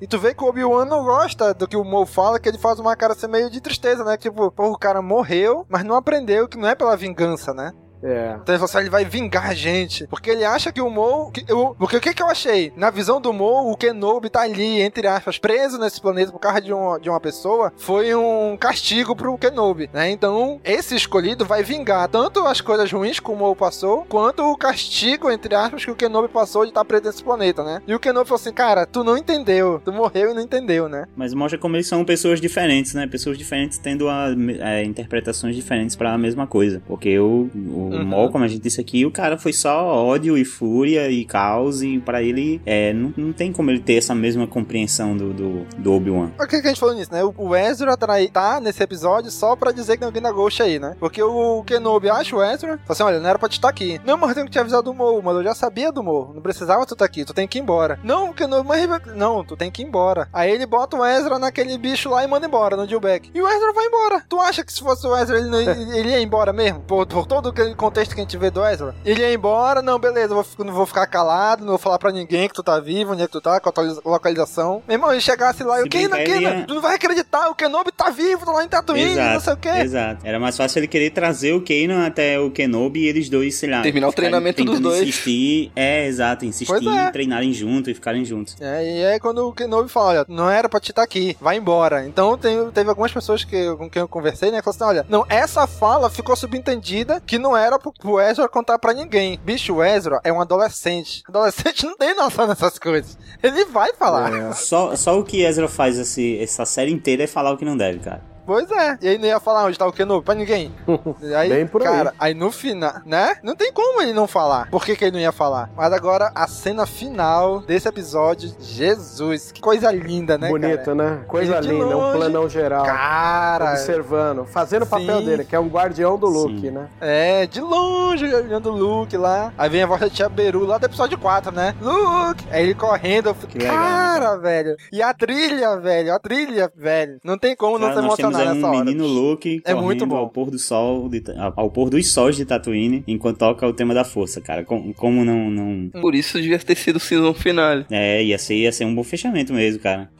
E 0.01 0.07
tu 0.07 0.19
vê 0.19 0.35
que 0.35 0.43
o 0.43 0.49
Obi-Wan 0.49 0.85
não 0.85 1.05
gosta 1.05 1.55
do 1.55 1.69
que 1.69 1.77
o 1.77 1.85
Mo 1.85 2.05
fala, 2.05 2.41
que 2.41 2.49
ele 2.49 2.59
faz 2.59 2.81
uma 2.81 2.97
cara 2.97 3.13
assim 3.13 3.29
meio 3.29 3.49
de 3.49 3.61
tristeza, 3.61 4.03
né? 4.03 4.17
Tipo, 4.17 4.51
pô, 4.51 4.71
o 4.73 4.79
cara 4.79 5.01
morreu, 5.01 5.65
mas 5.69 5.85
não 5.85 5.95
aprendeu 5.95 6.49
que 6.49 6.59
não 6.59 6.69
é 6.69 6.75
pela 6.75 6.97
vingança, 6.97 7.55
né? 7.55 7.73
É. 8.03 8.37
Então 8.43 8.55
ele 8.55 8.65
assim, 8.65 8.91
vai 8.91 9.05
vingar 9.05 9.51
a 9.51 9.55
gente. 9.55 10.07
Porque 10.09 10.31
ele 10.31 10.45
acha 10.45 10.73
que 10.73 10.81
o 10.81 10.91
Mo. 10.91 11.31
Que, 11.31 11.45
eu, 11.49 11.77
porque 11.79 11.97
o 11.97 12.01
que, 12.01 12.15
que 12.15 12.23
eu 12.23 12.29
achei? 12.29 12.73
Na 12.77 12.91
visão 12.91 13.21
do 13.21 13.33
Mo, 13.33 13.71
o 13.71 13.77
Kenobi 13.77 14.29
tá 14.29 14.43
ali, 14.43 14.81
entre 14.81 15.07
aspas, 15.07 15.39
preso 15.39 15.79
nesse 15.79 16.01
planeta 16.01 16.33
por 16.33 16.39
causa 16.39 16.61
de, 16.61 16.73
um, 16.73 16.99
de 16.99 17.09
uma 17.09 17.21
pessoa. 17.21 17.73
Foi 17.77 18.15
um 18.15 18.57
castigo 18.57 19.15
pro 19.15 19.39
Kenobi, 19.39 19.89
né? 19.93 20.11
Então, 20.11 20.61
esse 20.65 20.97
escolhido 20.97 21.45
vai 21.45 21.63
vingar 21.63 22.09
tanto 22.09 22.47
as 22.47 22.61
coisas 22.61 22.91
ruins 22.91 23.21
que 23.21 23.31
o 23.31 23.37
Mo 23.37 23.55
passou, 23.55 24.05
quanto 24.09 24.43
o 24.43 24.57
castigo, 24.57 25.31
entre 25.31 25.55
aspas, 25.55 25.85
que 25.85 25.91
o 25.91 25.97
Kenobi 25.97 26.29
passou 26.29 26.63
de 26.63 26.71
estar 26.71 26.85
preso 26.85 27.05
nesse 27.05 27.23
planeta, 27.23 27.63
né? 27.63 27.81
E 27.87 27.95
o 27.95 28.01
Kenobi 28.01 28.29
falou 28.29 28.41
assim, 28.41 28.53
cara, 28.53 28.87
tu 28.87 29.05
não 29.05 29.17
entendeu. 29.17 29.81
Tu 29.85 29.93
morreu 29.93 30.31
e 30.31 30.35
não 30.35 30.43
entendeu, 30.43 30.89
né? 30.89 31.07
Mas 31.17 31.35
mostra 31.35 31.59
como 31.59 31.77
eles 31.77 31.87
são 31.87 32.05
pessoas 32.05 32.41
diferentes, 32.41 32.95
né? 32.95 33.07
Pessoas 33.07 33.39
diferentes 33.39 33.79
tendo 33.79 34.09
a, 34.09 34.27
a, 34.27 34.83
interpretações 34.83 35.55
diferentes 35.55 35.95
para 35.95 36.13
a 36.13 36.19
mesma 36.19 36.47
coisa. 36.47 36.83
Porque 36.87 37.19
o, 37.19 37.49
o 37.55 37.92
uhum. 37.97 38.05
Maul, 38.05 38.31
como 38.31 38.45
a 38.45 38.49
gente 38.49 38.61
disse 38.61 38.81
aqui, 38.81 39.05
o 39.05 39.11
cara 39.11 39.39
foi 39.39 39.53
só 39.53 39.87
ódio 39.87 40.37
e 40.37 40.45
fúria 40.45 41.11
e 41.11 41.25
caos, 41.25 41.83
e 41.83 41.99
para 41.99 42.23
ele 42.23 42.61
é, 42.65 42.93
não, 42.93 43.13
não 43.17 43.33
tem 43.33 43.53
como 43.53 43.71
ele 43.71 43.81
ter 43.81 43.95
essa 43.95 44.15
mesma 44.15 44.47
compreensão 44.47 45.17
do, 45.17 45.33
do, 45.33 45.67
do 45.79 45.93
Obi-Wan. 45.93 46.29
Por 46.37 46.47
que, 46.47 46.61
que 46.61 46.67
a 46.67 46.71
gente 46.71 46.81
falou 46.81 46.95
nisso, 46.95 47.13
né? 47.13 47.21
O 47.25 47.57
Ezra 47.57 47.97
tá 47.97 48.61
nesse 48.61 48.83
episódio 48.83 49.31
só 49.31 49.57
pra 49.57 49.73
dizer 49.73 49.95
que 49.95 49.99
tem 50.01 50.07
alguém 50.07 50.23
na 50.23 50.33
Ghost 50.33 50.63
aí, 50.63 50.79
né? 50.79 50.97
Porque 50.99 51.23
o 51.23 51.63
Kenobi 51.65 52.11
acha 52.11 52.35
o 52.35 52.43
Ezra, 52.43 52.79
fala 52.79 52.83
assim: 52.89 53.03
olha, 53.03 53.21
não 53.21 53.29
era 53.29 53.39
pra 53.39 53.49
te 53.49 53.53
estar 53.53 53.69
aqui. 53.69 54.01
Não, 54.05 54.17
mas 54.17 54.31
eu 54.31 54.35
tenho 54.35 54.47
que 54.47 54.53
te 54.53 54.59
avisar 54.59 54.83
do 54.83 54.93
Mo, 54.93 55.23
mas 55.23 55.37
eu 55.37 55.45
já 55.45 55.55
sabia 55.55 55.93
do 55.93 56.03
Mo. 56.03 56.33
Não 56.35 56.43
precisava 56.43 56.85
tu 56.87 56.95
estar 56.95 57.05
aqui, 57.05 57.25
tu 57.25 57.33
tem 57.33 57.47
que 57.47 57.59
ir 57.59 57.63
embora. 57.63 57.99
Não, 58.03 58.31
o 58.31 58.35
Kenobi, 58.35 58.87
mas. 58.87 59.03
Não, 59.15 59.45
tu 59.45 59.57
tem 59.57 59.71
que 59.71 59.83
ir 59.83 59.87
embora. 59.87 60.29
Aí 60.33 60.51
ele 60.51 60.67
bota 60.67 60.97
o 60.97 61.05
Ezra 61.05 61.39
naquele 61.39 61.79
bicho 61.79 62.11
lá 62.11 62.25
e 62.25 62.27
manda 62.27 62.47
embora, 62.47 62.77
no 62.77 62.87
Dillback. 62.87 63.31
E 63.35 63.41
o 63.41 63.49
Ezra 63.49 63.73
vai 63.73 63.87
embora. 63.87 64.25
Tu 64.29 64.41
acha 64.41 64.65
que 64.65 64.73
se 64.73 64.81
fosse 64.81 65.07
o 65.07 65.17
Ezra, 65.17 65.39
ele, 65.39 65.49
não, 65.49 65.61
ele 65.95 66.11
ia 66.11 66.21
embora 66.21 66.53
mesmo? 66.53 66.81
Por, 66.81 67.07
por 67.07 67.27
todo 67.27 67.51
aquele 67.51 67.75
contexto 67.83 68.15
que 68.15 68.21
a 68.21 68.25
gente 68.25 68.37
vê 68.37 68.51
do 68.51 68.65
Ezra? 68.65 68.95
Ele 69.05 69.21
ia 69.21 69.35
embora, 69.35 69.83
não, 69.83 69.99
beleza, 69.99 70.35
vou, 70.35 70.47
não 70.59 70.73
vou 70.73 70.87
ficar 70.87 71.07
calado, 71.07 71.63
não 71.63 71.71
vou 71.71 71.79
falar 71.79 71.99
pra 71.99 72.13
ninguém 72.13 72.49
que 72.49 72.55
tu 72.55 72.63
tá 72.63 72.79
vivo, 72.79 73.13
onde 73.13 73.23
é 73.23 73.27
que 73.27 73.33
tu 73.33 73.41
tá, 73.41 73.59
qual 73.59 73.75
a 73.77 74.09
localização. 74.09 74.83
Meu 74.87 74.97
irmão, 74.97 75.11
ele 75.11 75.21
chegasse 75.21 75.65
lá 75.65 75.81
e 75.81 75.85
o 75.85 75.89
Kenan, 75.89 76.17
Kenan, 76.19 76.63
tu 76.63 76.75
não 76.75 76.83
vai 76.83 76.95
acreditar, 76.95 77.49
o 77.51 77.55
Kenobi 77.55 77.91
tá 77.91 78.11
vivo, 78.11 78.47
tá 78.47 78.53
lá 78.53 78.65
em 78.65 78.69
Tatooine, 78.69 79.13
exato, 79.13 79.35
não 79.35 79.41
sei 79.41 79.53
o 79.53 79.57
quê. 79.57 79.69
Exato. 79.69 80.27
Era 80.27 80.39
mais 80.39 80.57
fácil 80.57 80.79
ele 80.79 80.87
querer 80.87 81.11
trazer 81.11 81.53
o 81.55 81.61
Kanan 81.61 82.07
até 82.07 82.39
o 82.39 82.51
Kenobi 82.51 83.01
e 83.01 83.09
eles 83.09 83.29
dois, 83.29 83.57
sei 83.57 83.69
lá. 83.69 83.83
Terminar 83.83 84.09
o 84.09 84.13
treinamento 84.13 84.65
dos 84.65 84.79
dois. 84.79 85.03
Insistir, 85.03 85.73
é, 85.75 86.07
exato, 86.07 86.45
insistir 86.45 86.89
é. 86.89 87.09
em 87.09 87.13
treinarem 87.13 87.53
juntos 87.53 87.91
e 87.91 87.95
ficarem 87.95 88.25
juntos. 88.25 88.57
É, 88.61 88.85
e 88.85 89.03
é 89.03 89.19
quando 89.19 89.49
o 89.49 89.53
Kenobi 89.53 89.89
fala, 89.89 90.09
olha, 90.11 90.27
não 90.29 90.49
era 90.49 90.69
pra 90.69 90.79
te 90.79 90.91
estar 90.91 91.03
tá 91.03 91.05
aqui, 91.05 91.37
vai 91.41 91.57
embora. 91.57 92.07
Então 92.07 92.39
tem, 92.39 92.71
teve 92.71 92.89
algumas 92.89 93.13
pessoas 93.13 93.45
que, 93.45 93.75
com 93.77 93.91
quem 93.91 94.01
eu 94.01 94.09
conversei, 94.09 94.51
né, 94.51 94.59
que 94.59 94.65
falaram 94.65 94.91
assim, 94.91 94.99
olha, 94.99 95.07
não, 95.09 95.27
essa 95.29 95.67
fala 95.67 96.09
ficou 96.09 96.37
subentendida 96.37 97.21
que 97.27 97.39
não 97.39 97.57
era 97.57 97.72
pro, 97.79 97.93
pro 97.93 98.21
Ezra 98.21 98.49
contar 98.49 98.79
pra 98.79 98.93
ninguém. 98.93 99.39
Bicho, 99.45 99.75
o 99.75 99.85
Ezra 99.85 100.21
é 100.25 100.33
um 100.33 100.41
adolescente. 100.41 101.23
Adolescente 101.29 101.85
não 101.87 101.97
tem 101.97 102.15
noção 102.15 102.47
dessas 102.47 102.79
coisas. 102.79 103.19
Ele 103.43 103.65
vai 103.67 103.93
falar. 103.95 104.33
É. 104.33 104.53
Só, 104.53 104.95
só 104.97 105.19
o 105.19 105.25
que 105.25 105.43
Ezra 105.43 105.69
faz 105.69 105.99
esse, 105.99 106.39
essa 106.41 106.65
série 106.65 106.93
inteira 106.93 107.25
é 107.25 107.27
falar 107.27 107.53
o 107.53 107.57
que 107.57 107.65
não 107.65 107.77
deve, 107.77 107.99
cara. 108.01 108.32
Pois 108.47 108.71
é. 108.71 108.99
E 109.01 109.09
aí 109.09 109.19
não 109.19 109.27
ia 109.27 109.41
falar 109.41 109.65
onde 109.65 109.79
tá 109.79 109.87
o 109.87 109.93
Kenobi 109.93 110.25
pra 110.25 110.35
ninguém. 110.35 110.73
Aí, 111.37 111.49
Bem 111.49 111.67
por 111.67 111.83
cara, 111.83 112.11
aí. 112.19 112.31
aí 112.31 112.35
no 112.35 112.51
final, 112.51 112.95
né? 113.07 113.37
Não 113.43 113.55
tem 113.55 113.73
como 113.73 114.03
ele 114.03 114.13
não 114.13 114.27
falar. 114.27 114.69
Por 114.71 114.85
que, 114.85 114.97
que 114.97 115.05
ele 115.05 115.13
não 115.13 115.21
ia 115.21 115.33
falar? 115.33 115.71
Mas 115.77 115.93
agora, 115.93 116.31
a 116.35 116.47
cena 116.47 116.85
final 116.87 117.61
desse 117.61 117.89
episódio, 117.89 118.53
Jesus, 118.61 119.53
que 119.53 119.61
coisa 119.61 119.91
linda, 119.91 120.37
né? 120.37 120.49
Bonita, 120.49 120.77
cara? 120.79 120.95
né? 120.95 121.25
Coisa 121.27 121.61
De 121.61 121.69
linda, 121.69 121.85
longe, 121.85 122.09
um 122.09 122.13
planão 122.19 122.49
geral. 122.49 122.85
Cara. 122.85 123.71
Observando, 123.73 124.45
fazendo 124.45 124.83
o 124.83 124.87
papel 124.87 125.23
dele, 125.23 125.45
que 125.45 125.55
é 125.55 125.61
um 125.61 125.69
guardião 125.69 126.19
do 126.19 126.27
Luke, 126.27 126.61
Sim. 126.61 126.71
né? 126.71 126.89
É, 127.01 127.47
de 127.47 127.61
longe, 127.61 128.25
olhando 128.33 128.71
o 128.71 128.77
Luke 128.77 129.17
lá. 129.17 129.53
Aí 129.57 129.69
vem 129.71 129.83
a 129.83 129.87
voz 129.87 130.01
da 130.01 130.11
Tia 130.11 130.29
Beru 130.29 130.65
lá 130.67 130.79
do 130.79 130.87
episódio 130.87 131.19
4, 131.19 131.53
né? 131.53 131.75
Luke! 131.81 132.45
Aí 132.51 132.65
ele 132.65 132.75
correndo, 132.75 133.29
eu 133.29 133.35
fico, 133.35 133.59
legal, 133.59 133.75
cara, 133.75 134.37
velho. 134.39 134.77
E 134.93 135.01
a 135.03 135.15
trilha, 135.15 135.77
velho, 135.79 136.15
a 136.15 136.19
trilha, 136.19 136.71
velho. 136.77 137.19
Não 137.25 137.39
tem 137.39 137.55
como 137.55 137.79
não 137.79 137.89
Cara, 137.89 138.01
se 138.01 138.07
nós 138.07 138.17
temos 138.17 138.33
emocionar 138.33 138.42
nessa 138.47 138.67
um 138.67 138.71
hora. 138.71 138.85
menino 138.85 139.07
Luke 139.07 139.63
É 139.65 139.75
muito 139.75 140.07
bom. 140.07 140.17
ao 140.17 140.29
pôr 140.29 140.51
do 140.51 140.59
sol, 140.59 141.09
de, 141.09 141.23
ao 141.57 141.71
pôr 141.71 141.91
dos 141.91 142.13
sóis 142.13 142.37
de 142.37 142.45
Tatooine, 142.45 143.03
enquanto 143.07 143.39
toca 143.39 143.67
o 143.67 143.73
tema 143.73 143.95
da 143.95 144.05
força, 144.05 144.41
cara. 144.41 144.65
Como, 144.65 144.93
como 144.95 145.25
não, 145.25 145.51
não... 145.51 145.89
Por 146.01 146.15
isso 146.15 146.41
devia 146.41 146.59
ter 146.59 146.77
sido 146.77 146.97
o 146.97 147.01
season 147.01 147.35
finale. 147.35 147.85
É, 147.91 148.23
ia 148.23 148.39
ser, 148.39 148.55
ia 148.57 148.73
ser 148.73 148.85
um 148.85 148.95
bom 148.95 149.03
fechamento 149.05 149.53
mesmo, 149.53 149.81
cara. 149.81 150.11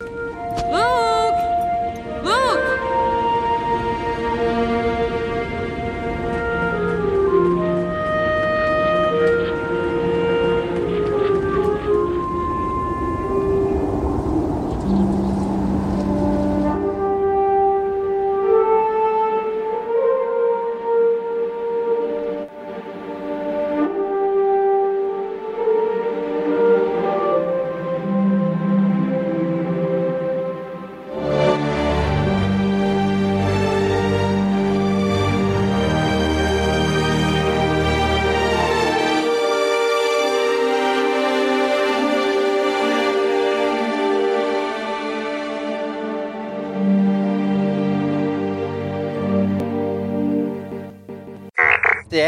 Luke! 0.00 1.42
Luke! 2.22 2.63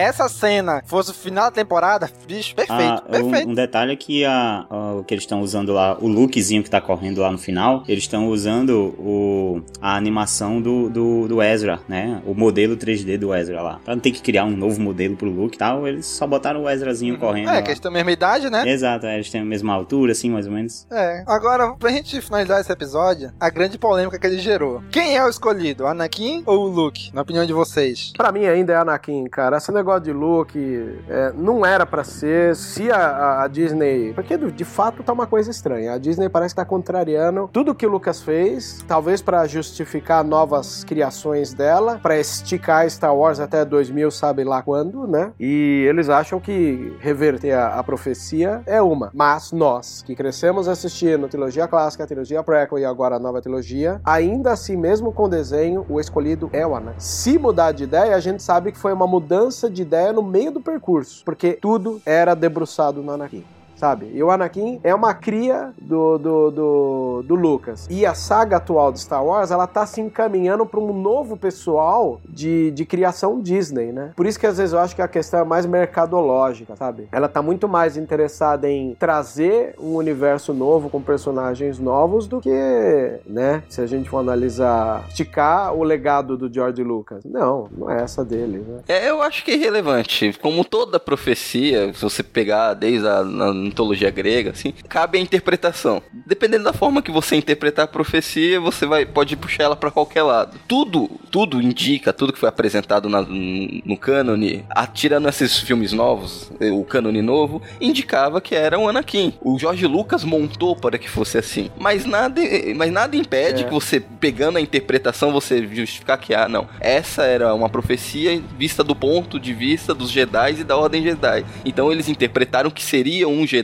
Essa 0.06 0.28
cena 0.28 0.82
fosse 0.86 1.10
o 1.10 1.14
final 1.14 1.44
da 1.46 1.50
temporada, 1.50 2.10
bicho, 2.26 2.54
perfeito, 2.54 2.82
Ah, 2.82 3.02
um, 3.08 3.10
perfeito. 3.10 3.48
um 3.50 3.54
detalhe 3.54 3.92
é 3.92 3.96
que 3.96 4.24
a, 4.24 4.66
a- 4.68 4.92
o 4.94 5.04
que 5.04 5.14
eles 5.14 5.24
estão 5.24 5.40
usando 5.40 5.72
lá, 5.72 5.96
o 6.00 6.08
lookzinho 6.08 6.62
que 6.62 6.70
tá 6.70 6.80
correndo 6.80 7.20
lá 7.20 7.30
no 7.30 7.38
final, 7.38 7.82
eles 7.88 8.04
estão 8.04 8.28
usando 8.28 8.94
o, 8.98 9.62
a 9.80 9.96
animação 9.96 10.60
do, 10.60 10.88
do, 10.88 11.28
do 11.28 11.42
Ezra, 11.42 11.80
né? 11.88 12.20
O 12.26 12.34
modelo 12.34 12.76
3D 12.76 13.18
do 13.18 13.34
Ezra 13.34 13.62
lá. 13.62 13.80
Pra 13.84 13.94
não 13.94 14.00
ter 14.00 14.10
que 14.10 14.20
criar 14.22 14.44
um 14.44 14.56
novo 14.56 14.80
modelo 14.80 15.16
pro 15.16 15.30
look 15.30 15.54
e 15.54 15.58
tal, 15.58 15.86
eles 15.86 16.06
só 16.06 16.26
botaram 16.26 16.62
o 16.62 16.70
Ezrazinho 16.70 17.18
correndo. 17.18 17.48
É, 17.50 17.54
lá. 17.54 17.62
que 17.62 17.68
eles 17.70 17.80
têm 17.80 17.90
a 17.90 17.94
mesma 17.94 18.12
idade, 18.12 18.50
né? 18.50 18.68
Exato, 18.68 19.06
é, 19.06 19.14
eles 19.14 19.30
têm 19.30 19.40
a 19.40 19.44
mesma 19.44 19.72
altura, 19.74 20.12
assim, 20.12 20.30
mais 20.30 20.46
ou 20.46 20.52
menos. 20.52 20.86
É. 20.90 21.24
Agora, 21.26 21.72
pra 21.74 21.90
gente 21.90 22.20
finalizar 22.20 22.60
esse 22.60 22.72
episódio, 22.72 23.32
a 23.40 23.50
grande 23.50 23.78
polêmica 23.78 24.18
que 24.18 24.26
ele 24.26 24.38
gerou. 24.38 24.82
Quem 24.90 25.16
é 25.16 25.24
o 25.24 25.28
escolhido? 25.28 25.84
O 25.84 25.86
Anakin 25.86 26.42
ou 26.46 26.64
o 26.66 26.68
Luke? 26.68 27.10
Na 27.14 27.22
opinião 27.22 27.44
de 27.46 27.52
vocês? 27.52 28.12
Pra 28.16 28.32
mim 28.32 28.46
ainda 28.46 28.72
é 28.72 28.76
Anakin, 28.76 29.24
cara. 29.26 29.56
Esse 29.56 29.72
negócio 29.72 29.95
de 30.00 30.12
Luke 30.12 30.98
é, 31.08 31.32
não 31.36 31.64
era 31.64 31.84
pra 31.86 32.02
ser. 32.04 32.54
Se 32.56 32.90
a, 32.90 33.42
a- 33.42 33.48
Disney. 33.48 34.12
Porque 34.14 34.36
de 34.36 34.64
fato 34.64 34.86
fato 34.86 35.02
tá 35.02 35.12
uma 35.12 35.26
coisa 35.26 35.50
estranha. 35.50 35.94
A 35.94 35.98
Disney 35.98 36.28
parece 36.28 36.54
que 36.54 36.60
tá 36.60 36.64
contrariando 36.64 37.48
tudo 37.52 37.74
que 37.74 37.84
o 37.86 37.90
Lucas 37.90 38.20
fez, 38.22 38.84
talvez 38.86 39.20
para 39.22 39.46
justificar 39.46 40.22
novas 40.22 40.84
criações 40.84 41.52
dela, 41.54 41.98
para 42.02 42.18
esticar 42.18 42.88
Star 42.90 43.14
Wars 43.16 43.40
até 43.40 43.64
2000, 43.64 44.10
sabe 44.10 44.44
lá 44.44 44.62
quando, 44.62 45.06
né? 45.06 45.32
E 45.40 45.84
eles 45.88 46.08
acham 46.08 46.38
que 46.38 46.94
reverter 47.00 47.52
a, 47.52 47.78
a 47.78 47.82
profecia 47.82 48.62
é 48.66 48.80
uma. 48.82 49.10
Mas 49.14 49.50
nós, 49.50 50.02
que 50.02 50.14
crescemos 50.14 50.68
assistindo 50.68 51.26
trilogia 51.26 51.66
clássica, 51.66 52.06
trilogia 52.06 52.42
prequel 52.42 52.78
e 52.78 52.84
agora 52.84 53.16
a 53.16 53.18
nova 53.18 53.40
trilogia, 53.40 54.00
ainda 54.04 54.52
assim, 54.52 54.76
mesmo 54.76 55.10
com 55.12 55.28
desenho, 55.28 55.84
o 55.88 55.98
escolhido 55.98 56.48
é 56.52 56.66
o 56.66 56.74
Anakin. 56.76 56.96
Se 57.00 57.38
mudar 57.38 57.72
de 57.72 57.84
ideia, 57.84 58.14
a 58.14 58.20
gente 58.20 58.42
sabe 58.42 58.70
que 58.72 58.78
foi 58.78 58.92
uma 58.92 59.06
mudança 59.06 59.68
de 59.70 59.84
ideia 59.86 60.12
no 60.12 60.22
meio 60.22 60.50
do 60.50 60.60
percurso, 60.60 61.22
porque 61.24 61.54
tudo 61.54 62.00
era 62.04 62.34
debruçado 62.34 63.02
no 63.02 63.12
Anakin 63.12 63.55
sabe? 63.76 64.10
E 64.12 64.22
o 64.22 64.30
Anakin 64.30 64.80
é 64.82 64.94
uma 64.94 65.14
cria 65.14 65.72
do, 65.80 66.18
do, 66.18 66.50
do, 66.50 67.22
do, 67.26 67.34
Lucas. 67.34 67.86
E 67.90 68.04
a 68.04 68.14
saga 68.14 68.56
atual 68.56 68.90
de 68.90 69.00
Star 69.00 69.24
Wars, 69.24 69.50
ela 69.50 69.66
tá 69.66 69.86
se 69.86 70.00
encaminhando 70.00 70.64
para 70.66 70.80
um 70.80 70.92
novo 70.92 71.36
pessoal 71.36 72.20
de, 72.26 72.70
de 72.70 72.84
criação 72.84 73.40
Disney, 73.40 73.92
né? 73.92 74.12
Por 74.16 74.26
isso 74.26 74.40
que 74.40 74.46
às 74.46 74.56
vezes 74.56 74.72
eu 74.72 74.78
acho 74.78 74.96
que 74.96 75.02
a 75.02 75.08
questão 75.08 75.40
é 75.40 75.44
mais 75.44 75.66
mercadológica, 75.66 76.74
sabe? 76.76 77.08
Ela 77.12 77.28
tá 77.28 77.42
muito 77.42 77.68
mais 77.68 77.96
interessada 77.96 78.68
em 78.68 78.94
trazer 78.94 79.74
um 79.78 79.94
universo 79.96 80.54
novo 80.54 80.88
com 80.88 81.00
personagens 81.00 81.78
novos 81.78 82.26
do 82.26 82.40
que, 82.40 83.20
né? 83.26 83.62
Se 83.68 83.80
a 83.80 83.86
gente 83.86 84.08
for 84.08 84.18
analisar, 84.18 85.04
esticar 85.08 85.74
o 85.74 85.82
legado 85.82 86.36
do 86.36 86.52
George 86.52 86.82
Lucas. 86.82 87.24
Não, 87.24 87.68
não 87.76 87.90
é 87.90 88.02
essa 88.02 88.24
dele, 88.24 88.64
né? 88.66 88.80
É, 88.88 89.10
eu 89.10 89.20
acho 89.22 89.44
que 89.44 89.50
é 89.50 89.54
irrelevante. 89.54 90.32
Como 90.40 90.64
toda 90.64 90.98
profecia, 90.98 91.92
se 91.92 92.02
você 92.02 92.22
pegar 92.22 92.74
desde 92.74 93.06
a 93.06 93.22
mitologia 93.66 94.10
grega, 94.10 94.50
assim, 94.50 94.72
cabe 94.88 95.18
a 95.18 95.20
interpretação. 95.20 96.02
Dependendo 96.12 96.64
da 96.64 96.72
forma 96.72 97.02
que 97.02 97.10
você 97.10 97.36
interpretar 97.36 97.84
a 97.84 97.88
profecia, 97.88 98.60
você 98.60 98.86
vai 98.86 99.04
pode 99.04 99.36
puxar 99.36 99.64
ela 99.64 99.76
para 99.76 99.90
qualquer 99.90 100.22
lado. 100.22 100.58
Tudo, 100.66 101.08
tudo 101.30 101.60
indica, 101.60 102.12
tudo 102.12 102.32
que 102.32 102.38
foi 102.38 102.48
apresentado 102.48 103.08
na, 103.08 103.22
no 103.22 103.96
cânone, 103.96 104.64
atirando 104.70 105.28
esses 105.28 105.58
filmes 105.58 105.92
novos, 105.92 106.50
o 106.60 106.84
cânone 106.84 107.22
novo, 107.22 107.62
indicava 107.80 108.40
que 108.40 108.54
era 108.54 108.78
um 108.78 108.88
Anakin. 108.88 109.34
O 109.40 109.58
Jorge 109.58 109.86
Lucas 109.86 110.24
montou 110.24 110.76
para 110.76 110.98
que 110.98 111.08
fosse 111.08 111.38
assim. 111.38 111.70
Mas 111.78 112.04
nada, 112.04 112.40
mas 112.74 112.90
nada 112.90 113.16
impede 113.16 113.62
é. 113.62 113.66
que 113.66 113.72
você, 113.72 114.00
pegando 114.00 114.58
a 114.58 114.60
interpretação, 114.60 115.32
você 115.32 115.66
justificar 115.66 116.18
que, 116.18 116.34
ah, 116.34 116.48
não, 116.48 116.68
essa 116.80 117.24
era 117.24 117.54
uma 117.54 117.68
profecia 117.68 118.40
vista 118.58 118.82
do 118.82 118.94
ponto 118.94 119.38
de 119.38 119.52
vista 119.52 119.94
dos 119.94 120.10
Jedi 120.10 120.60
e 120.60 120.64
da 120.64 120.76
Ordem 120.76 121.02
Jedi. 121.02 121.44
Então 121.64 121.92
eles 121.92 122.08
interpretaram 122.08 122.70
que 122.70 122.82
seria 122.82 123.28
um 123.28 123.46
Jedi 123.46 123.55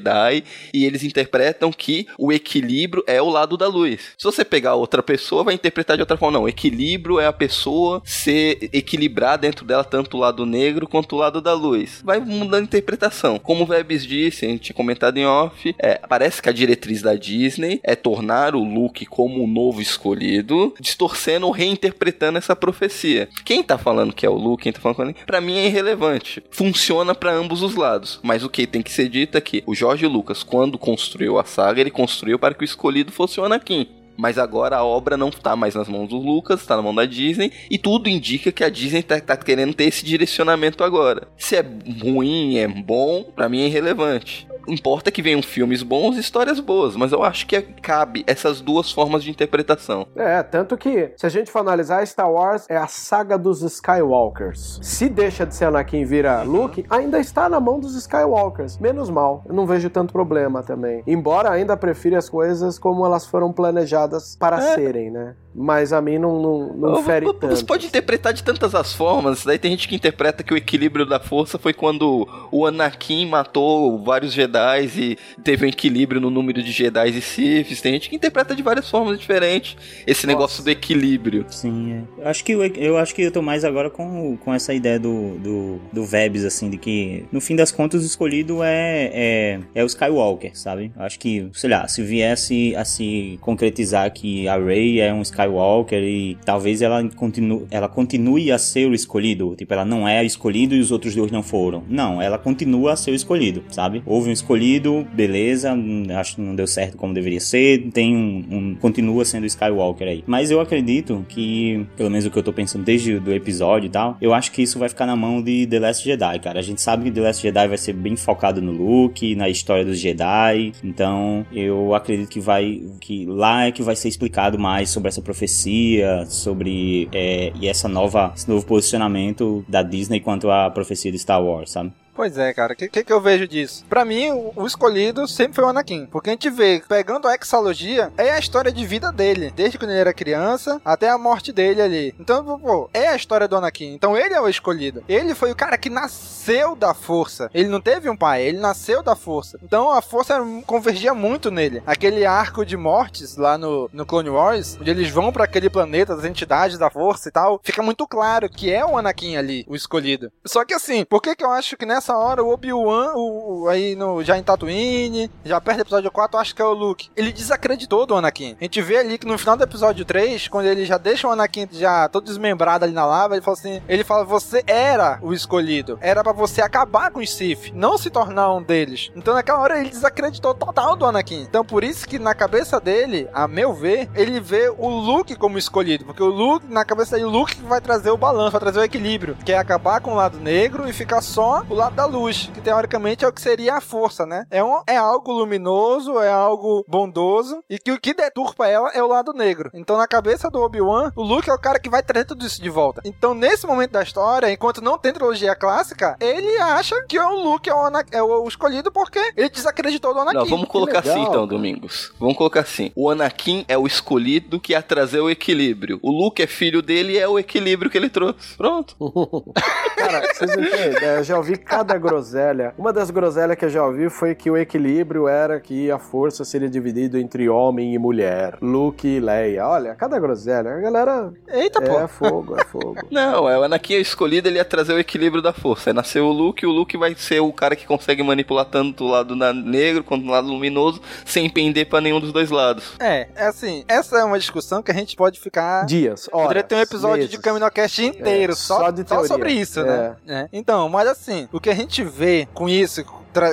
e 0.73 0.85
eles 0.85 1.03
interpretam 1.03 1.73
que 1.73 2.07
o 2.19 2.33
equilíbrio 2.33 3.05
é 3.07 3.21
o 3.21 3.29
lado 3.29 3.57
da 3.57 3.67
luz. 3.67 4.01
Se 4.17 4.25
você 4.25 4.45
pegar 4.45 4.75
outra 4.75 5.03
pessoa, 5.03 5.45
vai 5.45 5.55
interpretar 5.55 5.97
de 5.97 6.03
outra 6.03 6.17
forma. 6.17 6.39
Não, 6.39 6.49
equilíbrio 6.49 7.21
é 7.21 7.27
a 7.27 7.33
pessoa 7.33 8.03
ser 8.05 8.71
equilibrar 8.73 9.39
dentro 9.39 9.65
dela 9.65 9.85
tanto 9.85 10.17
o 10.17 10.21
lado 10.21 10.47
negro 10.47 10.87
quanto 10.87 11.17
o 11.17 11.19
lado 11.19 11.41
da 11.41 11.55
luz. 11.55 12.01
Vai 12.05 12.21
mudando 12.21 12.63
a 12.63 12.65
interpretação. 12.65 13.39
Como 13.39 13.65
o 13.65 13.67
Vebs 13.67 14.07
disse, 14.07 14.47
a 14.47 14.49
gente 14.49 14.63
tinha 14.63 14.77
comentado 14.77 15.17
em 15.19 15.27
off, 15.27 15.75
é, 15.79 16.01
parece 16.09 16.41
que 16.41 16.49
a 16.49 16.53
diretriz 16.53 17.03
da 17.03 17.15
Disney 17.15 17.81
é 17.83 17.95
tornar 17.95 18.55
o 18.55 18.63
Luke 18.63 19.07
como 19.07 19.43
o 19.43 19.47
novo 19.47 19.81
escolhido, 19.81 20.75
distorcendo 20.81 21.47
ou 21.47 21.53
reinterpretando 21.53 22.39
essa 22.39 22.57
profecia. 22.57 23.29
Quem 23.45 23.63
tá 23.63 23.77
falando 23.79 24.13
que 24.13 24.27
é 24.27 24.31
o 24.31 24.35
Luke, 24.35 24.63
quem 24.63 24.73
tá 24.73 24.81
falando 24.81 25.15
que 25.15 25.23
é 25.23 25.27
pra 25.27 25.41
mim 25.41 25.59
é 25.59 25.67
irrelevante. 25.67 26.43
Funciona 26.51 27.15
para 27.15 27.33
ambos 27.33 27.63
os 27.63 27.75
lados. 27.75 28.21
Mas 28.23 28.43
o 28.43 28.49
que 28.49 28.67
tem 28.67 28.83
que 28.83 28.93
ser 28.93 29.09
dito 29.09 29.37
é 29.37 29.41
que 29.41 29.63
o 29.67 29.75
Jorge 29.83 30.07
Lucas, 30.07 30.45
quando 30.45 30.79
construiu 30.79 31.41
a 31.41 31.45
saga, 31.45 31.81
ele 31.81 31.91
construiu 31.91 32.39
para 32.39 32.55
que 32.55 32.63
o 32.63 32.65
escolhido 32.65 33.11
fosse 33.11 33.41
o 33.41 33.45
Anakin. 33.45 33.89
Mas 34.17 34.39
agora 34.39 34.77
a 34.77 34.85
obra 34.85 35.17
não 35.17 35.29
está 35.29 35.57
mais 35.57 35.75
nas 35.75 35.89
mãos 35.89 36.09
do 36.09 36.17
Lucas, 36.17 36.61
está 36.61 36.77
na 36.77 36.83
mão 36.83 36.95
da 36.95 37.05
Disney, 37.05 37.53
e 37.71 37.79
tudo 37.79 38.09
indica 38.09 38.53
que 38.53 38.65
a 38.65 38.69
Disney 38.69 39.01
está 39.01 39.21
tá 39.21 39.37
querendo 39.37 39.75
ter 39.75 39.85
esse 39.85 40.05
direcionamento 40.05 40.85
agora. 40.85 41.29
Se 41.37 41.57
é 41.57 41.65
ruim, 42.03 42.57
é 42.59 42.69
bom, 42.69 43.25
para 43.35 43.49
mim 43.49 43.63
é 43.63 43.67
irrelevante 43.67 44.47
importa 44.69 45.11
que 45.11 45.23
venham 45.23 45.43
filmes 45.43 45.83
bons 45.83 46.17
e 46.17 46.21
histórias 46.21 46.61
boas, 46.61 46.97
mas 46.97 47.13
eu 47.13 47.23
acho 47.23 47.47
que 47.47 47.61
cabe 47.61 48.25
essas 48.27 48.61
duas 48.61 48.91
formas 48.91 49.25
de 49.25 49.31
interpretação. 49.31 50.07
É, 50.15 50.43
tanto 50.43 50.77
que, 50.77 51.13
se 51.17 51.27
a 51.27 51.29
gente 51.29 51.51
for 51.51 51.61
analisar, 51.61 52.07
Star 52.07 52.31
Wars 52.31 52.67
é 52.69 52.77
a 52.77 52.87
saga 52.87 53.39
dos 53.39 53.63
Skywalkers. 53.63 54.79
Se 54.83 55.09
deixa 55.09 55.47
de 55.47 55.55
ser 55.55 55.67
Anakin 55.67 56.01
e 56.01 56.05
vira 56.05 56.43
Luke, 56.43 56.85
ainda 56.89 57.19
está 57.19 57.49
na 57.49 57.61
mão 57.61 57.81
dos 57.81 57.95
Skywalkers. 57.97 58.79
Menos 58.79 59.11
mal, 59.11 59.43
eu 59.47 59.55
não 59.55 59.67
vejo 59.67 59.91
tanto 59.91 60.13
problema 60.13 60.63
também. 60.63 61.03
Embora 61.07 61.51
ainda 61.51 61.77
prefira 61.77 62.19
as 62.19 62.29
coisas 62.29 62.79
como 62.79 63.05
elas 63.05 63.27
foram 63.27 63.53
planejadas 63.53 64.02
para 64.39 64.57
é. 64.59 64.75
serem, 64.75 65.11
né? 65.11 65.35
Mas 65.55 65.93
a 65.93 66.01
mim 66.01 66.19
não, 66.19 66.41
não, 66.41 66.75
não 66.75 67.03
fere 67.03 67.27
você 67.27 67.39
tanto. 67.39 67.57
Você 67.57 67.65
pode 67.65 67.87
interpretar 67.87 68.33
de 68.33 68.43
tantas 68.43 68.75
as 68.75 68.93
formas, 68.93 69.45
daí 69.45 69.59
tem 69.59 69.71
gente 69.71 69.87
que 69.87 69.95
interpreta 69.95 70.43
que 70.43 70.53
o 70.53 70.57
equilíbrio 70.57 71.05
da 71.05 71.21
força 71.21 71.59
foi 71.59 71.73
quando 71.73 72.27
o 72.51 72.67
Anakin 72.67 73.27
matou 73.27 74.03
vários 74.03 74.33
Jedi 74.33 74.91
e 74.97 75.19
teve 75.43 75.67
um 75.67 75.69
equilíbrio 75.69 76.21
no 76.21 76.31
número 76.31 76.63
de 76.63 76.73
Jedi 76.73 77.11
e 77.11 77.21
Siths, 77.21 77.81
tem 77.81 77.93
gente 77.95 78.09
que 78.09 78.17
interpreta 78.17 78.55
de 78.55 78.63
várias 78.63 78.89
formas 78.89 79.19
diferentes 79.19 79.77
esse 80.07 80.27
Nossa. 80.27 80.27
negócio 80.27 80.65
do 80.65 80.71
equilíbrio. 80.71 81.45
Sim, 81.49 82.05
é. 82.19 82.23
eu 82.23 82.29
acho 82.29 82.45
que 82.45 82.53
eu, 82.53 82.65
eu 82.65 82.99
acho 82.99 83.15
que 83.15 83.23
eu 83.23 83.31
tô 83.31 83.43
mais 83.43 83.65
agora 83.65 83.91
com, 83.91 84.37
com 84.39 84.55
essa 84.55 84.73
ideia 84.73 84.99
do, 84.99 85.39
do, 85.39 85.81
do 85.93 86.05
Vebs, 86.05 86.45
assim, 86.45 86.71
de 86.71 86.79
que 86.79 87.25
no 87.31 87.41
fim 87.41 87.57
das 87.57 87.71
contas 87.71 88.03
o 88.03 88.07
escolhido 88.07 88.63
é, 88.63 89.11
é, 89.13 89.61
é 89.75 89.85
o 89.85 89.87
Skywalker, 89.87 90.57
sabe? 90.59 90.93
Eu 90.97 91.03
acho 91.03 91.19
que, 91.19 91.49
sei 91.53 91.71
lá, 91.71 91.87
se 91.87 92.03
viesse 92.03 92.75
a 92.75 92.85
se 92.85 93.39
concretizar 93.41 94.11
que 94.13 94.49
a 94.49 94.57
Rey 94.57 95.01
é 95.01 95.13
um 95.13 95.23
Skywalker 95.23 95.42
Skywalker 95.43 96.03
e 96.03 96.37
talvez 96.45 96.83
ela 96.83 97.03
continue, 97.11 97.67
ela 97.71 97.89
continue 97.89 98.53
a 98.53 98.59
ser 98.59 98.89
o 98.89 98.95
escolhido. 98.95 99.55
Tipo, 99.57 99.75
ela 99.75 99.85
não 99.85 100.07
é 100.07 100.25
escolhido 100.25 100.75
e 100.75 100.81
os 100.81 100.91
outros 100.91 101.15
dois 101.15 101.31
não 101.31 101.43
foram. 101.43 101.83
Não, 101.89 102.21
ela 102.21 102.39
continua 102.39 102.93
a 102.93 102.97
ser 102.97 103.11
o 103.11 103.15
escolhido, 103.15 103.63
sabe? 103.71 104.03
Houve 104.07 104.31
um 104.31 104.33
escolhido, 104.33 105.07
beleza, 105.13 105.75
acho 106.19 106.37
que 106.37 106.41
não 106.41 106.55
deu 106.55 106.67
certo 106.67 106.97
como 106.97 107.15
deveria 107.15 107.41
ser, 107.41 107.91
tem 107.93 108.17
um, 108.17 108.45
um 108.51 108.75
continua 108.75 109.25
sendo 109.25 109.47
Skywalker 109.47 110.09
aí. 110.09 110.25
Mas 110.27 110.51
eu 110.51 110.61
acredito 110.61 111.25
que, 111.29 111.87
pelo 111.97 112.11
menos 112.11 112.27
o 112.27 112.31
que 112.31 112.39
eu 112.39 112.43
tô 112.43 112.53
pensando 112.53 112.85
desde 112.85 113.15
o 113.15 113.33
episódio 113.33 113.87
e 113.87 113.91
tal, 113.91 114.17
eu 114.21 114.33
acho 114.33 114.53
que 114.53 114.63
isso 114.63 114.79
vai 114.79 114.89
ficar 114.89 115.07
na 115.07 115.17
mão 115.17 115.43
de 115.43 115.67
The 115.67 115.79
Last 115.79 116.05
Jedi, 116.05 116.39
cara. 116.41 116.59
A 116.59 116.63
gente 116.63 116.81
sabe 116.81 117.05
que 117.05 117.11
The 117.11 117.21
Last 117.21 117.43
Jedi 117.43 117.69
vai 117.69 117.79
ser 117.79 117.93
bem 117.93 118.17
focado 118.17 118.61
no 118.61 118.73
Luke, 118.73 119.35
na 119.35 119.49
história 119.49 119.85
dos 119.85 119.99
Jedi, 119.99 120.73
então 120.83 121.47
eu 121.53 121.95
acredito 121.95 122.29
que 122.29 122.41
vai 122.41 122.83
que 123.01 123.27
lá 123.27 123.67
é 123.67 123.73
que 123.73 123.83
vai 123.83 123.97
ser 123.97 124.09
explicado 124.09 124.59
mais 124.59 124.91
sobre 124.91 125.09
essa 125.09 125.23
profecia, 125.33 126.27
sobre 126.27 127.09
é, 127.13 127.53
e 127.59 127.67
essa 127.67 127.89
nova, 127.89 128.33
esse 128.37 128.49
novo 128.49 128.65
posicionamento 128.67 129.65
da 129.67 129.83
Disney 129.83 130.21
quanto 130.21 130.51
à 130.51 130.71
profecia 130.71 131.11
de 131.11 131.19
Star 131.19 131.43
Wars, 131.43 131.71
sabe? 131.71 131.91
Pois 132.15 132.37
é, 132.37 132.53
cara. 132.53 132.75
O 132.75 132.77
que, 132.77 132.89
que, 132.89 133.05
que, 133.05 133.13
eu 133.13 133.21
vejo 133.21 133.49
disso? 133.49 133.85
Pra 133.89 134.05
mim, 134.05 134.31
o, 134.31 134.53
o, 134.55 134.67
escolhido 134.67 135.27
sempre 135.27 135.57
foi 135.57 135.65
o 135.65 135.69
Anakin. 135.69 136.07
Porque 136.07 136.31
a 136.31 136.33
gente 136.33 136.51
vê, 136.51 136.83
pegando 136.87 137.27
a 137.27 137.35
exalogia, 137.35 138.13
é 138.19 138.31
a 138.31 138.39
história 138.39 138.71
de 138.71 138.87
vida 138.87 139.11
dele. 139.11 139.53
Desde 139.57 139.79
quando 139.79 139.91
ele 139.91 140.01
era 140.01 140.13
criança 140.13 140.81
até 140.85 141.09
a 141.09 141.19
morte 141.19 141.53
dele 141.53 141.81
ali. 141.81 142.15
Então, 142.21 142.59
pô, 142.59 142.91
é 142.93 143.09
a 143.09 143.17
história 143.17 143.49
do 143.49 143.57
Anakin. 143.57 143.95
Então 143.95 144.17
ele 144.17 144.35
é 144.35 144.41
o 144.41 144.49
escolhido. 144.49 145.03
Ele 145.09 145.35
foi 145.35 145.51
o 145.51 145.57
cara 145.57 145.79
que 145.79 145.89
nasceu 145.89 146.77
da 146.77 146.93
força. 146.93 147.51
Ele 147.55 147.69
não 147.69 147.81
teve 147.81 148.11
um 148.11 148.17
pai, 148.17 148.43
ele 148.43 148.59
nasceu 148.59 149.03
da 149.03 149.17
força. 149.17 149.59
Então 149.63 149.91
a 149.91 150.03
força 150.03 150.39
convergia 150.67 151.15
muito 151.15 151.51
nele. 151.51 151.83
Aquele 151.87 152.27
arco 152.27 152.65
de 152.65 152.77
mortes 152.77 153.37
lá 153.37 153.57
no, 153.57 153.89
no 153.93 154.05
Clone 154.05 154.31
Wars, 154.31 154.77
onde 154.81 154.91
eles 154.91 155.11
vão 155.11 155.33
para 155.33 155.45
aquele 155.45 155.71
planeta 155.71 156.15
das 156.15 156.25
entidades 156.25 156.79
da 156.79 156.91
força 156.91 157.29
e 157.29 157.33
tal, 157.33 157.61
fica 157.63 157.83
muito 157.83 158.07
claro 158.07 158.49
que 158.49 158.73
é 158.73 158.85
o 158.85 158.97
Anakin 158.97 159.37
ali, 159.37 159.65
o 159.67 159.75
escolhido. 159.75 160.31
Só 160.45 160.65
que 160.65 160.75
assim, 160.75 161.05
por 161.05 161.21
que 161.23 161.35
que 161.35 161.45
eu 161.45 161.51
acho 161.51 161.77
que 161.77 161.87
nessa 161.87 162.02
nessa 162.03 162.17
hora 162.17 162.43
o 162.43 162.53
Obi-Wan, 162.53 163.13
o, 163.15 163.63
o, 163.63 163.69
aí 163.69 163.95
no, 163.95 164.25
já 164.25 164.37
em 164.37 164.43
Tatooine, 164.43 165.31
já 165.45 165.61
perto 165.61 165.79
do 165.79 165.83
episódio 165.83 166.11
4, 166.11 166.41
acho 166.41 166.55
que 166.55 166.61
é 166.61 166.65
o 166.65 166.73
Luke. 166.73 167.09
Ele 167.17 167.31
desacreditou 167.31 168.05
do 168.05 168.17
Anakin. 168.17 168.57
A 168.61 168.65
gente 168.65 168.83
vê 168.83 168.97
ali 168.97 169.17
que 169.17 169.27
no 169.27 169.39
final 169.39 169.57
do 169.57 169.63
episódio 169.63 170.05
3, 170.05 170.49
quando 170.49 170.67
ele 170.67 170.85
já 170.85 170.99
deixa 170.99 171.29
o 171.29 171.31
Anakin 171.31 171.69
já 171.71 172.09
todo 172.09 172.25
desmembrado 172.25 172.85
ali 172.85 172.93
na 172.93 173.07
lava, 173.07 173.35
ele 173.35 173.43
fala 173.43 173.57
assim: 173.57 173.81
ele 173.89 174.03
fala, 174.03 174.25
você 174.25 174.65
era 174.67 175.21
o 175.23 175.33
escolhido. 175.33 175.97
Era 176.01 176.25
para 176.25 176.33
você 176.33 176.61
acabar 176.61 177.13
com 177.13 177.21
os 177.21 177.33
Sith, 177.33 177.73
não 177.73 177.97
se 177.97 178.11
tornar 178.11 178.53
um 178.53 178.63
deles. 178.63 179.13
Então 179.15 179.35
naquela 179.35 179.61
hora 179.61 179.79
ele 179.79 179.91
desacreditou 179.91 180.55
total 180.55 180.97
do 180.97 181.07
Anakin. 181.07 181.43
Então 181.43 181.65
por 181.65 181.85
isso 181.85 182.09
que 182.09 182.19
na 182.19 182.35
cabeça 182.35 182.81
dele, 182.81 183.29
a 183.33 183.47
meu 183.47 183.73
ver, 183.73 184.11
ele 184.17 184.41
vê 184.41 184.75
o 184.77 184.89
Luke 184.89 185.37
como 185.37 185.57
escolhido. 185.57 186.05
Porque 186.05 186.23
o 186.23 186.27
Luke, 186.27 186.67
na 186.69 186.85
cabeça 186.85 187.15
dele, 187.15 187.29
o 187.29 187.31
Luke 187.31 187.55
vai 187.63 187.81
trazer 187.81 188.11
o 188.11 188.17
balanço, 188.17 188.51
vai 188.53 188.61
trazer 188.61 188.81
o 188.81 188.85
equilíbrio. 188.85 189.37
Que 189.45 189.53
é 189.53 189.59
acabar 189.59 190.01
com 190.01 190.13
o 190.13 190.17
lado 190.17 190.41
negro 190.41 190.89
e 190.89 190.93
ficar 190.93 191.23
só 191.23 191.63
o 191.69 191.75
lado 191.75 191.92
da 191.95 192.07
luz, 192.07 192.51
que 192.55 192.61
teoricamente 192.63 193.23
é 193.23 193.29
o 193.29 193.33
que 193.33 193.41
seria 193.41 193.75
a 193.75 193.81
força, 193.81 194.25
né? 194.25 194.47
É, 194.51 194.65
um, 194.65 194.81
é 194.87 194.97
algo 194.97 195.31
luminoso, 195.31 196.19
é 196.21 196.31
algo 196.31 196.83
bondoso, 196.89 197.63
e 197.69 197.79
que 197.79 197.93
o 197.93 198.01
que 198.01 198.15
deturpa 198.15 198.67
ela 198.67 198.89
é 198.95 199.03
o 199.03 199.07
lado 199.09 199.35
negro. 199.35 199.71
Então, 199.75 199.99
na 199.99 200.07
cabeça 200.09 200.51
do 200.51 200.59
Obi-Wan, 200.63 201.13
o 201.15 201.23
Luke 201.23 201.51
é 201.51 201.53
o 201.53 201.59
cara 201.59 201.79
que 201.79 201.91
vai 201.91 202.03
trazer 202.03 202.25
tudo 202.25 202.47
isso 202.47 202.63
de 202.63 202.71
volta. 202.71 203.03
Então, 203.05 203.35
nesse 203.35 203.67
momento 203.67 203.91
da 203.93 204.03
história, 204.03 204.51
enquanto 204.51 204.81
não 204.81 204.97
tem 204.97 205.13
trilogia 205.13 205.55
clássica, 205.55 206.17
ele 206.19 206.57
acha 206.59 206.97
que 207.07 207.19
o 207.19 207.35
Luke 207.43 207.69
é 207.69 207.75
o, 207.75 207.83
Ana- 207.85 208.07
é 208.11 208.23
o 208.23 208.49
escolhido 208.49 208.91
porque 208.91 209.19
ele 209.37 209.51
desacreditou 209.51 210.15
do 210.15 210.21
Anakin. 210.21 210.39
Não, 210.39 210.47
vamos 210.47 210.69
colocar 210.69 211.01
assim 211.01 211.23
então, 211.23 211.47
Domingos. 211.47 212.11
Vamos 212.19 212.37
colocar 212.39 212.61
assim. 212.61 212.91
O 212.97 213.11
Anakin 213.11 213.67
é 213.69 213.77
o 213.77 213.87
escolhido 213.87 214.59
que 214.59 214.73
ia 214.73 214.81
trazer 214.81 215.21
o 215.21 215.29
equilíbrio. 215.29 215.99
O 216.03 216.11
Luke 216.11 216.43
é 216.43 216.47
filho 216.47 216.81
dele 216.81 217.13
e 217.15 217.19
é 217.19 217.29
o 217.29 217.39
equilíbrio 217.39 217.91
que 217.91 217.99
ele 217.99 218.09
trouxe. 218.09 218.57
Pronto. 218.57 218.97
Cara, 219.95 220.23
vocês 220.35 220.57
não 220.57 220.71
têm 220.71 220.87
ideia, 220.91 221.19
eu 221.19 221.25
já 221.25 221.37
ouvi 221.37 221.57
cada 221.59 221.82
groselha. 221.83 222.75
Uma 222.79 222.93
das 222.93 223.11
groselhas 223.11 223.57
que 223.57 223.65
eu 223.65 223.69
já 223.71 223.85
ouvi 223.85 224.09
foi 224.11 224.35
que 224.35 224.51
o 224.51 224.57
equilíbrio 224.57 225.29
era 225.29 225.61
que 225.61 225.91
a 225.91 225.99
força 225.99 226.45
seria 226.45 226.69
dividida 226.69 227.19
entre 227.19 227.49
homem 227.49 227.95
e 227.95 227.99
mulher. 227.99 228.57
Luke 228.61 229.07
e 229.07 229.21
Leia. 229.21 229.67
Olha, 229.67 229.95
cada 229.95 230.19
groselha. 230.19 230.75
A 230.75 230.81
galera. 230.81 231.33
Eita, 231.49 231.83
é, 231.83 231.87
pô. 231.89 232.01
É 232.01 232.09
fogo, 232.09 232.57
é 232.61 232.65
fogo. 232.65 232.97
Não, 233.11 233.49
é 233.49 233.59
o 233.59 233.63
Anakin 233.63 233.95
é 233.95 234.01
escolhido, 234.01 234.49
ele 234.49 234.57
ia 234.57 234.65
trazer 234.65 234.93
o 234.93 234.99
equilíbrio 234.99 235.43
da 235.43 235.53
força. 235.53 235.91
Aí 235.91 235.95
nasceu 235.95 236.27
o 236.27 236.33
Luke, 236.33 236.65
e 236.65 236.67
o 236.67 236.71
Luke 236.71 236.97
vai 236.97 237.15
ser 237.15 237.41
o 237.41 237.53
cara 237.53 237.77
que 237.77 237.87
consegue 237.87 238.23
manipular 238.23 238.65
tanto 238.65 239.05
o 239.05 239.09
lado 239.09 239.35
negro 239.37 240.05
quanto 240.05 240.27
o 240.27 240.31
lado 240.31 240.49
luminoso, 240.49 241.01
sem 241.25 241.49
pender 241.51 241.89
pra 241.89 242.01
nenhum 242.01 242.21
dos 242.21 242.33
dois 242.33 242.51
lados. 242.51 242.95
É, 243.01 243.29
é 243.35 243.47
assim, 243.47 243.85
essa 243.89 244.19
é 244.19 244.25
uma 244.25 244.39
discussão 244.39 244.83
que 244.83 244.91
a 244.91 244.95
gente 244.95 245.17
pode 245.17 245.39
ficar... 245.41 245.85
Dias, 245.87 246.29
horas, 246.33 246.47
Poderia 246.47 246.63
ter 246.63 246.75
um 246.77 246.81
episódio 246.81 247.17
meses. 247.19 247.31
de 247.31 247.39
Caminocast 247.39 248.05
inteiro 248.05 248.53
É, 248.53 248.57
só, 248.57 248.79
só 248.81 248.91
de 248.91 249.05
teoria. 249.05 249.27
sobre 249.29 249.53
isso, 249.53 249.83
né? 249.83 250.17
É. 250.27 250.49
Então, 250.53 250.89
mas 250.89 251.09
assim, 251.09 251.49
o 251.53 251.61
que 251.61 251.71
a 251.73 251.75
gente 251.75 252.05
vê 252.05 252.47
com 252.53 252.69
isso... 252.69 253.03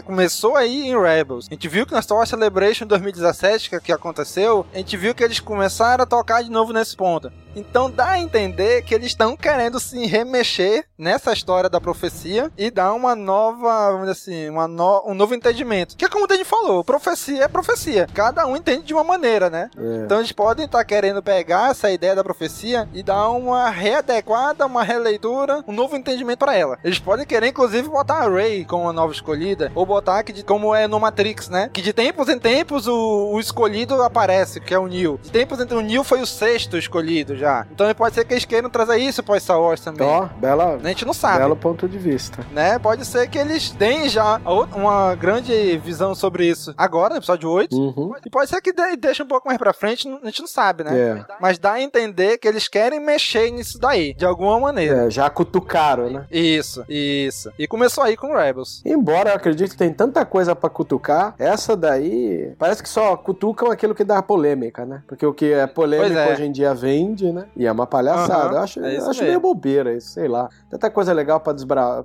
Começou 0.06 0.56
aí 0.56 0.88
em 0.88 1.00
Rebels. 1.02 1.48
A 1.50 1.54
gente 1.54 1.68
viu 1.68 1.86
que 1.86 1.94
na 1.94 2.02
Star 2.02 2.18
Wars 2.18 2.30
Celebration 2.30 2.86
2017, 2.86 3.70
que, 3.70 3.80
que 3.80 3.92
aconteceu, 3.92 4.66
a 4.74 4.78
gente 4.78 4.96
viu 4.98 5.14
que 5.16 5.24
eles 5.24 5.40
começaram 5.40 6.04
a 6.04 6.08
tocar 6.08 6.44
de 6.44 6.50
novo 6.52 6.74
nesse 6.74 6.96
ponto. 6.96 7.32
Então 7.56 7.90
dá 7.90 8.10
a 8.12 8.20
entender 8.20 8.84
que 8.84 8.94
eles 8.94 9.08
estão 9.08 9.36
querendo 9.36 9.80
se 9.80 10.06
remexer 10.06 10.86
nessa 10.98 11.34
história 11.34 11.68
da 11.70 11.82
profecia 11.82 12.52
e 12.58 12.70
dar 12.70 12.94
uma 12.94 13.16
nova, 13.16 13.92
vamos 13.92 14.08
dizer 14.08 14.12
assim, 14.12 14.50
uma 14.50 14.68
no- 14.68 15.04
um 15.08 15.14
novo 15.16 15.34
entendimento. 15.34 15.98
Que 15.98 16.06
é 16.06 16.10
como 16.10 16.26
o 16.26 16.28
Danny 16.28 16.44
falou, 16.46 16.84
profecia 16.84 17.44
é 17.44 17.48
profecia. 17.48 18.08
Cada 18.14 18.46
um 18.46 18.56
entende 18.56 18.84
de 18.84 18.94
uma 18.94 19.04
maneira, 19.04 19.50
né? 19.50 19.70
É. 19.76 20.04
Então 20.06 20.20
eles 20.20 20.32
podem 20.32 20.66
estar 20.66 20.84
querendo 20.86 21.24
pegar 21.24 21.72
essa 21.72 21.90
ideia 21.90 22.16
da 22.16 22.24
profecia 22.24 22.88
e 22.94 23.02
dar 23.02 23.30
uma 23.30 23.70
readequada, 23.70 24.66
uma 24.66 24.84
releitura, 24.84 25.64
um 25.68 25.74
novo 25.74 25.96
entendimento 25.96 26.40
pra 26.40 26.56
ela. 26.56 26.78
Eles 26.84 27.00
podem 27.00 27.26
querer, 27.26 27.48
inclusive, 27.48 27.90
botar 27.90 28.18
a 28.26 28.30
Rey 28.30 28.64
como 28.64 28.84
uma 28.84 28.94
nova 28.94 29.12
escolhida, 29.12 29.69
ou 29.76 29.86
botar 29.86 30.24
que 30.24 30.32
de- 30.34 30.44
como 30.44 30.74
é 30.74 30.88
no 30.88 31.00
Matrix, 31.00 31.50
né? 31.50 31.70
Que 31.72 31.82
de 31.82 31.94
tempos 31.94 32.28
em 32.30 32.40
tempos 32.40 32.88
o, 32.88 33.32
o 33.34 33.40
escolhido 33.40 34.02
aparece, 34.02 34.60
que 34.60 34.74
é 34.74 34.80
o 34.80 34.88
Neo. 34.88 35.20
De 35.22 35.32
tempos 35.32 35.60
em 35.60 35.66
tempos 35.66 35.84
o 35.84 35.88
Neo 35.88 36.04
foi 36.04 36.22
o 36.22 36.26
sexto 36.26 36.78
escolhido 36.78 37.36
já. 37.36 37.66
Então 37.72 37.94
pode 37.96 38.16
ser 38.16 38.26
que 38.26 38.34
eles 38.34 38.46
queiram 38.46 38.70
trazer 38.70 38.98
isso 38.98 39.22
pro 39.24 39.40
Star 39.40 39.60
Wars 39.60 39.82
também. 39.82 40.06
Ó, 40.08 40.26
bela. 40.38 40.80
A 40.84 40.88
gente 40.88 41.06
não 41.06 41.14
sabe 41.14 41.40
Belo 41.40 41.56
ponto 41.56 41.88
de 41.88 41.98
vista. 41.98 42.46
né? 42.52 42.78
Pode 42.80 43.06
ser 43.06 43.28
que 43.30 43.38
eles 43.38 43.72
tenham 43.72 44.08
já 44.10 44.40
uma 44.76 45.16
grande 45.16 45.78
visão 45.78 46.14
sobre 46.16 46.46
isso 46.48 46.74
agora, 46.78 47.14
no 47.14 47.18
episódio 47.20 47.50
8. 47.50 47.76
Uhum. 47.76 48.12
E 48.26 48.30
pode 48.30 48.50
ser 48.50 48.62
que 48.62 48.72
de- 48.74 48.96
deixe 48.98 49.24
um 49.24 49.28
pouco 49.28 49.48
mais 49.48 49.58
pra 49.58 49.74
frente, 49.74 50.08
a 50.22 50.26
gente 50.26 50.42
não 50.42 50.48
sabe, 50.48 50.84
né? 50.84 50.98
É. 50.98 51.26
Mas 51.40 51.58
dá 51.58 51.74
a 51.74 51.82
entender 51.82 52.38
que 52.38 52.48
eles 52.48 52.68
querem 52.68 53.00
mexer 53.00 53.50
nisso 53.52 53.80
daí, 53.80 54.14
de 54.14 54.26
alguma 54.26 54.60
maneira. 54.60 55.06
É, 55.06 55.10
já 55.10 55.30
cutucaram, 55.30 56.10
né? 56.10 56.26
Isso, 56.32 56.84
isso. 56.88 57.52
E 57.58 57.68
começou 57.68 58.04
aí 58.04 58.16
com 58.18 58.36
Rebels. 58.36 58.82
Embora 58.86 59.30
eu 59.32 59.36
acredite 59.36 59.59
que 59.68 59.76
tem 59.78 59.92
tanta 59.94 60.24
coisa 60.26 60.56
pra 60.56 60.70
cutucar, 60.70 61.34
essa 61.38 61.76
daí 61.76 62.54
parece 62.58 62.82
que 62.84 62.90
só 62.90 63.16
cutucam 63.18 63.72
aquilo 63.72 63.94
que 63.96 64.04
dá 64.04 64.22
polêmica, 64.22 64.86
né? 64.86 65.02
Porque 65.08 65.26
o 65.26 65.34
que 65.34 65.52
é 65.52 65.66
polêmico 65.68 66.18
é. 66.18 66.32
hoje 66.32 66.46
em 66.46 66.52
dia 66.52 66.74
vende, 66.74 67.32
né? 67.32 67.46
E 67.56 67.66
é 67.66 67.72
uma 67.72 67.88
palhaçada. 67.88 68.46
Aham, 68.46 68.52
eu 68.56 68.60
acho, 68.64 68.80
é 68.86 68.98
eu 68.98 69.10
acho 69.10 69.24
meio 69.24 69.40
bobeira 69.40 69.94
isso, 69.94 70.10
sei 70.12 70.28
lá. 70.28 70.50
Tanta 70.70 70.90
coisa 70.90 71.12
legal 71.14 71.40
pra, 71.40 71.54
desbra 71.54 72.04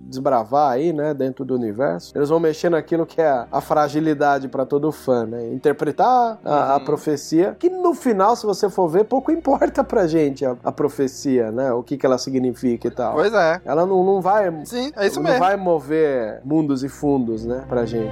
desbravar 0.00 0.72
aí, 0.72 0.92
né? 0.92 1.14
Dentro 1.14 1.44
do 1.44 1.54
universo. 1.54 2.16
Eles 2.16 2.28
vão 2.28 2.40
mexer 2.40 2.70
naquilo 2.70 3.06
que 3.06 3.20
é 3.20 3.28
a, 3.28 3.46
a 3.50 3.60
fragilidade 3.60 4.48
pra 4.48 4.64
todo 4.66 4.90
fã, 4.92 5.24
né? 5.26 5.52
Interpretar 5.52 6.38
a, 6.44 6.74
a 6.74 6.78
Uhum. 6.78 6.84
profecia, 6.84 7.56
que 7.58 7.68
no 7.68 7.94
final, 7.94 8.34
se 8.36 8.46
você 8.46 8.68
for 8.70 8.88
ver, 8.88 9.04
pouco 9.04 9.30
importa 9.32 9.82
pra 9.84 10.06
gente 10.06 10.44
a, 10.44 10.56
a 10.64 10.72
profecia, 10.72 11.50
né? 11.52 11.72
O 11.72 11.82
que, 11.82 11.96
que 11.96 12.06
ela 12.06 12.18
significa 12.18 12.88
e 12.88 12.90
tal. 12.90 13.14
Pois 13.14 13.32
é. 13.32 13.60
Ela 13.64 13.84
não, 13.86 14.02
não 14.04 14.20
vai. 14.20 14.50
Sim, 14.64 14.90
é 14.96 15.06
isso 15.06 15.16
não 15.20 15.24
mesmo. 15.30 15.38
vai 15.44 15.56
mover 15.56 16.40
mundos 16.44 16.82
e 16.82 16.88
fundos, 16.90 17.44
né, 17.46 17.64
pra 17.68 17.86
gente. 17.86 18.10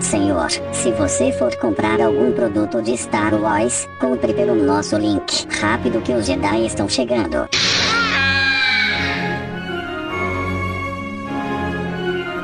Senhor, 0.00 0.50
se 0.72 0.90
você 0.92 1.30
for 1.32 1.54
comprar 1.56 2.00
algum 2.00 2.32
produto 2.32 2.82
de 2.82 2.96
Star 2.96 3.34
Wars, 3.34 3.86
compre 4.00 4.32
pelo 4.34 4.54
nosso 4.54 4.96
link. 4.96 5.46
Rápido 5.60 6.00
que 6.00 6.12
os 6.12 6.26
Jedi 6.26 6.66
estão 6.66 6.88
chegando. 6.88 7.48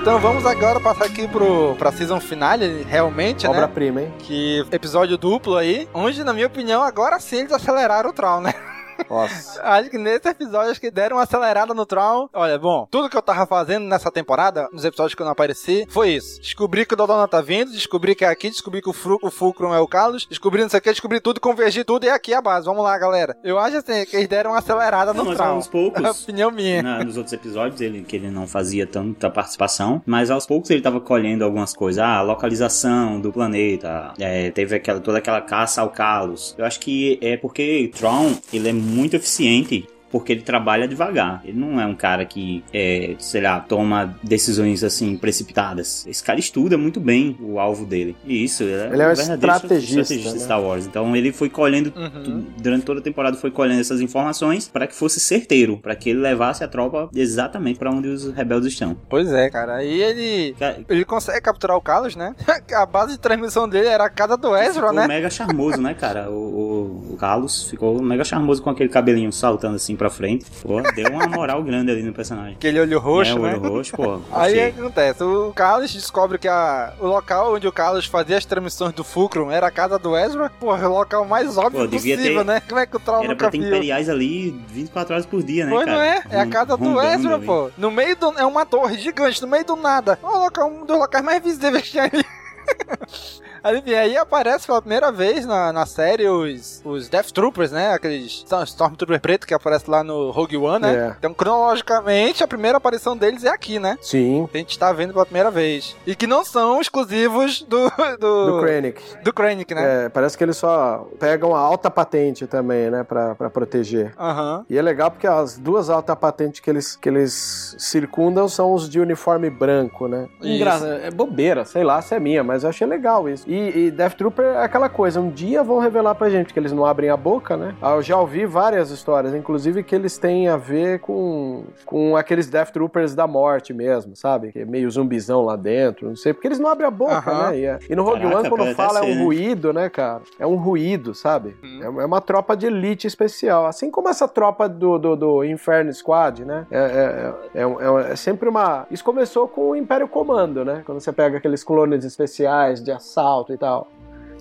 Então 0.06 0.20
vamos 0.20 0.46
agora 0.46 0.78
passar 0.78 1.06
aqui 1.06 1.26
pro, 1.26 1.74
pra 1.74 1.90
season 1.90 2.20
finale, 2.20 2.84
realmente, 2.88 3.42
né? 3.42 3.50
Obra-prima, 3.50 4.02
hein? 4.02 4.14
Que 4.20 4.64
episódio 4.70 5.18
duplo 5.18 5.56
aí, 5.56 5.88
onde, 5.92 6.22
na 6.22 6.32
minha 6.32 6.46
opinião, 6.46 6.80
agora 6.80 7.18
sim 7.18 7.38
eles 7.38 7.50
aceleraram 7.50 8.10
o 8.10 8.12
Troll, 8.12 8.40
né? 8.40 8.54
Nossa. 9.08 9.62
Acho 9.66 9.90
que 9.90 9.98
nesse 9.98 10.28
episódio 10.28 10.70
acho 10.70 10.80
que 10.80 10.90
deram 10.90 11.16
uma 11.16 11.22
acelerada 11.22 11.74
no 11.74 11.84
Troll. 11.86 12.28
Olha, 12.32 12.58
bom, 12.58 12.86
tudo 12.90 13.08
que 13.08 13.16
eu 13.16 13.22
tava 13.22 13.46
fazendo 13.46 13.84
nessa 13.86 14.10
temporada, 14.10 14.68
nos 14.72 14.84
episódios 14.84 15.14
que 15.14 15.22
eu 15.22 15.24
não 15.24 15.32
apareci, 15.32 15.86
foi 15.90 16.10
isso. 16.10 16.40
Descobri 16.40 16.84
que 16.86 16.94
o 16.94 16.96
Dodona 16.96 17.26
tá 17.28 17.40
vindo, 17.40 17.70
descobri 17.72 18.14
que 18.14 18.24
é 18.24 18.28
aqui, 18.28 18.48
descobri 18.50 18.80
que 18.80 18.88
o, 18.88 18.92
Fru, 18.92 19.18
o 19.22 19.30
Fulcrum 19.30 19.74
é 19.74 19.80
o 19.80 19.86
Carlos, 19.86 20.26
descobri 20.28 20.62
não 20.62 20.68
sei 20.68 20.78
o 20.78 20.82
que, 20.82 20.90
descobri 20.90 21.20
tudo, 21.20 21.40
convergi 21.40 21.84
tudo 21.84 22.04
e 22.04 22.08
é 22.08 22.12
aqui 22.12 22.32
a 22.34 22.40
base. 22.40 22.66
Vamos 22.66 22.82
lá, 22.82 22.96
galera. 22.98 23.36
Eu 23.44 23.58
acho 23.58 23.76
assim 23.78 24.04
que 24.06 24.16
eles 24.16 24.28
deram 24.28 24.50
uma 24.52 24.58
acelerada 24.58 25.12
Não, 25.12 25.24
no 25.24 25.30
mas 25.30 25.38
Troll. 25.38 25.50
aos 25.54 25.68
poucos. 25.68 26.02
É 26.02 26.06
a 26.08 26.10
opinião 26.12 26.50
minha. 26.50 26.82
Na- 26.82 27.04
nos 27.04 27.16
outros 27.16 27.32
episódios, 27.32 27.80
ele, 27.80 28.02
que 28.02 28.16
ele 28.16 28.30
não 28.30 28.46
fazia 28.46 28.86
tanta 28.86 29.30
participação, 29.30 30.02
mas 30.06 30.30
aos 30.30 30.46
poucos 30.46 30.70
ele 30.70 30.80
tava 30.82 31.00
colhendo 31.00 31.44
algumas 31.44 31.74
coisas. 31.74 32.02
Ah, 32.02 32.18
a 32.18 32.22
localização 32.22 33.20
do 33.20 33.32
planeta, 33.32 34.12
é, 34.18 34.50
teve 34.50 34.76
aquela, 34.76 35.00
toda 35.00 35.18
aquela 35.18 35.40
caça 35.40 35.80
ao 35.82 35.90
Kalos. 35.90 36.54
Eu 36.58 36.64
acho 36.64 36.80
que 36.80 37.18
é 37.22 37.36
porque 37.36 37.90
Tron, 37.96 38.34
ele 38.52 38.68
é 38.68 38.72
muito 38.86 39.14
eficiente 39.16 39.86
porque 40.18 40.32
ele 40.32 40.42
trabalha 40.42 40.88
devagar. 40.88 41.40
Ele 41.44 41.58
não 41.58 41.80
é 41.80 41.86
um 41.86 41.94
cara 41.94 42.24
que, 42.24 42.64
é, 42.72 43.14
sei 43.18 43.42
lá, 43.42 43.60
toma 43.60 44.16
decisões 44.22 44.82
assim 44.82 45.16
precipitadas. 45.16 46.06
Esse 46.06 46.22
cara 46.22 46.38
estuda 46.38 46.76
muito 46.78 46.98
bem 47.00 47.36
o 47.40 47.58
alvo 47.58 47.84
dele. 47.84 48.16
E 48.24 48.42
isso, 48.44 48.62
ele 48.62 48.72
é, 48.72 48.86
Ele 48.92 49.02
é 49.02 49.08
um 49.08 49.12
estrategista, 49.12 50.00
estrategista 50.00 50.14
de 50.30 50.34
né? 50.38 50.44
Star 50.44 50.62
Wars. 50.62 50.86
Então 50.86 51.14
ele 51.14 51.32
foi 51.32 51.48
colhendo, 51.50 51.90
tu- 51.90 52.44
durante 52.62 52.84
toda 52.84 53.00
a 53.00 53.02
temporada, 53.02 53.36
foi 53.36 53.50
colhendo 53.50 53.80
essas 53.80 54.00
informações 54.00 54.68
para 54.68 54.86
que 54.86 54.94
fosse 54.94 55.20
certeiro, 55.20 55.76
para 55.78 55.94
que 55.94 56.10
ele 56.10 56.20
levasse 56.20 56.64
a 56.64 56.68
tropa 56.68 57.08
exatamente 57.14 57.78
para 57.78 57.90
onde 57.90 58.08
os 58.08 58.30
rebeldes 58.32 58.72
estão. 58.72 58.96
Pois 59.08 59.30
é, 59.32 59.50
cara. 59.50 59.76
Aí 59.76 60.00
ele. 60.02 60.54
Ele 60.88 61.04
consegue 61.04 61.40
capturar 61.40 61.76
o 61.76 61.80
Carlos, 61.80 62.16
né? 62.16 62.34
A 62.74 62.86
base 62.86 63.12
de 63.12 63.18
transmissão 63.18 63.68
dele 63.68 63.86
era 63.88 64.04
a 64.04 64.10
casa 64.10 64.36
do 64.36 64.54
Ezra, 64.56 64.74
Ficou 64.88 64.92
né? 64.92 65.06
mega 65.06 65.30
charmoso, 65.30 65.80
né, 65.80 65.94
cara? 65.94 66.30
O, 66.30 66.34
o, 66.34 67.12
o 67.12 67.16
Carlos 67.16 67.68
ficou 67.68 68.00
mega 68.02 68.24
charmoso 68.24 68.62
com 68.62 68.70
aquele 68.70 68.88
cabelinho 68.88 69.32
saltando 69.32 69.76
assim 69.76 69.96
pra 69.96 70.05
frente. 70.10 70.46
Pô, 70.62 70.80
deu 70.94 71.10
uma 71.10 71.26
moral 71.26 71.62
grande 71.62 71.90
ali 71.90 72.02
no 72.02 72.12
personagem. 72.12 72.54
Aquele 72.54 72.80
olho 72.80 72.98
roxo, 72.98 73.32
é, 73.32 73.34
né? 73.40 73.54
olho 73.54 73.60
roxo, 73.68 73.92
pô. 73.96 74.20
Aí 74.32 74.52
o 74.68 74.72
que 74.74 74.80
acontece? 74.80 75.22
O 75.24 75.52
Carlos 75.52 75.92
descobre 75.92 76.38
que 76.38 76.48
a, 76.48 76.92
o 77.00 77.06
local 77.06 77.54
onde 77.54 77.66
o 77.66 77.72
Carlos 77.72 78.06
fazia 78.06 78.36
as 78.36 78.44
transmissões 78.44 78.92
do 78.92 79.02
Fulcrum 79.04 79.50
era 79.50 79.66
a 79.66 79.70
casa 79.70 79.98
do 79.98 80.16
Ezra. 80.16 80.50
Porra, 80.60 80.88
o 80.88 80.92
local 80.92 81.24
mais 81.24 81.56
óbvio 81.56 81.82
Pô, 81.84 81.88
possível, 81.88 82.38
ter- 82.38 82.44
né? 82.44 82.60
Como 82.68 82.80
é 82.80 82.86
que 82.86 82.96
o 82.96 83.00
Troll 83.00 83.24
Era 83.24 83.36
pra 83.36 83.50
ter 83.50 83.58
viu? 83.58 83.66
imperiais 83.68 84.08
ali 84.08 84.50
24 84.68 85.14
horas 85.14 85.26
por 85.26 85.42
dia, 85.42 85.64
né, 85.66 85.70
Pois 85.72 85.84
cara? 85.84 85.96
não 85.96 86.02
é? 86.04 86.22
É 86.30 86.40
a 86.40 86.46
casa 86.46 86.76
do 86.76 87.00
Ezra, 87.00 87.38
pô. 87.38 87.70
No 87.76 87.90
meio 87.90 88.16
do. 88.16 88.26
É 88.38 88.44
uma 88.44 88.64
torre 88.66 88.98
gigante, 88.98 89.40
no 89.42 89.48
meio 89.48 89.64
do 89.64 89.76
nada. 89.76 90.18
É 90.22 90.26
um, 90.26 90.38
local, 90.38 90.70
um 90.70 90.84
dos 90.84 90.98
locais 90.98 91.24
mais 91.24 91.42
visíveis 91.42 91.82
que 91.84 91.90
tinha 91.90 92.04
ali. 92.04 92.24
Aí, 93.66 93.78
enfim, 93.78 93.94
aí 93.94 94.16
aparece 94.16 94.64
pela 94.64 94.80
primeira 94.80 95.10
vez 95.10 95.44
na, 95.44 95.72
na 95.72 95.84
série 95.84 96.28
os, 96.28 96.80
os 96.84 97.08
Death 97.08 97.32
Troopers, 97.32 97.72
né? 97.72 97.94
Aqueles 97.94 98.44
Stormtrooper 98.66 99.20
preto 99.20 99.44
que 99.44 99.52
aparece 99.52 99.90
lá 99.90 100.04
no 100.04 100.30
Rogue 100.30 100.56
One, 100.56 100.82
né? 100.82 100.94
É. 100.94 101.16
Então, 101.18 101.34
cronologicamente, 101.34 102.44
a 102.44 102.46
primeira 102.46 102.78
aparição 102.78 103.16
deles 103.16 103.42
é 103.42 103.48
aqui, 103.48 103.80
né? 103.80 103.98
Sim. 104.00 104.48
Que 104.52 104.58
a 104.58 104.60
gente 104.60 104.78
tá 104.78 104.92
vendo 104.92 105.12
pela 105.12 105.26
primeira 105.26 105.50
vez. 105.50 105.96
E 106.06 106.14
que 106.14 106.28
não 106.28 106.44
são 106.44 106.80
exclusivos 106.80 107.62
do. 107.62 107.86
Do, 108.20 108.46
Do 108.46 108.60
Krennic. 108.60 109.02
Do 109.22 109.32
Krennic, 109.32 109.74
né? 109.74 110.04
É, 110.04 110.08
parece 110.08 110.38
que 110.38 110.44
eles 110.44 110.56
só 110.56 111.08
pegam 111.18 111.54
a 111.54 111.58
alta 111.58 111.90
patente 111.90 112.46
também, 112.46 112.88
né, 112.88 113.02
pra, 113.02 113.34
pra 113.34 113.50
proteger. 113.50 114.14
Aham. 114.16 114.64
E 114.70 114.78
é 114.78 114.82
legal 114.82 115.10
porque 115.10 115.26
as 115.26 115.58
duas 115.58 115.90
altas 115.90 116.16
patentes 116.16 116.60
que 116.60 116.70
eles, 116.70 116.94
que 116.94 117.08
eles 117.08 117.74
circundam 117.78 118.48
são 118.48 118.72
os 118.72 118.88
de 118.88 119.00
uniforme 119.00 119.50
branco, 119.50 120.06
né? 120.06 120.28
Engraçado, 120.40 120.92
é 120.92 121.10
bobeira, 121.10 121.64
sei 121.64 121.82
lá 121.82 122.00
se 122.00 122.14
é 122.14 122.20
minha, 122.20 122.44
mas 122.44 122.62
eu 122.62 122.70
achei 122.70 122.86
legal 122.86 123.28
isso. 123.28 123.44
E 123.48 123.55
E, 123.56 123.86
e 123.86 123.90
Death 123.90 124.14
Trooper 124.14 124.44
é 124.44 124.64
aquela 124.64 124.88
coisa, 124.88 125.20
um 125.20 125.30
dia 125.30 125.62
vão 125.62 125.78
revelar 125.78 126.14
pra 126.14 126.28
gente, 126.28 126.52
que 126.52 126.58
eles 126.58 126.72
não 126.72 126.84
abrem 126.84 127.08
a 127.10 127.16
boca, 127.16 127.56
né? 127.56 127.74
Ah, 127.80 127.94
Eu 127.94 128.02
já 128.02 128.18
ouvi 128.18 128.44
várias 128.46 128.90
histórias, 128.90 129.34
inclusive 129.34 129.82
que 129.82 129.94
eles 129.94 130.18
têm 130.18 130.48
a 130.48 130.56
ver 130.56 131.00
com, 131.00 131.64
com 131.84 132.16
aqueles 132.16 132.48
Death 132.48 132.70
Troopers 132.70 133.14
da 133.14 133.26
morte 133.26 133.72
mesmo, 133.72 134.14
sabe? 134.16 134.52
Que 134.52 134.60
é 134.60 134.64
meio 134.64 134.90
zumbizão 134.90 135.42
lá 135.42 135.56
dentro, 135.56 136.08
não 136.08 136.16
sei, 136.16 136.32
porque 136.32 136.48
eles 136.48 136.58
não 136.58 136.68
abrem 136.68 136.86
a 136.86 136.90
boca, 136.90 137.14
Aham. 137.30 137.50
né? 137.50 137.58
E, 137.58 137.64
é- 137.66 137.78
e 137.88 137.94
no 137.96 138.02
Rogue 138.02 138.22
Caraca, 138.22 138.38
One, 138.40 138.48
quando 138.48 138.74
fala, 138.74 138.98
é 139.00 139.02
um 139.02 139.14
né? 139.14 139.22
ruído, 139.22 139.72
né, 139.72 139.88
cara? 139.88 140.22
É 140.38 140.46
um 140.46 140.56
ruído, 140.56 141.14
sabe? 141.14 141.56
É, 141.80 141.84
é 141.84 141.88
uma 142.04 142.20
tropa 142.20 142.56
de 142.56 142.66
elite 142.66 143.06
especial. 143.06 143.66
Assim 143.66 143.90
como 143.90 144.08
essa 144.08 144.26
tropa 144.28 144.68
do, 144.68 144.98
do, 144.98 145.16
do 145.16 145.44
Inferno 145.44 145.92
Squad, 145.92 146.44
né? 146.44 146.66
É, 146.70 147.32
é, 147.54 147.62
é, 147.62 148.12
é 148.12 148.16
sempre 148.16 148.48
uma. 148.48 148.86
Isso 148.90 149.04
começou 149.04 149.46
com 149.48 149.70
o 149.70 149.76
Império 149.76 150.08
Comando, 150.08 150.64
né? 150.64 150.82
Quando 150.84 151.00
você 151.00 151.12
pega 151.12 151.38
aqueles 151.38 151.62
clones 151.62 152.04
especiais 152.04 152.82
de 152.82 152.90
assalto 152.90 153.35
e 153.52 153.58
tal. 153.58 153.88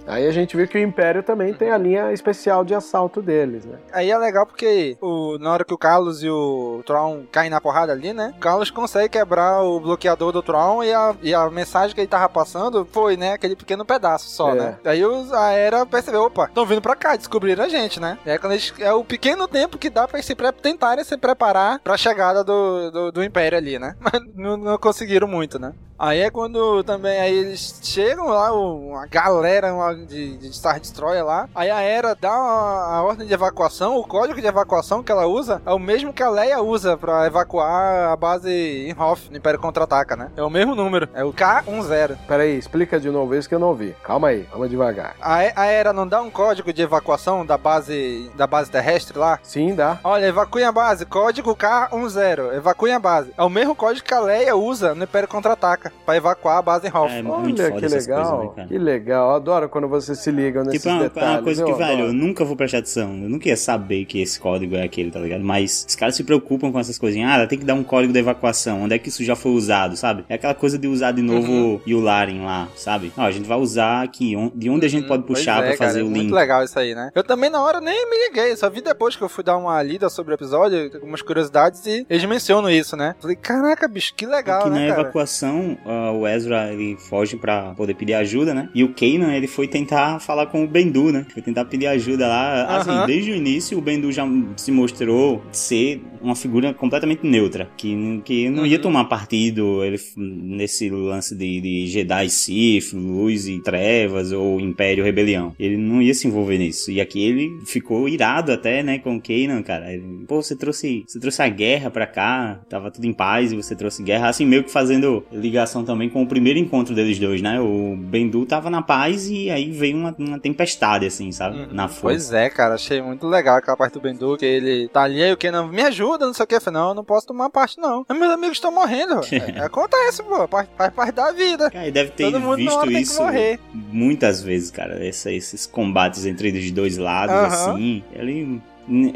Aí 0.07 0.27
a 0.27 0.31
gente 0.31 0.55
viu 0.55 0.67
que 0.67 0.77
o 0.77 0.81
Império 0.81 1.23
também 1.23 1.51
tem 1.51 1.71
a 1.71 1.77
linha 1.79 2.13
especial 2.13 2.63
de 2.63 2.75
assalto 2.75 3.23
deles, 3.23 3.65
né? 3.65 3.79
Aí 3.91 4.11
é 4.11 4.17
legal 4.19 4.45
porque 4.45 4.95
o, 5.01 5.39
na 5.39 5.51
hora 5.51 5.65
que 5.65 5.73
o 5.73 5.77
Carlos 5.79 6.21
e 6.21 6.29
o 6.29 6.83
Tron 6.85 7.23
caem 7.31 7.49
na 7.49 7.59
porrada 7.59 7.91
ali, 7.91 8.13
né? 8.13 8.31
O 8.37 8.39
Carlos 8.39 8.69
consegue 8.69 9.09
quebrar 9.09 9.63
o 9.63 9.79
bloqueador 9.79 10.31
do 10.31 10.43
Tron 10.43 10.83
e 10.83 10.93
a, 10.93 11.15
e 11.23 11.33
a 11.33 11.49
mensagem 11.49 11.95
que 11.95 12.01
ele 12.01 12.07
tava 12.07 12.29
passando 12.29 12.85
foi, 12.91 13.17
né? 13.17 13.33
Aquele 13.33 13.55
pequeno 13.55 13.83
pedaço 13.83 14.29
só, 14.29 14.51
É. 14.51 14.53
né? 14.53 14.77
Aí 14.85 15.03
os, 15.03 15.33
a 15.33 15.49
Era 15.53 15.83
percebeu, 15.87 16.21
opa, 16.25 16.45
estão 16.45 16.67
vindo 16.67 16.83
pra 16.83 16.95
cá, 16.95 17.15
descobriram 17.15 17.63
a 17.63 17.67
gente, 17.67 17.99
né? 17.99 18.19
E 18.23 18.29
aí 18.29 18.37
quando 18.37 18.51
eles, 18.53 18.71
é 18.77 18.93
o 18.93 19.03
pequeno 19.03 19.47
tempo 19.47 19.75
que 19.79 19.89
dá 19.89 20.07
pra 20.07 20.17
eles 20.19 20.27
se 20.27 20.35
pre- 20.35 20.51
tentarem 20.51 21.03
se 21.03 21.17
preparar 21.17 21.79
pra 21.79 21.97
chegada 21.97 22.43
do, 22.43 22.91
do, 22.91 23.11
do 23.11 23.23
Império 23.23 23.57
ali, 23.57 23.79
né? 23.79 23.95
Mas 23.99 24.21
não, 24.35 24.55
não 24.55 24.77
conseguiram 24.77 25.27
muito, 25.27 25.57
né? 25.57 25.73
Aí 25.97 26.21
é 26.21 26.29
quando 26.29 26.83
também 26.83 27.17
aí 27.19 27.33
eles 27.33 27.79
chegam 27.81 28.27
lá, 28.27 28.51
uma 28.51 29.07
galera 29.07 29.73
uma 29.73 29.95
de, 29.95 30.35
de 30.37 30.53
Star 30.53 30.77
Destroyer 30.77 31.23
lá. 31.23 31.47
Aí 31.55 31.71
a 31.71 31.79
Era 31.79 32.13
dá 32.13 32.31
a, 32.31 32.97
a 32.97 33.01
ordem 33.01 33.25
de 33.25 33.33
evacuação, 33.33 33.97
o 33.97 34.03
código 34.03 34.41
de 34.41 34.47
evacuação 34.47 35.01
que 35.01 35.11
ela 35.11 35.25
usa 35.25 35.61
é 35.65 35.71
o 35.71 35.79
mesmo 35.79 36.11
que 36.11 36.21
a 36.21 36.29
Leia 36.29 36.61
usa 36.61 36.97
pra 36.97 37.25
evacuar 37.25 38.11
a 38.11 38.15
base 38.15 38.51
em 38.51 38.93
Hoth, 38.93 39.29
no 39.31 39.37
Império 39.37 39.57
Contra-Ataca, 39.57 40.17
né? 40.17 40.31
É 40.35 40.43
o 40.43 40.49
mesmo 40.49 40.75
número, 40.75 41.07
é 41.13 41.23
o 41.23 41.31
K10. 41.31 42.17
Peraí, 42.27 42.57
explica 42.57 42.99
de 42.99 43.09
novo 43.09 43.33
isso 43.33 43.47
que 43.47 43.55
eu 43.55 43.59
não 43.59 43.69
ouvi. 43.69 43.95
Calma 44.03 44.27
aí, 44.29 44.45
vamos 44.51 44.69
devagar. 44.69 45.15
A, 45.21 45.37
a 45.55 45.65
Era 45.65 45.93
não 45.93 46.05
dá 46.05 46.21
um 46.21 46.29
código 46.29 46.73
de 46.73 46.81
evacuação 46.81 47.45
da 47.45 47.57
base 47.57 48.29
da 48.35 48.45
base 48.45 48.69
terrestre 48.69 49.17
lá? 49.17 49.39
Sim, 49.41 49.73
dá. 49.73 49.97
Olha, 50.03 50.25
evacuem 50.25 50.65
a 50.65 50.73
base, 50.73 51.05
código 51.05 51.55
K10, 51.55 52.53
evacuem 52.53 52.93
a 52.93 52.99
base. 52.99 53.31
É 53.37 53.43
o 53.43 53.49
mesmo 53.49 53.73
código 53.73 54.05
que 54.05 54.13
a 54.13 54.19
Leia 54.19 54.57
usa 54.57 54.93
no 54.93 55.05
Império 55.05 55.29
Contra-Ataca 55.29 55.84
pra 56.05 56.15
evacuar 56.17 56.57
a 56.57 56.61
base 56.61 56.87
em 56.87 56.89
Hoth. 56.89 57.09
É 57.11 57.15
Olha 57.19 57.23
foda 57.23 57.71
que 57.71 57.87
legal, 57.87 58.37
coisas, 58.39 58.55
né, 58.57 58.65
que 58.67 58.77
legal. 58.77 59.29
Eu 59.29 59.35
adoro 59.35 59.69
quando 59.69 59.87
vocês 59.87 60.17
se 60.19 60.31
ligam 60.31 60.63
nesses 60.63 60.81
Tipo, 60.81 60.89
é 60.89 60.93
uma, 60.93 61.01
é 61.05 61.09
detalhes. 61.09 61.29
uma 61.31 61.43
coisa 61.43 61.61
eu 61.61 61.65
que, 61.65 61.73
velho, 61.73 61.93
adoro. 61.93 62.07
eu 62.09 62.13
nunca 62.13 62.45
vou 62.45 62.55
prestar 62.55 62.77
atenção. 62.79 63.09
Eu 63.23 63.29
nunca 63.29 63.47
ia 63.49 63.57
saber 63.57 64.05
que 64.05 64.21
esse 64.21 64.39
código 64.39 64.75
é 64.75 64.83
aquele, 64.83 65.11
tá 65.11 65.19
ligado? 65.19 65.43
Mas 65.43 65.85
os 65.87 65.95
caras 65.95 66.15
se 66.15 66.23
preocupam 66.23 66.71
com 66.71 66.79
essas 66.79 66.97
coisinhas. 66.97 67.29
Ah, 67.31 67.47
tem 67.47 67.57
que 67.59 67.65
dar 67.65 67.73
um 67.73 67.83
código 67.83 68.11
de 68.13 68.19
evacuação. 68.19 68.81
Onde 68.83 68.95
é 68.95 68.99
que 68.99 69.09
isso 69.09 69.23
já 69.23 69.35
foi 69.35 69.51
usado, 69.51 69.95
sabe? 69.97 70.25
É 70.29 70.35
aquela 70.35 70.53
coisa 70.53 70.77
de 70.77 70.87
usar 70.87 71.11
de 71.11 71.21
novo 71.21 71.45
Uhum. 71.45 71.79
Yularen 71.87 72.43
lá, 72.43 72.67
sabe? 72.75 73.11
Ó, 73.17 73.21
a 73.21 73.31
gente 73.31 73.47
vai 73.47 73.57
usar 73.57 74.03
aqui. 74.03 74.35
De 74.55 74.69
onde 74.69 74.85
a 74.85 74.89
gente 74.89 75.07
pode 75.07 75.23
Pois 75.23 75.39
puxar 75.39 75.63
é, 75.63 75.67
pra 75.69 75.77
fazer 75.77 75.99
cara, 75.99 76.05
o 76.05 76.09
é 76.09 76.13
link. 76.13 76.23
Muito 76.23 76.35
legal 76.35 76.63
isso 76.63 76.77
aí, 76.79 76.93
né? 76.95 77.09
Eu 77.13 77.23
também 77.23 77.49
na 77.49 77.61
hora 77.61 77.79
nem 77.81 78.09
me 78.09 78.27
liguei, 78.27 78.55
só 78.55 78.69
vi 78.69 78.81
depois 78.81 79.15
que 79.15 79.21
eu 79.23 79.29
fui 79.29 79.43
dar 79.43 79.57
uma 79.57 79.81
lida 79.81 80.09
sobre 80.09 80.33
o 80.33 80.35
episódio, 80.35 80.89
algumas 80.95 81.21
curiosidades 81.21 81.85
e 81.85 82.05
eles 82.09 82.25
mencionam 82.25 82.69
isso, 82.69 82.95
né? 82.97 83.15
Falei, 83.19 83.35
caraca, 83.35 83.87
bicho, 83.87 84.13
que 84.15 84.25
legal, 84.25 84.63
que 84.63 84.69
né, 84.69 84.87
na 84.87 84.89
cara? 84.95 85.01
evacuação, 85.01 85.74
ah, 85.85 86.11
o 86.11 86.27
Ezra 86.27 86.71
ele 86.73 86.95
foge 86.97 87.35
pra 87.37 87.73
poder 87.75 87.93
pedir 87.95 88.13
ajuda, 88.13 88.53
né? 88.53 88.69
E 88.73 88.83
o 88.83 88.93
Kanan 88.93 89.33
ele 89.35 89.47
foi 89.47 89.67
tentar 89.67 90.19
falar 90.19 90.47
com 90.47 90.63
o 90.63 90.67
Bendu, 90.67 91.11
né? 91.11 91.25
Foi 91.33 91.41
tentar 91.41 91.65
pedir 91.65 91.87
ajuda 91.87 92.27
lá. 92.27 92.77
Assim, 92.77 93.05
desde 93.07 93.31
o 93.31 93.35
início 93.35 93.77
o 93.77 93.81
Bendu 93.81 94.11
já 94.11 94.25
se 94.57 94.71
mostrou 94.71 95.43
ser 95.51 96.01
uma 96.21 96.35
figura 96.35 96.73
completamente 96.73 97.25
neutra, 97.25 97.69
que, 97.77 98.21
que 98.23 98.49
não 98.49 98.59
Uhum. 98.63 98.65
ia 98.65 98.79
tomar 98.79 99.05
partido 99.05 99.83
ele, 99.83 99.99
nesse 100.17 100.89
lance 100.89 101.35
de, 101.35 101.61
de 101.61 101.87
Jedi 101.87 102.29
Sith, 102.29 102.93
luz 102.93 103.47
e 103.47 103.59
trevas 103.61 104.31
ou 104.31 104.59
Império 104.59 105.03
Rebelião. 105.03 105.53
Ele 105.59 105.77
não 105.77 106.01
ia 106.01 106.13
se 106.13 106.27
envolver 106.27 106.57
nisso. 106.57 106.91
E 106.91 106.99
aqui 107.01 107.21
ele 107.23 107.59
ficou 107.65 108.07
irado 108.09 108.51
até, 108.51 108.81
né, 108.81 108.97
com 108.99 109.15
o 109.17 109.21
Kanan, 109.21 109.61
cara. 109.61 109.93
Ele, 109.93 110.25
Pô, 110.27 110.41
você 110.41 110.55
trouxe, 110.55 111.03
você 111.07 111.19
trouxe 111.19 111.41
a 111.41 111.47
guerra 111.49 111.89
pra 111.91 112.07
cá, 112.07 112.59
tava 112.69 112.89
tudo 112.89 113.05
em 113.05 113.13
paz 113.13 113.51
e 113.51 113.55
você 113.55 113.75
trouxe 113.75 114.01
guerra, 114.03 114.29
assim, 114.29 114.45
meio 114.45 114.63
que 114.63 114.71
fazendo 114.71 115.23
ligação 115.31 115.64
também 115.83 116.09
com 116.09 116.21
o 116.23 116.27
primeiro 116.27 116.59
encontro 116.59 116.93
deles 116.93 117.17
dois, 117.19 117.41
né? 117.41 117.59
O 117.59 117.95
Bendu 117.97 118.45
tava 118.45 118.69
na 118.69 118.81
paz 118.81 119.27
e 119.29 119.49
aí 119.49 119.71
veio 119.71 119.97
uma, 119.97 120.15
uma 120.17 120.39
tempestade, 120.39 121.05
assim, 121.05 121.31
sabe? 121.31 121.67
Na 121.73 121.87
força. 121.87 122.01
Pois 122.01 122.33
é, 122.33 122.49
cara, 122.49 122.75
achei 122.75 123.01
muito 123.01 123.27
legal 123.27 123.57
aquela 123.57 123.77
parte 123.77 123.93
do 123.93 124.01
Bendu, 124.01 124.37
que 124.37 124.45
ele 124.45 124.87
tá 124.89 125.03
ali, 125.03 125.21
aí 125.23 125.31
o 125.33 125.37
Kenan 125.37 125.67
me 125.67 125.81
ajuda, 125.81 126.25
não 126.25 126.33
sei 126.33 126.43
o 126.43 126.47
que. 126.47 126.55
Eu 126.55 126.61
falei, 126.61 126.79
não, 126.79 126.89
eu 126.89 126.95
não 126.95 127.03
posso 127.03 127.27
tomar 127.27 127.49
parte, 127.49 127.77
não. 127.79 128.05
Meus 128.09 128.31
amigos 128.33 128.57
estão 128.57 128.71
morrendo. 128.71 129.21
É, 129.55 129.59
acontece, 129.61 130.23
pô, 130.23 130.47
faz, 130.47 130.67
faz 130.77 130.93
parte 130.93 131.11
da 131.13 131.31
vida. 131.31 131.69
Cara, 131.69 131.87
e 131.87 131.91
deve 131.91 132.11
ter 132.11 132.25
Todo 132.25 132.39
mundo 132.39 132.57
visto 132.57 132.91
isso 132.91 133.21
morrer. 133.21 133.59
muitas 133.73 134.41
vezes, 134.41 134.71
cara. 134.71 135.05
Essa- 135.05 135.31
esses 135.31 135.65
combates 135.65 136.25
entre 136.25 136.49
os 136.57 136.71
dois 136.71 136.97
lados, 136.97 137.35
Aham. 137.35 137.47
assim. 137.73 138.03
Ele. 138.13 138.61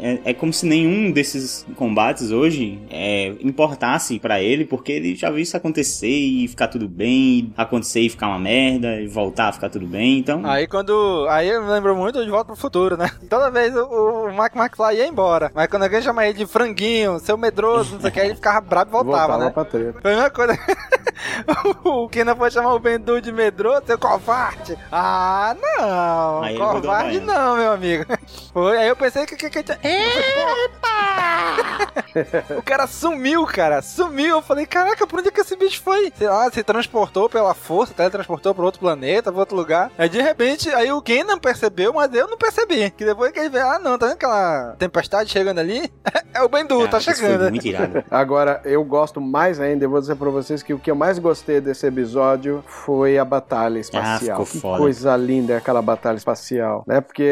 É, 0.00 0.30
é 0.30 0.34
como 0.34 0.52
se 0.52 0.66
nenhum 0.66 1.10
desses 1.12 1.66
combates 1.76 2.30
hoje 2.30 2.80
é, 2.90 3.32
importasse 3.40 4.18
pra 4.18 4.40
ele, 4.40 4.64
porque 4.64 4.92
ele 4.92 5.14
já 5.14 5.30
viu 5.30 5.38
isso 5.38 5.56
acontecer 5.56 6.08
e 6.08 6.48
ficar 6.48 6.68
tudo 6.68 6.88
bem, 6.88 7.52
acontecer 7.56 8.00
e 8.00 8.08
ficar 8.08 8.28
uma 8.28 8.38
merda, 8.38 9.00
e 9.00 9.06
voltar 9.06 9.48
a 9.48 9.52
ficar 9.52 9.68
tudo 9.70 9.86
bem, 9.86 10.18
então. 10.18 10.44
Aí 10.44 10.66
quando. 10.66 11.26
Aí 11.30 11.48
eu 11.48 11.62
me 11.62 11.70
lembro 11.70 11.94
muito 11.96 12.24
de 12.24 12.30
Volta 12.30 12.46
pro 12.46 12.56
Futuro, 12.56 12.96
né? 12.96 13.10
Toda 13.30 13.50
vez 13.50 13.74
o, 13.76 13.84
o 13.84 14.32
Mark 14.34 14.54
McFly 14.56 14.96
ia 14.96 15.06
embora. 15.06 15.50
Mas 15.54 15.68
quando 15.68 15.84
alguém 15.84 16.02
chama 16.02 16.24
ele 16.26 16.38
de 16.38 16.46
franguinho, 16.46 17.18
seu 17.20 17.36
medroso, 17.36 17.94
não 17.94 18.00
sei 18.00 18.10
o 18.10 18.12
que, 18.12 18.20
ele 18.20 18.34
ficava 18.34 18.60
bravo 18.60 18.90
e 18.90 18.92
voltava, 18.92 19.38
Voltava 19.38 19.44
né? 19.44 19.50
pra 19.50 19.64
treta. 19.64 20.00
Foi 20.00 20.12
a 20.12 20.14
mesma 20.14 20.30
coisa. 20.30 20.58
o 21.84 22.08
Kenan 22.08 22.36
foi 22.36 22.50
chamar 22.50 22.74
o 22.74 22.78
Bendu 22.78 23.20
de 23.20 23.32
medroso, 23.32 23.82
seu 23.86 23.98
covarde. 23.98 24.78
Ah, 24.90 25.54
não. 25.60 26.42
Aí 26.42 26.58
covarde 26.58 27.20
não, 27.20 27.56
meu 27.56 27.72
amigo. 27.72 28.04
Foi, 28.52 28.76
aí 28.76 28.88
eu 28.88 28.96
pensei 28.96 29.24
que. 29.26 29.36
que, 29.36 29.48
que, 29.48 29.62
que 29.62 29.72
o 32.58 32.62
cara 32.62 32.86
sumiu, 32.86 33.46
cara. 33.46 33.80
Sumiu. 33.80 34.36
Eu 34.36 34.42
falei, 34.42 34.66
caraca, 34.66 35.06
por 35.06 35.20
onde 35.20 35.28
é 35.28 35.30
que 35.30 35.40
esse 35.40 35.54
bicho 35.54 35.80
foi? 35.82 36.12
Sei 36.16 36.28
lá, 36.28 36.50
se 36.50 36.62
transportou 36.64 37.28
pela 37.28 37.54
força, 37.54 37.94
teletransportou 37.94 38.52
pra 38.54 38.64
outro 38.64 38.80
planeta, 38.80 39.30
pra 39.30 39.40
outro 39.40 39.56
lugar. 39.56 39.90
Aí 39.96 40.08
de 40.08 40.20
repente, 40.20 40.68
aí 40.70 40.90
o 40.90 41.00
Kenan 41.00 41.38
percebeu, 41.38 41.92
mas 41.92 42.12
eu 42.12 42.26
não 42.26 42.36
percebi. 42.36 42.90
Que 42.90 43.04
depois 43.04 43.30
que 43.30 43.38
ele 43.38 43.50
vê, 43.50 43.60
ah 43.60 43.78
não, 43.78 43.96
tá 43.96 44.06
vendo 44.06 44.16
aquela 44.16 44.74
tempestade 44.78 45.30
chegando 45.30 45.58
ali? 45.58 45.90
é 46.34 46.42
o 46.42 46.48
Bendu, 46.48 46.88
tá 46.88 46.98
chegando. 46.98 47.50
muito 47.50 47.66
irado. 47.66 48.04
Agora, 48.10 48.60
eu 48.64 48.82
gosto 48.84 49.20
mais 49.20 49.60
ainda, 49.60 49.84
eu 49.84 49.90
vou 49.90 50.00
dizer 50.00 50.16
pra 50.16 50.30
vocês 50.30 50.62
que 50.62 50.74
o 50.74 50.78
que 50.78 50.90
eu 50.90 50.96
mais 50.96 51.09
gostei 51.18 51.60
desse 51.60 51.86
episódio 51.86 52.62
foi 52.66 53.18
a 53.18 53.24
batalha 53.24 53.78
espacial. 53.78 54.14
Ah, 54.14 54.18
ficou 54.18 54.46
que 54.46 54.60
foda. 54.60 54.78
coisa 54.78 55.16
linda 55.16 55.54
é 55.54 55.56
aquela 55.56 55.82
batalha 55.82 56.16
espacial, 56.16 56.84
né? 56.86 57.00
Porque 57.00 57.22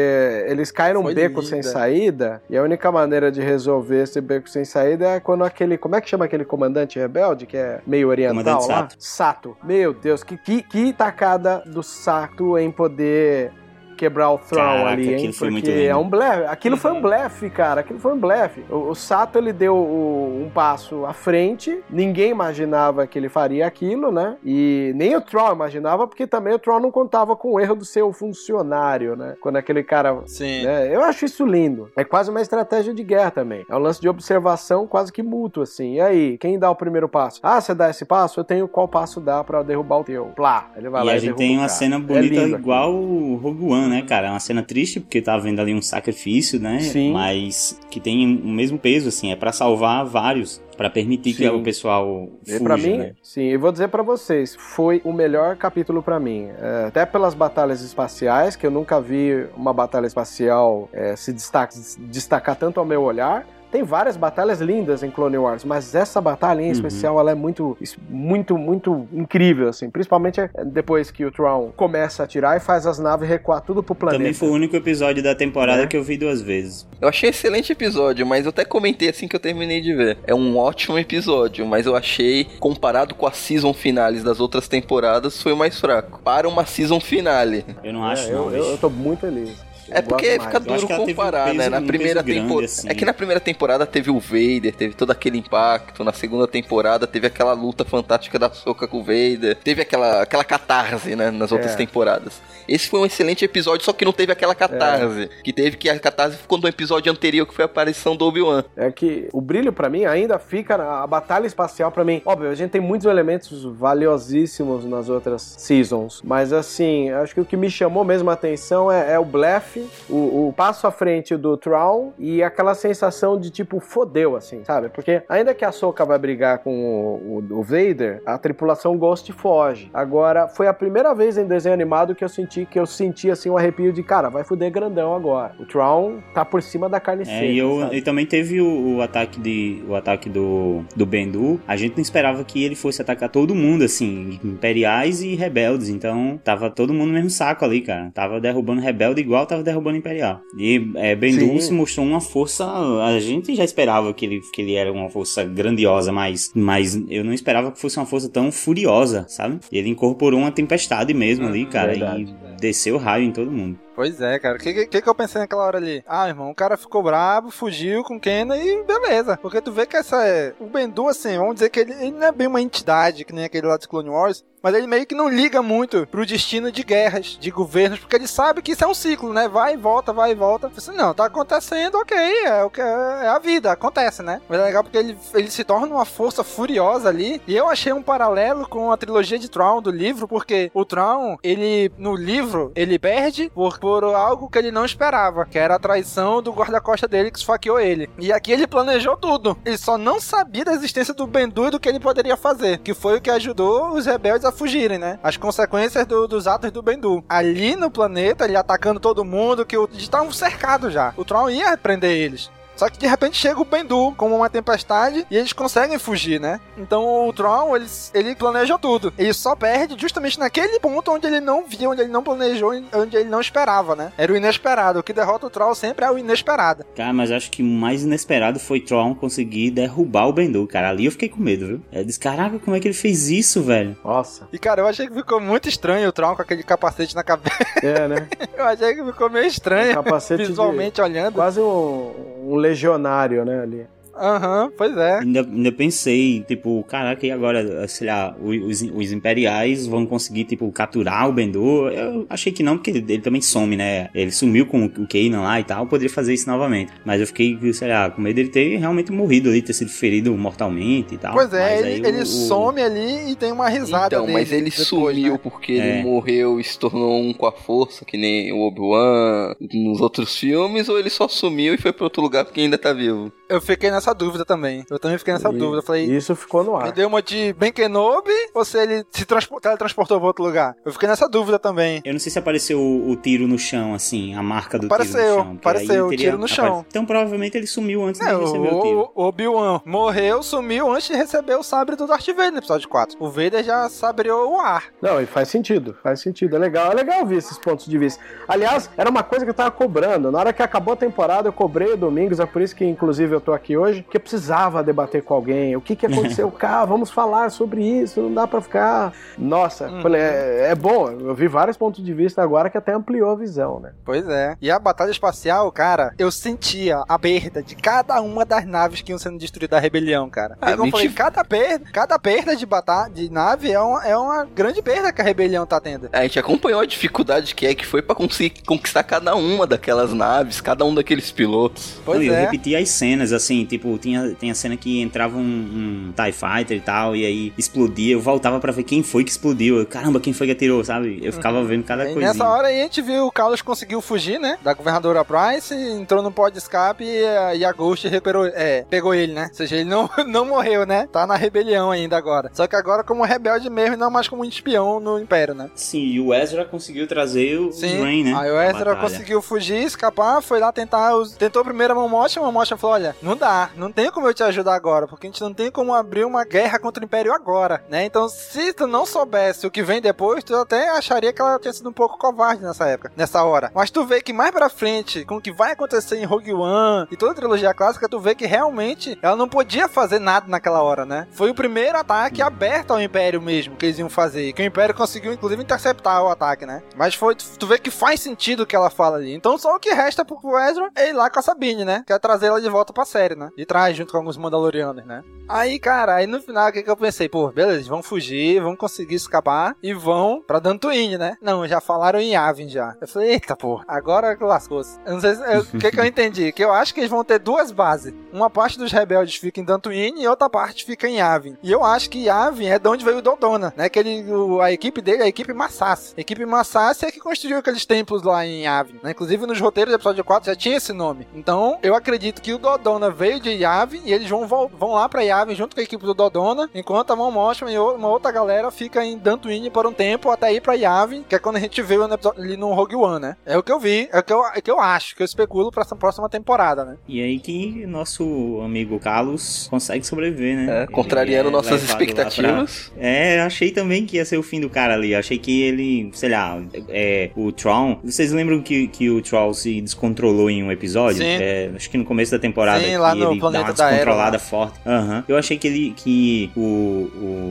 eles 0.47 0.71
caem 0.71 0.93
num 0.93 1.03
Foi 1.03 1.13
beco 1.13 1.41
linda. 1.41 1.49
sem 1.49 1.63
saída, 1.63 2.41
e 2.49 2.57
a 2.57 2.63
única 2.63 2.91
maneira 2.91 3.31
de 3.31 3.41
resolver 3.41 4.03
esse 4.03 4.19
beco 4.21 4.49
sem 4.49 4.65
saída 4.65 5.07
é 5.09 5.19
quando 5.19 5.43
aquele, 5.43 5.77
como 5.77 5.95
é 5.95 6.01
que 6.01 6.09
chama 6.09 6.25
aquele 6.25 6.45
comandante 6.45 6.99
rebelde, 6.99 7.45
que 7.45 7.57
é 7.57 7.81
meio 7.85 8.09
oriental 8.09 8.61
lá? 8.61 8.61
Sato. 8.61 8.95
Sato. 8.99 9.57
Meu 9.63 9.93
Deus, 9.93 10.23
que, 10.23 10.37
que, 10.37 10.61
que 10.61 10.93
tacada 10.93 11.63
do 11.65 11.83
Sato 11.83 12.57
em 12.57 12.71
poder 12.71 13.51
quebrar 13.99 14.31
o 14.31 14.37
Thrawn 14.37 14.63
Caraca, 14.77 14.89
ali, 14.91 15.09
hein? 15.09 15.15
aquilo 15.15 15.33
foi 15.33 15.51
Porque 15.51 15.71
é 15.71 15.95
um 15.95 16.09
blefe. 16.09 16.43
Aquilo 16.45 16.77
foi 16.77 16.91
um 16.91 17.01
blefe, 17.01 17.49
cara. 17.49 17.81
Aquilo 17.81 17.99
foi 17.99 18.13
um 18.13 18.17
blefe. 18.19 18.63
O, 18.69 18.89
o 18.89 18.95
Sato, 18.95 19.37
ele 19.37 19.51
deu 19.51 19.75
o- 19.75 20.43
um 20.45 20.49
passo 20.49 21.05
à 21.05 21.13
frente. 21.13 21.81
Ninguém 21.89 22.31
imaginava 22.31 23.05
que 23.05 23.19
ele 23.19 23.29
faria 23.29 23.67
aquilo, 23.67 24.11
né? 24.11 24.37
E 24.43 24.91
nem 24.95 25.15
o 25.15 25.21
Thrawn 25.21 25.53
imaginava, 25.53 26.07
porque 26.07 26.25
também 26.25 26.53
o 26.53 26.59
Thrawn 26.59 26.79
não 26.79 26.91
contava 26.91 27.35
com 27.35 27.53
o 27.53 27.59
erro 27.59 27.75
do 27.75 27.85
seu 27.85 28.11
funcionário, 28.13 29.15
né? 29.15 29.35
Quando 29.41 29.57
aquele 29.57 29.83
cara... 29.83 30.17
Sim. 30.25 30.63
né? 30.63 30.93
Eu 30.95 31.03
acho 31.03 31.25
isso 31.25 31.45
lindo. 31.45 31.91
É 31.97 32.03
quase 32.03 32.29
uma 32.29 32.41
estratégia 32.41 32.93
de 32.93 33.03
guerra 33.03 33.31
também. 33.31 33.65
É 33.69 33.75
um 33.75 33.79
lance 33.79 33.99
de 34.01 34.07
observação 34.09 34.87
quase 34.87 35.11
que 35.11 35.21
mútuo, 35.21 35.63
assim. 35.63 35.95
E 35.95 36.01
aí, 36.01 36.37
quem 36.37 36.57
dá 36.57 36.69
o 36.71 36.75
primeiro 36.75 37.07
passo? 37.09 37.39
Ah, 37.43 37.59
você 37.59 37.73
dá 37.73 37.89
esse 37.89 38.05
passo? 38.05 38.39
Eu 38.39 38.43
tenho 38.43 38.67
qual 38.67 38.87
passo 38.87 39.19
dá 39.19 39.43
pra 39.43 39.61
derrubar 39.63 39.99
o 39.99 40.03
teu. 40.03 40.25
Plá. 40.35 40.69
Ele 40.75 40.89
vai 40.89 41.01
E 41.01 41.05
lá 41.05 41.11
a 41.11 41.15
e 41.15 41.19
gente 41.19 41.35
tem 41.35 41.51
uma 41.53 41.57
cara. 41.67 41.69
cena 41.69 41.95
É 41.95 41.99
bonita 41.99 42.41
aquilo. 42.41 42.57
igual 42.57 42.93
o 42.93 43.35
Rogue 43.35 43.65
One, 43.65 43.88
né, 43.89 44.01
cara? 44.03 44.27
É 44.27 44.29
uma 44.29 44.39
cena 44.39 44.61
triste 44.63 44.99
porque 44.99 45.21
tá 45.21 45.37
vendo 45.37 45.59
ali 45.59 45.73
um 45.73 45.81
sacrifício, 45.81 46.59
né? 46.59 46.79
Sim. 46.79 47.11
Mas 47.11 47.79
que 47.89 47.99
tem 47.99 48.25
o 48.25 48.47
mesmo 48.47 48.77
peso, 48.77 49.09
assim, 49.09 49.31
é 49.31 49.35
pra 49.35 49.51
salvar 49.51 50.05
vários, 50.05 50.61
pra 50.77 50.89
permitir 50.89 51.33
que 51.33 51.43
Sim. 51.43 51.49
o 51.49 51.61
pessoal 51.63 52.29
E 52.47 52.51
fuja, 52.53 52.63
pra 52.63 52.77
mim, 52.77 52.97
né? 52.97 53.13
sim, 53.21 53.43
eu 53.47 53.59
vou 53.59 53.71
dizer 53.71 53.89
pra 53.89 54.01
vocês, 54.03 54.55
foi 54.55 55.01
o 55.03 55.11
melhor 55.11 55.55
capítulo 55.57 56.01
pra 56.01 56.19
mim. 56.19 56.47
É, 56.57 56.85
até 56.87 57.05
pelas 57.05 57.33
batalhas 57.33 57.81
espaciais, 57.81 58.55
que 58.55 58.65
eu 58.65 58.71
nunca 58.71 59.01
vi 59.01 59.45
uma 59.57 59.73
batalha 59.73 60.07
espacial 60.07 60.87
é, 60.93 61.15
se 61.15 61.33
destaca- 61.33 61.73
destacar 61.99 62.55
tanto 62.55 62.79
ao 62.79 62.85
meu 62.85 63.01
olhar, 63.01 63.45
tem 63.71 63.83
várias 63.83 64.17
batalhas 64.17 64.59
lindas 64.61 65.03
em 65.03 65.09
Clone 65.11 65.37
Wars, 65.37 65.63
mas 65.63 65.93
essa 65.95 66.19
batalha 66.19 66.61
em 66.61 66.65
Uhum. 66.65 66.71
especial, 66.71 67.19
ela 67.19 67.31
é 67.31 67.35
muito, 67.35 67.77
muito, 68.09 68.57
muito 68.57 69.07
incrível, 69.13 69.69
assim. 69.69 69.89
Principalmente 69.89 70.41
depois 70.65 71.11
que 71.11 71.23
o 71.25 71.31
Tron 71.31 71.71
começa 71.75 72.23
a 72.23 72.25
atirar 72.25 72.57
e 72.57 72.59
faz 72.59 72.85
as 72.87 72.99
naves 72.99 73.27
recuar 73.29 73.61
tudo 73.61 73.81
pro 73.83 73.93
planeta. 73.95 74.17
Também 74.19 74.33
foi 74.33 74.49
o 74.49 74.53
único 74.53 74.75
episódio 74.75 75.21
da 75.23 75.35
temporada 75.35 75.83
É. 75.83 75.87
que 75.87 75.95
eu 75.97 76.03
vi 76.03 76.17
duas 76.17 76.41
vezes. 76.41 76.87
Eu 77.01 77.07
achei 77.07 77.29
excelente 77.29 77.71
episódio, 77.71 78.25
mas 78.25 78.45
eu 78.45 78.49
até 78.49 78.65
comentei 78.65 79.09
assim 79.09 79.27
que 79.27 79.35
eu 79.35 79.39
terminei 79.39 79.81
de 79.81 79.93
ver. 79.93 80.17
É 80.25 80.33
um 80.33 80.57
ótimo 80.57 80.97
episódio, 80.97 81.65
mas 81.65 81.85
eu 81.85 81.95
achei, 81.95 82.47
comparado 82.59 83.13
com 83.15 83.25
a 83.27 83.31
season 83.31 83.73
finales 83.73 84.23
das 84.23 84.39
outras 84.39 84.67
temporadas, 84.67 85.41
foi 85.41 85.53
o 85.53 85.57
mais 85.57 85.79
fraco. 85.79 86.19
Para 86.23 86.47
uma 86.47 86.65
season 86.65 86.99
finale. 86.99 87.65
Eu 87.83 87.93
não 87.93 88.07
É, 88.07 88.13
acho, 88.13 88.29
eu, 88.29 88.37
não. 88.37 88.51
eu, 88.51 88.59
bicho. 88.61 88.71
eu 88.71 88.77
tô 88.77 88.89
muito 88.89 89.19
feliz. 89.21 89.68
É 89.91 90.01
porque 90.01 90.39
fica 90.39 90.59
duro 90.59 90.87
comparar, 90.87 91.43
um 91.43 91.45
peso- 91.47 91.57
né? 91.57 91.69
Na 91.69 91.79
um 91.79 91.85
primeira 91.87 92.23
temporada. 92.23 92.65
assim. 92.65 92.89
É 92.89 92.93
que 92.93 93.05
na 93.05 93.13
primeira 93.13 93.39
temporada 93.39 93.85
teve 93.85 94.09
o 94.11 94.19
Vader, 94.19 94.73
teve 94.75 94.93
todo 94.93 95.11
aquele 95.11 95.37
impacto. 95.37 96.03
Na 96.03 96.13
segunda 96.13 96.47
temporada 96.47 97.05
teve 97.07 97.27
aquela 97.27 97.53
luta 97.53 97.83
fantástica 97.85 98.37
da 98.39 98.49
Soca 98.51 98.87
com 98.87 98.97
o 98.99 99.03
Vader. 99.03 99.55
Teve 99.63 99.81
aquela, 99.81 100.21
aquela 100.21 100.43
catarse, 100.43 101.15
né? 101.15 101.31
Nas 101.31 101.51
outras 101.51 101.73
É. 101.73 101.75
temporadas. 101.75 102.41
Esse 102.67 102.87
foi 102.87 102.99
um 102.99 103.05
excelente 103.05 103.43
episódio, 103.43 103.83
só 103.83 103.91
que 103.93 104.05
não 104.05 104.11
teve 104.13 104.31
aquela 104.31 104.53
catarse. 104.53 105.27
Que 105.43 105.51
teve 105.51 105.75
que 105.75 105.89
a 105.89 105.97
catarse 105.99 106.37
ficou 106.37 106.59
no 106.59 106.67
episódio 106.67 107.11
anterior, 107.11 107.47
que 107.47 107.53
foi 107.53 107.63
a 107.63 107.65
aparição 107.65 108.15
do 108.15 108.25
Obi-Wan. 108.25 108.63
É 108.77 108.91
que 108.91 109.27
o 109.33 109.41
brilho 109.41 109.73
pra 109.73 109.89
mim 109.89 110.05
ainda 110.05 110.37
fica 110.37 110.77
na 110.77 110.99
a 111.03 111.07
batalha 111.07 111.47
espacial 111.47 111.91
pra 111.91 112.03
mim. 112.03 112.21
Óbvio, 112.25 112.49
a 112.51 112.53
gente 112.55 112.69
tem 112.71 112.81
muitos 112.81 113.07
elementos 113.07 113.63
valiosíssimos 114.09 114.85
nas 114.85 115.09
outras 115.09 115.55
seasons, 115.57 116.21
mas 116.23 116.51
assim, 116.53 117.09
acho 117.11 117.33
que 117.33 117.41
o 117.41 117.45
que 117.45 117.55
me 117.57 117.69
chamou 117.69 118.03
mesmo 118.03 118.29
a 118.29 118.33
atenção 118.33 118.91
é, 118.91 119.13
é 119.13 119.19
o 119.19 119.25
blefe, 119.25 119.78
o, 120.09 120.47
o 120.49 120.53
passo 120.55 120.87
à 120.87 120.91
frente 120.91 121.35
do 121.37 121.55
Tron 121.57 122.11
e 122.17 122.41
aquela 122.43 122.73
sensação 122.75 123.39
de 123.39 123.49
tipo 123.49 123.79
fodeu 123.79 124.35
assim, 124.35 124.63
sabe? 124.63 124.89
Porque 124.89 125.21
ainda 125.29 125.53
que 125.53 125.63
a 125.65 125.71
Soka 125.71 126.05
vai 126.05 126.17
brigar 126.19 126.59
com 126.59 126.71
o, 126.71 127.37
o- 127.53 127.59
o 127.59 127.63
Vader, 127.63 128.21
a 128.25 128.37
tripulação 128.37 128.97
Ghost 128.97 129.31
foge. 129.33 129.89
Agora, 129.93 130.47
foi 130.47 130.67
a 130.67 130.73
primeira 130.73 131.13
vez 131.13 131.37
em 131.37 131.45
desenho 131.45 131.73
animado 131.73 132.15
que 132.15 132.23
eu 132.23 132.29
senti 132.29 132.65
que 132.65 132.79
eu 132.79 132.85
senti 132.85 133.29
assim 133.29 133.49
um 133.49 133.57
arrepio 133.57 133.91
de 133.93 134.03
cara, 134.03 134.29
vai 134.29 134.43
fuder 134.43 134.71
grandão 134.71 135.13
agora. 135.15 135.53
O 135.59 135.65
Tron 135.65 136.19
tá 136.33 136.43
por 136.45 136.61
cima 136.61 136.87
da 136.89 136.99
carne 136.99 137.25
seca. 137.25 137.37
É, 137.37 137.51
e, 137.51 137.57
eu, 137.57 137.87
e 137.91 138.01
também 138.01 138.25
teve 138.25 138.59
o, 138.61 138.97
o 138.97 139.01
ataque 139.01 139.39
de 139.39 139.83
o 139.87 139.95
ataque 139.95 140.29
do, 140.29 140.83
do 140.95 141.05
Bendu. 141.05 141.59
A 141.67 141.75
gente 141.75 141.95
não 141.95 142.01
esperava 142.01 142.43
que 142.43 142.63
ele 142.63 142.75
fosse 142.75 143.01
atacar 143.01 143.29
todo 143.29 143.53
mundo, 143.55 143.83
assim, 143.83 144.39
imperiais 144.43 145.21
e 145.21 145.35
rebeldes. 145.35 145.89
Então, 145.89 146.39
tava 146.43 146.69
todo 146.69 146.93
mundo 146.93 147.07
no 147.07 147.13
mesmo 147.13 147.29
saco 147.29 147.63
ali, 147.65 147.81
cara. 147.81 148.11
Tava 148.13 148.39
derrubando 148.39 148.81
rebelde 148.81 149.21
igual 149.21 149.45
tava 149.45 149.63
derrubando 149.69 149.97
imperial. 149.97 150.41
E 150.57 150.91
é, 150.95 151.15
Bendu 151.15 151.59
se 151.61 151.71
mostrou 151.71 152.05
uma 152.05 152.21
força. 152.21 152.65
A 152.65 153.19
gente 153.19 153.55
já 153.55 153.63
esperava 153.63 154.13
que 154.13 154.25
ele, 154.25 154.41
que 154.53 154.61
ele 154.61 154.73
era 154.73 154.91
uma 154.91 155.09
força 155.09 155.43
grandiosa, 155.43 156.11
mas, 156.11 156.51
mas 156.55 156.95
eu 157.09 157.23
não 157.23 157.33
esperava 157.33 157.71
que 157.71 157.79
fosse 157.79 157.97
uma 157.97 158.05
força 158.05 158.29
tão 158.29 158.51
furiosa, 158.51 159.25
sabe? 159.27 159.59
E 159.71 159.77
ele 159.77 159.89
incorporou 159.89 160.39
uma 160.39 160.51
tempestade 160.51 161.13
mesmo 161.13 161.47
ali, 161.47 161.65
cara, 161.65 161.91
verdade. 161.91 162.35
e 162.57 162.61
desceu 162.61 162.97
raio 162.97 163.25
em 163.25 163.31
todo 163.31 163.51
mundo. 163.51 163.79
Pois 163.99 164.21
é, 164.21 164.39
cara. 164.39 164.55
O 164.55 164.59
que, 164.59 164.85
que, 164.85 165.01
que 165.01 165.09
eu 165.09 165.13
pensei 165.13 165.41
naquela 165.41 165.65
hora 165.65 165.77
ali? 165.77 166.01
Ah, 166.07 166.25
irmão, 166.25 166.49
o 166.49 166.55
cara 166.55 166.77
ficou 166.77 167.03
brabo, 167.03 167.51
fugiu 167.51 168.01
com 168.01 168.17
Kena 168.17 168.55
e 168.55 168.81
beleza. 168.85 169.35
Porque 169.35 169.59
tu 169.59 169.73
vê 169.73 169.85
que 169.85 169.97
essa 169.97 170.25
é. 170.25 170.53
O 170.57 170.67
Bendu, 170.67 171.09
assim, 171.09 171.37
vamos 171.37 171.55
dizer 171.55 171.69
que 171.69 171.81
ele, 171.81 171.91
ele 171.91 172.11
não 172.11 172.27
é 172.27 172.31
bem 172.31 172.47
uma 172.47 172.61
entidade, 172.61 173.25
que 173.25 173.33
nem 173.33 173.43
aquele 173.43 173.67
lá 173.67 173.75
de 173.75 173.89
Clone 173.89 174.09
Wars. 174.09 174.41
Mas 174.61 174.75
ele 174.75 174.87
meio 174.87 175.05
que 175.05 175.15
não 175.15 175.29
liga 175.29 175.61
muito 175.61 176.05
pro 176.07 176.25
destino 176.25 176.71
de 176.71 176.83
guerras, 176.83 177.37
de 177.39 177.49
governos, 177.49 177.99
porque 177.99 178.15
ele 178.15 178.27
sabe 178.27 178.61
que 178.61 178.73
isso 178.73 178.83
é 178.83 178.87
um 178.87 178.93
ciclo, 178.93 179.33
né? 179.33 179.47
Vai 179.47 179.73
e 179.73 179.77
volta, 179.77 180.11
vai 180.11 180.31
e 180.31 180.35
volta. 180.35 180.69
Assim, 180.75 180.91
não, 180.91 181.13
tá 181.13 181.25
acontecendo, 181.25 181.95
ok, 181.95 182.17
é 182.45 182.63
o 182.63 182.69
que 182.69 182.81
é 182.81 183.27
a 183.27 183.39
vida, 183.39 183.71
acontece, 183.71 184.21
né? 184.21 184.41
Mas 184.49 184.59
é 184.59 184.63
legal 184.63 184.83
porque 184.83 184.97
ele, 184.97 185.17
ele 185.33 185.49
se 185.49 185.63
torna 185.63 185.95
uma 185.95 186.05
força 186.05 186.43
furiosa 186.43 187.07
ali. 187.07 187.41
E 187.47 187.55
eu 187.55 187.69
achei 187.69 187.93
um 187.93 188.01
paralelo 188.01 188.67
com 188.67 188.91
a 188.91 188.97
trilogia 188.97 189.39
de 189.39 189.49
Tron 189.49 189.81
do 189.81 189.91
livro, 189.91 190.27
porque 190.27 190.69
o 190.73 190.83
Tron, 190.83 191.37
ele 191.41 191.91
no 191.97 192.15
livro, 192.15 192.71
ele 192.75 192.99
perde 192.99 193.49
por, 193.53 193.79
por 193.79 193.88
algo 194.15 194.49
que 194.49 194.57
ele 194.57 194.71
não 194.71 194.85
esperava, 194.85 195.45
que 195.45 195.57
era 195.57 195.75
a 195.75 195.79
traição 195.79 196.41
do 196.41 196.51
guarda-costa 196.51 197.07
dele 197.07 197.31
que 197.31 197.39
esfaqueou 197.39 197.79
ele. 197.79 198.09
E 198.17 198.31
aqui 198.31 198.51
ele 198.51 198.67
planejou 198.67 199.15
tudo. 199.17 199.57
Ele 199.65 199.77
só 199.77 199.97
não 199.97 200.19
sabia 200.19 200.65
da 200.65 200.73
existência 200.73 201.13
do 201.13 201.27
Bendu 201.27 201.67
e 201.67 201.71
do 201.71 201.79
que 201.79 201.89
ele 201.89 201.99
poderia 201.99 202.37
fazer, 202.37 202.79
que 202.79 202.93
foi 202.93 203.17
o 203.17 203.21
que 203.21 203.29
ajudou 203.29 203.93
os 203.93 204.05
rebeldes 204.05 204.45
a 204.45 204.51
fugirem, 204.51 204.97
né? 204.97 205.19
As 205.23 205.37
consequências 205.37 206.05
do- 206.05 206.27
dos 206.27 206.47
atos 206.47 206.71
do 206.71 206.81
Bendu. 206.81 207.23
Ali 207.27 207.75
no 207.75 207.89
planeta, 207.91 208.45
ele 208.45 208.55
atacando 208.57 208.99
todo 208.99 209.25
mundo, 209.25 209.65
que 209.65 209.77
o- 209.77 209.89
estavam 209.93 210.31
cercados 210.31 210.93
já. 210.93 211.13
O 211.17 211.25
Tron 211.25 211.49
ia 211.49 211.77
prender 211.77 212.11
eles. 212.11 212.49
Só 212.79 212.89
que 212.89 212.97
de 212.97 213.05
repente 213.07 213.35
chega 213.35 213.59
o 213.59 213.65
Bendu 213.65 214.13
como 214.15 214.37
uma 214.37 214.49
tempestade 214.49 215.27
e 215.29 215.35
eles 215.35 215.51
conseguem 215.51 215.99
fugir, 215.99 216.39
né? 216.39 216.61
Então 216.77 217.27
o 217.27 217.33
Tron, 217.33 217.75
ele, 217.75 217.85
ele 218.13 218.35
planeja 218.35 218.77
tudo. 218.79 219.11
Ele 219.17 219.33
só 219.33 219.53
perde 219.53 219.95
justamente 219.99 220.39
naquele 220.39 220.79
ponto 220.79 221.11
onde 221.11 221.27
ele 221.27 221.41
não 221.41 221.65
via, 221.67 221.89
onde 221.89 221.99
ele 222.01 222.09
não 222.09 222.23
planejou, 222.23 222.71
onde 222.93 223.17
ele 223.17 223.27
não 223.27 223.41
esperava, 223.41 223.97
né? 223.97 224.13
Era 224.17 224.31
o 224.31 224.37
inesperado. 224.37 224.99
O 224.99 225.03
que 225.03 225.11
derrota 225.11 225.45
o 225.47 225.49
Tron 225.49 225.75
sempre 225.75 226.05
é 226.05 226.09
o 226.09 226.17
inesperado. 226.17 226.85
Cara, 226.95 227.11
mas 227.11 227.31
acho 227.31 227.51
que 227.51 227.61
o 227.61 227.65
mais 227.65 228.03
inesperado 228.03 228.59
foi 228.61 228.79
Tron 228.79 229.13
conseguir 229.13 229.71
derrubar 229.71 230.27
o 230.29 230.31
Bendu, 230.31 230.65
cara. 230.65 230.87
Ali 230.87 231.03
eu 231.03 231.11
fiquei 231.11 231.27
com 231.27 231.41
medo, 231.41 231.67
viu? 231.67 231.81
Eu 231.91 232.05
disse, 232.05 232.17
caraca, 232.17 232.59
como 232.59 232.77
é 232.77 232.79
que 232.79 232.87
ele 232.87 232.95
fez 232.95 233.29
isso, 233.29 233.61
velho? 233.61 233.97
Nossa. 234.05 234.47
E 234.53 234.57
cara, 234.57 234.79
eu 234.79 234.87
achei 234.87 235.05
que 235.05 235.13
ficou 235.13 235.41
muito 235.41 235.67
estranho 235.67 236.07
o 236.07 236.13
Tron 236.13 236.33
com 236.33 236.41
aquele 236.43 236.63
capacete 236.63 237.13
na 237.13 237.23
cabeça. 237.25 237.57
É, 237.83 238.07
né? 238.07 238.27
Eu 238.55 238.65
achei 238.65 238.93
que 238.95 239.03
ficou 239.03 239.29
meio 239.29 239.47
estranho. 239.47 239.91
Um 239.91 240.03
capacete 240.03 240.43
de- 240.43 240.49
visualmente 240.49 241.01
olhando. 241.01 241.33
Quase 241.35 241.59
um, 241.61 242.13
um 242.43 242.55
legionário, 242.69 243.43
né, 243.43 243.61
ali. 243.61 243.87
Aham, 244.19 244.71
pois 244.77 244.95
é. 244.97 245.19
Ainda, 245.19 245.41
ainda 245.41 245.71
pensei, 245.71 246.43
tipo, 246.47 246.83
caraca, 246.87 247.25
e 247.25 247.31
agora, 247.31 247.87
sei 247.87 248.07
lá, 248.07 248.35
os, 248.41 248.81
os 248.81 249.11
imperiais 249.11 249.87
vão 249.87 250.05
conseguir, 250.05 250.43
tipo, 250.45 250.71
capturar 250.71 251.29
o 251.29 251.33
Bendu? 251.33 251.87
Eu 251.89 252.25
achei 252.29 252.51
que 252.51 252.61
não, 252.61 252.77
porque 252.77 252.91
ele, 252.91 253.05
ele 253.07 253.21
também 253.21 253.41
some, 253.41 253.75
né? 253.75 254.09
Ele 254.13 254.31
sumiu 254.31 254.65
com 254.65 254.85
o 254.85 255.07
Kanan 255.07 255.41
lá 255.41 255.59
e 255.59 255.63
tal, 255.63 255.87
poderia 255.87 256.13
fazer 256.13 256.33
isso 256.33 256.49
novamente. 256.49 256.91
Mas 257.05 257.21
eu 257.21 257.27
fiquei, 257.27 257.57
sei 257.73 257.87
lá, 257.87 258.09
com 258.09 258.21
medo 258.21 258.35
dele 258.35 258.49
ter 258.49 258.77
realmente 258.77 259.11
morrido 259.11 259.49
ali, 259.49 259.61
ter 259.61 259.73
sido 259.73 259.89
ferido 259.89 260.35
mortalmente 260.37 261.15
e 261.15 261.17
tal. 261.17 261.33
Pois 261.33 261.53
é, 261.53 261.59
Mas 261.61 261.85
ele, 261.85 262.07
ele 262.07 262.21
o- 262.21 262.25
some 262.25 262.81
ali 262.81 263.31
e 263.31 263.35
tem 263.35 263.51
uma 263.51 263.69
risada 263.69 264.07
Então, 264.07 264.25
dele 264.25 264.33
mas 264.37 264.51
ele 264.51 264.69
depois, 264.69 264.87
sumiu 264.87 265.33
né? 265.33 265.39
porque 265.41 265.73
É. 265.73 265.75
ele 265.75 266.03
morreu 266.03 266.59
e 266.59 266.63
se 266.63 266.77
tornou 266.77 267.19
um 267.21 267.33
com 267.33 267.45
a 267.45 267.51
força, 267.51 268.03
que 268.05 268.17
nem 268.17 268.51
o 268.51 268.59
Obi-Wan 268.59 269.55
nos 269.73 270.01
outros 270.01 270.37
filmes, 270.37 270.89
ou 270.89 270.99
ele 270.99 271.09
só 271.09 271.27
sumiu 271.27 271.73
e 271.73 271.77
foi 271.77 271.93
pra 271.93 272.03
outro 272.05 272.21
lugar 272.21 272.45
porque 272.45 272.61
ainda 272.61 272.77
tá 272.77 272.91
vivo? 272.93 273.31
Eu 273.47 273.59
fiquei 273.61 273.89
nessa 273.89 274.08
dúvida 274.13 274.45
também. 274.45 274.85
Eu 274.89 274.99
também 274.99 275.17
fiquei 275.17 275.33
nessa 275.33 275.49
E- 275.49 275.57
dúvida. 275.57 275.77
Eu 275.79 275.83
falei, 275.83 276.05
Isso 276.05 276.35
ficou 276.35 276.63
no 276.63 276.77
me 276.77 276.83
ar. 276.83 276.91
deu 276.91 277.07
uma 277.07 277.21
de 277.21 277.53
Ben 277.53 277.71
Kenobi 277.71 278.31
ou 278.53 278.63
se 278.65 278.77
ele 278.77 279.05
se 279.11 279.25
transpo- 279.25 279.59
teletransportou 279.59 280.17
pra 280.19 280.27
outro 280.27 280.43
lugar? 280.43 280.75
Eu 280.85 280.91
fiquei 280.93 281.07
nessa 281.07 281.27
dúvida 281.27 281.57
também. 281.59 282.01
Eu 282.05 282.13
não 282.13 282.19
sei 282.19 282.31
se 282.31 282.39
apareceu 282.39 282.79
o, 282.79 283.11
o 283.11 283.15
tiro 283.15 283.47
no 283.47 283.57
chão, 283.57 283.93
assim, 283.93 284.33
a 284.35 284.41
marca 284.43 284.77
do 284.79 284.85
Apareceu, 284.87 285.19
tiro 285.19 285.35
no 285.37 285.43
chão. 285.43 285.53
apareceu, 285.57 286.09
aí 286.09 286.17
tiro 286.17 286.37
no 286.37 286.47
chão. 286.47 286.85
Então 286.87 287.05
provavelmente 287.05 287.57
ele 287.57 287.67
sumiu 287.67 288.03
antes 288.03 288.21
É, 288.21 288.33
de 288.33 288.39
receber 288.41 288.73
o 288.73 288.81
tiro. 288.81 289.11
o, 289.15 289.23
o 289.23 289.27
Obi-Wan 289.27 289.81
morreu, 289.85 290.41
sumiu 290.43 290.91
antes 290.91 291.07
de 291.07 291.15
receber 291.15 291.55
o 291.55 291.63
sabre 291.63 291.95
do 291.95 292.07
Darth 292.07 292.27
Vader 292.27 292.51
no 292.51 292.57
episódio 292.59 292.87
4. 292.89 293.17
O 293.19 293.29
Vader 293.29 293.63
já 293.63 293.89
sabreou 293.89 294.53
o 294.53 294.59
ar. 294.59 294.85
Não, 295.01 295.21
e 295.21 295.25
faz 295.25 295.49
sentido, 295.49 295.95
faz 296.01 296.19
sentido. 296.21 296.55
É 296.55 296.59
legal, 296.59 296.91
é 296.91 296.95
legal 296.95 297.25
ver 297.25 297.37
esses 297.37 297.57
pontos 297.57 297.85
de 297.85 297.97
vista. 297.97 298.21
Aliás, 298.47 298.89
era 298.97 299.09
uma 299.09 299.23
coisa 299.23 299.45
que 299.45 299.49
eu 299.51 299.55
tava 299.55 299.71
cobrando. 299.71 300.31
Na 300.31 300.39
hora 300.39 300.53
que 300.53 300.61
acabou 300.63 300.93
a 300.93 300.97
temporada, 300.97 301.47
eu 301.47 301.53
cobrei 301.53 301.93
o 301.93 301.97
Domingos, 301.97 302.39
é 302.39 302.45
por 302.45 302.61
isso 302.61 302.75
que, 302.75 302.85
inclusive, 302.85 303.33
eu 303.35 303.41
tô 303.41 303.53
aqui 303.53 303.77
hoje, 303.77 303.98
que 304.01 304.17
eu 304.17 304.21
precisava 304.21 304.83
debater 304.83 305.23
com 305.23 305.33
alguém. 305.33 305.75
O 305.75 305.81
que 305.81 305.95
que 305.95 306.05
aconteceu? 306.05 306.49
Cara, 306.51 306.85
vamos 306.85 307.09
falar 307.09 307.49
sobre 307.51 307.83
isso, 307.83 308.21
não 308.21 308.33
dá 308.33 308.47
pra 308.47 308.61
ficar. 308.61 309.13
Nossa, 309.37 309.87
Uhum. 309.87 310.01
falei, 310.01 310.21
é, 310.21 310.67
é 310.71 310.75
bom. 310.75 311.09
Eu 311.09 311.33
vi 311.35 311.47
vários 311.47 311.77
pontos 311.77 312.03
de 312.03 312.13
vista 312.13 312.41
agora 312.41 312.69
que 312.69 312.77
até 312.77 312.93
ampliou 312.93 313.29
a 313.31 313.35
visão, 313.35 313.79
né? 313.79 313.91
Pois 314.05 314.27
é. 314.27 314.55
E 314.61 314.69
a 314.69 314.77
batalha 314.79 315.11
espacial, 315.11 315.71
cara, 315.71 316.13
eu 316.17 316.29
sentia 316.31 317.03
a 317.07 317.17
perda 317.17 317.61
de 317.63 317.75
cada 317.75 318.19
uma 318.21 318.45
das 318.45 318.65
naves 318.65 319.01
que 319.01 319.11
iam 319.11 319.19
sendo 319.19 319.37
destruídas 319.37 319.69
da 319.77 319.79
rebelião, 319.79 320.29
cara. 320.29 320.57
Ah, 320.61 320.71
eu 320.71 320.87
falei, 320.89 321.09
cada 321.09 321.43
perda, 321.43 321.85
cada 321.91 322.19
perda 322.19 322.55
de, 322.55 322.65
bata 322.65 323.09
de 323.13 323.31
nave 323.31 323.71
é 323.71 323.79
uma, 323.79 324.05
é 324.05 324.17
uma 324.17 324.43
grande 324.45 324.81
perda 324.81 325.11
que 325.13 325.21
a 325.21 325.23
rebelião 325.23 325.65
tá 325.65 325.79
tendo. 325.79 326.09
A 326.11 326.21
gente 326.23 326.37
acompanhou 326.39 326.81
a 326.81 326.85
dificuldade 326.85 327.55
que 327.55 327.65
é 327.65 327.73
que 327.73 327.85
foi 327.85 328.01
pra 328.01 328.15
conseguir 328.15 328.61
conquistar 328.65 329.03
cada 329.03 329.35
uma 329.35 329.65
daquelas 329.65 330.13
naves, 330.13 330.59
cada 330.61 330.83
um 330.85 330.93
daqueles 330.93 331.31
pilotos. 331.31 331.99
Pois 332.05 332.17
Não, 332.17 332.25
e 332.25 332.27
eu 332.27 332.33
é. 332.33 332.41
repeti 332.41 332.75
as 332.75 332.89
cenas, 332.89 333.31
assim, 333.31 333.65
tipo, 333.65 333.78
tipo, 333.79 333.97
tinha, 333.97 334.35
tem 334.35 334.51
a 334.51 334.55
cena 334.55 334.75
que 334.75 335.01
entrava 335.01 335.37
um, 335.37 335.41
um 335.41 336.13
TIE 336.15 336.31
Fighter 336.33 336.77
e 336.77 336.81
tal, 336.81 337.15
e 337.15 337.25
aí 337.25 337.53
explodia. 337.57 338.13
Eu 338.13 338.19
voltava 338.21 338.59
pra 338.59 338.71
ver 338.71 338.83
quem 338.83 339.01
foi 339.01 339.23
que 339.23 339.31
explodiu. 339.31 339.79
Eu, 339.79 339.85
Caramba, 339.85 340.19
quem 340.19 340.33
foi 340.33 340.47
que 340.47 340.53
atirou, 340.53 340.83
sabe? 340.83 341.19
Eu 341.23 341.31
ficava 341.31 341.63
vendo 341.63 341.83
cada 341.83 342.09
E 342.09 342.13
coisa. 342.13 342.27
nessa 342.27 342.47
hora 342.47 342.67
aí 342.67 342.79
a 342.79 342.83
gente 342.83 343.01
viu 343.01 343.25
o 343.25 343.31
Carlos 343.31 343.61
conseguiu 343.61 344.01
fugir, 344.01 344.39
né? 344.39 344.57
Da 344.61 344.73
governadora 344.73 345.23
Price, 345.23 345.73
entrou 345.73 346.21
no 346.21 346.31
pod 346.31 346.51
de 346.51 346.59
escape 346.59 347.03
e 347.03 347.25
a, 347.25 347.55
e 347.55 347.65
a 347.65 347.71
Ghost 347.71 348.07
recuperou, 348.07 348.45
é, 348.47 348.83
pegou 348.89 349.13
ele, 349.13 349.33
né? 349.33 349.47
Ou 349.49 349.55
seja, 349.55 349.75
ele 349.77 349.85
não, 349.89 350.09
não 350.27 350.45
morreu, 350.45 350.85
né? 350.85 351.07
Tá 351.11 351.25
na 351.25 351.35
rebelião 351.35 351.91
ainda 351.91 352.17
agora. 352.17 352.51
Só 352.53 352.67
que 352.67 352.75
agora 352.75 353.03
como 353.03 353.23
rebelde 353.23 353.69
mesmo 353.69 353.95
e 353.95 353.97
não 353.97 354.11
mais 354.11 354.27
como 354.27 354.41
um 354.43 354.45
espião 354.45 354.99
no 354.99 355.19
Império, 355.19 355.53
né? 355.53 355.69
Sim, 355.75 356.03
e 356.03 356.19
o 356.19 356.33
Ezra 356.33 356.65
conseguiu 356.65 357.07
trazer 357.07 357.57
o 357.59 357.71
Sim, 357.71 358.01
Rain, 358.01 358.23
né? 358.23 358.33
aí 358.35 358.51
o 358.51 358.59
Ezra 358.59 358.95
conseguiu 358.95 359.41
fugir, 359.41 359.83
escapar, 359.83 360.41
foi 360.41 360.59
lá 360.59 360.71
tentar. 360.71 361.15
Os... 361.15 361.31
Tentou 361.33 361.63
primeiro 361.63 361.93
a 361.93 361.95
Momocha, 361.95 362.39
a 362.39 362.43
Momocha 362.43 362.75
falou: 362.77 362.95
Olha, 362.95 363.15
não 363.21 363.35
dá, 363.35 363.68
não 363.75 363.91
tem 363.91 364.11
como 364.11 364.27
eu 364.27 364.33
te 364.33 364.43
ajudar 364.43 364.75
agora, 364.75 365.07
porque 365.07 365.27
a 365.27 365.29
gente 365.29 365.41
não 365.41 365.53
tem 365.53 365.71
como 365.71 365.93
abrir 365.93 366.25
uma 366.25 366.43
guerra 366.43 366.79
contra 366.79 367.03
o 367.03 367.05
Império 367.05 367.33
agora, 367.33 367.83
né? 367.89 368.05
Então, 368.05 368.27
se 368.29 368.73
tu 368.73 368.87
não 368.87 369.05
soubesse 369.05 369.65
o 369.65 369.71
que 369.71 369.83
vem 369.83 370.01
depois, 370.01 370.43
tu 370.43 370.55
até 370.55 370.89
acharia 370.89 371.33
que 371.33 371.41
ela 371.41 371.59
tinha 371.59 371.73
sido 371.73 371.89
um 371.89 371.93
pouco 371.93 372.17
covarde 372.17 372.63
nessa 372.63 372.87
época, 372.87 373.11
nessa 373.15 373.43
hora. 373.43 373.71
Mas 373.73 373.91
tu 373.91 374.05
vê 374.05 374.21
que 374.21 374.33
mais 374.33 374.51
pra 374.51 374.69
frente, 374.69 375.25
com 375.25 375.37
o 375.37 375.41
que 375.41 375.51
vai 375.51 375.71
acontecer 375.71 376.17
em 376.17 376.25
Rogue 376.25 376.53
One 376.53 377.07
e 377.11 377.17
toda 377.17 377.31
a 377.31 377.35
trilogia 377.35 377.73
clássica, 377.73 378.09
tu 378.09 378.19
vê 378.19 378.35
que 378.35 378.45
realmente 378.45 379.17
ela 379.21 379.35
não 379.35 379.47
podia 379.47 379.87
fazer 379.87 380.19
nada 380.19 380.47
naquela 380.47 380.81
hora, 380.81 381.05
né? 381.05 381.27
Foi 381.31 381.49
o 381.49 381.55
primeiro 381.55 381.97
ataque 381.97 382.41
aberto 382.41 382.91
ao 382.91 383.01
Império 383.01 383.41
mesmo 383.41 383.75
que 383.75 383.85
eles 383.85 383.99
iam 383.99 384.09
fazer, 384.09 384.53
que 384.53 384.61
o 384.61 384.65
Império 384.65 384.95
conseguiu 384.95 385.33
inclusive 385.33 385.61
interceptar 385.61 386.23
o 386.23 386.29
ataque, 386.29 386.65
né? 386.65 386.81
Mas 386.95 387.15
foi, 387.15 387.35
tu 387.35 387.67
vê 387.67 387.77
que 387.77 387.91
faz 387.91 388.19
sentido 388.21 388.63
o 388.63 388.65
que 388.65 388.75
ela 388.75 388.89
fala 388.89 389.17
ali. 389.17 389.33
Então 389.33 389.57
só 389.57 389.75
o 389.75 389.79
que 389.79 389.93
resta 389.93 390.25
pro 390.25 390.57
Ezra 390.59 390.89
é 390.95 391.09
ir 391.09 391.13
lá 391.13 391.29
com 391.29 391.39
a 391.39 391.41
Sabine, 391.41 391.85
né? 391.85 392.03
Que 392.05 392.13
é 392.13 392.19
trazer 392.19 392.47
ela 392.47 392.61
de 392.61 392.69
volta 392.69 392.93
pra 392.93 393.05
série, 393.05 393.35
né? 393.35 393.49
De 393.59 393.65
trás, 393.65 393.93
junto 393.97 394.11
com 394.13 394.17
alguns 394.17 394.37
Mandalorianos, 394.37 395.05
né? 395.05 395.21
Aí, 395.45 395.77
cara, 395.79 396.15
aí 396.15 396.25
no 396.27 396.39
final, 396.41 396.69
o 396.69 396.71
que, 396.71 396.81
que 396.81 396.89
eu 396.89 396.95
pensei? 396.95 397.27
Pô, 397.27 397.51
beleza, 397.51 397.89
vão 397.89 398.01
fugir, 398.01 398.61
vão 398.61 398.73
conseguir 398.73 399.15
escapar 399.15 399.75
e 399.83 399.93
vão 399.93 400.41
pra 400.47 400.59
Dantooine, 400.59 401.17
né? 401.17 401.35
Não, 401.41 401.67
já 401.67 401.81
falaram 401.81 402.19
em 402.21 402.31
Yavin 402.33 402.69
já. 402.69 402.95
Eu 403.01 403.07
falei, 403.07 403.31
eita, 403.31 403.57
pô, 403.57 403.81
agora 403.85 404.37
lascou-se. 404.39 404.97
Eu 405.05 405.13
não 405.13 405.19
sei 405.19 405.35
se- 405.35 405.41
eu- 405.43 405.59
o 405.61 405.77
que, 405.77 405.91
que 405.91 405.99
eu 405.99 406.05
entendi? 406.05 406.53
Que 406.53 406.63
eu 406.63 406.71
acho 406.71 406.93
que 406.93 407.01
eles 407.01 407.09
vão 407.09 407.21
ter 407.23 407.37
duas 407.39 407.69
bases. 407.71 408.13
Uma 408.31 408.49
parte 408.49 408.77
dos 408.77 408.93
rebeldes 408.93 409.35
fica 409.35 409.59
em 409.59 409.65
Dantooine 409.65 410.21
e 410.21 410.27
outra 410.27 410.49
parte 410.49 410.85
fica 410.85 411.09
em 411.09 411.17
Yavin. 411.17 411.57
E 411.61 411.69
eu 411.69 411.83
acho 411.83 412.09
que 412.09 412.23
Yavin 412.25 412.67
é 412.67 412.79
de 412.79 412.87
onde 412.87 413.03
veio 413.03 413.17
o 413.17 413.21
Dodona, 413.21 413.73
né? 413.75 413.89
Que 413.89 413.99
ele, 413.99 414.31
o- 414.31 414.61
a 414.61 414.71
equipe 414.71 415.01
dele 415.01 415.23
é 415.23 415.25
a 415.25 415.29
equipe 415.29 415.51
Massassi. 415.51 416.13
A 416.17 416.21
equipe 416.21 416.45
Massassi 416.45 417.05
é 417.07 417.11
que 417.11 417.19
construiu 417.19 417.57
aqueles 417.57 417.85
templos 417.85 418.23
lá 418.23 418.45
em 418.45 418.63
Yavin. 418.63 418.99
né? 419.03 419.11
Inclusive 419.11 419.45
nos 419.45 419.59
roteiros 419.59 419.91
do 419.91 419.95
episódio 419.97 420.23
4 420.23 420.45
já 420.49 420.55
tinha 420.55 420.77
esse 420.77 420.93
nome. 420.93 421.27
Então 421.33 421.77
eu 421.83 421.93
acredito 421.93 422.41
que 422.41 422.53
o 422.53 422.57
Dodona 422.57 423.09
veio 423.11 423.39
de 423.39 423.48
Yavin 423.53 424.01
e 424.05 424.13
eles 424.13 424.29
vão, 424.29 424.45
vão 424.47 424.93
lá 424.93 425.07
pra 425.09 425.21
Yavin 425.21 425.55
junto 425.55 425.75
com 425.75 425.79
a 425.81 425.83
equipe 425.83 426.05
do 426.05 426.13
Dodona, 426.13 426.69
enquanto 426.73 427.11
a 427.11 427.15
Mão 427.15 427.31
Mothma 427.31 427.71
e 427.71 427.77
uma 427.77 428.07
outra 428.07 428.31
galera 428.31 428.69
fica 428.71 429.03
em 429.05 429.17
Dantooine 429.17 429.69
por 429.69 429.85
um 429.85 429.93
tempo 429.93 430.29
até 430.29 430.53
ir 430.53 430.61
pra 430.61 430.73
Yavin, 430.73 431.23
que 431.27 431.35
é 431.35 431.39
quando 431.39 431.57
a 431.57 431.59
gente 431.59 431.81
vê 431.81 431.95
ali 432.37 432.57
no 432.57 432.73
Rogue 432.73 432.95
One, 432.95 433.19
né? 433.21 433.35
É 433.45 433.57
o 433.57 433.63
que 433.63 433.71
eu 433.71 433.79
vi, 433.79 434.07
é 434.11 434.19
o 434.19 434.23
que 434.23 434.33
eu, 434.33 434.43
é 434.45 434.59
o 434.59 434.61
que 434.61 434.71
eu 434.71 434.79
acho, 434.79 435.15
que 435.15 435.21
eu 435.21 435.25
especulo 435.25 435.71
pra 435.71 435.81
essa 435.83 435.95
próxima 435.95 436.29
temporada, 436.29 436.85
né? 436.85 436.97
E 437.07 437.21
aí 437.21 437.39
que 437.39 437.85
nosso 437.85 438.61
amigo 438.63 438.99
Carlos 438.99 439.67
consegue 439.69 440.05
sobreviver, 440.05 440.55
né? 440.55 440.83
É, 440.83 440.87
contrariando 440.87 441.49
é 441.49 441.51
nossas 441.51 441.83
expectativas. 441.83 442.91
pra- 442.93 443.03
É, 443.03 443.41
achei 443.41 443.71
também 443.71 444.05
que 444.05 444.17
ia 444.17 444.25
ser 444.25 444.37
o 444.37 444.43
fim 444.43 444.59
do 444.59 444.69
cara 444.69 444.93
ali. 444.93 445.15
Achei 445.15 445.37
que 445.37 445.61
ele, 445.61 446.09
sei 446.13 446.29
lá, 446.29 446.61
é, 446.89 447.29
o 447.35 447.51
Tron. 447.51 447.99
Vocês 448.03 448.31
lembram 448.31 448.61
que, 448.61 448.87
que 448.87 449.09
o 449.09 449.21
Tron 449.21 449.53
se 449.53 449.81
descontrolou 449.81 450.49
em 450.49 450.63
um 450.63 450.71
episódio? 450.71 451.17
Sim. 451.17 451.37
É, 451.39 451.71
acho 451.75 451.89
que 451.89 451.97
no 451.97 452.05
começo 452.05 452.31
da 452.31 452.39
temporada. 452.39 452.79
Sim, 452.83 452.91
que 452.91 452.97
lá 452.97 453.15
no 453.15 453.31
ele 453.31 453.38
planeta 453.39 453.65
uma 453.65 453.73
da 453.73 453.85
Era, 453.85 453.95
descontrolada 453.95 454.37
lá. 454.37 454.39
forte. 454.39 454.79
Aham. 454.85 455.23
Eu 455.27 455.37
achei 455.37 455.57
que 455.57 455.67
ele 455.67 455.93
que 455.95 456.51
o, 456.55 456.61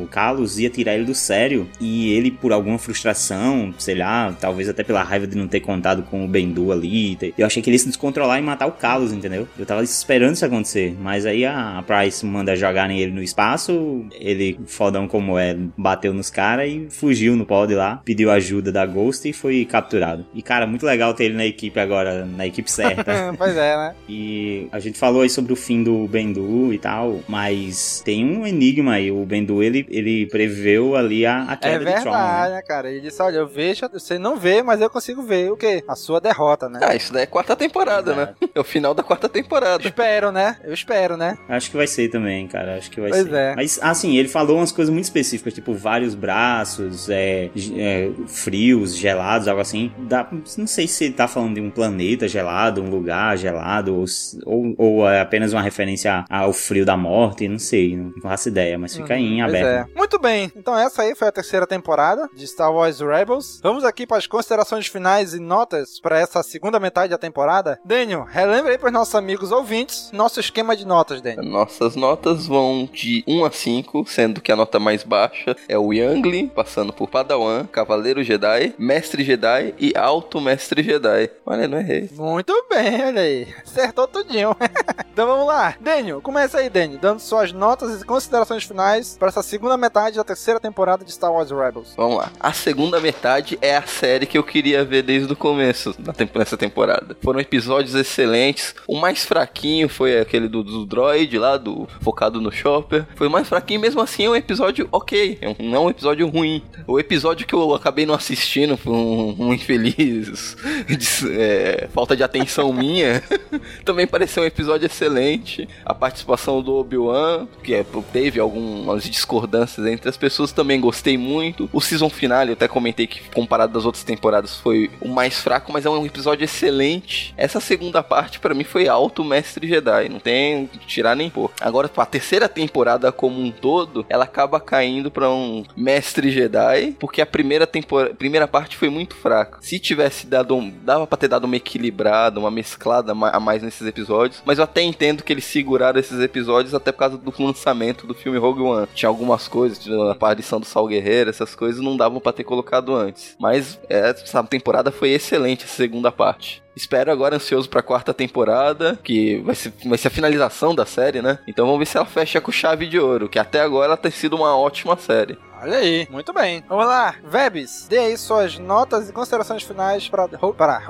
o 0.02 0.08
Carlos 0.10 0.58
ia 0.58 0.70
tirar 0.70 0.94
ele 0.94 1.04
do 1.04 1.14
sério 1.14 1.68
e 1.80 2.12
ele, 2.12 2.30
por 2.30 2.52
alguma 2.52 2.78
frustração, 2.78 3.72
sei 3.78 3.94
lá, 3.94 4.34
talvez 4.40 4.68
até 4.68 4.82
pela 4.82 5.02
raiva 5.02 5.26
de 5.26 5.36
não 5.36 5.48
ter 5.48 5.60
contado 5.60 6.02
com 6.02 6.24
o 6.24 6.28
Bendu 6.28 6.72
ali, 6.72 7.18
eu 7.36 7.46
achei 7.46 7.62
que 7.62 7.70
ele 7.70 7.76
ia 7.76 7.80
se 7.80 7.88
descontrolar 7.88 8.38
e 8.38 8.42
matar 8.42 8.66
o 8.66 8.72
Carlos, 8.72 9.12
entendeu? 9.12 9.48
Eu 9.58 9.66
tava 9.66 9.82
esperando 9.82 10.34
isso 10.34 10.44
acontecer, 10.44 10.96
mas 11.00 11.26
aí 11.26 11.44
a 11.44 11.78
a 11.78 11.82
Price 11.82 12.24
manda 12.24 12.56
jogarem 12.56 13.00
ele 13.00 13.12
no 13.12 13.22
espaço, 13.22 14.04
ele, 14.12 14.58
fodão 14.66 15.06
como 15.06 15.38
é, 15.38 15.56
bateu 15.76 16.12
nos 16.12 16.30
caras 16.30 16.70
e 16.70 16.88
fugiu 16.90 17.36
no 17.36 17.46
pod 17.46 17.74
lá, 17.74 18.00
pediu 18.04 18.30
ajuda 18.30 18.72
da 18.72 18.84
Ghost 18.86 19.28
e 19.28 19.32
foi 19.32 19.64
capturado. 19.64 20.26
E 20.34 20.42
cara, 20.42 20.66
muito 20.66 20.84
legal 20.84 21.14
ter 21.14 21.24
ele 21.24 21.34
na 21.34 21.46
equipe 21.46 21.78
agora, 21.78 22.24
na 22.24 22.46
equipe 22.46 22.70
certa. 22.70 23.34
pois 23.38 23.56
é, 23.56 23.76
né? 23.76 23.94
E 24.08 24.68
a 24.72 24.78
gente 24.78 24.98
falou 24.98 25.22
aí 25.22 25.30
sobre 25.30 25.52
o 25.52 25.56
fim 25.56 25.77
do 25.82 26.06
Bendu 26.08 26.72
e 26.72 26.78
tal, 26.78 27.20
mas 27.28 28.02
tem 28.04 28.24
um 28.24 28.46
enigma 28.46 28.94
aí. 28.94 29.10
O 29.10 29.24
Bendu, 29.24 29.62
ele, 29.62 29.86
ele 29.90 30.26
preveu 30.26 30.96
ali 30.96 31.24
a, 31.26 31.44
a 31.48 31.52
É 31.52 31.56
queda 31.56 31.78
de 31.84 31.84
Tron. 31.92 32.02
verdade, 32.04 32.50
né? 32.50 32.56
né, 32.56 32.62
cara? 32.62 32.90
Ele 32.90 33.00
disse: 33.00 33.22
Olha, 33.22 33.36
eu 33.38 33.46
vejo, 33.46 33.88
você 33.92 34.18
não 34.18 34.36
vê, 34.36 34.62
mas 34.62 34.80
eu 34.80 34.90
consigo 34.90 35.22
ver 35.22 35.50
o 35.52 35.56
quê? 35.56 35.82
A 35.86 35.94
sua 35.94 36.20
derrota, 36.20 36.68
né? 36.68 36.80
Ah, 36.82 36.94
isso 36.94 37.12
daí 37.12 37.22
é 37.22 37.26
quarta 37.26 37.54
temporada, 37.56 38.14
né? 38.14 38.34
É 38.54 38.60
o 38.60 38.64
final 38.64 38.94
da 38.94 39.02
quarta 39.02 39.28
temporada. 39.28 39.82
Espero, 39.86 40.30
né? 40.32 40.56
Eu 40.64 40.72
espero, 40.74 41.16
né? 41.16 41.36
Acho 41.48 41.70
que 41.70 41.76
vai 41.76 41.86
ser 41.86 42.08
também, 42.08 42.46
cara. 42.46 42.76
Acho 42.76 42.90
que 42.90 43.00
vai 43.00 43.10
Pois 43.10 43.22
ser. 43.24 43.34
é. 43.34 43.54
Mas, 43.54 43.78
assim, 43.82 44.16
ele 44.16 44.28
falou 44.28 44.56
umas 44.58 44.72
coisas 44.72 44.92
muito 44.92 45.04
específicas, 45.04 45.52
tipo, 45.54 45.74
vários 45.74 46.14
braços, 46.14 47.08
é, 47.08 47.50
é, 47.76 48.10
frios, 48.26 48.96
gelados, 48.96 49.48
algo 49.48 49.60
assim. 49.60 49.92
Dá, 49.98 50.26
não 50.56 50.66
sei 50.66 50.86
se 50.88 51.04
ele 51.04 51.14
tá 51.14 51.28
falando 51.28 51.54
de 51.54 51.60
um 51.60 51.70
planeta 51.70 52.26
gelado, 52.28 52.82
um 52.82 52.88
lugar 52.90 53.36
gelado, 53.36 53.94
ou, 53.96 54.04
ou, 54.44 54.74
ou 54.76 55.08
é 55.08 55.20
apenas 55.20 55.52
uma 55.52 55.62
referência 55.68 56.24
ao 56.30 56.52
frio 56.52 56.84
da 56.84 56.96
morte, 56.96 57.48
não 57.48 57.58
sei, 57.58 57.96
não 57.96 58.12
faço 58.20 58.48
ideia, 58.48 58.78
mas 58.78 58.94
fica 58.96 59.14
aí 59.14 59.24
em 59.24 59.40
Pois 59.42 59.54
aberto. 59.54 59.90
é. 59.90 59.98
Muito 59.98 60.18
bem, 60.18 60.52
então 60.56 60.76
essa 60.76 61.02
aí 61.02 61.14
foi 61.14 61.28
a 61.28 61.32
terceira 61.32 61.66
temporada 61.66 62.28
de 62.34 62.46
Star 62.46 62.72
Wars 62.72 63.00
Rebels. 63.00 63.60
Vamos 63.62 63.84
aqui 63.84 64.06
para 64.06 64.16
as 64.18 64.26
considerações 64.26 64.86
finais 64.86 65.34
e 65.34 65.40
notas 65.40 66.00
para 66.00 66.18
essa 66.18 66.42
segunda 66.42 66.78
metade 66.80 67.10
da 67.10 67.18
temporada. 67.18 67.78
Daniel, 67.84 68.24
relembra 68.24 68.72
aí 68.72 68.78
para 68.78 68.86
os 68.88 68.92
nossos 68.92 69.14
amigos 69.14 69.52
ouvintes 69.52 70.10
nosso 70.12 70.40
esquema 70.40 70.76
de 70.76 70.86
notas, 70.86 71.20
Daniel. 71.20 71.44
Nossas 71.44 71.94
notas 71.96 72.46
vão 72.46 72.88
de 72.92 73.22
1 73.26 73.44
a 73.44 73.50
5, 73.50 74.04
sendo 74.08 74.40
que 74.40 74.50
a 74.52 74.56
nota 74.56 74.78
mais 74.78 75.02
baixa 75.04 75.56
é 75.68 75.78
o 75.78 75.92
Youngling, 75.92 76.48
passando 76.48 76.92
por 76.92 77.08
Padawan, 77.08 77.64
Cavaleiro 77.66 78.22
Jedi, 78.22 78.74
Mestre 78.78 79.22
Jedi 79.24 79.74
e 79.78 79.92
Alto 79.96 80.40
Mestre 80.40 80.82
Jedi. 80.82 81.30
Olha, 81.44 81.68
não 81.68 81.78
errei. 81.78 82.08
Muito 82.12 82.52
bem, 82.70 83.04
olha 83.06 83.22
aí. 83.22 83.48
Acertou 83.64 84.06
tudinho. 84.06 84.56
então 85.12 85.26
vamos 85.26 85.46
lá. 85.46 85.57
Daniel, 85.80 86.20
começa 86.20 86.58
aí, 86.58 86.70
Daniel, 86.70 87.00
dando 87.00 87.18
suas 87.20 87.52
notas 87.52 88.00
e 88.00 88.04
considerações 88.04 88.62
finais 88.64 89.16
para 89.18 89.28
essa 89.28 89.42
segunda 89.42 89.76
metade 89.76 90.16
da 90.16 90.24
terceira 90.24 90.60
temporada 90.60 91.04
de 91.04 91.10
Star 91.12 91.32
Wars 91.32 91.50
Rebels. 91.50 91.94
Vamos 91.96 92.16
lá. 92.18 92.30
A 92.38 92.52
segunda 92.52 93.00
metade 93.00 93.58
é 93.60 93.76
a 93.76 93.82
série 93.82 94.24
que 94.26 94.38
eu 94.38 94.44
queria 94.44 94.84
ver 94.84 95.02
desde 95.02 95.32
o 95.32 95.36
começo 95.36 95.94
nessa 96.34 96.56
temporada. 96.56 97.16
Foram 97.22 97.40
episódios 97.40 97.94
excelentes. 97.94 98.74
O 98.86 98.96
mais 99.00 99.24
fraquinho 99.24 99.88
foi 99.88 100.18
aquele 100.20 100.46
do, 100.48 100.62
do 100.62 100.86
droid 100.86 101.36
lá, 101.38 101.56
do 101.56 101.88
focado 102.00 102.40
no 102.40 102.52
Chopper. 102.52 103.04
Foi 103.16 103.26
o 103.26 103.30
mais 103.30 103.48
fraquinho, 103.48 103.80
mesmo 103.80 104.00
assim 104.00 104.26
é 104.26 104.30
um 104.30 104.36
episódio 104.36 104.88
ok. 104.92 105.38
É 105.40 105.48
um- 105.48 105.56
não 105.68 105.74
é 105.76 105.80
um 105.86 105.90
episódio 105.90 106.28
ruim. 106.28 106.62
O 106.86 106.98
episódio 107.00 107.46
que 107.46 107.54
eu 107.54 107.74
acabei 107.74 108.06
não 108.06 108.14
assistindo 108.14 108.76
foi 108.76 108.92
um, 108.92 109.36
um 109.38 109.52
infeliz. 109.54 110.56
de- 110.86 111.32
é, 111.32 111.88
falta 111.92 112.16
de 112.16 112.22
atenção 112.22 112.72
minha. 112.72 113.22
Também 113.84 114.06
pareceu 114.06 114.42
um 114.42 114.46
episódio 114.46 114.86
excelente. 114.86 115.37
A 115.84 115.94
participação 115.94 116.62
do 116.62 116.74
Obi-Wan, 116.76 117.46
que 117.62 117.74
é, 117.74 117.84
teve 118.12 118.40
algumas 118.40 119.04
discordâncias 119.04 119.86
entre 119.86 120.08
as 120.08 120.16
pessoas, 120.16 120.52
também 120.52 120.80
gostei 120.80 121.16
muito. 121.16 121.68
O 121.72 121.80
season 121.80 122.08
finale, 122.08 122.50
eu 122.50 122.54
até 122.54 122.68
comentei 122.68 123.06
que 123.06 123.20
comparado 123.34 123.72
das 123.72 123.84
outras 123.84 124.04
temporadas 124.04 124.56
foi 124.56 124.90
o 125.00 125.08
mais 125.08 125.40
fraco, 125.40 125.72
mas 125.72 125.86
é 125.86 125.90
um 125.90 126.06
episódio 126.06 126.44
excelente. 126.44 127.34
Essa 127.36 127.60
segunda 127.60 128.02
parte 128.02 128.38
pra 128.38 128.54
mim 128.54 128.64
foi 128.64 128.88
alto 128.88 129.24
Mestre 129.24 129.68
Jedi, 129.68 130.08
não 130.08 130.18
tem 130.18 130.68
tirar 130.86 131.14
nem 131.14 131.30
pôr. 131.30 131.50
Agora, 131.60 131.90
a 131.96 132.06
terceira 132.06 132.48
temporada 132.48 133.10
como 133.12 133.40
um 133.40 133.50
todo, 133.50 134.06
ela 134.08 134.24
acaba 134.24 134.60
caindo 134.60 135.10
pra 135.10 135.30
um 135.30 135.64
Mestre 135.76 136.30
Jedi, 136.30 136.96
porque 136.98 137.20
a 137.20 137.26
primeira 137.26 137.66
temporada, 137.66 138.14
primeira 138.14 138.48
parte 138.48 138.76
foi 138.76 138.88
muito 138.88 139.14
fraca. 139.14 139.58
Se 139.60 139.78
tivesse 139.78 140.26
dado 140.26 140.56
um, 140.56 140.72
dava 140.82 141.06
pra 141.06 141.18
ter 141.18 141.28
dado 141.28 141.44
uma 141.44 141.56
equilibrada, 141.56 142.40
uma 142.40 142.50
mesclada 142.50 143.12
a 143.12 143.40
mais 143.40 143.62
nesses 143.62 143.86
episódios, 143.86 144.42
mas 144.44 144.58
eu 144.58 144.64
até 144.64 144.82
entendo 144.82 145.22
que 145.28 145.32
eles 145.34 145.44
seguraram 145.44 146.00
esses 146.00 146.18
episódios 146.20 146.72
até 146.72 146.90
por 146.90 147.00
causa 147.00 147.18
do 147.18 147.34
lançamento 147.38 148.06
do 148.06 148.14
filme 148.14 148.38
Rogue 148.38 148.62
One. 148.62 148.88
Tinha 148.94 149.10
algumas 149.10 149.46
coisas, 149.46 149.78
tinha 149.78 149.94
a 150.04 150.12
aparição 150.12 150.58
do 150.58 150.64
Sal 150.64 150.86
Guerreiro, 150.86 151.28
essas 151.28 151.54
coisas 151.54 151.82
não 151.82 151.98
davam 151.98 152.18
pra 152.18 152.32
ter 152.32 152.44
colocado 152.44 152.94
antes. 152.94 153.36
Mas 153.38 153.78
é, 153.90 154.08
essa 154.08 154.42
temporada 154.44 154.90
foi 154.90 155.10
excelente, 155.10 155.66
essa 155.66 155.76
segunda 155.76 156.10
parte. 156.10 156.62
Espero 156.74 157.12
agora 157.12 157.36
ansioso 157.36 157.68
pra 157.68 157.82
quarta 157.82 158.14
temporada, 158.14 158.98
que 159.04 159.42
vai 159.42 159.54
ser, 159.54 159.70
vai 159.84 159.98
ser 159.98 160.08
a 160.08 160.12
finalização 160.12 160.74
da 160.74 160.86
série, 160.86 161.20
né? 161.20 161.38
Então 161.46 161.66
vamos 161.66 161.80
ver 161.80 161.86
se 161.86 161.98
ela 161.98 162.06
fecha 162.06 162.40
com 162.40 162.50
chave 162.50 162.86
de 162.86 162.98
ouro, 162.98 163.28
que 163.28 163.38
até 163.38 163.60
agora 163.60 163.88
ela 163.88 163.96
tem 163.98 164.10
sido 164.10 164.34
uma 164.34 164.56
ótima 164.56 164.96
série. 164.96 165.36
Olha 165.60 165.76
aí, 165.76 166.08
muito 166.10 166.32
bem. 166.32 166.64
Vamos 166.66 166.86
lá, 166.86 167.16
Vebs, 167.22 167.86
dê 167.86 167.98
aí 167.98 168.16
suas 168.16 168.58
notas 168.58 169.10
e 169.10 169.12
considerações 169.12 169.62
finais 169.62 170.08
para 170.08 170.26
para, 170.26 170.80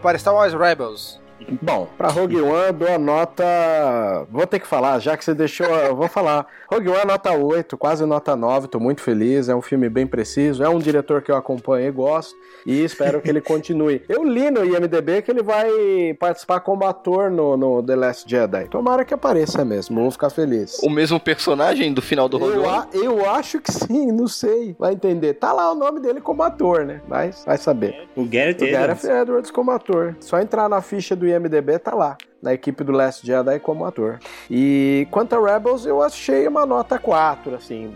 para 0.00 0.18
Star 0.18 0.34
Wars 0.34 0.54
Rebels. 0.54 1.18
Bom, 1.62 1.88
pra 1.96 2.08
Rogue 2.08 2.40
One, 2.40 2.72
dou 2.72 2.88
a 2.88 2.98
nota. 2.98 3.44
Vou 4.30 4.46
ter 4.46 4.58
que 4.58 4.66
falar, 4.66 4.98
já 4.98 5.16
que 5.16 5.24
você 5.24 5.34
deixou, 5.34 5.66
eu 5.66 5.94
vou 5.94 6.08
falar. 6.08 6.46
Rogue 6.70 6.88
One, 6.88 7.04
nota 7.06 7.32
8, 7.32 7.76
quase 7.76 8.04
nota 8.04 8.34
9, 8.34 8.68
tô 8.68 8.80
muito 8.80 9.00
feliz. 9.00 9.48
É 9.48 9.54
um 9.54 9.62
filme 9.62 9.88
bem 9.88 10.06
preciso. 10.06 10.62
É 10.64 10.68
um 10.68 10.78
diretor 10.78 11.22
que 11.22 11.30
eu 11.30 11.36
acompanho 11.36 11.86
e 11.88 11.90
gosto. 11.90 12.34
E 12.66 12.82
espero 12.82 13.20
que 13.20 13.30
ele 13.30 13.40
continue. 13.40 14.02
Eu 14.08 14.24
li 14.24 14.50
no 14.50 14.64
IMDB 14.64 15.22
que 15.22 15.30
ele 15.30 15.42
vai 15.42 15.70
participar 16.18 16.60
como 16.60 16.84
ator 16.84 17.30
no, 17.30 17.56
no 17.56 17.82
The 17.82 17.96
Last 17.96 18.28
Jedi. 18.28 18.64
Tomara 18.68 19.04
que 19.04 19.14
apareça 19.14 19.64
mesmo, 19.64 20.00
vou 20.00 20.10
ficar 20.10 20.30
feliz. 20.30 20.78
O 20.82 20.90
mesmo 20.90 21.18
personagem 21.20 21.92
do 21.94 22.02
final 22.02 22.28
do 22.28 22.36
Rogue 22.36 22.56
Eu, 22.56 22.64
One? 22.64 22.86
eu 22.92 23.30
acho 23.30 23.60
que 23.60 23.70
sim, 23.72 24.10
não 24.12 24.26
sei. 24.26 24.74
Vai 24.78 24.92
entender. 24.94 25.34
Tá 25.34 25.52
lá 25.52 25.70
o 25.70 25.74
nome 25.74 26.00
dele 26.00 26.20
como 26.20 26.42
ator, 26.42 26.84
né? 26.84 27.00
Vai, 27.08 27.30
vai 27.46 27.56
saber. 27.56 28.08
O 28.16 28.24
Garrett 28.24 28.62
O 28.62 28.66
Edwards. 28.66 29.04
Gareth 29.04 29.22
Edwards 29.22 29.50
como 29.50 29.70
ator. 29.70 30.16
Só 30.20 30.40
entrar 30.40 30.68
na 30.68 30.80
ficha 30.82 31.14
do 31.14 31.27
IMDB, 31.28 31.78
tá 31.78 31.94
lá. 31.94 32.16
Na 32.40 32.54
equipe 32.54 32.84
do 32.84 32.92
Last 32.92 33.26
Jedi 33.26 33.58
como 33.58 33.84
ator. 33.84 34.18
E 34.50 35.08
quanto 35.10 35.34
a 35.34 35.40
Rebels, 35.54 35.84
eu 35.86 36.00
achei 36.02 36.46
uma 36.46 36.64
nota 36.64 36.98
4, 36.98 37.54
assim. 37.56 37.92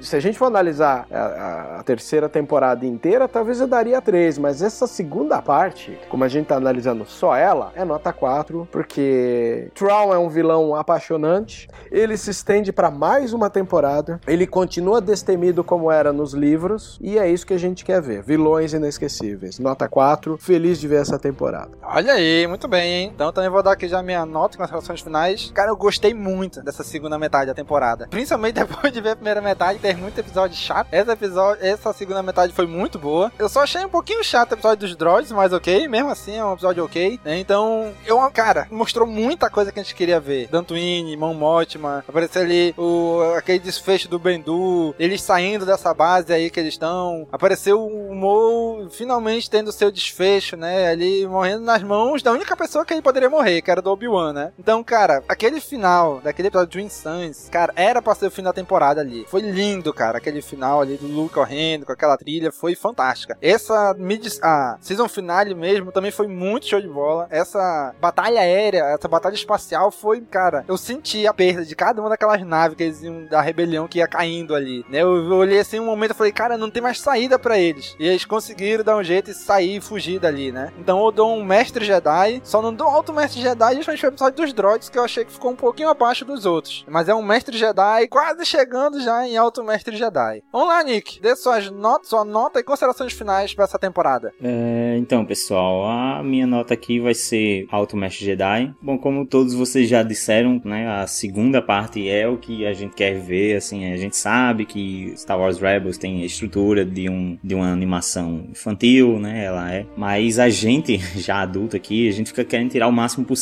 Se 0.00 0.16
a 0.16 0.20
gente 0.20 0.38
for 0.38 0.46
analisar 0.46 1.06
a, 1.10 1.78
a- 1.78 1.82
terceira 1.82 2.28
temporada 2.30 2.84
inteira, 2.86 3.26
talvez 3.28 3.60
eu 3.60 3.66
daria 3.66 4.00
3, 4.00 4.38
mas 4.38 4.62
essa 4.62 4.86
segunda 4.86 5.40
parte, 5.42 5.98
como 6.08 6.24
a 6.24 6.28
gente 6.28 6.46
tá 6.46 6.56
analisando 6.56 7.04
só 7.06 7.34
ela, 7.36 7.70
é 7.74 7.84
nota 7.84 8.10
4, 8.12 8.66
porque 8.70 9.68
Thrawn 9.74 10.14
é 10.14 10.18
um 10.18 10.28
vilão 10.30 10.74
apaixonante, 10.74 11.68
ele 11.90 12.16
se 12.16 12.30
estende 12.30 12.72
pra 12.72 12.90
mais 12.90 13.32
uma 13.34 13.50
temporada, 13.50 14.18
ele 14.26 14.46
continua 14.46 15.00
destemido 15.00 15.62
como 15.62 15.90
era 15.90 16.10
nos 16.12 16.32
livros, 16.32 16.98
e 17.02 17.18
é 17.18 17.28
isso 17.28 17.46
que 17.46 17.54
a 17.54 17.58
gente 17.58 17.84
quer 17.84 18.00
ver. 18.00 18.22
Vilões 18.22 18.72
inesquecíveis. 18.72 19.58
Nota 19.58 19.88
4, 19.88 20.38
feliz 20.38 20.78
de 20.80 20.88
ver 20.88 21.00
essa 21.02 21.18
temporada. 21.18 21.70
Olha 21.82 22.14
aí, 22.14 22.46
muito 22.46 22.66
bem, 22.68 22.92
hein? 23.04 23.12
Então 23.14 23.30
também 23.32 23.50
vou 23.50 23.62
dar 23.62 23.69
aqui 23.72 23.88
já 23.88 24.02
minha 24.02 24.24
nota 24.26 24.56
com 24.56 24.62
as 24.62 24.70
relações 24.70 25.00
finais. 25.00 25.50
Cara, 25.54 25.70
eu 25.70 25.76
gostei 25.76 26.14
muito 26.14 26.62
dessa 26.62 26.82
segunda 26.82 27.18
metade 27.18 27.46
da 27.46 27.54
temporada. 27.54 28.06
Principalmente 28.08 28.54
depois 28.60 28.92
de 28.92 29.00
ver 29.00 29.10
a 29.10 29.16
primeira 29.16 29.40
metade, 29.40 29.78
ter 29.78 29.96
muito 29.96 30.18
episódio 30.18 30.56
chato. 30.56 30.88
Esse 30.92 31.10
episódio, 31.10 31.64
essa 31.64 31.92
segunda 31.92 32.22
metade 32.22 32.52
foi 32.52 32.66
muito 32.66 32.98
boa. 32.98 33.32
Eu 33.38 33.48
só 33.48 33.62
achei 33.62 33.84
um 33.84 33.88
pouquinho 33.88 34.22
chato 34.24 34.52
o 34.52 34.54
episódio 34.54 34.88
dos 34.88 34.96
droids, 34.96 35.32
mas 35.32 35.52
ok. 35.52 35.88
Mesmo 35.88 36.10
assim, 36.10 36.36
é 36.36 36.44
um 36.44 36.52
episódio 36.52 36.84
ok. 36.84 37.20
né? 37.24 37.38
Então, 37.38 37.92
eu, 38.06 38.18
cara, 38.30 38.66
mostrou 38.70 39.06
muita 39.06 39.48
coisa 39.50 39.72
que 39.72 39.80
a 39.80 39.82
gente 39.82 39.94
queria 39.94 40.20
ver. 40.20 40.48
Dantooine, 40.48 41.16
Mon 41.16 41.34
Mothma, 41.34 42.04
apareceu 42.06 42.42
ali 42.42 42.74
o, 42.76 43.34
aquele 43.36 43.58
desfecho 43.58 44.08
do 44.08 44.18
Bendu, 44.18 44.94
eles 44.98 45.22
saindo 45.22 45.64
dessa 45.64 45.92
base 45.94 46.32
aí 46.32 46.50
que 46.50 46.60
eles 46.60 46.74
estão. 46.74 47.26
Apareceu 47.30 47.84
o 47.84 48.14
Mo 48.14 48.88
finalmente 48.90 49.48
tendo 49.50 49.72
seu 49.72 49.90
desfecho, 49.90 50.56
né? 50.56 50.88
Ali 50.88 51.26
morrendo 51.26 51.64
nas 51.64 51.82
mãos 51.82 52.22
da 52.22 52.32
única 52.32 52.56
pessoa 52.56 52.84
que 52.84 52.92
ele 52.92 53.02
poderia 53.02 53.30
morrer, 53.30 53.59
que 53.62 53.70
era 53.70 53.82
do 53.82 53.90
Obi-Wan, 53.90 54.32
né? 54.32 54.52
Então, 54.58 54.82
cara, 54.82 55.22
aquele 55.28 55.60
final 55.60 56.20
daquele 56.20 56.48
episódio 56.48 56.68
de 56.68 56.78
Twin 56.78 56.88
Suns, 56.88 57.48
cara, 57.50 57.72
era 57.76 58.02
pra 58.02 58.14
ser 58.14 58.26
o 58.26 58.30
fim 58.30 58.42
da 58.42 58.52
temporada 58.52 59.00
ali. 59.00 59.24
Foi 59.28 59.40
lindo, 59.40 59.92
cara, 59.92 60.18
aquele 60.18 60.42
final 60.42 60.80
ali 60.80 60.96
do 60.96 61.06
Luke 61.06 61.34
correndo 61.34 61.86
com 61.86 61.92
aquela 61.92 62.16
trilha, 62.16 62.52
foi 62.52 62.74
fantástica. 62.74 63.36
Essa 63.40 63.94
mid 63.98 64.26
a 64.42 64.76
season 64.80 65.08
finale 65.08 65.54
mesmo 65.54 65.92
também 65.92 66.10
foi 66.10 66.26
muito 66.26 66.66
show 66.66 66.80
de 66.80 66.88
bola. 66.88 67.26
Essa 67.30 67.94
batalha 68.00 68.40
aérea, 68.40 68.84
essa 68.84 69.08
batalha 69.08 69.34
espacial 69.34 69.90
foi, 69.90 70.20
cara, 70.20 70.64
eu 70.68 70.76
senti 70.76 71.26
a 71.26 71.34
perda 71.34 71.64
de 71.64 71.74
cada 71.74 72.00
uma 72.00 72.10
daquelas 72.10 72.42
naves 72.44 72.76
que 72.76 72.82
eles 72.84 73.02
iam 73.02 73.26
da 73.26 73.40
rebelião 73.40 73.88
que 73.88 73.98
ia 73.98 74.08
caindo 74.08 74.54
ali, 74.54 74.84
né? 74.88 75.02
Eu, 75.02 75.16
eu 75.16 75.36
olhei 75.36 75.60
assim 75.60 75.80
um 75.80 75.86
momento 75.86 76.12
e 76.12 76.14
falei, 76.14 76.32
cara, 76.32 76.58
não 76.58 76.70
tem 76.70 76.82
mais 76.82 77.00
saída 77.00 77.38
pra 77.38 77.58
eles. 77.58 77.96
E 77.98 78.06
eles 78.06 78.24
conseguiram 78.24 78.84
dar 78.84 78.96
um 78.96 79.04
jeito 79.04 79.30
e 79.30 79.34
sair 79.34 79.76
e 79.76 79.80
fugir 79.80 80.18
dali, 80.20 80.52
né? 80.52 80.72
Então 80.78 81.04
eu 81.04 81.10
dou 81.10 81.34
um 81.36 81.44
mestre 81.44 81.84
Jedi, 81.84 82.40
só 82.44 82.60
não 82.62 82.74
dou 82.74 82.88
alto 82.88 83.12
mestre 83.12 83.40
Jedi 83.40 83.49
justamente 83.76 84.00
pelo 84.00 84.12
episódio 84.12 84.36
dos 84.36 84.52
droids, 84.52 84.88
que 84.88 84.98
eu 84.98 85.04
achei 85.04 85.24
que 85.24 85.32
ficou 85.32 85.50
um 85.50 85.56
pouquinho 85.56 85.88
abaixo 85.88 86.24
dos 86.24 86.46
outros. 86.46 86.84
Mas 86.88 87.08
é 87.08 87.14
um 87.14 87.22
mestre 87.22 87.56
Jedi 87.56 88.08
quase 88.08 88.44
chegando 88.44 89.00
já 89.00 89.26
em 89.26 89.36
alto 89.36 89.62
mestre 89.64 89.96
Jedi. 89.96 90.42
Vamos 90.52 90.68
lá, 90.68 90.82
Nick, 90.82 91.20
dê 91.20 91.34
suas 91.36 91.70
notas, 91.70 92.08
sua 92.08 92.24
nota 92.24 92.60
e 92.60 92.62
considerações 92.62 93.12
finais 93.12 93.54
pra 93.54 93.64
essa 93.64 93.78
temporada. 93.78 94.32
É, 94.42 94.96
então, 94.98 95.24
pessoal, 95.24 95.84
a 95.86 96.22
minha 96.22 96.46
nota 96.46 96.74
aqui 96.74 97.00
vai 97.00 97.14
ser 97.14 97.66
Alto 97.70 97.96
Mestre 97.96 98.24
Jedi. 98.24 98.74
Bom, 98.80 98.98
como 98.98 99.26
todos 99.26 99.54
vocês 99.54 99.88
já 99.88 100.02
disseram, 100.02 100.60
né, 100.64 100.88
a 100.88 101.06
segunda 101.06 101.62
parte 101.62 102.08
é 102.08 102.28
o 102.28 102.36
que 102.36 102.66
a 102.66 102.72
gente 102.72 102.94
quer 102.94 103.18
ver, 103.18 103.56
assim, 103.56 103.92
a 103.92 103.96
gente 103.96 104.16
sabe 104.16 104.64
que 104.64 105.12
Star 105.16 105.38
Wars 105.38 105.58
Rebels 105.58 105.98
tem 105.98 106.22
a 106.22 106.26
estrutura 106.26 106.84
de, 106.84 107.08
um, 107.08 107.38
de 107.42 107.54
uma 107.54 107.72
animação 107.72 108.44
infantil, 108.50 109.18
né, 109.18 109.44
ela 109.44 109.72
é, 109.72 109.86
mas 109.96 110.38
a 110.38 110.48
gente, 110.48 110.98
já 111.18 111.42
adulto 111.42 111.76
aqui, 111.76 112.08
a 112.08 112.12
gente 112.12 112.28
fica 112.28 112.44
querendo 112.44 112.70
tirar 112.70 112.88
o 112.88 112.92
máximo 112.92 113.24
possível 113.24 113.39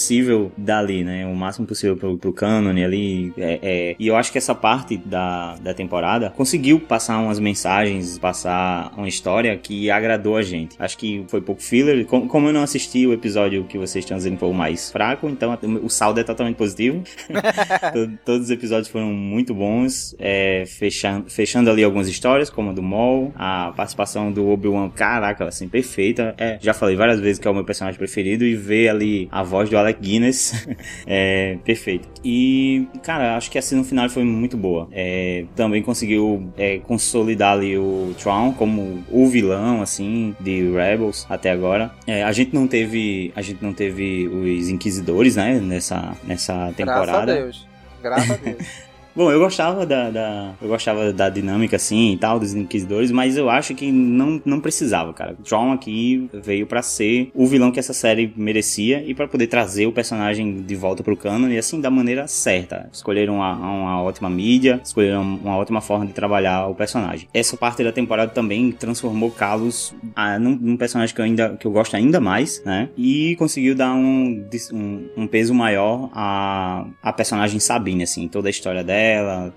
dali, 0.56 1.02
né, 1.04 1.26
o 1.26 1.34
máximo 1.34 1.66
possível 1.66 1.96
pro, 1.96 2.16
pro 2.16 2.32
canon 2.32 2.70
ali, 2.70 3.32
é, 3.36 3.58
é, 3.62 3.96
e 3.98 4.06
eu 4.06 4.16
acho 4.16 4.30
que 4.32 4.38
essa 4.38 4.54
parte 4.54 4.96
da, 4.96 5.56
da 5.56 5.74
temporada 5.74 6.30
conseguiu 6.30 6.80
passar 6.80 7.18
umas 7.18 7.38
mensagens, 7.38 8.18
passar 8.18 8.92
uma 8.96 9.08
história 9.08 9.56
que 9.56 9.90
agradou 9.90 10.36
a 10.36 10.42
gente. 10.42 10.76
Acho 10.78 10.96
que 10.98 11.24
foi 11.28 11.40
pouco 11.40 11.62
filler. 11.62 12.04
Com- 12.06 12.28
Como 12.28 12.48
eu 12.48 12.52
não 12.52 12.62
assisti 12.62 13.06
o 13.06 13.12
episódio 13.12 13.64
que 13.64 13.78
vocês 13.78 14.04
estão 14.04 14.16
dizendo 14.16 14.38
foi 14.38 14.48
o 14.48 14.54
mais 14.54 14.90
fraco, 14.90 15.28
então 15.28 15.56
o 15.82 15.88
saldo 15.88 16.20
é 16.20 16.24
totalmente 16.24 16.56
positivo. 16.56 17.02
To- 17.92 18.18
Todos 18.24 18.44
os 18.44 18.50
episódios 18.50 18.88
foram 18.88 19.06
muito 19.12 19.54
bons, 19.54 20.14
é, 20.18 20.64
fechando, 20.66 21.30
fechando 21.30 21.70
ali 21.70 21.82
algumas 21.84 22.08
histórias, 22.08 22.50
como 22.50 22.70
a 22.70 22.72
do 22.72 22.82
Maul, 22.82 23.32
a 23.36 23.72
participação 23.76 24.30
do 24.32 24.48
Obi-Wan, 24.48 24.90
caraca, 24.90 25.44
assim, 25.46 25.68
perfeita. 25.68 26.34
É, 26.38 26.58
já 26.60 26.74
falei 26.74 26.96
várias 26.96 27.20
vezes 27.20 27.38
que 27.38 27.46
é 27.48 27.50
o 27.50 27.54
meu 27.54 27.64
personagem 27.64 27.98
preferido 27.98 28.44
e 28.44 28.54
ver 28.54 28.88
ali 28.88 29.28
a 29.30 29.42
voz 29.42 29.68
do 29.70 29.76
Alec 29.88 30.00
Guinness 30.00 30.66
é 31.06 31.58
perfeito. 31.64 32.08
E, 32.24 32.86
cara, 33.02 33.36
acho 33.36 33.50
que 33.50 33.58
assim 33.58 33.76
no 33.76 33.84
final 33.84 34.08
foi 34.08 34.24
muito 34.24 34.56
boa. 34.56 34.88
É, 34.92 35.44
também 35.56 35.82
conseguiu 35.82 36.52
é, 36.56 36.78
consolidar 36.78 37.54
ali 37.54 37.76
o 37.76 38.14
Tron 38.18 38.52
como 38.52 39.04
o 39.10 39.26
vilão, 39.26 39.82
assim, 39.82 40.36
de 40.38 40.70
Rebels 40.70 41.26
até 41.28 41.50
agora. 41.50 41.90
É, 42.06 42.22
a 42.22 42.32
gente 42.32 42.54
não 42.54 42.66
teve, 42.66 43.32
a 43.34 43.42
gente 43.42 43.62
não 43.62 43.72
teve 43.72 44.28
os 44.28 44.68
Inquisidores, 44.68 45.36
né, 45.36 45.58
nessa, 45.60 46.16
nessa 46.24 46.72
temporada. 46.76 47.06
Graças 47.06 47.22
a 47.22 47.24
Deus. 47.24 47.66
Graças 48.02 48.30
a 48.30 48.36
Deus. 48.36 48.58
Bom, 49.18 49.32
eu 49.32 49.40
gostava 49.40 49.84
da, 49.84 50.10
da- 50.10 50.52
eu 50.62 50.68
gostava 50.68 51.12
da 51.12 51.28
dinâmica 51.28 51.74
assim 51.74 52.12
e 52.12 52.16
tal 52.16 52.38
dos 52.38 52.54
inquisidores, 52.54 53.10
mas 53.10 53.36
eu 53.36 53.50
acho 53.50 53.74
que 53.74 53.90
não, 53.90 54.40
não 54.44 54.60
precisava, 54.60 55.12
cara. 55.12 55.34
Tron 55.42 55.72
aqui 55.72 56.30
veio 56.32 56.68
pra 56.68 56.82
ser 56.82 57.28
o 57.34 57.44
vilão 57.44 57.72
que 57.72 57.80
essa 57.80 57.92
série 57.92 58.32
merecia 58.36 59.02
e 59.04 59.12
pra 59.16 59.26
poder 59.26 59.48
trazer 59.48 59.86
o 59.86 59.92
personagem 59.92 60.62
de 60.62 60.76
volta 60.76 61.02
pro 61.02 61.16
canon 61.16 61.48
e 61.48 61.58
assim 61.58 61.80
da 61.80 61.90
maneira 61.90 62.28
certa. 62.28 62.88
Escolheram 62.92 63.34
uma, 63.34 63.54
uma 63.56 64.02
ótima 64.04 64.30
mídia, 64.30 64.80
escolheram 64.84 65.22
uma 65.22 65.56
ótima 65.56 65.80
forma 65.80 66.06
de 66.06 66.12
trabalhar 66.12 66.68
o 66.68 66.74
personagem. 66.76 67.26
Essa 67.34 67.56
parte 67.56 67.82
da 67.82 67.90
temporada 67.90 68.30
também 68.30 68.70
transformou 68.70 69.32
Carlos 69.32 69.96
ah, 70.14 70.38
num, 70.38 70.54
num 70.54 70.76
personagem 70.76 71.12
que 71.12 71.20
eu 71.20 71.24
ainda 71.24 71.56
que 71.56 71.66
eu 71.66 71.72
gosto 71.72 71.96
ainda 71.96 72.20
mais, 72.20 72.62
né? 72.64 72.88
E 72.96 73.34
conseguiu 73.34 73.74
dar 73.74 73.92
um, 73.94 74.46
um, 74.72 75.08
um 75.16 75.26
peso 75.26 75.52
maior 75.52 76.08
à, 76.14 76.86
à 77.02 77.12
personagem 77.12 77.58
Sabine, 77.58 78.04
assim, 78.04 78.28
toda 78.28 78.48
a 78.48 78.50
história 78.50 78.84
dela 78.84 79.07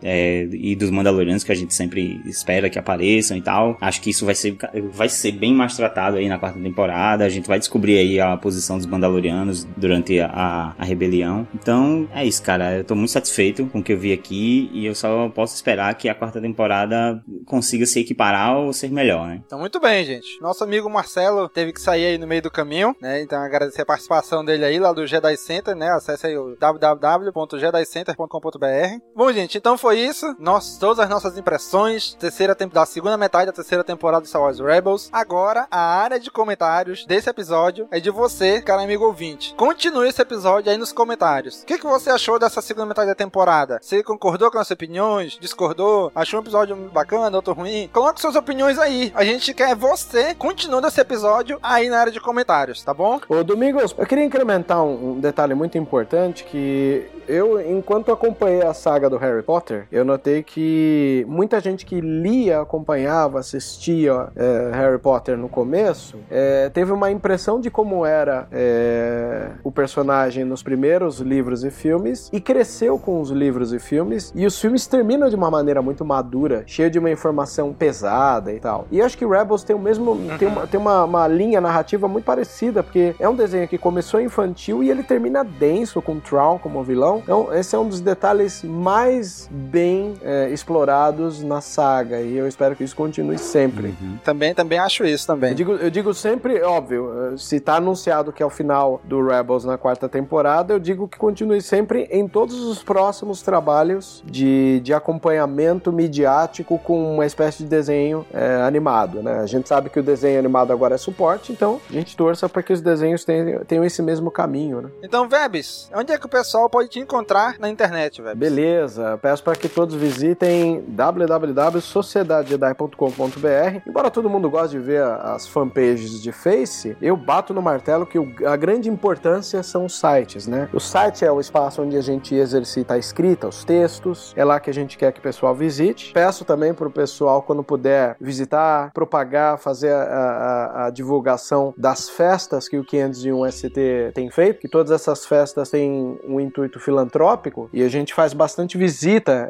é, 0.02 0.48
e 0.52 0.76
dos 0.76 0.90
Mandalorianos 0.90 1.44
que 1.44 1.52
a 1.52 1.56
gente 1.56 1.74
sempre 1.74 2.22
espera 2.26 2.70
que 2.70 2.80
apareçam 2.80 3.38
e 3.38 3.42
tal. 3.42 3.78
Acho 3.82 4.02
que 4.02 4.10
isso 4.10 4.26
vai 4.26 4.36
ser, 4.36 4.58
vai 4.92 5.10
ser 5.10 5.32
bem 5.32 5.54
mais 5.54 5.76
tratado 5.76 6.18
aí 6.18 6.28
na 6.28 6.38
quarta 6.38 6.60
temporada. 6.60 7.26
A 7.26 7.30
gente 7.30 7.48
vai 7.48 7.60
descobrir 7.60 7.98
aí 7.98 8.20
a 8.20 8.36
posição 8.38 8.78
dos 8.78 8.86
Mandalorianos 8.86 9.66
durante 9.78 10.20
a, 10.20 10.76
a 10.78 10.84
rebelião. 10.84 11.48
Então 11.54 12.08
é 12.14 12.26
isso, 12.26 12.42
cara. 12.42 12.78
Eu 12.78 12.84
tô 12.84 12.96
muito 12.96 13.12
satisfeito 13.12 13.66
com 13.68 13.80
o 13.80 13.84
que 13.84 13.94
eu 13.94 13.98
vi 13.98 14.14
aqui 14.14 14.70
e 14.74 14.86
eu 14.86 14.96
só 14.96 15.30
posso 15.30 15.56
esperar 15.56 15.94
que 15.96 16.10
a 16.10 16.16
quarta 16.16 16.42
temporada 16.42 17.22
consiga 17.46 17.86
se 17.86 18.00
equiparar 18.00 18.58
ou 18.58 18.74
ser 18.74 18.92
melhor, 18.92 19.28
né? 19.28 19.42
Então, 19.46 19.60
muito 19.60 19.80
bem, 19.80 20.04
gente. 20.06 20.42
Nosso 20.42 20.64
amigo 20.64 20.90
Marcelo 20.90 21.48
teve 21.50 21.74
que 21.74 21.82
sair 21.82 22.06
aí 22.06 22.18
no 22.18 22.28
meio 22.28 22.42
do 22.42 22.52
caminho, 22.52 22.96
né? 23.02 23.22
Então, 23.22 23.42
agradecer 23.42 23.82
a 23.82 23.86
participação 23.86 24.44
dele 24.44 24.66
aí 24.66 24.80
lá 24.80 24.92
do 24.94 25.06
Jedi 25.06 25.36
Center, 25.38 25.76
né? 25.76 25.90
Acesse 25.90 26.28
aí 26.28 26.38
o 26.38 26.56
www.jedicenter.com.br. 26.58 29.00
Bom, 29.16 29.31
gente, 29.34 29.58
então 29.58 29.78
foi 29.78 30.00
isso. 30.00 30.36
Nós, 30.40 30.78
todas 30.78 31.00
as 31.00 31.10
nossas 31.10 31.38
impressões 31.38 32.14
terceira 32.14 32.56
da 32.56 32.86
segunda 32.86 33.18
metade 33.18 33.48
da 33.48 33.52
terceira 33.52 33.84
temporada 33.84 34.24
de 34.24 34.30
Star 34.30 34.42
Wars 34.42 34.60
Rebels. 34.60 35.10
Agora, 35.12 35.68
a 35.72 35.80
área 35.80 36.20
de 36.20 36.30
comentários 36.30 37.06
desse 37.06 37.30
episódio 37.30 37.88
é 37.92 38.00
de 38.00 38.10
você, 38.10 38.62
cara 38.62 38.82
amigo 38.84 39.06
ouvinte. 39.06 39.54
Continue 39.56 40.10
esse 40.10 40.22
episódio 40.22 40.72
aí 40.72 40.78
nos 40.78 40.92
comentários. 40.92 41.62
O 41.62 41.66
que, 41.66 41.78
que 41.78 41.86
você 41.86 42.10
achou 42.10 42.38
dessa 42.38 42.62
segunda 42.62 42.86
metade 42.86 43.08
da 43.08 43.16
temporada? 43.16 43.80
Você 43.82 44.04
concordou 44.04 44.52
com 44.52 44.58
as 44.58 44.70
opiniões? 44.72 45.38
Discordou? 45.40 46.12
Achou 46.14 46.40
um 46.40 46.44
episódio 46.44 46.76
bacana, 46.76 47.38
outro 47.38 47.54
ruim? 47.54 47.90
Coloque 47.94 48.22
suas 48.22 48.36
opiniões 48.36 48.78
aí. 48.78 49.12
A 49.16 49.24
gente 49.24 49.54
quer 49.54 49.76
você 49.76 50.36
continuando 50.36 50.88
esse 50.88 51.00
episódio 51.00 51.60
aí 51.62 51.90
na 51.90 52.00
área 52.00 52.12
de 52.12 52.20
comentários, 52.20 52.84
tá 52.84 52.94
bom? 52.94 53.20
Ô, 53.30 53.44
Domingos, 53.44 53.96
eu 53.98 54.06
queria 54.06 54.24
incrementar 54.24 54.84
um 54.84 55.20
detalhe 55.20 55.54
muito 55.54 55.78
importante 55.78 56.44
que 56.44 57.10
eu, 57.28 57.62
enquanto 57.62 58.12
acompanhei 58.12 58.62
a 58.62 58.74
saga 58.74 59.10
do 59.10 59.18
Harry 59.22 59.44
Potter, 59.44 59.88
eu 59.92 60.04
notei 60.04 60.42
que 60.42 61.24
muita 61.28 61.60
gente 61.60 61.86
que 61.86 62.02
lia, 62.02 62.62
acompanhava, 62.62 63.40
assistia 63.40 64.30
é, 64.36 64.72
Harry 64.74 64.98
Potter 64.98 65.38
no 65.38 65.48
começo, 65.48 66.18
é, 66.30 66.70
teve 66.70 66.92
uma 66.92 67.12
impressão 67.12 67.60
de 67.60 67.70
como 67.70 68.06
era 68.06 68.48
é, 68.52 69.50
o 69.64 69.72
personagem 69.72 70.44
nos 70.44 70.64
primeiros 70.64 71.20
livros 71.20 71.64
e 71.64 71.70
filmes 71.70 72.30
e 72.34 72.42
cresceu 72.42 72.98
com 72.98 73.22
os 73.22 73.30
livros 73.30 73.74
e 73.74 73.80
filmes. 73.80 74.32
E 74.36 74.46
os 74.46 74.60
filmes 74.60 74.88
terminam 74.88 75.30
de 75.30 75.36
uma 75.36 75.52
maneira 75.52 75.82
muito 75.82 76.04
madura, 76.04 76.64
cheio 76.66 76.90
de 76.90 76.98
uma 76.98 77.12
informação 77.12 77.74
pesada 77.74 78.52
e 78.52 78.60
tal. 78.60 78.88
E 78.92 79.02
acho 79.02 79.18
que 79.18 79.26
Rebels 79.26 79.64
tem 79.64 79.76
o 79.76 79.80
mesmo. 79.80 80.18
Tem, 80.40 80.48
uma, 80.48 80.68
tem 80.68 80.80
uma, 80.80 81.04
uma 81.04 81.28
linha 81.28 81.62
narrativa 81.62 82.08
muito 82.08 82.26
parecida, 82.26 82.82
porque 82.82 83.16
é 83.20 83.30
um 83.30 83.36
desenho 83.36 83.68
que 83.68 83.78
começou 83.78 84.20
infantil 84.20 84.84
e 84.84 84.90
ele 84.90 85.04
termina 85.04 85.44
denso 85.44 86.02
com 86.02 86.20
Traum 86.20 86.58
como 86.58 86.84
vilão. 86.84 87.20
Então, 87.24 87.54
esse 87.54 87.76
é 87.76 87.80
um 87.80 87.88
dos 87.88 88.02
detalhes 88.02 88.64
mais 88.64 89.11
bem 89.50 90.14
é, 90.24 90.50
explorados 90.50 91.44
na 91.44 91.62
saga. 91.62 92.22
E 92.22 92.36
eu 92.38 92.48
espero 92.48 92.76
que 92.76 92.84
isso 92.84 92.96
continue 92.96 93.38
sempre. 93.38 93.88
Uhum. 94.02 94.18
Também, 94.24 94.54
também 94.54 94.80
acho 94.80 95.06
isso 95.06 95.26
também. 95.28 95.52
Eu 95.52 95.56
digo, 95.56 95.72
eu 95.74 95.90
digo 95.90 96.14
sempre, 96.14 96.62
óbvio, 96.62 97.38
se 97.38 97.60
tá 97.60 97.76
anunciado 97.76 98.32
que 98.32 98.42
é 98.42 98.46
o 98.46 98.50
final 98.50 99.02
do 99.04 99.26
Rebels 99.26 99.66
na 99.66 99.78
quarta 99.78 100.08
temporada, 100.08 100.74
eu 100.74 100.80
digo 100.80 101.08
que 101.08 101.18
continue 101.18 101.62
sempre 101.62 102.08
em 102.12 102.28
todos 102.28 102.60
os 102.60 102.84
próximos 102.84 103.42
trabalhos 103.42 104.24
de, 104.26 104.80
de 104.82 104.94
acompanhamento 104.94 105.92
midiático 105.92 106.78
com 106.80 107.14
uma 107.14 107.26
espécie 107.26 107.64
de 107.64 107.70
desenho 107.70 108.26
é, 108.34 108.62
animado, 108.62 109.22
né? 109.22 109.40
A 109.40 109.46
gente 109.46 109.68
sabe 109.68 109.90
que 109.90 110.00
o 110.00 110.04
desenho 110.04 110.40
animado 110.40 110.72
agora 110.72 110.96
é 110.96 110.98
suporte, 110.98 111.52
então 111.52 111.80
a 111.90 111.94
gente 111.94 112.16
torça 112.16 112.48
para 112.48 112.62
que 112.62 112.74
os 112.74 112.82
desenhos 112.82 113.24
tenham, 113.24 113.64
tenham 113.66 113.84
esse 113.84 114.02
mesmo 114.02 114.30
caminho, 114.30 114.82
né? 114.82 114.90
Então, 115.04 115.28
Vebs, 115.28 115.90
onde 115.94 116.12
é 116.12 116.18
que 116.18 116.26
o 116.26 116.30
pessoal 116.30 116.70
pode 116.70 116.90
te 116.90 117.00
encontrar 117.00 117.58
na 117.60 117.70
internet, 117.70 118.22
Vebs? 118.22 118.38
Beleza, 118.38 119.01
peço 119.22 119.44
para 119.44 119.56
que 119.56 119.70
todos 119.70 119.96
visitem 119.96 120.84
www.sociedadejedi.com.br. 120.88 123.88
Embora 123.88 124.12
todo 124.12 124.30
mundo 124.30 124.50
goste 124.50 124.78
de 124.78 124.84
ver 124.84 125.04
as 125.04 125.48
fanpages 125.48 126.22
de 126.22 126.32
Face, 126.32 126.96
eu 127.02 127.18
bato 127.18 127.54
no 127.54 127.62
martelo 127.62 128.06
que 128.06 128.18
a 128.46 128.56
grande 128.56 128.90
importância 128.90 129.62
são 129.64 129.86
os 129.86 130.00
sites, 130.00 130.48
né? 130.48 130.70
O 130.74 130.80
site 130.80 131.26
é 131.26 131.32
o 131.32 131.40
espaço 131.40 131.82
onde 131.82 131.98
a 131.98 132.02
gente 132.02 132.36
exercita 132.36 132.96
a 132.96 132.98
escrita, 132.98 133.48
os 133.48 133.64
textos, 133.64 134.34
é 134.36 134.44
lá 134.44 134.60
que 134.60 134.70
a 134.70 134.74
gente 134.74 134.98
quer 134.98 135.12
que 135.12 135.20
o 135.20 135.24
pessoal 135.24 135.54
visite. 135.54 136.14
Peço 136.14 136.46
também 136.46 136.74
para 136.74 136.88
o 136.88 136.92
pessoal, 136.92 137.42
quando 137.42 137.64
puder, 137.64 138.16
visitar, 138.20 138.92
propagar, 138.94 139.58
fazer 139.58 139.94
a, 139.94 140.04
a, 140.04 140.86
a 140.86 140.90
divulgação 140.90 141.74
das 141.78 142.10
festas 142.10 142.68
que 142.68 142.78
o 142.78 142.84
501 142.84 143.52
ST 143.52 144.12
tem 144.14 144.30
feito, 144.30 144.60
que 144.60 144.70
todas 144.70 144.92
essas 144.92 145.26
festas 145.26 145.70
têm 145.70 146.20
um 146.28 146.40
intuito 146.40 146.80
filantrópico 146.80 147.70
e 147.74 147.84
a 147.84 147.90
gente 147.90 148.14
faz 148.14 148.34
bastante 148.34 148.78
visita 148.78 148.91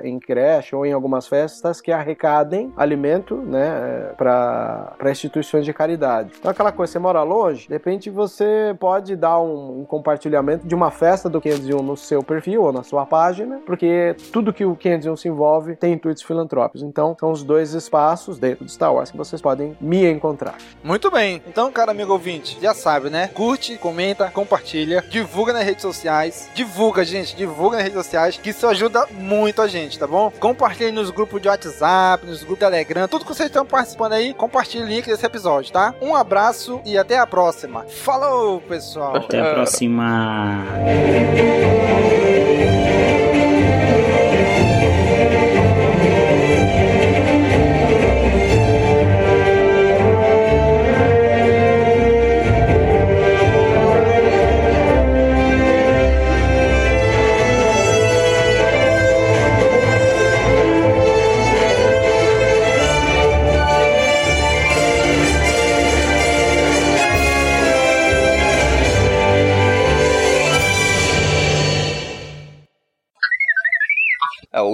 em 0.03 0.19
creche 0.19 0.75
ou 0.75 0.85
em 0.85 0.93
algumas 0.93 1.27
festas 1.27 1.81
que 1.81 1.91
arrecadem 1.91 2.71
alimento, 2.75 3.35
né, 3.35 4.11
para 4.17 5.11
instituições 5.11 5.65
de 5.65 5.73
caridade. 5.73 6.31
Então 6.39 6.51
aquela 6.51 6.71
coisa, 6.71 6.93
você 6.93 6.99
mora 6.99 7.23
longe, 7.23 7.67
de 7.67 7.73
repente 7.73 8.09
você 8.09 8.75
pode 8.79 9.15
dar 9.15 9.39
um, 9.39 9.81
um 9.81 9.85
compartilhamento 9.85 10.67
de 10.67 10.75
uma 10.75 10.91
festa 10.91 11.29
do 11.29 11.41
501 11.41 11.81
no 11.81 11.97
seu 11.97 12.23
perfil 12.23 12.63
ou 12.63 12.73
na 12.73 12.83
sua 12.83 13.05
página, 13.05 13.59
porque 13.65 14.15
tudo 14.31 14.53
que 14.53 14.65
o 14.65 14.75
501 14.75 15.15
se 15.15 15.27
envolve 15.27 15.75
tem 15.75 15.93
intuitos 15.93 16.23
filantrópicos. 16.23 16.83
Então 16.83 17.15
são 17.19 17.31
os 17.31 17.43
dois 17.43 17.73
espaços 17.73 18.37
dentro 18.39 18.65
de 18.65 18.71
Star 18.71 18.93
Wars 18.93 19.11
que 19.11 19.17
vocês 19.17 19.41
podem 19.41 19.75
me 19.79 20.09
encontrar. 20.09 20.55
Muito 20.83 21.09
bem. 21.11 21.41
Então, 21.47 21.71
cara 21.71 21.91
amigo 21.91 22.13
ouvinte, 22.13 22.57
já 22.61 22.73
sabe, 22.73 23.09
né? 23.09 23.27
Curte, 23.27 23.77
comenta, 23.77 24.29
compartilha, 24.29 25.03
divulga 25.09 25.53
nas 25.53 25.63
redes 25.63 25.81
sociais. 25.81 26.49
Divulga, 26.53 27.03
gente, 27.03 27.35
divulga 27.35 27.77
nas 27.77 27.83
redes 27.83 27.97
sociais, 27.97 28.37
que 28.37 28.49
isso 28.49 28.65
ajuda 28.67 29.05
muito 29.11 29.30
a 29.61 29.67
gente, 29.67 29.97
tá 29.97 30.05
bom? 30.05 30.31
Compartilhe 30.39 30.91
nos 30.91 31.09
grupos 31.09 31.41
de 31.41 31.47
WhatsApp, 31.47 32.25
nos 32.25 32.43
grupos 32.43 32.59
Telegram, 32.59 33.07
tudo 33.07 33.25
que 33.25 33.33
vocês 33.33 33.47
estão 33.47 33.65
participando 33.65 34.13
aí, 34.13 34.33
compartilhe 34.33 34.83
o 34.83 34.87
link 34.87 35.05
desse 35.05 35.25
episódio, 35.25 35.71
tá? 35.71 35.95
Um 36.01 36.15
abraço 36.15 36.81
e 36.85 36.97
até 36.97 37.17
a 37.17 37.25
próxima. 37.25 37.85
Falou, 37.85 38.61
pessoal! 38.61 39.15
Até 39.15 39.39
a 39.39 39.53
próxima! 39.53 40.65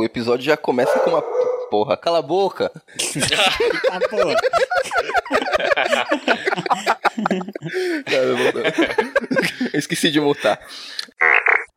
Episódio 0.07 0.45
já 0.45 0.57
começa 0.57 0.97
com 0.99 1.11
uma. 1.11 1.21
Porra, 1.69 1.97
cala 1.97 2.19
a 2.19 2.21
boca! 2.21 2.71
ah, 3.91 3.99
porra! 4.09 4.35
Esqueci 9.73 10.09
de 10.09 10.19
mutar. 10.19 10.59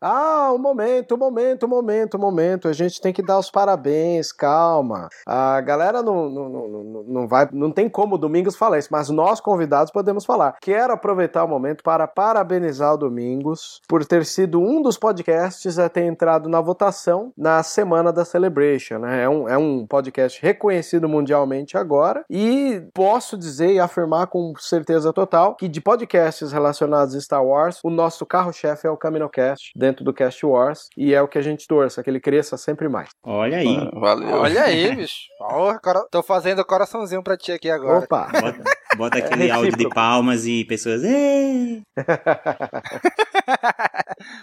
Ah, 0.00 0.50
um 0.54 0.58
momento, 0.58 1.14
um 1.14 1.18
momento, 1.18 1.66
um 1.66 1.68
momento, 1.68 2.16
um 2.16 2.20
momento. 2.20 2.68
A 2.68 2.72
gente 2.72 3.00
tem 3.02 3.12
que 3.12 3.22
dar 3.22 3.38
os 3.38 3.50
parabéns, 3.50 4.32
calma. 4.32 5.10
A 5.26 5.60
galera 5.60 6.02
não, 6.02 6.30
não, 6.30 6.48
não, 6.48 7.04
não 7.06 7.28
vai, 7.28 7.46
não 7.52 7.70
tem 7.70 7.86
como 7.86 8.16
Domingos 8.16 8.56
falar 8.56 8.78
isso, 8.78 8.88
mas 8.90 9.10
nós 9.10 9.40
convidados 9.40 9.92
podemos 9.92 10.24
falar. 10.24 10.56
Quero 10.60 10.94
aproveitar 10.94 11.44
o 11.44 11.48
momento 11.48 11.84
para 11.84 12.08
parabenizar 12.08 12.94
o 12.94 12.96
Domingos 12.96 13.82
por 13.86 14.02
ter 14.06 14.24
sido 14.24 14.58
um 14.58 14.80
dos 14.80 14.96
podcasts 14.96 15.78
a 15.78 15.88
ter 15.88 16.04
entrado 16.04 16.48
na 16.48 16.62
votação 16.62 17.30
na 17.36 17.62
semana 17.62 18.10
da 18.10 18.24
Celebration. 18.24 19.00
Né? 19.00 19.24
É, 19.24 19.28
um, 19.28 19.48
é 19.48 19.58
um 19.58 19.86
podcast 19.86 20.40
reconhecido 20.40 21.10
mundialmente 21.10 21.76
agora 21.76 22.24
e 22.30 22.82
posso 22.94 23.36
dizer 23.36 23.72
e 23.74 23.80
afirmar 23.80 24.28
com 24.28 24.54
certeza 24.58 25.12
total 25.12 25.56
que 25.56 25.68
de 25.68 25.80
podcasts 25.80 26.52
relacionados 26.52 27.14
a 27.14 27.20
Star 27.20 27.44
Wars, 27.44 27.80
o 27.84 27.90
nosso 27.90 28.24
carro-chefe 28.24 28.86
é 28.86 28.90
o 28.90 28.96
CaminoCast 28.96 29.72
dentro 29.76 29.89
do 29.92 30.12
Cast 30.12 30.44
Wars 30.44 30.88
e 30.96 31.14
é 31.14 31.20
o 31.20 31.28
que 31.28 31.38
a 31.38 31.42
gente 31.42 31.66
torça, 31.66 32.02
que 32.02 32.10
ele 32.10 32.20
cresça 32.20 32.56
sempre 32.56 32.88
mais. 32.88 33.10
Olha 33.24 33.58
aí. 33.58 33.76
Ah, 33.76 33.90
valeu. 33.98 34.36
Olha 34.36 34.62
aí, 34.62 34.96
bicho. 34.96 35.16
Oh, 35.40 35.72
tô 36.10 36.22
fazendo 36.22 36.64
coraçãozinho 36.64 37.22
pra 37.22 37.36
ti 37.36 37.52
aqui 37.52 37.70
agora. 37.70 38.04
Opa! 38.04 38.28
Bota, 38.32 38.64
bota 38.96 39.18
aquele 39.18 39.48
é 39.48 39.50
áudio 39.50 39.76
de 39.76 39.88
palmas 39.88 40.46
e 40.46 40.64
pessoas. 40.64 41.02
Ei! 41.04 41.82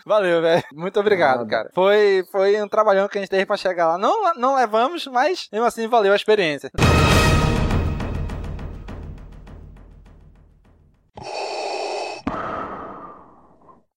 Valeu, 0.06 0.41
velho. 0.41 0.64
Muito 0.74 0.99
obrigado, 0.99 1.40
Nada. 1.40 1.49
cara. 1.49 1.69
Foi, 1.74 2.24
foi 2.32 2.61
um 2.61 2.68
trabalhão 2.68 3.07
que 3.07 3.18
a 3.18 3.22
gente 3.22 3.30
teve 3.30 3.45
pra 3.45 3.57
chegar 3.57 3.88
lá. 3.88 3.98
Não, 3.98 4.34
não 4.36 4.56
levamos, 4.56 5.07
mas 5.07 5.48
mesmo 5.52 5.65
assim 5.65 5.88
valeu 5.88 6.14
a 6.14 6.15
experiência. 6.15 6.69